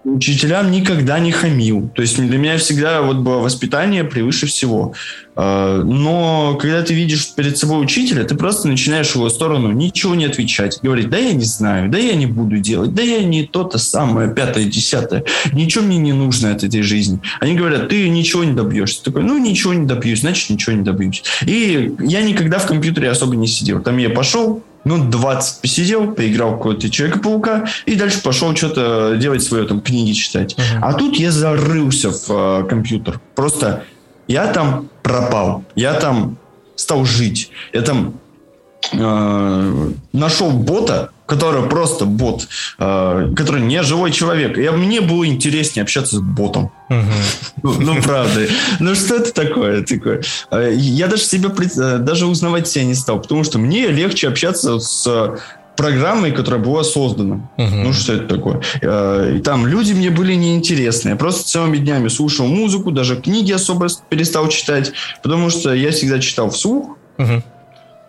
учителям 0.05 0.70
никогда 0.70 1.19
не 1.19 1.31
хамил. 1.33 1.89
То 1.95 2.03
есть 2.03 2.16
для 2.16 2.39
меня 2.39 2.57
всегда 2.59 3.03
вот 3.03 3.19
было 3.19 3.39
воспитание 3.39 4.05
превыше 4.05 4.47
всего. 4.47 4.95
А, 5.35 5.83
но 5.83 6.59
когда 6.61 6.83
ты 6.83 6.93
видишь 6.95 7.35
перед 7.35 7.57
собой 7.57 7.83
учителя, 7.83 8.24
ты 8.24 8.35
просто 8.35 8.69
начинаешь 8.69 9.11
в 9.11 9.16
его 9.16 9.29
сторону 9.31 9.70
ничего 9.70 10.15
не 10.15 10.24
отвечать. 10.24 10.81
Говорить, 10.83 11.09
да 11.09 11.19
я 11.19 11.33
не 11.33 11.45
знаю, 11.45 11.89
да 11.89 11.99
я 11.99 12.15
не 12.15 12.27
буду 12.27 12.59
делать, 12.59 12.95
да 12.95 13.03
я 13.03 13.23
не 13.23 13.47
то-то 13.47 13.79
самое, 13.79 14.33
пятое, 14.35 14.65
десятое. 14.65 15.24
Ничего 15.53 15.85
мне 15.85 15.99
не 15.99 16.12
нужно 16.12 16.53
от 16.53 16.65
этой 16.65 16.83
жизни. 16.83 17.20
Они 17.41 17.55
говорят, 17.55 17.89
ты 17.89 18.09
ничего 18.09 18.45
не 18.45 18.53
добьешься. 18.53 19.03
Такой, 19.05 19.23
ну 19.23 19.39
ничего 19.39 19.73
не 19.73 19.87
добьюсь, 19.87 20.20
значит 20.20 20.51
ничего 20.51 20.77
не 20.77 20.83
добьюсь. 20.83 21.23
И 21.47 21.95
я 22.01 22.23
никогда 22.23 22.59
в 22.59 22.66
компьютере 22.66 23.11
особо 23.11 23.37
не 23.37 23.47
сидел. 23.47 23.81
Там 23.81 23.99
я 23.99 24.11
пошел, 24.11 24.62
ну, 24.85 25.05
20 25.05 25.61
посидел, 25.61 26.13
поиграл 26.13 26.57
какого-то 26.57 26.91
Человека-паука, 26.91 27.67
и 27.87 27.95
дальше 27.95 28.23
пошел 28.23 28.55
что-то 28.57 29.17
делать 29.17 29.43
свое, 29.43 29.65
там, 29.67 29.81
книги 29.81 30.13
читать. 30.13 30.55
Uh-huh. 30.55 30.79
А 30.83 30.93
тут 30.95 31.17
я 31.17 31.31
зарылся 31.31 32.11
в 32.11 32.31
э, 32.31 32.65
компьютер. 32.69 33.21
Просто 33.35 33.85
я 34.27 34.47
там 34.49 34.89
пропал. 35.03 35.65
Я 35.75 35.95
там 35.95 36.37
стал 36.75 37.05
жить. 37.05 37.51
Я 37.73 37.83
там 37.83 38.15
э, 38.93 39.93
нашел 40.13 40.51
бота, 40.51 41.11
который 41.33 41.69
просто 41.69 42.05
бот, 42.05 42.47
э, 42.79 43.33
который 43.35 43.63
не 43.63 43.83
живой 43.83 44.11
человек. 44.11 44.59
И 44.59 44.69
мне 44.69 45.01
было 45.01 45.27
интереснее 45.27 45.83
общаться 45.83 46.17
с 46.17 46.21
ботом. 46.21 46.71
Ну, 47.63 47.75
ну, 47.81 48.03
правда. 48.03 48.47
Ну, 48.81 48.95
что 48.95 49.17
это 49.17 49.33
такое? 49.33 49.83
такое? 49.83 50.23
Э, 50.51 50.71
я 50.75 51.07
даже 51.07 51.23
себе, 51.23 51.49
э, 51.49 51.99
даже 51.99 52.27
узнавать 52.27 52.69
себя 52.69 52.85
не 52.85 52.95
стал, 52.95 53.21
потому 53.21 53.45
что 53.45 53.59
мне 53.59 53.89
легче 53.89 54.29
общаться 54.29 54.79
с 54.79 55.39
программой, 55.75 56.33
которая 56.33 56.61
была 56.61 56.85
создана. 56.85 57.49
Uh-huh. 57.57 57.83
Ну, 57.85 57.93
что 57.95 58.13
это 58.13 58.35
такое? 58.35 58.61
Э, 58.83 59.37
и 59.37 59.41
там 59.41 59.67
люди 59.67 59.95
мне 59.95 60.11
были 60.11 60.35
неинтересны. 60.35 61.11
Я 61.11 61.17
просто 61.17 61.49
целыми 61.49 61.79
днями 61.79 62.09
слушал 62.09 62.47
музыку, 62.47 62.91
даже 62.91 63.17
книги 63.17 63.53
особо 63.53 63.87
перестал 64.11 64.49
читать, 64.49 64.93
потому 65.23 65.49
что 65.49 65.73
я 65.73 65.93
всегда 65.93 66.19
читал 66.19 66.51
вслух. 66.51 66.99
Uh-huh. 67.17 67.43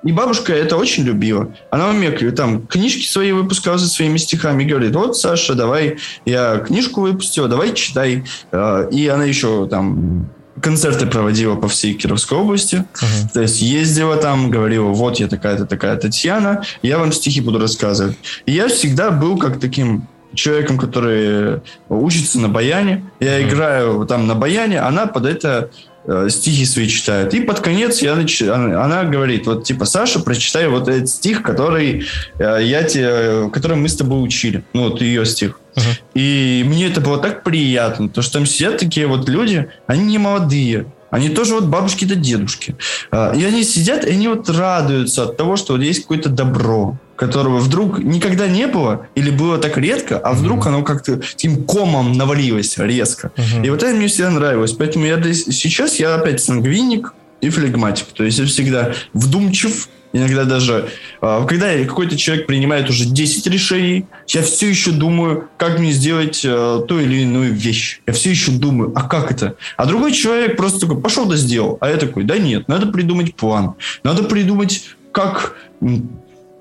И 0.04 0.12
бабушка 0.12 0.54
это 0.54 0.78
очень 0.78 1.04
любила. 1.04 1.54
Она 1.72 1.92
мне 1.92 2.12
там 2.32 2.68
книжки 2.68 3.06
свои 3.06 3.32
выпускала 3.32 3.78
за 3.78 3.88
своими 3.88 4.18
стихами. 4.18 4.64
Говорит, 4.64 4.96
вот, 4.96 5.18
Саша, 5.18 5.56
давай, 5.56 5.98
я 6.26 6.58
книжку 6.58 7.02
выпустила, 7.02 7.48
давай 7.48 7.74
читай. 7.74 8.24
Э, 8.52 8.88
и 8.92 9.08
она 9.08 9.24
еще 9.24 9.68
там 9.68 10.30
концерты 10.62 11.06
проводила 11.06 11.56
по 11.56 11.68
всей 11.68 11.94
Кировской 11.94 12.38
области. 12.38 12.86
Uh-huh. 12.94 13.34
То 13.34 13.42
есть 13.42 13.62
ездила 13.62 14.18
там, 14.18 14.50
говорила, 14.50 14.88
вот 14.88 15.20
я 15.20 15.28
такая-то, 15.28 15.66
такая 15.66 15.98
Татьяна, 15.98 16.64
я 16.82 17.00
вам 17.00 17.12
стихи 17.12 17.42
буду 17.42 17.60
рассказывать. 17.60 18.18
И 18.46 18.52
я 18.52 18.68
всегда 18.68 19.12
был 19.12 19.38
как 19.38 19.60
таким 19.60 20.08
человеком, 20.34 20.78
который 20.78 21.62
учится 21.90 22.40
на 22.40 22.50
баяне. 22.50 23.04
Я 23.20 23.48
играю 23.48 24.06
там 24.06 24.28
на 24.28 24.36
баяне, 24.36 24.80
она 24.80 25.06
под 25.06 25.26
это 25.26 25.70
стихи 26.30 26.66
свои 26.66 26.88
читает. 26.88 27.34
И 27.34 27.42
под 27.42 27.60
конец 27.60 28.02
я 28.02 28.16
нач... 28.16 28.42
она, 28.42 28.84
она 28.84 29.04
говорит, 29.04 29.48
вот 29.48 29.64
типа, 29.64 29.86
Саша, 29.86 30.20
прочитай 30.20 30.68
вот 30.68 30.88
этот 30.88 31.10
стих, 31.10 31.44
который 31.44 32.06
э, 32.40 32.60
я 32.62 32.84
тебе, 32.84 33.50
который 33.52 33.78
мы 33.78 33.88
с 33.88 33.96
тобой 33.96 34.24
учили. 34.24 34.64
Ну, 34.74 34.90
вот 34.90 35.02
ее 35.02 35.26
стих. 35.26 35.60
Uh-huh. 35.76 36.00
И 36.14 36.64
мне 36.68 36.88
это 36.88 37.02
было 37.02 37.18
так 37.18 37.44
приятно, 37.44 38.10
то 38.10 38.22
что 38.22 38.34
там 38.34 38.46
сидят 38.46 38.78
такие 38.78 39.08
вот 39.08 39.28
люди, 39.28 39.70
они 39.88 40.06
не 40.06 40.18
молодые, 40.20 40.86
они 41.14 41.30
тоже 41.30 41.54
вот 41.54 41.66
бабушки 41.66 42.06
да 42.06 42.16
дедушки. 42.16 42.76
А, 43.12 43.34
и 43.36 43.44
они 43.44 43.64
сидят, 43.64 44.04
и 44.04 44.10
они 44.10 44.28
вот 44.28 44.50
радуются 44.50 45.26
от 45.26 45.38
того, 45.38 45.58
что 45.58 45.74
вот 45.74 45.84
есть 45.84 46.02
какое-то 46.02 46.30
добро, 46.30 46.98
которого 47.16 47.60
вдруг 47.60 48.00
никогда 48.00 48.48
не 48.48 48.66
было, 48.66 49.06
или 49.14 49.30
было 49.30 49.60
так 49.60 49.78
редко, 49.78 50.18
а 50.18 50.34
вдруг 50.34 50.66
mm-hmm. 50.66 50.70
оно 50.70 50.82
как-то 50.82 51.18
таким 51.18 51.66
комом 51.66 52.14
навалилось 52.14 52.80
резко. 52.80 53.32
Mm-hmm. 53.36 53.66
И 53.66 53.70
вот 53.70 53.84
это 53.84 53.96
мне 53.96 54.08
всегда 54.08 54.32
нравилось. 54.32 54.72
Поэтому 54.72 55.06
я 55.06 55.22
сейчас 55.34 56.00
я 56.00 56.16
опять 56.16 56.42
сангвиник 56.42 57.14
и 57.42 57.50
флегматик. 57.50 58.08
То 58.08 58.24
есть 58.24 58.40
я 58.40 58.48
всегда 58.48 58.94
вдумчив, 59.14 59.90
Иногда 60.14 60.46
даже, 60.46 60.90
а, 61.22 61.44
когда 61.46 61.76
какой-то 61.84 62.16
человек 62.16 62.46
принимает 62.46 62.88
уже 62.88 63.06
10 63.06 63.48
решений, 63.48 64.06
я 64.28 64.44
все 64.44 64.70
еще 64.70 64.92
думаю, 64.92 65.50
как 65.58 65.80
мне 65.80 65.92
сделать 65.92 66.42
э, 66.46 66.82
ту 66.88 67.00
или 67.00 67.24
иную 67.24 67.52
вещь. 67.52 68.02
Я 68.06 68.14
все 68.14 68.30
еще 68.30 68.52
думаю, 68.52 68.94
а 68.96 69.08
как 69.08 69.32
это? 69.32 69.56
А 69.76 69.88
другой 69.88 70.12
человек 70.12 70.56
просто 70.56 70.82
такой, 70.82 71.02
пошел 71.02 71.26
да 71.26 71.36
сделал. 71.36 71.80
А 71.82 71.90
я 71.90 71.98
такой, 71.98 72.26
да 72.26 72.38
нет, 72.38 72.68
надо 72.68 72.86
придумать 72.86 73.36
план. 73.36 73.74
Надо 74.04 74.24
придумать, 74.24 74.86
как 75.12 75.56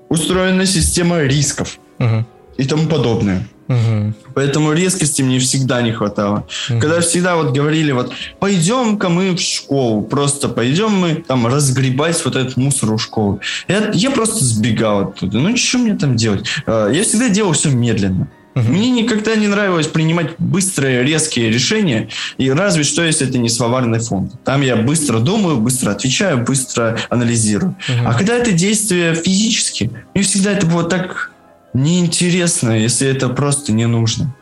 устроена 0.09 0.65
система 0.65 1.21
рисков 1.21 1.77
угу. 1.99 2.25
и 2.57 2.65
тому 2.65 2.87
подобное. 2.87 3.47
Угу. 3.67 4.13
Поэтому 4.33 4.73
резкости 4.73 5.21
мне 5.21 5.39
всегда 5.39 5.81
не 5.81 5.91
хватало. 5.91 6.45
Угу. 6.69 6.79
Когда 6.79 7.01
всегда 7.01 7.35
вот 7.35 7.53
говорили, 7.53 7.91
вот 7.91 8.11
пойдем-ка 8.39 9.09
мы 9.09 9.31
в 9.31 9.39
школу, 9.39 10.03
просто 10.03 10.49
пойдем 10.49 10.91
мы 10.91 11.15
там 11.15 11.47
разгребать 11.47 12.23
вот 12.25 12.35
этот 12.35 12.57
мусор 12.57 12.91
у 12.91 12.97
школы. 12.97 13.39
Я, 13.67 13.91
я 13.93 14.11
просто 14.11 14.43
сбегал 14.43 15.09
оттуда. 15.09 15.39
Ну, 15.39 15.55
что 15.55 15.77
мне 15.77 15.95
там 15.95 16.15
делать? 16.15 16.47
А, 16.65 16.89
я 16.89 17.03
всегда 17.03 17.29
делал 17.29 17.53
все 17.53 17.69
медленно. 17.69 18.27
Угу. 18.55 18.71
Мне 18.71 18.91
никогда 18.91 19.35
не 19.35 19.47
нравилось 19.47 19.87
принимать 19.87 20.35
быстрые, 20.37 21.03
резкие 21.03 21.49
решения, 21.49 22.09
и 22.37 22.51
разве 22.51 22.83
что, 22.83 23.03
если 23.03 23.27
это 23.27 23.37
не 23.39 23.49
словарный 23.49 23.99
фонд. 23.99 24.33
Там 24.43 24.61
я 24.61 24.75
быстро 24.75 25.19
думаю, 25.19 25.57
быстро 25.57 25.91
отвечаю, 25.91 26.43
быстро 26.43 26.97
анализирую. 27.09 27.75
Угу. 27.89 28.07
А 28.07 28.13
когда 28.13 28.35
это 28.35 28.51
действие 28.51 29.15
физически, 29.15 29.89
мне 30.13 30.23
всегда 30.23 30.51
это 30.51 30.67
было 30.67 30.83
так 30.83 31.31
неинтересно, 31.73 32.71
если 32.71 33.07
это 33.07 33.29
просто 33.29 33.71
не 33.71 33.85
нужно. 33.85 34.33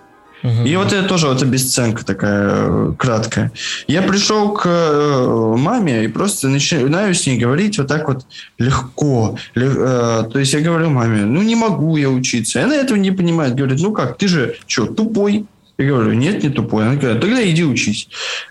Угу. 0.43 0.65
И 0.65 0.75
вот 0.75 0.91
это 0.91 1.07
тоже 1.07 1.27
вот 1.27 1.41
обесценка 1.43 2.03
такая 2.03 2.49
э, 2.49 2.93
краткая. 2.97 3.51
Я 3.87 4.01
пришел 4.01 4.53
к 4.53 4.63
э, 4.65 5.55
маме 5.57 6.03
и 6.03 6.07
просто 6.07 6.49
начинаю 6.49 7.13
с 7.13 7.27
ней 7.27 7.37
говорить 7.37 7.77
вот 7.77 7.87
так 7.87 8.07
вот 8.07 8.25
легко. 8.57 9.37
Э, 9.55 10.23
то 10.31 10.39
есть 10.39 10.53
я 10.53 10.61
говорю 10.61 10.89
маме, 10.89 11.25
ну 11.25 11.43
не 11.43 11.55
могу 11.55 11.95
я 11.95 12.09
учиться. 12.09 12.59
И 12.59 12.63
она 12.63 12.75
этого 12.75 12.97
не 12.97 13.11
понимает. 13.11 13.53
Говорит, 13.53 13.79
ну 13.81 13.91
как, 13.91 14.17
ты 14.17 14.27
же 14.27 14.55
что, 14.65 14.87
тупой? 14.87 15.45
Я 15.77 15.87
говорю, 15.87 16.13
нет, 16.13 16.43
не 16.43 16.49
тупой. 16.49 16.85
Она 16.87 16.95
говорит, 16.95 17.21
тогда 17.21 17.47
иди 17.47 17.63
учись. 17.63 18.07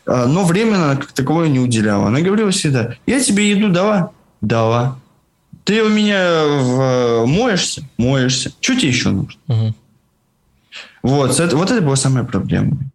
А, 0.07 0.27
но 0.27 0.45
временно 0.45 0.97
как 0.97 1.13
таковое 1.13 1.49
не 1.49 1.61
уделяла. 1.61 2.09
Она 2.09 2.21
говорила 2.21 2.51
всегда, 2.51 2.95
я 3.07 3.21
тебе 3.21 3.51
еду 3.51 3.69
дала? 3.69 4.11
Дала. 4.41 5.00
Ты 5.71 5.85
у 5.85 5.89
меня 5.89 6.47
в... 6.49 7.27
моешься? 7.27 7.85
Моешься. 7.97 8.53
Что 8.61 8.75
тебе 8.75 8.89
еще 8.89 9.11
нужно? 9.11 9.41
Угу. 9.47 9.75
Вот, 11.05 11.39
это, 11.39 11.57
вот 11.57 11.71
это 11.71 11.81
было 11.81 11.95
самое 11.95 12.27
проблемное. 12.27 12.91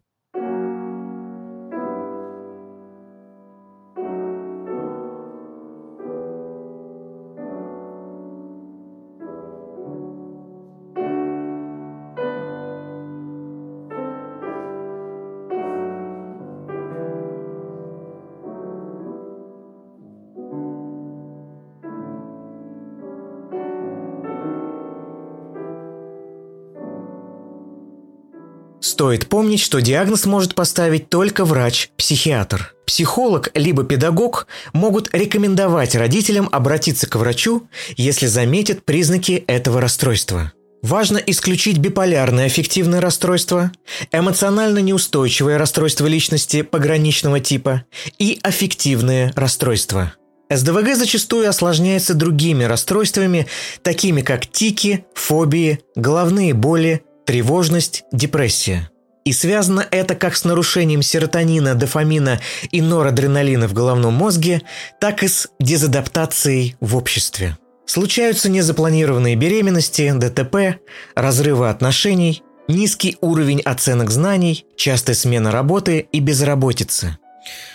Стоит 28.95 29.27
помнить, 29.27 29.59
что 29.59 29.81
диагноз 29.81 30.23
может 30.25 30.55
поставить 30.55 31.09
только 31.09 31.43
врач-психиатр. 31.43 32.73
Психолог 32.87 33.51
либо 33.53 33.83
педагог 33.83 34.47
могут 34.71 35.13
рекомендовать 35.13 35.95
родителям 35.95 36.47
обратиться 36.49 37.05
к 37.05 37.17
врачу, 37.17 37.67
если 37.97 38.27
заметят 38.27 38.85
признаки 38.85 39.43
этого 39.47 39.81
расстройства. 39.81 40.53
Важно 40.81 41.17
исключить 41.17 41.77
биполярное 41.79 42.45
аффективное 42.45 43.01
расстройство, 43.01 43.69
эмоционально 44.13 44.79
неустойчивое 44.79 45.57
расстройство 45.57 46.07
личности 46.07 46.61
пограничного 46.61 47.41
типа 47.41 47.83
и 48.17 48.39
аффективное 48.43 49.33
расстройство. 49.35 50.13
СДВГ 50.49 50.95
зачастую 50.95 51.49
осложняется 51.49 52.13
другими 52.13 52.63
расстройствами, 52.63 53.47
такими 53.81 54.21
как 54.21 54.47
тики, 54.47 55.05
фобии, 55.15 55.81
головные 55.97 56.53
боли, 56.53 57.03
тревожность, 57.25 58.03
депрессия. 58.11 58.89
И 59.25 59.33
связано 59.33 59.85
это 59.89 60.13
как 60.15 60.35
с 60.35 60.43
нарушением 60.43 61.01
серотонина, 61.01 61.73
дофамина 61.73 62.39
и 62.71 62.81
норадреналина 62.81 63.67
в 63.67 63.73
головном 63.73 64.13
мозге, 64.13 64.61
так 65.01 65.23
и 65.23 65.27
с 65.27 65.47
дезадаптацией 65.59 66.75
в 66.79 66.95
обществе. 66.95 67.57
Случаются 67.87 68.49
незапланированные 68.49 69.35
беременности, 69.35 70.11
ДТП, 70.15 70.79
разрывы 71.15 71.69
отношений, 71.69 72.43
низкий 72.67 73.17
уровень 73.21 73.61
оценок 73.61 74.11
знаний, 74.11 74.65
частая 74.75 75.15
смена 75.15 75.51
работы 75.51 76.07
и 76.11 76.19
безработица. 76.19 77.17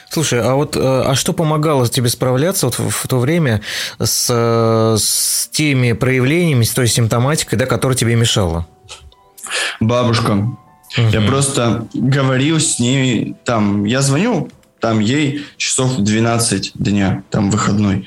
Слушай, 0.08 0.40
а 0.42 0.54
вот 0.54 0.76
э, 0.76 0.80
а 0.80 1.14
что 1.14 1.32
помогало 1.32 1.86
тебе 1.88 2.08
справляться 2.08 2.66
вот 2.66 2.78
в, 2.80 2.90
в 2.90 3.06
то 3.06 3.18
время 3.18 3.62
с, 4.00 4.26
э, 4.28 4.96
с 4.98 5.48
теми 5.52 5.92
проявлениями, 5.92 6.64
с 6.64 6.70
той 6.70 6.88
симптоматикой, 6.88 7.56
да, 7.56 7.66
которая 7.66 7.96
тебе 7.96 8.16
мешала? 8.16 8.66
Бабушка. 9.80 10.32
Угу. 10.32 11.08
Я 11.12 11.20
просто 11.22 11.86
говорил 11.94 12.58
с 12.58 12.78
ней, 12.78 13.36
там, 13.44 13.84
я 13.84 14.02
звоню, 14.02 14.48
там 14.80 15.00
ей 15.00 15.44
часов 15.56 15.96
12 15.98 16.72
дня, 16.74 17.22
там 17.30 17.50
выходной. 17.50 18.06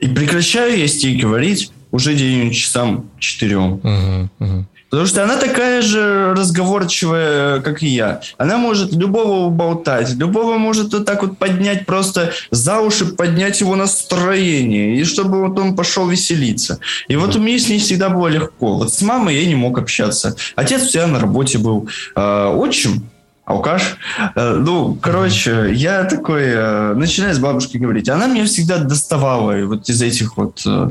И 0.00 0.08
прекращаю 0.08 0.78
я 0.78 0.86
с 0.86 1.02
ней 1.02 1.16
говорить 1.16 1.70
уже 1.90 2.14
день 2.14 2.50
часам 2.52 3.10
4. 3.18 3.56
Угу, 3.56 4.30
угу. 4.38 4.66
Потому 4.94 5.08
что 5.08 5.24
она 5.24 5.36
такая 5.38 5.82
же 5.82 6.34
разговорчивая, 6.36 7.60
как 7.62 7.82
и 7.82 7.88
я. 7.88 8.20
Она 8.38 8.58
может 8.58 8.92
любого 8.92 9.46
уболтать, 9.46 10.14
любого 10.14 10.56
может 10.56 10.92
вот 10.92 11.04
так 11.04 11.22
вот 11.22 11.36
поднять 11.36 11.84
просто 11.84 12.30
за 12.52 12.78
уши, 12.78 13.06
поднять 13.06 13.60
его 13.60 13.74
настроение, 13.74 14.96
и 14.96 15.02
чтобы 15.02 15.48
вот 15.48 15.58
он 15.58 15.74
пошел 15.74 16.06
веселиться. 16.06 16.78
И 17.08 17.16
вот 17.16 17.34
у 17.34 17.40
меня 17.40 17.58
с 17.58 17.68
ней 17.68 17.80
всегда 17.80 18.08
было 18.08 18.28
легко. 18.28 18.74
Вот 18.74 18.94
с 18.94 19.02
мамой 19.02 19.34
я 19.34 19.44
не 19.46 19.56
мог 19.56 19.78
общаться. 19.78 20.36
Отец 20.54 20.82
всегда 20.82 21.08
на 21.08 21.18
работе 21.18 21.58
был. 21.58 21.88
Э, 22.14 22.54
отчим 22.54 23.02
алкаш. 23.44 23.96
Э, 24.34 24.54
ну, 24.54 24.96
короче, 25.00 25.72
я 25.72 26.04
такой, 26.04 26.44
э, 26.44 26.94
начинаю 26.94 27.34
с 27.34 27.38
бабушки 27.38 27.76
говорить, 27.76 28.08
она 28.08 28.26
меня 28.26 28.44
всегда 28.46 28.78
доставала 28.78 29.54
вот 29.66 29.88
из 29.88 30.00
этих 30.02 30.36
вот 30.36 30.62
э, 30.66 30.90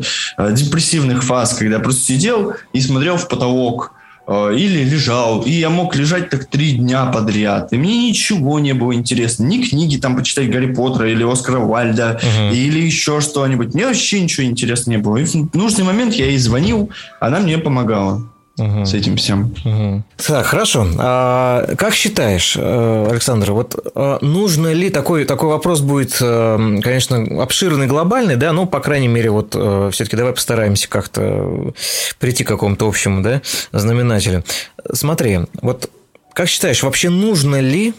депрессивных 0.52 1.24
фаз, 1.24 1.54
когда 1.54 1.78
я 1.78 1.82
просто 1.82 2.04
сидел 2.04 2.54
и 2.74 2.82
смотрел 2.82 3.18
в 3.18 3.28
потолок, 3.28 3.94
или 4.26 4.86
лежал, 4.86 5.42
и 5.42 5.52
я 5.52 5.70
мог 5.70 5.98
лежать 5.98 6.30
так 6.30 6.46
три 6.46 6.78
дня 6.78 7.08
подряд, 7.08 7.74
и 7.74 7.78
мне 7.78 8.08
ничего 8.08 8.58
не 8.58 8.72
было 8.72 8.94
интересно, 8.94 9.44
ни 9.44 9.62
книги 9.62 9.98
там 9.98 10.16
почитать 10.16 10.50
Гарри 10.50 10.74
Поттера 10.74 11.12
или 11.12 11.30
Оскара 11.30 11.60
Вальда, 11.60 12.22
uh-huh. 12.24 12.56
или 12.56 12.80
еще 12.80 13.20
что-нибудь, 13.20 13.74
мне 13.74 13.86
вообще 13.86 14.22
ничего 14.22 14.46
интересного 14.46 14.96
не 14.96 15.04
было, 15.04 15.18
и 15.18 15.26
в 15.26 15.54
нужный 15.54 15.84
момент 15.84 16.14
я 16.14 16.28
ей 16.28 16.38
звонил, 16.38 16.90
она 17.20 17.40
мне 17.40 17.58
помогала 17.58 18.24
угу. 18.58 18.86
с 18.86 18.94
этим 18.94 19.18
всем. 19.18 19.54
Угу. 19.66 20.04
Так, 20.28 20.46
хорошо. 20.46 20.88
А, 20.98 21.76
как 21.76 21.94
считаешь, 21.94 22.56
э, 22.58 23.08
Александр, 23.10 23.52
вот 23.52 23.76
а, 23.96 24.20
нужно 24.22 24.74
ли 24.74 24.90
такой 24.90 25.26
такой 25.26 25.50
вопрос 25.50 25.82
будет, 25.82 26.18
э, 26.22 26.80
конечно, 26.82 27.42
обширный, 27.42 27.88
глобальный, 27.88 28.36
да, 28.36 28.54
ну, 28.54 28.66
по 28.66 28.80
крайней 28.80 29.08
мере, 29.08 29.30
вот 29.30 29.56
э, 29.56 29.90
все-таки 29.92 30.18
давай 30.18 30.34
постараемся 30.34 30.90
как-то 30.90 31.74
прийти 32.20 32.44
к 32.44 32.48
какому-то 32.48 32.88
общему, 32.88 33.22
да, 33.22 33.42
знаменателю. 33.72 34.44
Смотри, 34.92 35.40
вот 35.62 35.90
как 36.34 36.48
считаешь, 36.48 36.84
вообще 36.84 37.10
нужно 37.10 37.60
ли 37.60 37.94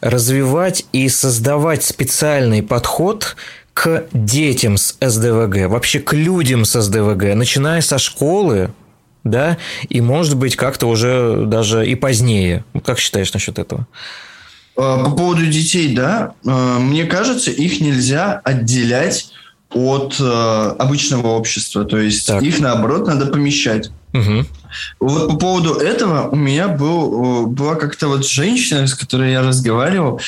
развивать 0.00 0.84
и 0.92 1.08
создавать 1.08 1.82
специальный 1.82 2.62
подход 2.62 3.36
к 3.74 4.06
детям 4.12 4.76
с 4.76 4.96
СДВГ, 5.00 5.68
вообще 5.68 5.98
к 6.00 6.12
людям 6.12 6.64
с 6.64 6.80
СДВГ, 6.80 7.34
начиная 7.34 7.80
со 7.80 7.98
школы, 7.98 8.70
да, 9.30 9.58
и, 9.88 10.00
может 10.00 10.36
быть, 10.36 10.56
как-то 10.56 10.86
уже 10.86 11.44
даже 11.46 11.86
и 11.86 11.94
позднее. 11.94 12.64
Как 12.84 12.98
считаешь 12.98 13.32
насчет 13.32 13.58
этого? 13.58 13.86
А, 14.76 15.04
по 15.04 15.10
поводу 15.10 15.46
детей, 15.46 15.94
да, 15.94 16.34
а, 16.46 16.78
мне 16.78 17.04
кажется, 17.04 17.50
их 17.50 17.80
нельзя 17.80 18.40
отделять 18.44 19.30
от 19.70 20.16
э, 20.20 20.74
обычного 20.78 21.26
общества. 21.28 21.84
То 21.84 21.98
есть 21.98 22.26
так. 22.28 22.40
их, 22.40 22.60
наоборот, 22.60 23.06
надо 23.08 23.26
помещать. 23.26 23.90
Угу. 24.14 24.46
Вот 25.00 25.28
по 25.28 25.36
поводу 25.36 25.74
этого 25.74 26.28
у 26.28 26.36
меня 26.36 26.68
был, 26.68 27.46
была 27.46 27.74
как-то 27.74 28.06
вот 28.08 28.26
женщина, 28.26 28.86
с 28.86 28.94
которой 28.94 29.32
я 29.32 29.42
разговаривал, 29.42 30.20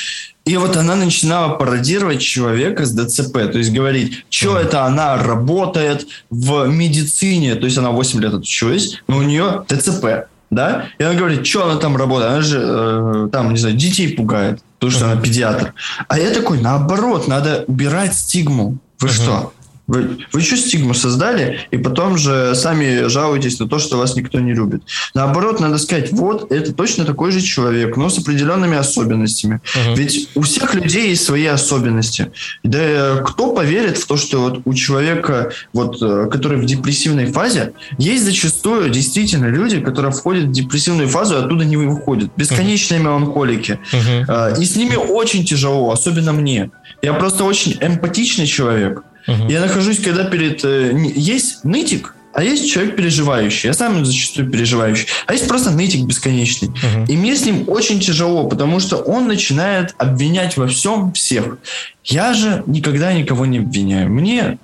и 0.49 0.57
вот 0.57 0.75
она 0.77 0.95
начинала 0.95 1.53
пародировать 1.53 2.21
человека 2.21 2.83
с 2.83 2.91
ДЦП, 2.91 3.33
то 3.51 3.59
есть 3.59 3.71
говорить, 3.71 4.25
что 4.31 4.57
это 4.57 4.83
она 4.83 5.15
работает 5.15 6.07
в 6.31 6.65
медицине, 6.65 7.53
то 7.53 7.65
есть 7.65 7.77
она 7.77 7.91
8 7.91 8.19
лет 8.19 8.33
отучилась, 8.33 8.99
но 9.07 9.17
у 9.17 9.21
нее 9.21 9.63
ДЦП, 9.67 10.27
да? 10.49 10.87
И 10.97 11.03
она 11.03 11.13
говорит, 11.13 11.45
что 11.45 11.69
она 11.69 11.79
там 11.79 11.95
работает, 11.95 12.31
она 12.31 12.41
же 12.41 12.59
э, 12.59 13.29
там, 13.31 13.51
не 13.53 13.59
знаю, 13.59 13.75
детей 13.75 14.15
пугает, 14.15 14.63
потому 14.79 14.91
что 14.91 15.11
она 15.11 15.21
педиатр. 15.21 15.75
А 16.07 16.17
я 16.17 16.31
такой, 16.31 16.59
наоборот, 16.59 17.27
надо 17.27 17.65
убирать 17.67 18.15
стигму. 18.15 18.79
Вы 18.99 19.07
mm 19.07 19.11
что? 19.11 19.53
Вы, 19.89 20.19
вы 20.31 20.39
еще 20.39 20.55
стигму 20.55 20.93
создали, 20.93 21.61
и 21.71 21.77
потом 21.77 22.15
же 22.15 22.53
сами 22.53 23.07
жалуетесь 23.07 23.59
на 23.59 23.67
то, 23.67 23.79
что 23.79 23.97
вас 23.97 24.15
никто 24.15 24.39
не 24.39 24.53
любит. 24.53 24.83
Наоборот, 25.15 25.59
надо 25.59 25.79
сказать, 25.79 26.11
вот, 26.11 26.51
это 26.51 26.73
точно 26.73 27.05
такой 27.05 27.31
же 27.31 27.41
человек, 27.41 27.97
но 27.97 28.09
с 28.09 28.19
определенными 28.19 28.77
особенностями. 28.77 29.61
Uh-huh. 29.63 29.95
Ведь 29.95 30.29
у 30.35 30.41
всех 30.41 30.75
людей 30.75 31.09
есть 31.09 31.23
свои 31.23 31.47
особенности. 31.47 32.31
Да 32.63 33.21
кто 33.25 33.51
поверит 33.55 33.97
в 33.97 34.05
то, 34.05 34.15
что 34.15 34.41
вот 34.41 34.61
у 34.65 34.75
человека, 34.75 35.51
вот, 35.73 35.97
э, 36.03 36.27
который 36.31 36.59
в 36.59 36.65
депрессивной 36.65 37.25
фазе, 37.25 37.73
есть 37.97 38.25
зачастую 38.25 38.91
действительно 38.91 39.47
люди, 39.47 39.81
которые 39.81 40.11
входят 40.11 40.45
в 40.45 40.51
депрессивную 40.51 41.09
фазу 41.09 41.35
и 41.35 41.39
оттуда 41.39 41.65
не 41.65 41.77
выходят. 41.77 42.29
Бесконечные 42.37 42.99
uh-huh. 42.99 43.05
меланхолики. 43.05 43.79
Uh-huh. 43.91 44.61
И 44.61 44.65
с 44.65 44.75
ними 44.75 44.97
очень 44.97 45.45
тяжело, 45.45 45.91
особенно 45.91 46.31
мне. 46.31 46.69
Я 47.01 47.13
просто 47.13 47.43
очень 47.43 47.75
эмпатичный 47.81 48.45
человек. 48.45 49.03
Угу. 49.31 49.49
Я 49.49 49.61
нахожусь, 49.61 49.99
когда 49.99 50.23
перед... 50.25 50.63
Э, 50.63 50.93
есть 51.15 51.63
нытик, 51.63 52.15
а 52.33 52.43
есть 52.43 52.71
человек 52.71 52.95
переживающий. 52.95 53.67
Я 53.67 53.73
сам 53.73 54.05
зачастую 54.05 54.49
переживающий. 54.49 55.07
А 55.25 55.33
есть 55.33 55.47
просто 55.47 55.71
нытик 55.71 56.05
бесконечный. 56.05 56.69
Uh-huh. 56.69 57.07
И 57.07 57.17
мне 57.17 57.35
с 57.35 57.43
ним 57.45 57.65
очень 57.67 57.99
тяжело, 57.99 58.47
потому 58.47 58.79
что 58.79 58.97
он 58.97 59.27
начинает 59.27 59.95
обвинять 59.97 60.55
во 60.55 60.67
всем 60.67 61.11
всех. 61.11 61.57
Я 62.03 62.33
же 62.33 62.63
никогда 62.67 63.13
никого 63.13 63.45
не 63.45 63.57
обвиняю. 63.57 64.09
Мне 64.11 64.59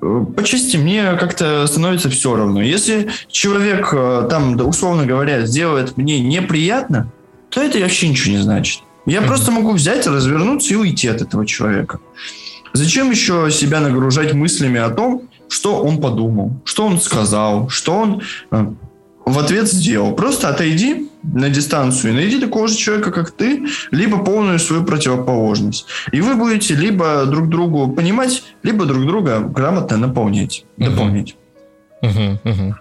э, 0.00 0.24
по 0.34 0.42
чести 0.42 0.78
мне 0.78 1.12
как-то 1.12 1.66
становится 1.66 2.08
все 2.08 2.34
равно. 2.34 2.62
Если 2.62 3.10
человек 3.30 3.90
э, 3.92 4.26
там, 4.30 4.58
условно 4.66 5.04
говоря, 5.04 5.44
сделает 5.44 5.98
мне 5.98 6.18
неприятно, 6.18 7.12
то 7.50 7.60
это 7.62 7.78
вообще 7.78 8.08
ничего 8.08 8.36
не 8.36 8.42
значит. 8.42 8.80
Я 9.04 9.18
uh-huh. 9.18 9.26
просто 9.26 9.50
могу 9.50 9.72
взять, 9.72 10.06
развернуться 10.06 10.72
и 10.72 10.76
уйти 10.76 11.08
от 11.08 11.20
этого 11.20 11.46
человека. 11.46 12.00
Зачем 12.72 13.10
еще 13.10 13.50
себя 13.50 13.80
нагружать 13.80 14.34
мыслями 14.34 14.80
о 14.80 14.90
том, 14.90 15.28
что 15.48 15.82
он 15.82 16.00
подумал, 16.00 16.52
что 16.64 16.86
он 16.86 17.00
сказал, 17.00 17.68
что 17.68 17.92
он 17.94 18.22
э, 18.50 18.66
в 19.26 19.38
ответ 19.38 19.70
сделал? 19.70 20.14
Просто 20.14 20.48
отойди 20.48 21.10
на 21.22 21.50
дистанцию 21.50 22.12
и 22.12 22.16
найди 22.16 22.40
такого 22.40 22.68
же 22.68 22.76
человека, 22.76 23.12
как 23.12 23.30
ты, 23.30 23.66
либо 23.90 24.18
полную 24.18 24.58
свою 24.58 24.84
противоположность. 24.84 25.86
И 26.10 26.20
вы 26.20 26.34
будете 26.34 26.74
либо 26.74 27.26
друг 27.26 27.48
другу 27.48 27.92
понимать, 27.92 28.42
либо 28.62 28.86
друг 28.86 29.06
друга 29.06 29.40
грамотно 29.40 29.98
наполнять, 29.98 30.64
дополнять. 30.76 31.36
Угу, 32.02 32.40
угу. 32.44 32.74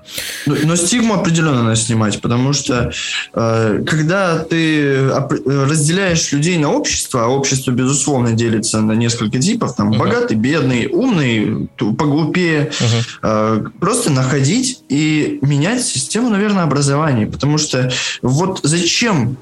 Но, 0.47 0.75
стигму 0.75 1.13
определенно 1.13 1.61
надо 1.61 1.75
снимать, 1.75 2.19
потому 2.21 2.53
что 2.53 2.91
э, 3.35 3.83
когда 3.85 4.39
ты 4.39 5.09
разделяешь 5.45 6.31
людей 6.31 6.57
на 6.57 6.71
общество, 6.71 7.25
а 7.25 7.27
общество, 7.27 7.69
безусловно, 7.69 8.33
делится 8.33 8.81
на 8.81 8.93
несколько 8.93 9.37
типов, 9.37 9.75
там, 9.75 9.89
угу. 9.89 9.99
богатый, 9.99 10.35
бедный, 10.35 10.87
умный, 10.87 11.69
поглупее, 11.77 12.71
угу. 12.79 13.03
э, 13.21 13.63
просто 13.79 14.11
находить 14.11 14.83
и 14.89 15.37
менять 15.43 15.83
систему, 15.83 16.29
наверное, 16.29 16.63
образования, 16.63 17.27
потому 17.27 17.59
что 17.59 17.91
вот 18.23 18.61
зачем 18.63 19.37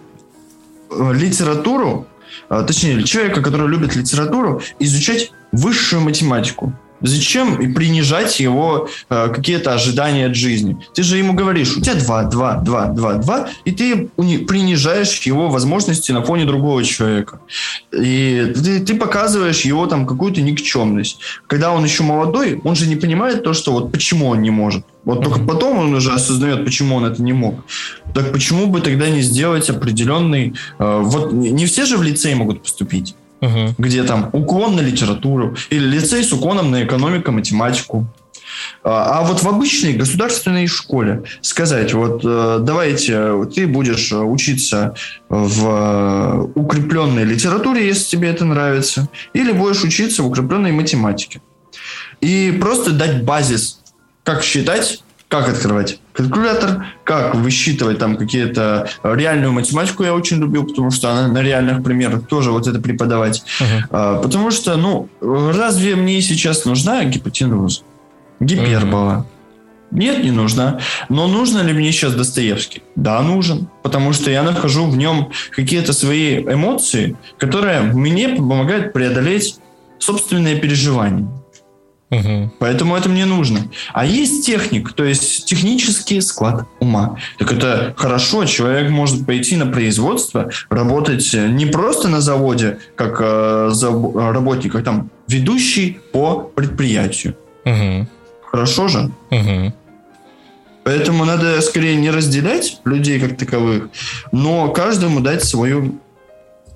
э, 0.91 1.13
литературу, 1.13 2.05
э, 2.49 2.65
точнее, 2.67 3.03
человека, 3.03 3.41
который 3.41 3.69
любит 3.69 3.95
литературу, 3.95 4.61
изучать 4.77 5.31
высшую 5.53 6.01
математику? 6.01 6.73
Зачем 7.01 7.61
и 7.61 7.67
принижать 7.73 8.39
его 8.39 8.89
э, 9.09 9.29
какие-то 9.33 9.73
ожидания 9.73 10.27
от 10.27 10.35
жизни? 10.35 10.77
Ты 10.93 11.03
же 11.03 11.17
ему 11.17 11.33
говоришь, 11.33 11.77
у 11.77 11.81
тебя 11.81 11.95
два, 11.95 12.23
два, 12.23 12.55
два, 12.55 12.85
два, 12.87 13.13
два, 13.13 13.49
и 13.65 13.71
ты 13.71 14.09
принижаешь 14.17 15.19
его 15.21 15.49
возможности 15.49 16.11
на 16.11 16.21
фоне 16.23 16.45
другого 16.45 16.83
человека. 16.83 17.39
И 17.93 18.53
ты, 18.55 18.79
ты 18.81 18.95
показываешь 18.95 19.61
его 19.61 19.87
там 19.87 20.05
какую-то 20.05 20.41
никчемность. 20.41 21.19
Когда 21.47 21.71
он 21.71 21.83
еще 21.83 22.03
молодой, 22.03 22.59
он 22.63 22.75
же 22.75 22.87
не 22.87 22.95
понимает 22.95 23.43
то, 23.43 23.53
что 23.53 23.71
вот 23.71 23.91
почему 23.91 24.27
он 24.27 24.41
не 24.41 24.51
может. 24.51 24.85
Вот 25.05 25.23
только 25.23 25.39
потом 25.39 25.77
он 25.79 25.93
уже 25.93 26.11
осознает, 26.11 26.65
почему 26.65 26.95
он 26.95 27.05
это 27.05 27.23
не 27.23 27.33
мог. 27.33 27.55
Так 28.13 28.33
почему 28.33 28.67
бы 28.67 28.81
тогда 28.81 29.09
не 29.09 29.21
сделать 29.21 29.69
определенный... 29.69 30.53
Э, 30.79 30.99
вот 31.01 31.31
не 31.31 31.65
все 31.65 31.85
же 31.85 31.97
в 31.97 32.03
лицей 32.03 32.35
могут 32.35 32.63
поступить 32.63 33.15
угу. 33.41 33.75
где 33.77 34.03
там 34.03 34.29
уклон 34.33 34.75
на 34.75 34.81
литературу, 34.81 35.55
или 35.69 35.85
лицей 35.85 36.23
с 36.23 36.31
уклоном 36.31 36.71
на 36.71 36.83
экономику, 36.83 37.31
математику. 37.31 38.07
А, 38.83 39.19
а 39.19 39.23
вот 39.23 39.41
в 39.41 39.47
обычной 39.47 39.93
государственной 39.93 40.67
школе 40.67 41.23
сказать, 41.41 41.93
вот 41.93 42.21
э, 42.23 42.59
давайте 42.61 43.45
ты 43.53 43.67
будешь 43.67 44.11
учиться 44.11 44.95
в 45.29 46.49
укрепленной 46.55 47.23
литературе, 47.23 47.87
если 47.87 48.05
тебе 48.05 48.29
это 48.29 48.45
нравится, 48.45 49.07
или 49.33 49.51
будешь 49.51 49.83
учиться 49.83 50.23
в 50.23 50.27
укрепленной 50.27 50.71
математике. 50.71 51.41
И 52.21 52.57
просто 52.59 52.91
дать 52.91 53.23
базис, 53.23 53.79
как 54.23 54.43
считать, 54.43 55.03
как 55.29 55.47
открывать 55.47 55.99
калькулятор, 56.13 56.87
как 57.03 57.35
высчитывать 57.35 57.99
там 57.99 58.17
какие-то 58.17 58.89
э, 59.03 59.15
реальную 59.15 59.53
математику 59.53 60.03
я 60.03 60.13
очень 60.13 60.37
любил, 60.37 60.65
потому 60.65 60.89
что 60.89 61.11
она 61.11 61.27
на 61.27 61.41
реальных 61.41 61.83
примерах 61.83 62.27
тоже 62.27 62.51
вот 62.51 62.67
это 62.67 62.79
преподавать. 62.79 63.43
Uh-huh. 63.59 63.83
А, 63.91 64.21
потому 64.21 64.49
что, 64.49 64.75
ну, 64.75 65.07
разве 65.21 65.95
мне 65.95 66.19
сейчас 66.21 66.65
нужна 66.65 67.05
гипотенуза? 67.05 67.81
Гипербола? 68.39 69.11
Uh-huh. 69.11 69.39
Нет, 69.91 70.23
не 70.23 70.31
нужна. 70.31 70.79
Но 71.09 71.27
нужно 71.27 71.59
ли 71.59 71.73
мне 71.73 71.91
сейчас 71.91 72.13
Достоевский? 72.13 72.81
Да, 72.95 73.21
нужен. 73.21 73.69
Потому 73.83 74.13
что 74.13 74.31
я 74.31 74.43
нахожу 74.43 74.85
в 74.85 74.97
нем 74.97 75.31
какие-то 75.51 75.93
свои 75.93 76.43
эмоции, 76.43 77.15
которые 77.37 77.81
мне 77.81 78.29
помогают 78.29 78.93
преодолеть 78.93 79.57
собственные 79.99 80.57
переживания. 80.57 81.27
Угу. 82.11 82.53
Поэтому 82.59 82.95
это 82.95 83.07
мне 83.07 83.25
нужно. 83.25 83.69
А 83.93 84.05
есть 84.05 84.45
техник, 84.45 84.93
то 84.93 85.03
есть 85.03 85.45
технический 85.45 86.21
склад 86.21 86.65
ума. 86.79 87.17
Так 87.37 87.53
это 87.53 87.93
хорошо, 87.97 88.45
человек 88.45 88.89
может 88.89 89.25
пойти 89.25 89.55
на 89.55 89.67
производство, 89.67 90.49
работать 90.69 91.29
не 91.33 91.67
просто 91.67 92.07
на 92.07 92.19
заводе, 92.19 92.79
как 92.95 93.17
э, 93.21 93.69
за, 93.71 93.91
работник, 93.91 94.71
как 94.71 94.83
там 94.83 95.11
ведущий 95.27 95.99
по 96.11 96.39
предприятию. 96.39 97.35
Угу. 97.65 98.07
Хорошо 98.51 98.87
же? 98.87 99.11
Угу. 99.29 99.73
Поэтому 100.83 101.25
надо 101.25 101.61
скорее 101.61 101.95
не 101.95 102.09
разделять 102.09 102.79
людей 102.85 103.19
как 103.19 103.37
таковых, 103.37 103.89
но 104.31 104.69
каждому 104.69 105.19
дать 105.19 105.43
свою, 105.43 105.99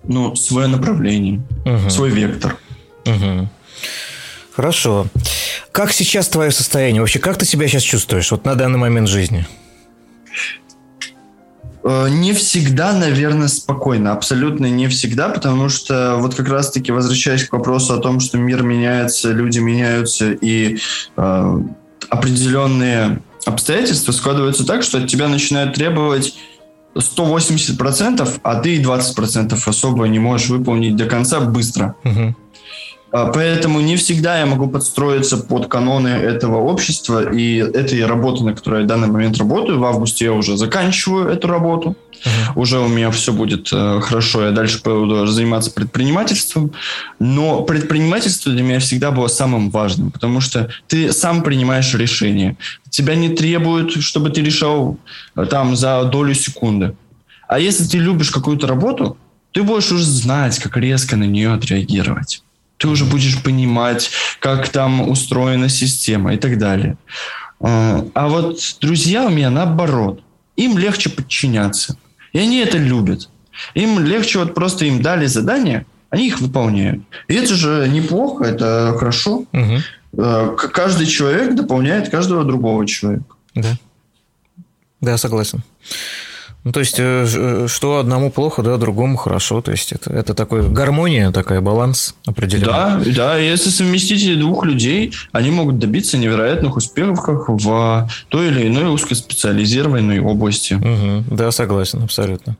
ну, 0.04 0.36
свое 0.36 0.68
направление, 0.68 1.42
угу. 1.66 1.90
свой 1.90 2.12
вектор. 2.12 2.58
Угу. 3.08 3.50
Хорошо. 4.56 5.08
Как 5.72 5.92
сейчас 5.92 6.28
твое 6.28 6.52
состояние? 6.52 7.02
Вообще, 7.02 7.20
как 7.20 7.38
ты 7.38 7.46
себя 7.46 7.68
сейчас 7.68 7.82
чувствуешь 7.84 8.30
вот 8.32 8.46
на 8.46 8.56
данный 8.56 8.78
момент 8.78 9.10
жизни? 9.10 9.48
Э, 11.84 12.08
не 12.10 12.34
всегда, 12.34 12.94
наверное, 12.94 13.48
спокойно. 13.48 14.14
Абсолютно 14.14 14.68
не 14.68 14.88
всегда, 14.88 15.30
потому 15.30 15.70
что 15.70 16.18
вот 16.20 16.36
как 16.36 16.48
раз-таки 16.50 16.92
возвращаясь 16.92 17.46
к 17.46 17.54
вопросу 17.54 17.94
о 17.94 17.98
том, 17.98 18.20
что 18.20 18.38
мир 18.38 18.64
меняется, 18.64 19.32
люди 19.32 19.60
меняются, 19.60 20.32
и 20.32 20.78
э, 21.18 21.60
определенные 22.10 23.22
обстоятельства 23.46 24.12
складываются 24.12 24.66
так, 24.66 24.84
что 24.84 25.00
от 25.00 25.08
тебя 25.08 25.28
начинают 25.28 25.74
требовать 25.74 26.36
180%, 26.96 28.40
а 28.44 28.56
ты 28.56 28.82
20% 28.82 29.60
особо 29.66 30.08
не 30.08 30.20
можешь 30.20 30.50
выполнить 30.50 30.96
до 30.96 31.06
конца 31.06 31.40
быстро. 31.40 31.96
Угу. 32.04 32.36
А, 33.14 33.28
поэтому 33.28 33.80
не 33.80 33.96
всегда 33.96 34.40
я 34.40 34.48
могу 34.48 34.68
подстроиться 34.68 35.38
под 35.38 35.68
каноны 35.68 36.08
этого 36.08 36.58
общества 36.58 37.32
и 37.32 37.58
этой 37.58 38.04
работы, 38.08 38.44
на 38.44 38.56
которой 38.56 38.80
я 38.80 38.86
в 38.86 38.88
данный 38.88 39.08
момент 39.08 39.38
работаю. 39.38 39.78
В 39.78 39.86
августе 39.86 40.26
я 40.26 40.34
уже 40.34 40.58
заканчиваю 40.58 41.28
эту 41.30 41.48
работу. 41.48 41.96
Uh-huh. 42.12 42.54
Уже 42.56 42.80
у 42.80 42.88
меня 42.88 43.12
все 43.12 43.32
будет 43.32 43.70
э, 43.72 44.00
хорошо, 44.02 44.46
я 44.46 44.52
дальше 44.52 44.82
буду 44.84 45.28
заниматься 45.28 45.70
предпринимательством. 45.70 46.72
Но 47.20 47.62
предпринимательство 47.62 48.52
для 48.52 48.64
меня 48.64 48.80
всегда 48.80 49.12
было 49.12 49.28
самым 49.28 49.70
важным, 49.70 50.10
потому 50.10 50.42
что 50.42 50.70
ты 50.88 51.14
сам 51.14 51.44
принимаешь 51.44 51.94
решение. 51.94 52.58
Тебя 52.90 53.14
не 53.14 53.30
требуют, 53.30 53.92
чтобы 54.02 54.32
ты 54.32 54.42
решал 54.42 54.98
э, 55.36 55.46
там 55.46 55.76
за 55.76 56.04
долю 56.06 56.34
секунды. 56.34 56.96
А 57.48 57.60
если 57.60 57.84
ты 57.84 58.00
любишь 58.00 58.32
какую-то 58.32 58.66
работу, 58.66 59.18
ты 59.52 59.62
будешь 59.62 59.92
уже 59.92 60.04
знать, 60.04 60.58
как 60.58 60.78
резко 60.78 61.16
на 61.16 61.26
нее 61.26 61.54
отреагировать 61.54 62.42
ты 62.84 62.90
уже 62.90 63.06
будешь 63.06 63.42
понимать, 63.42 64.12
как 64.40 64.68
там 64.68 65.10
устроена 65.10 65.70
система 65.70 66.34
и 66.34 66.38
так 66.38 66.58
далее. 66.58 66.98
А, 67.62 68.06
а 68.14 68.28
вот 68.28 68.60
друзья 68.82 69.24
у 69.24 69.30
меня 69.30 69.50
наоборот. 69.50 70.22
Им 70.58 70.78
легче 70.78 71.10
подчиняться. 71.10 71.96
И 72.34 72.40
они 72.40 72.58
это 72.58 72.78
любят. 72.78 73.30
Им 73.74 74.00
легче 74.00 74.40
вот 74.40 74.54
просто 74.54 74.84
им 74.84 75.02
дали 75.02 75.28
задания, 75.28 75.86
они 76.10 76.28
их 76.28 76.42
выполняют. 76.42 77.04
И 77.30 77.36
это 77.36 77.56
же 77.56 77.88
неплохо, 77.88 78.44
это 78.44 78.94
хорошо. 79.00 79.46
Угу. 79.54 80.58
Каждый 80.74 81.08
человек 81.08 81.56
дополняет 81.56 82.10
каждого 82.10 82.44
другого 82.44 82.86
человека. 82.86 83.36
Да. 83.56 83.78
Да, 85.00 85.18
согласен. 85.18 85.64
Ну, 86.64 86.72
то 86.72 86.80
есть, 86.80 86.96
э, 86.98 87.26
э, 87.28 87.68
что 87.68 87.98
одному 87.98 88.32
плохо, 88.32 88.62
да, 88.64 88.78
другому 88.78 89.18
хорошо. 89.18 89.62
То 89.62 89.72
есть, 89.72 89.92
это, 89.92 90.14
это 90.14 90.34
такой 90.34 90.70
гармония, 90.70 91.32
такая 91.32 91.60
баланс 91.60 92.16
определенный. 92.26 92.66
Да, 92.68 93.02
да, 93.16 93.38
если 93.38 93.70
совместить 93.70 94.40
двух 94.40 94.64
людей, 94.64 95.14
они 95.34 95.52
могут 95.52 95.80
добиться 95.80 96.18
невероятных 96.18 96.78
успехов 96.78 97.22
как 97.22 97.50
в 97.50 98.10
той 98.30 98.48
или 98.48 98.68
иной 98.68 98.94
узкоспециализированной 98.94 100.22
области. 100.22 100.76
Угу, 100.76 101.36
да, 101.36 101.52
согласен, 101.52 102.02
абсолютно. 102.04 102.56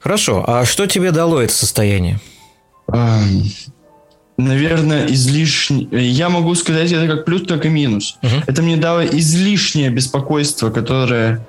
Хорошо, 0.00 0.44
а 0.46 0.64
что 0.64 0.86
тебе 0.86 1.10
дало 1.10 1.40
это 1.40 1.52
состояние? 1.52 2.20
наверное, 4.36 5.06
излишне. 5.06 5.86
Я 5.92 6.28
могу 6.28 6.54
сказать 6.54 6.90
это 6.92 7.06
как 7.06 7.24
плюс, 7.24 7.42
так 7.46 7.64
и 7.66 7.68
минус. 7.68 8.16
Угу. 8.22 8.42
Это 8.46 8.62
мне 8.62 8.76
дало 8.76 9.04
излишнее 9.06 9.90
беспокойство, 9.90 10.70
которое 10.70 11.46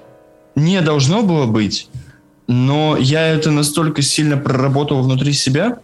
не 0.56 0.82
должно 0.82 1.22
было 1.22 1.45
быть, 1.45 1.90
но 2.48 2.98
я 2.98 3.27
это 3.27 3.52
настолько 3.52 4.02
сильно 4.02 4.38
проработал 4.38 5.02
внутри 5.02 5.34
себя, 5.34 5.80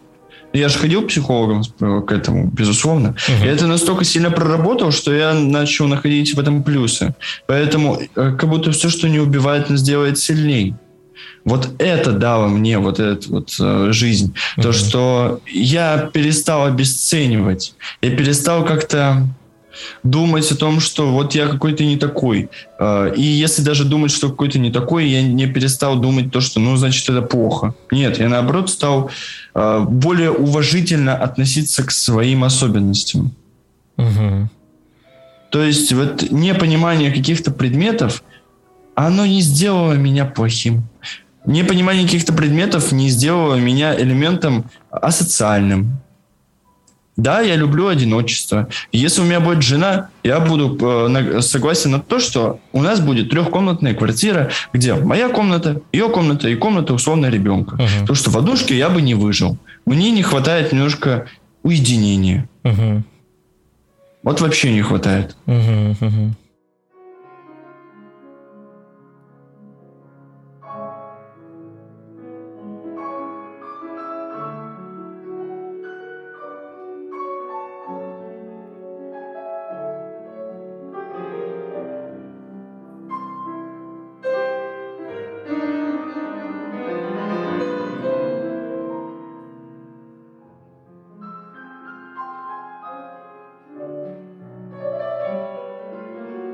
я 0.53 0.67
же 0.67 0.77
ходил 0.77 1.03
к 1.03 1.07
психологам 1.07 1.63
к 1.63 2.11
этому, 2.11 2.47
безусловно. 2.47 3.15
Uh-huh. 3.27 3.45
Я 3.45 3.51
это 3.51 3.67
настолько 3.67 4.03
сильно 4.03 4.31
проработал, 4.31 4.91
что 4.91 5.13
я 5.13 5.33
начал 5.33 5.87
находить 5.87 6.35
в 6.35 6.39
этом 6.39 6.63
плюсы. 6.63 7.15
Поэтому 7.47 7.99
э, 8.01 8.07
как 8.37 8.49
будто 8.49 8.71
все, 8.71 8.89
что 8.89 9.07
не 9.07 9.19
убивает, 9.19 9.69
нас 9.69 9.81
делает 9.81 10.17
сильней. 10.17 10.75
Вот 11.45 11.69
это 11.79 12.11
дало 12.11 12.47
мне 12.49 12.79
вот 12.79 12.99
эту 12.99 13.31
вот 13.31 13.55
э, 13.59 13.87
жизнь. 13.91 14.33
Uh-huh. 14.57 14.63
То, 14.63 14.73
что 14.73 15.39
я 15.47 16.09
перестал 16.11 16.65
обесценивать. 16.65 17.73
Я 18.01 18.15
перестал 18.15 18.65
как-то 18.65 19.27
думать 20.03 20.51
о 20.51 20.55
том, 20.55 20.79
что 20.79 21.11
вот 21.11 21.35
я 21.35 21.47
какой-то 21.47 21.83
не 21.83 21.97
такой. 21.97 22.49
А, 22.79 23.07
и 23.09 23.21
если 23.21 23.61
даже 23.61 23.85
думать, 23.85 24.11
что 24.11 24.29
какой-то 24.29 24.59
не 24.59 24.71
такой, 24.71 25.07
я 25.07 25.21
не 25.21 25.47
перестал 25.47 25.99
думать 25.99 26.31
то, 26.31 26.41
что, 26.41 26.59
ну, 26.59 26.75
значит, 26.75 27.09
это 27.09 27.21
плохо. 27.21 27.73
Нет, 27.91 28.19
я 28.19 28.29
наоборот 28.29 28.69
стал 28.69 29.11
а, 29.53 29.79
более 29.81 30.31
уважительно 30.31 31.15
относиться 31.15 31.83
к 31.83 31.91
своим 31.91 32.43
особенностям. 32.43 33.31
Угу. 33.97 34.49
То 35.51 35.63
есть 35.63 35.91
вот 35.93 36.31
непонимание 36.31 37.11
каких-то 37.11 37.51
предметов, 37.51 38.23
оно 38.95 39.25
не 39.25 39.41
сделало 39.41 39.93
меня 39.93 40.25
плохим. 40.25 40.83
Непонимание 41.45 42.05
каких-то 42.05 42.33
предметов 42.33 42.91
не 42.91 43.09
сделало 43.09 43.55
меня 43.55 43.99
элементом 43.99 44.65
асоциальным. 44.89 45.99
Да, 47.17 47.41
я 47.41 47.55
люблю 47.55 47.87
одиночество. 47.87 48.67
Если 48.91 49.21
у 49.21 49.25
меня 49.25 49.39
будет 49.39 49.61
жена, 49.61 50.09
я 50.23 50.39
буду 50.39 50.77
э, 50.79 51.41
согласен 51.41 51.91
на 51.91 51.99
то, 51.99 52.19
что 52.19 52.59
у 52.71 52.81
нас 52.81 52.99
будет 53.01 53.29
трехкомнатная 53.29 53.93
квартира, 53.93 54.49
где 54.71 54.93
моя 54.93 55.29
комната, 55.29 55.81
ее 55.91 56.09
комната 56.09 56.47
и 56.47 56.55
комната 56.55 56.93
условно 56.93 57.27
ребенка. 57.27 57.75
Uh-huh. 57.75 58.01
Потому 58.01 58.15
что 58.15 58.29
в 58.31 58.37
одушке 58.37 58.77
я 58.77 58.89
бы 58.89 59.01
не 59.01 59.13
выжил. 59.13 59.57
Мне 59.85 60.11
не 60.11 60.23
хватает 60.23 60.71
немножко 60.71 61.27
уединения. 61.63 62.47
Uh-huh. 62.63 63.01
Вот 64.23 64.39
вообще 64.39 64.71
не 64.71 64.81
хватает. 64.81 65.35
Uh-huh, 65.47 65.99
uh-huh. 65.99 66.29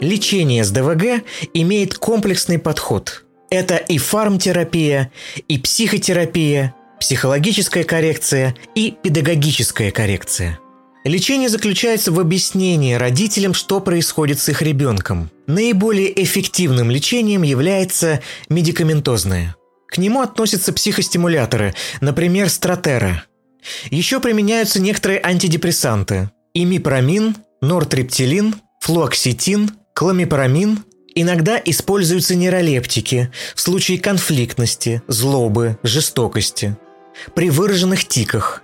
Лечение 0.07 0.63
с 0.63 0.71
ДВГ 0.71 1.25
имеет 1.53 1.95
комплексный 1.95 2.59
подход. 2.59 3.25
Это 3.49 3.75
и 3.75 3.97
фармтерапия, 3.97 5.11
и 5.49 5.57
психотерапия, 5.57 6.73
психологическая 6.97 7.83
коррекция 7.83 8.55
и 8.73 8.95
педагогическая 9.03 9.91
коррекция. 9.91 10.59
Лечение 11.03 11.49
заключается 11.49 12.13
в 12.13 12.21
объяснении 12.21 12.93
родителям, 12.93 13.53
что 13.53 13.81
происходит 13.81 14.39
с 14.39 14.47
их 14.47 14.61
ребенком. 14.61 15.29
Наиболее 15.45 16.23
эффективным 16.23 16.89
лечением 16.89 17.41
является 17.41 18.21
медикаментозное. 18.47 19.57
К 19.89 19.97
нему 19.97 20.21
относятся 20.21 20.71
психостимуляторы, 20.71 21.73
например, 21.99 22.47
стратера. 22.49 23.25
Еще 23.91 24.21
применяются 24.21 24.79
некоторые 24.79 25.19
антидепрессанты– 25.21 26.31
имипромин, 26.53 27.35
нортрептилин, 27.59 28.55
флуоксетин, 28.79 29.71
Кламипарамин 29.97 30.83
Иногда 31.15 31.59
используются 31.65 32.35
нейролептики 32.35 33.31
в 33.55 33.61
случае 33.61 33.97
конфликтности, 33.97 35.01
злобы, 35.07 35.79
жестокости, 35.81 36.77
при 37.33 37.49
выраженных 37.49 38.07
тиках. 38.07 38.61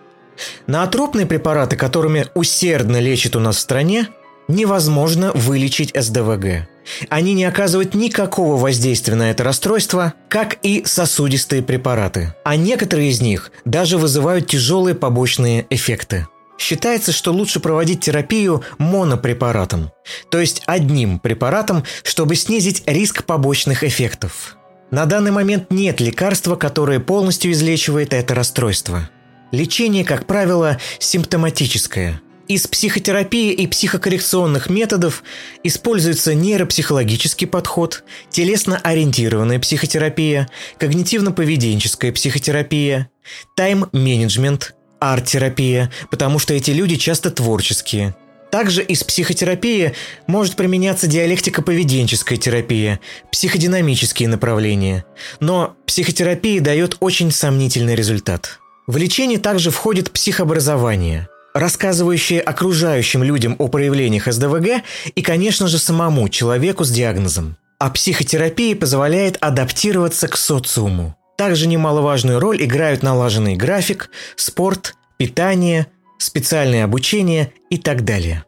Наотропные 0.67 1.25
препараты, 1.25 1.75
которыми 1.75 2.27
усердно 2.35 2.99
лечат 2.99 3.35
у 3.35 3.39
нас 3.39 3.55
в 3.55 3.61
стране, 3.61 4.09
невозможно 4.47 5.31
вылечить 5.33 5.91
СДВГ. 5.99 6.67
Они 7.09 7.33
не 7.33 7.45
оказывают 7.45 7.95
никакого 7.95 8.55
воздействия 8.55 9.15
на 9.15 9.31
это 9.31 9.43
расстройство, 9.43 10.13
как 10.29 10.59
и 10.61 10.83
сосудистые 10.85 11.63
препараты. 11.63 12.35
А 12.43 12.55
некоторые 12.55 13.09
из 13.09 13.21
них 13.21 13.51
даже 13.65 13.97
вызывают 13.97 14.45
тяжелые 14.45 14.93
побочные 14.93 15.65
эффекты. 15.71 16.27
Считается, 16.57 17.11
что 17.11 17.31
лучше 17.31 17.59
проводить 17.59 18.01
терапию 18.01 18.63
монопрепаратом, 18.77 19.91
то 20.29 20.39
есть 20.39 20.61
одним 20.65 21.19
препаратом, 21.19 21.83
чтобы 22.03 22.35
снизить 22.35 22.83
риск 22.85 23.25
побочных 23.25 23.83
эффектов. 23.83 24.57
На 24.91 25.05
данный 25.05 25.31
момент 25.31 25.71
нет 25.71 25.99
лекарства, 25.99 26.55
которое 26.55 26.99
полностью 26.99 27.51
излечивает 27.51 28.13
это 28.13 28.35
расстройство. 28.35 29.09
Лечение, 29.51 30.05
как 30.05 30.27
правило, 30.27 30.79
симптоматическое. 30.99 32.21
Из 32.47 32.67
психотерапии 32.67 33.53
и 33.53 33.67
психокоррекционных 33.67 34.69
методов 34.69 35.23
используется 35.63 36.35
нейропсихологический 36.35 37.47
подход, 37.47 38.03
телесно-ориентированная 38.29 39.59
психотерапия, 39.59 40.49
когнитивно-поведенческая 40.77 42.11
психотерапия, 42.11 43.09
тайм-менеджмент– 43.55 44.75
арт-терапия, 45.11 45.91
потому 46.09 46.39
что 46.39 46.53
эти 46.53 46.71
люди 46.71 46.95
часто 46.95 47.31
творческие. 47.31 48.15
Также 48.51 48.83
из 48.83 49.03
психотерапии 49.03 49.93
может 50.27 50.55
применяться 50.55 51.07
диалектико-поведенческая 51.07 52.37
терапия, 52.37 52.99
психодинамические 53.31 54.29
направления. 54.29 55.05
Но 55.39 55.75
психотерапия 55.87 56.61
дает 56.61 56.97
очень 56.99 57.31
сомнительный 57.31 57.95
результат. 57.95 58.59
В 58.85 58.97
лечение 58.97 59.39
также 59.39 59.71
входит 59.71 60.11
психообразование, 60.11 61.29
рассказывающее 61.55 62.41
окружающим 62.41 63.23
людям 63.23 63.55
о 63.57 63.69
проявлениях 63.69 64.31
СДВГ 64.31 64.83
и, 65.15 65.21
конечно 65.23 65.67
же, 65.67 65.79
самому 65.79 66.29
человеку 66.29 66.83
с 66.83 66.91
диагнозом. 66.91 67.57
А 67.79 67.89
психотерапия 67.89 68.75
позволяет 68.75 69.37
адаптироваться 69.41 70.27
к 70.27 70.37
социуму. 70.37 71.17
Также 71.37 71.67
немаловажную 71.67 72.39
роль 72.39 72.63
играют 72.63 73.03
налаженный 73.03 73.55
график, 73.55 74.09
спорт, 74.35 74.95
питание, 75.17 75.87
специальное 76.17 76.83
обучение 76.83 77.51
и 77.69 77.77
так 77.77 78.03
далее. 78.05 78.45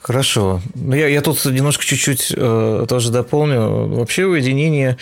Хорошо. 0.00 0.62
Ну, 0.74 0.94
я, 0.94 1.06
я 1.08 1.20
тут 1.20 1.44
немножко 1.44 1.84
чуть-чуть 1.84 2.32
э, 2.34 2.86
тоже 2.88 3.10
дополню. 3.10 3.88
Вообще 3.88 4.24
уединение, 4.24 4.96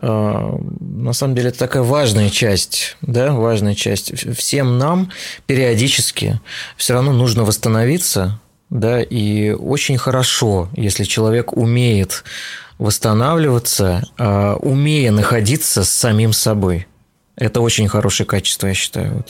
э, 0.00 0.58
на 0.80 1.12
самом 1.12 1.36
деле, 1.36 1.50
это 1.50 1.60
такая 1.60 1.84
важная 1.84 2.28
часть, 2.28 2.96
да, 3.00 3.32
важная 3.34 3.76
часть. 3.76 4.12
Всем 4.36 4.78
нам 4.78 5.12
периодически 5.46 6.40
все 6.76 6.94
равно 6.94 7.12
нужно 7.12 7.44
восстановиться, 7.44 8.40
да, 8.68 9.00
и 9.00 9.50
очень 9.50 9.96
хорошо, 9.96 10.68
если 10.74 11.04
человек 11.04 11.52
умеет 11.52 12.24
восстанавливаться, 12.78 14.02
э, 14.16 14.52
умея 14.60 15.10
находиться 15.10 15.84
с 15.84 15.90
самим 15.90 16.32
собой. 16.32 16.86
Это 17.36 17.60
очень 17.60 17.88
хорошее 17.88 18.26
качество, 18.26 18.66
я 18.66 18.74
считаю. 18.74 19.24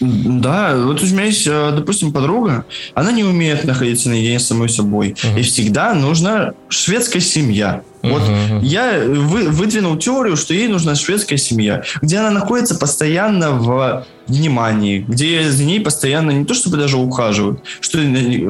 Да, 0.00 0.74
вот 0.76 1.02
у 1.02 1.06
меня 1.06 1.24
есть, 1.24 1.46
э, 1.46 1.72
допустим, 1.74 2.12
подруга, 2.12 2.64
она 2.94 3.12
не 3.12 3.24
умеет 3.24 3.64
находиться 3.64 4.08
наедине 4.08 4.38
с 4.38 4.46
самой 4.46 4.68
собой. 4.68 5.10
Uh-huh. 5.10 5.40
И 5.40 5.42
всегда 5.42 5.94
нужна 5.94 6.52
шведская 6.68 7.20
семья. 7.20 7.82
Вот 8.02 8.20
uh-huh. 8.20 8.62
я 8.62 9.02
вы, 9.06 9.48
выдвинул 9.48 9.96
теорию, 9.96 10.36
что 10.36 10.52
ей 10.52 10.68
нужна 10.68 10.94
шведская 10.94 11.38
семья, 11.38 11.84
где 12.02 12.18
она 12.18 12.30
находится 12.30 12.74
постоянно 12.74 13.52
в 13.52 14.06
внимании, 14.26 15.04
где 15.06 15.50
за 15.50 15.64
ней 15.64 15.80
постоянно 15.80 16.30
не 16.30 16.44
то 16.44 16.52
чтобы 16.52 16.76
даже 16.76 16.98
ухаживают, 16.98 17.62
что 17.80 17.98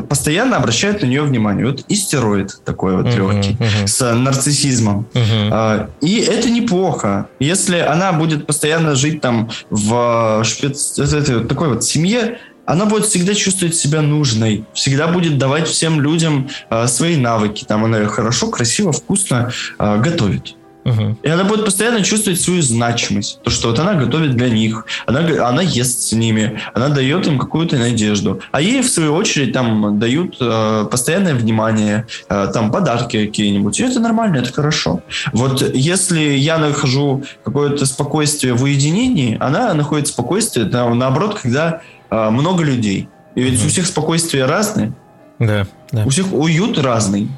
постоянно 0.09 0.57
обращают 0.57 1.03
на 1.03 1.07
нее 1.07 1.23
внимание. 1.23 1.67
Вот 1.67 1.85
истероид 1.89 2.65
такой 2.65 2.97
вот 2.97 3.07
uh-huh. 3.07 3.17
легкий, 3.17 3.53
uh-huh. 3.53 3.87
с 3.87 4.15
нарциссизмом. 4.15 5.07
Uh-huh. 5.15 5.89
И 6.01 6.17
это 6.17 6.51
неплохо. 6.51 7.29
Если 7.39 7.79
она 7.79 8.13
будет 8.13 8.47
постоянно 8.47 8.97
жить 8.97 9.21
там 9.21 9.51
в 9.71 10.43
такой 10.71 11.69
вот 11.69 11.85
семье, 11.85 12.39
она 12.67 12.87
будет 12.87 13.05
всегда 13.05 13.35
чувствовать 13.35 13.75
себя 13.75 14.01
нужной, 14.03 14.65
всегда 14.73 15.09
будет 15.09 15.39
давать 15.39 15.69
всем 15.69 16.01
людям 16.01 16.49
э, 16.71 16.87
свои 16.87 17.17
навыки. 17.17 17.65
Там 17.67 17.85
она 17.85 18.07
хорошо, 18.07 18.51
красиво, 18.51 18.93
вкусно 18.93 19.53
э, 19.79 20.01
готовит. 20.01 20.57
Угу. 20.85 21.19
И 21.23 21.29
она 21.29 21.45
будет 21.45 21.65
постоянно 21.65 22.03
чувствовать 22.03 22.41
свою 22.41 22.61
значимость. 22.63 23.41
То, 23.43 23.51
что 23.51 23.69
вот 23.69 23.79
она 23.79 23.95
готовит 23.95 24.37
для 24.37 24.51
них, 24.51 24.85
она, 25.07 25.21
она 25.49 25.63
ест 25.63 26.03
с 26.03 26.13
ними, 26.13 26.61
она 26.75 26.89
дает 26.89 27.27
им 27.27 27.39
какую-то 27.39 27.77
надежду. 27.77 28.41
А 28.53 28.61
ей, 28.61 28.83
в 28.83 28.89
свою 28.89 29.15
очередь, 29.15 29.53
там 29.53 29.99
дают 29.99 30.37
э, 30.41 30.87
постоянное 30.91 31.35
внимание, 31.35 32.07
э, 32.29 32.51
там 32.53 32.71
подарки 32.71 33.27
какие-нибудь. 33.27 33.81
И 33.81 33.83
это 33.83 33.99
нормально, 33.99 34.37
это 34.37 34.53
хорошо. 34.53 35.01
Вот 35.33 35.63
если 35.75 36.21
я 36.21 36.59
нахожу 36.59 37.25
какое-то 37.45 37.87
спокойствие 37.87 38.53
в 38.53 38.63
уединении, 38.63 39.39
она 39.41 39.73
находит 39.73 40.09
спокойствие, 40.09 40.67
там, 40.67 40.99
наоборот, 40.99 41.39
когда 41.41 41.81
э, 42.11 42.31
много 42.31 42.63
людей. 42.63 43.09
И 43.35 43.43
ведь 43.43 43.59
угу. 43.59 43.67
у 43.67 43.69
всех 43.69 43.87
спокойствие 43.87 44.45
разное. 44.45 44.93
Да, 45.39 45.67
да. 45.93 46.05
У 46.05 46.11
всех 46.11 46.33
уют 46.33 46.79
разный. 46.79 47.29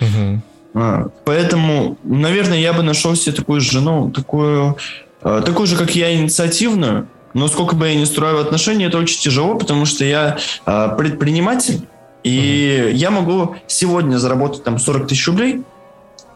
Угу. 0.00 0.42
А, 0.76 1.08
поэтому, 1.24 1.96
наверное, 2.04 2.58
я 2.58 2.74
бы 2.74 2.82
нашел 2.82 3.16
себе 3.16 3.34
такую 3.34 3.62
жену, 3.62 4.10
такую, 4.10 4.76
а, 5.22 5.40
такую 5.40 5.66
же, 5.66 5.74
как 5.74 5.96
я, 5.96 6.14
инициативную. 6.14 7.08
Но 7.32 7.48
сколько 7.48 7.74
бы 7.74 7.88
я 7.88 7.94
ни 7.94 8.04
строил 8.04 8.38
отношения, 8.38 8.86
это 8.86 8.98
очень 8.98 9.18
тяжело, 9.18 9.56
потому 9.56 9.86
что 9.86 10.04
я 10.04 10.36
а, 10.66 10.88
предприниматель, 10.88 11.80
и 12.22 12.28
mm 12.28 12.92
я 12.92 13.10
могу 13.10 13.56
сегодня 13.66 14.18
заработать 14.18 14.64
там 14.64 14.78
40 14.78 15.08
тысяч 15.08 15.26
рублей, 15.28 15.62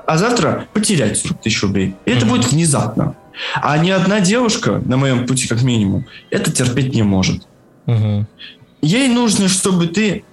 а 0.07 0.17
завтра 0.17 0.67
потерять 0.73 1.19
40 1.19 1.43
тысяч 1.43 1.63
рублей. 1.63 1.95
И 2.07 2.11
mm 2.11 2.17
это 2.17 2.27
будет 2.27 2.51
внезапно. 2.51 3.17
А 3.61 3.77
ни 3.77 3.91
одна 3.91 4.21
девушка 4.21 4.81
на 4.87 4.97
моем 4.97 5.27
пути, 5.27 5.49
как 5.49 5.63
минимум, 5.63 6.07
это 6.31 6.51
терпеть 6.51 6.95
не 6.95 7.03
может. 7.03 7.43
mm 7.87 8.25
Ей 8.83 9.09
нужно, 9.09 9.49
чтобы 9.49 9.89
ты 9.89 10.25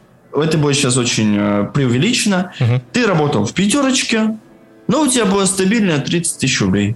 это 0.41 0.57
будет 0.57 0.75
сейчас 0.75 0.97
очень 0.97 1.35
э, 1.37 1.69
преувеличено. 1.73 2.51
Угу. 2.59 2.81
Ты 2.93 3.05
работал 3.05 3.45
в 3.45 3.53
пятерочке, 3.53 4.37
но 4.87 5.01
у 5.03 5.07
тебя 5.07 5.25
было 5.25 5.45
стабильное 5.45 5.99
30 5.99 6.39
тысяч 6.39 6.61
рублей 6.61 6.95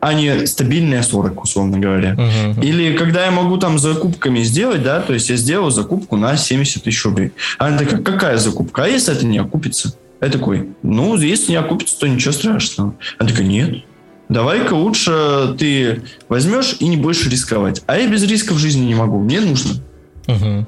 а 0.00 0.14
не 0.14 0.46
стабильные 0.46 1.02
40, 1.02 1.42
условно 1.42 1.78
говоря. 1.78 2.14
Uh-huh. 2.14 2.64
Или 2.64 2.96
когда 2.96 3.24
я 3.24 3.30
могу 3.30 3.56
там 3.56 3.78
закупками 3.78 4.40
сделать, 4.42 4.82
да, 4.82 5.00
то 5.00 5.14
есть 5.14 5.30
я 5.30 5.36
сделал 5.36 5.70
закупку 5.70 6.16
на 6.16 6.36
70 6.36 6.84
тысяч 6.84 7.04
рублей. 7.04 7.32
Она 7.58 7.78
такая, 7.78 8.02
какая 8.02 8.36
закупка? 8.36 8.84
А 8.84 8.88
если 8.88 9.14
это 9.14 9.26
не 9.26 9.38
окупится? 9.38 9.94
Я 10.20 10.28
такой, 10.28 10.68
ну, 10.82 11.16
если 11.16 11.52
не 11.52 11.56
окупится, 11.56 11.98
то 11.98 12.06
ничего 12.06 12.32
страшного. 12.32 12.94
Она 13.18 13.28
такая, 13.28 13.46
нет, 13.46 13.84
давай-ка 14.28 14.74
лучше 14.74 15.56
ты 15.58 16.02
возьмешь 16.28 16.76
и 16.78 16.86
не 16.86 16.96
будешь 16.96 17.26
рисковать. 17.26 17.82
А 17.86 17.98
я 17.98 18.06
без 18.08 18.22
риска 18.22 18.54
в 18.54 18.58
жизни 18.58 18.86
не 18.86 18.94
могу, 18.94 19.18
мне 19.18 19.40
нужно. 19.40 19.82
Uh-huh. 20.26 20.66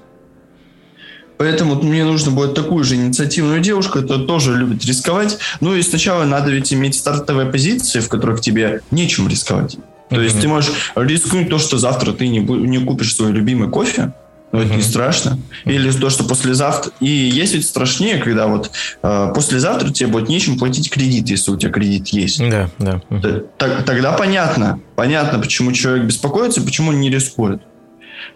Поэтому 1.38 1.80
мне 1.80 2.04
нужно 2.04 2.32
будет 2.32 2.54
такую 2.54 2.84
же 2.84 2.96
инициативную 2.96 3.60
девушку, 3.60 4.00
которая 4.00 4.26
тоже 4.26 4.56
любит 4.56 4.84
рисковать. 4.84 5.38
Ну 5.60 5.74
и 5.74 5.82
сначала 5.82 6.24
надо 6.24 6.50
ведь 6.50 6.72
иметь 6.72 6.96
стартовые 6.96 7.50
позиции, 7.50 8.00
в 8.00 8.08
которых 8.08 8.40
тебе 8.40 8.80
нечем 8.90 9.28
рисковать. 9.28 9.76
То 10.10 10.16
mm-hmm. 10.16 10.24
есть 10.24 10.40
ты 10.40 10.48
можешь 10.48 10.70
рискнуть 10.96 11.48
то, 11.48 11.58
что 11.58 11.78
завтра 11.78 12.12
ты 12.12 12.28
не, 12.28 12.40
не 12.40 12.78
купишь 12.84 13.14
свой 13.14 13.30
любимый 13.30 13.68
кофе, 13.68 14.14
но 14.50 14.60
mm-hmm. 14.60 14.66
это 14.66 14.74
не 14.74 14.82
страшно. 14.82 15.38
Или 15.64 15.92
то, 15.92 16.10
что 16.10 16.24
послезавтра... 16.24 16.90
И 17.00 17.06
есть 17.08 17.54
ведь 17.54 17.66
страшнее, 17.66 18.18
когда 18.18 18.46
вот 18.46 18.70
э, 19.02 19.32
послезавтра 19.34 19.90
тебе 19.90 20.08
будет 20.08 20.28
нечем 20.28 20.58
платить 20.58 20.90
кредит, 20.90 21.28
если 21.28 21.50
у 21.52 21.56
тебя 21.56 21.70
кредит 21.70 22.08
есть. 22.08 22.38
Да, 22.38 22.70
да. 22.78 23.00
Т- 23.20 23.44
тогда 23.58 24.12
понятно. 24.12 24.80
Понятно, 24.96 25.38
почему 25.38 25.72
человек 25.72 26.06
беспокоится, 26.06 26.62
почему 26.62 26.90
он 26.90 27.00
не 27.00 27.10
рискует. 27.10 27.60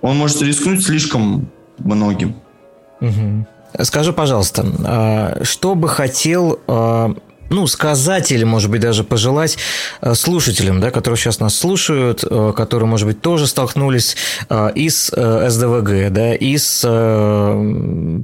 Он 0.03 0.17
может 0.19 0.43
рискнуть 0.43 0.85
слишком 0.85 1.51
многим. 1.79 2.37
Угу. 3.03 3.47
Скажи, 3.85 4.13
пожалуйста, 4.13 4.65
а, 4.85 5.39
что 5.43 5.75
бы 5.75 5.89
хотел 5.89 6.61
а, 6.69 7.15
ну, 7.51 7.67
сказать 7.67 8.31
или, 8.31 8.45
может 8.45 8.71
быть, 8.71 8.81
даже 8.81 9.03
пожелать 9.03 9.59
а, 10.01 10.15
слушателям, 10.15 10.81
да, 10.81 10.91
которые 10.91 11.19
сейчас 11.19 11.41
нас 11.41 11.55
слушают, 11.55 12.25
которые, 12.55 12.87
может 12.87 13.07
быть, 13.07 13.21
тоже 13.21 13.47
столкнулись 13.47 14.17
и 14.75 14.89
с 14.89 15.09
СДВГ, 15.09 16.13
да, 16.13 16.35
и 16.35 16.57
с 16.57 16.81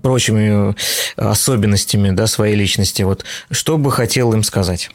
прочими 0.03 0.75
особенностями 1.17 2.11
да, 2.11 2.27
своей 2.27 2.55
личности. 2.55 3.03
Вот 3.03 3.25
что 3.51 3.79
бы 3.79 3.91
хотел 3.91 4.33
им 4.33 4.45
сказать? 4.45 4.91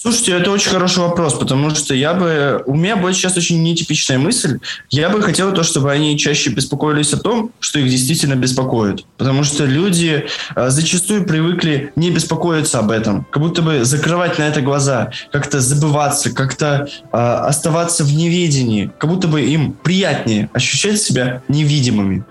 Слушайте, 0.00 0.32
это 0.32 0.52
очень 0.52 0.70
хороший 0.70 1.00
вопрос, 1.00 1.34
потому 1.34 1.70
что 1.70 1.92
я 1.92 2.14
бы... 2.14 2.62
У 2.66 2.76
меня 2.76 2.96
будет 2.96 3.16
сейчас 3.16 3.36
очень 3.36 3.60
нетипичная 3.64 4.16
мысль. 4.16 4.60
Я 4.90 5.08
бы 5.08 5.20
хотел 5.20 5.52
то, 5.52 5.64
чтобы 5.64 5.90
они 5.90 6.16
чаще 6.16 6.50
беспокоились 6.50 7.12
о 7.14 7.18
том, 7.18 7.50
что 7.58 7.80
их 7.80 7.90
действительно 7.90 8.36
беспокоит. 8.36 9.04
Потому 9.16 9.42
что 9.42 9.64
люди 9.64 10.28
а, 10.54 10.70
зачастую 10.70 11.24
привыкли 11.24 11.92
не 11.96 12.12
беспокоиться 12.12 12.78
об 12.78 12.92
этом. 12.92 13.26
Как 13.32 13.42
будто 13.42 13.60
бы 13.60 13.84
закрывать 13.84 14.38
на 14.38 14.44
это 14.44 14.60
глаза, 14.60 15.10
как-то 15.32 15.58
забываться, 15.58 16.32
как-то 16.32 16.88
а, 17.10 17.48
оставаться 17.48 18.04
в 18.04 18.14
неведении. 18.14 18.92
Как 19.00 19.10
будто 19.10 19.26
бы 19.26 19.42
им 19.42 19.72
приятнее 19.72 20.48
ощущать 20.52 21.02
себя 21.02 21.42
невидимыми. 21.48 22.24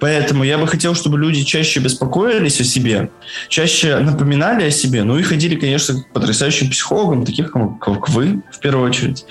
Поэтому 0.00 0.44
я 0.44 0.58
бы 0.58 0.66
хотел, 0.66 0.94
чтобы 0.94 1.18
люди 1.18 1.42
чаще 1.42 1.80
беспокоились 1.80 2.60
о 2.60 2.64
себе, 2.64 3.10
чаще 3.48 3.98
напоминали 3.98 4.64
о 4.64 4.70
себе, 4.70 5.04
ну 5.04 5.18
и 5.18 5.22
ходили, 5.22 5.56
конечно, 5.56 6.02
к 6.02 6.12
потрясающим 6.12 6.70
психологам, 6.70 7.24
таких 7.24 7.52
как 7.52 8.08
вы, 8.08 8.42
в 8.52 8.58
первую 8.60 8.88
очередь. 8.88 9.24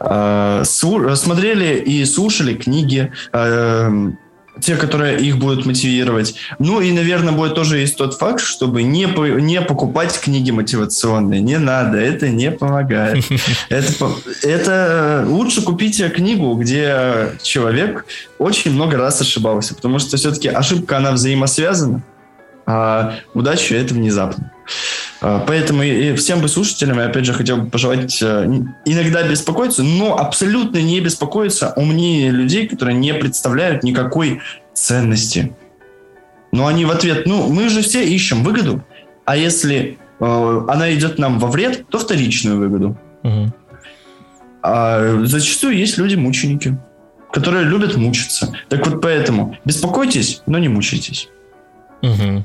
А, 0.00 0.62
смотрели 0.64 1.76
и 1.80 2.04
слушали 2.04 2.54
книги, 2.54 3.12
а, 3.32 4.12
те, 4.60 4.76
которые 4.76 5.20
их 5.20 5.38
будут 5.38 5.66
мотивировать. 5.66 6.34
Ну 6.58 6.80
и, 6.80 6.92
наверное, 6.92 7.32
будет 7.32 7.54
тоже 7.54 7.78
есть 7.78 7.96
тот 7.96 8.14
факт, 8.14 8.40
чтобы 8.40 8.82
не, 8.82 9.08
по, 9.08 9.24
не 9.26 9.60
покупать 9.60 10.18
книги 10.18 10.50
мотивационные. 10.50 11.40
Не 11.40 11.58
надо, 11.58 11.98
это 11.98 12.28
не 12.28 12.50
помогает. 12.50 13.24
Это, 13.68 14.10
это 14.42 15.24
лучше 15.26 15.62
купите 15.62 16.08
книгу, 16.08 16.54
где 16.54 17.32
человек 17.42 18.04
очень 18.38 18.72
много 18.72 18.96
раз 18.96 19.20
ошибался, 19.20 19.74
потому 19.74 19.98
что 19.98 20.16
все-таки 20.16 20.48
ошибка, 20.48 20.98
она 20.98 21.12
взаимосвязана, 21.12 22.02
а 22.66 23.14
удача 23.34 23.74
это 23.74 23.94
внезапно. 23.94 24.52
А, 25.20 25.44
поэтому 25.46 25.82
и 25.82 26.14
всем 26.14 26.40
бы 26.40 26.48
слушателям, 26.48 26.98
я 26.98 27.06
опять 27.06 27.24
же 27.24 27.32
хотел 27.32 27.58
бы 27.58 27.70
пожелать 27.70 28.20
э, 28.22 28.44
иногда 28.84 29.26
беспокоиться, 29.26 29.82
но 29.82 30.18
абсолютно 30.18 30.82
не 30.82 31.00
беспокоиться 31.00 31.72
о 31.76 31.80
мнении 31.80 32.30
людей, 32.30 32.68
которые 32.68 32.96
не 32.96 33.14
представляют 33.14 33.82
никакой 33.82 34.40
ценности. 34.74 35.54
Но 36.52 36.66
они 36.66 36.84
в 36.84 36.90
ответ, 36.90 37.26
ну, 37.26 37.48
мы 37.48 37.68
же 37.68 37.82
все 37.82 38.04
ищем 38.04 38.44
выгоду, 38.44 38.84
а 39.24 39.36
если 39.36 39.98
э, 40.20 40.64
она 40.68 40.92
идет 40.94 41.18
нам 41.18 41.38
во 41.38 41.48
вред, 41.48 41.88
то 41.88 41.98
вторичную 41.98 42.58
выгоду. 42.58 42.98
Угу. 43.22 43.52
А 44.62 45.20
зачастую 45.24 45.76
есть 45.76 45.98
люди-мученики, 45.98 46.78
которые 47.32 47.64
любят 47.64 47.96
мучиться. 47.96 48.54
Так 48.68 48.86
вот 48.86 49.02
поэтому 49.02 49.56
беспокойтесь, 49.64 50.42
но 50.46 50.58
не 50.58 50.68
мучайтесь. 50.68 51.28
Угу. 52.02 52.44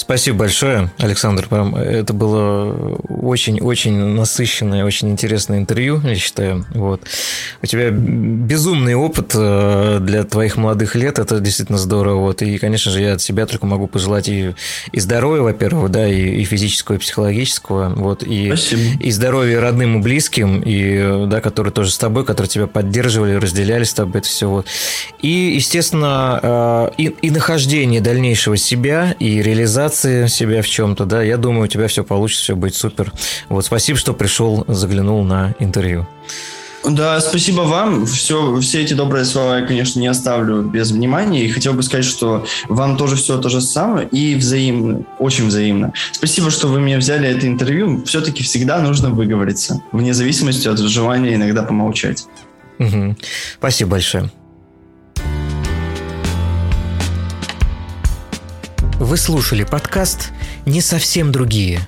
Спасибо 0.00 0.38
большое, 0.38 0.90
Александр. 0.96 1.46
Это 1.76 2.14
было 2.14 2.96
очень-очень 3.06 3.92
насыщенное, 3.92 4.86
очень 4.86 5.10
интересное 5.10 5.58
интервью, 5.58 6.00
я 6.02 6.14
считаю. 6.14 6.64
Вот. 6.70 7.02
У 7.60 7.66
тебя 7.66 7.90
безумный 7.90 8.94
опыт 8.94 9.32
э, 9.34 9.98
для 10.00 10.24
твоих 10.24 10.56
молодых 10.56 10.94
лет, 10.94 11.18
это 11.18 11.38
действительно 11.38 11.76
здорово. 11.76 12.20
Вот. 12.20 12.40
И, 12.40 12.56
конечно 12.56 12.90
же, 12.90 13.02
я 13.02 13.12
от 13.12 13.20
себя 13.20 13.44
только 13.44 13.66
могу 13.66 13.88
пожелать 13.88 14.30
и, 14.30 14.54
и 14.90 15.00
здоровья, 15.00 15.42
во-первых, 15.42 15.90
да, 15.90 16.08
и, 16.08 16.40
и 16.40 16.44
физического, 16.44 16.96
и 16.96 16.98
психологического. 16.98 17.92
Вот. 17.94 18.22
И, 18.22 18.46
Спасибо. 18.48 19.02
и 19.02 19.10
здоровья 19.10 19.60
родным 19.60 19.98
и 19.98 20.02
близким, 20.02 20.62
и, 20.64 21.26
да, 21.26 21.42
которые 21.42 21.74
тоже 21.74 21.90
с 21.90 21.98
тобой, 21.98 22.24
которые 22.24 22.48
тебя 22.48 22.66
поддерживали, 22.66 23.34
разделяли 23.34 23.84
с 23.84 23.92
тобой 23.92 24.20
это 24.20 24.28
все. 24.28 24.48
Вот. 24.48 24.66
И, 25.20 25.52
естественно, 25.56 26.40
э, 26.42 26.90
и, 26.96 27.14
и 27.20 27.30
нахождение 27.30 28.00
дальнейшего 28.00 28.56
себя, 28.56 29.14
и 29.18 29.42
реализации 29.90 30.26
себя 30.26 30.62
в 30.62 30.68
чем-то, 30.68 31.04
да, 31.04 31.22
я 31.22 31.36
думаю, 31.36 31.64
у 31.64 31.66
тебя 31.66 31.88
все 31.88 32.04
получится, 32.04 32.44
все 32.44 32.56
будет 32.56 32.74
супер. 32.74 33.12
Вот, 33.48 33.64
спасибо, 33.64 33.98
что 33.98 34.12
пришел, 34.12 34.64
заглянул 34.68 35.24
на 35.24 35.54
интервью. 35.58 36.06
Да, 36.82 37.20
спасибо 37.20 37.60
вам. 37.62 38.06
Все, 38.06 38.58
все 38.60 38.82
эти 38.82 38.94
добрые 38.94 39.26
слова 39.26 39.58
я, 39.58 39.66
конечно, 39.66 40.00
не 40.00 40.06
оставлю 40.06 40.62
без 40.62 40.92
внимания. 40.92 41.44
И 41.44 41.50
хотел 41.50 41.74
бы 41.74 41.82
сказать, 41.82 42.06
что 42.06 42.46
вам 42.70 42.96
тоже 42.96 43.16
все 43.16 43.38
то 43.38 43.50
же 43.50 43.60
самое 43.60 44.08
и 44.08 44.34
взаимно, 44.34 45.04
очень 45.18 45.48
взаимно. 45.48 45.92
Спасибо, 46.12 46.50
что 46.50 46.68
вы 46.68 46.80
мне 46.80 46.96
взяли 46.96 47.28
это 47.28 47.46
интервью. 47.46 48.02
Все-таки 48.04 48.42
всегда 48.42 48.80
нужно 48.80 49.10
выговориться, 49.10 49.82
вне 49.92 50.14
зависимости 50.14 50.68
от 50.68 50.78
желания 50.78 51.34
иногда 51.34 51.62
помолчать. 51.64 52.24
Угу. 52.78 53.14
Спасибо 53.58 53.90
большое. 53.90 54.30
Вы 59.00 59.16
слушали 59.16 59.64
подкаст 59.64 60.30
«Не 60.66 60.82
совсем 60.82 61.32
другие. 61.32 61.80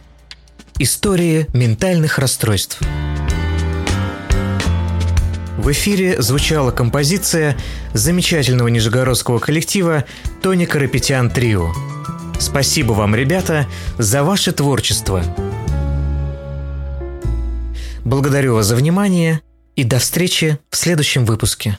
Истории 0.79 1.47
ментальных 1.53 2.19
расстройств». 2.19 2.81
В 5.59 5.71
эфире 5.73 6.23
звучала 6.23 6.71
композиция 6.71 7.59
замечательного 7.93 8.69
нижегородского 8.69 9.41
коллектива 9.41 10.07
Тони 10.41 10.65
Карапетян 10.65 11.29
Трио. 11.29 11.75
Спасибо 12.41 12.93
вам, 12.93 13.15
ребята, 13.15 13.67
за 13.99 14.25
ваше 14.25 14.53
творчество. 14.53 15.23
Благодарю 18.07 18.55
вас 18.55 18.65
за 18.65 18.75
внимание 18.75 19.43
и 19.77 19.85
до 19.85 19.99
встречи 19.99 20.59
в 20.71 20.77
следующем 20.79 21.27
выпуске. 21.27 21.79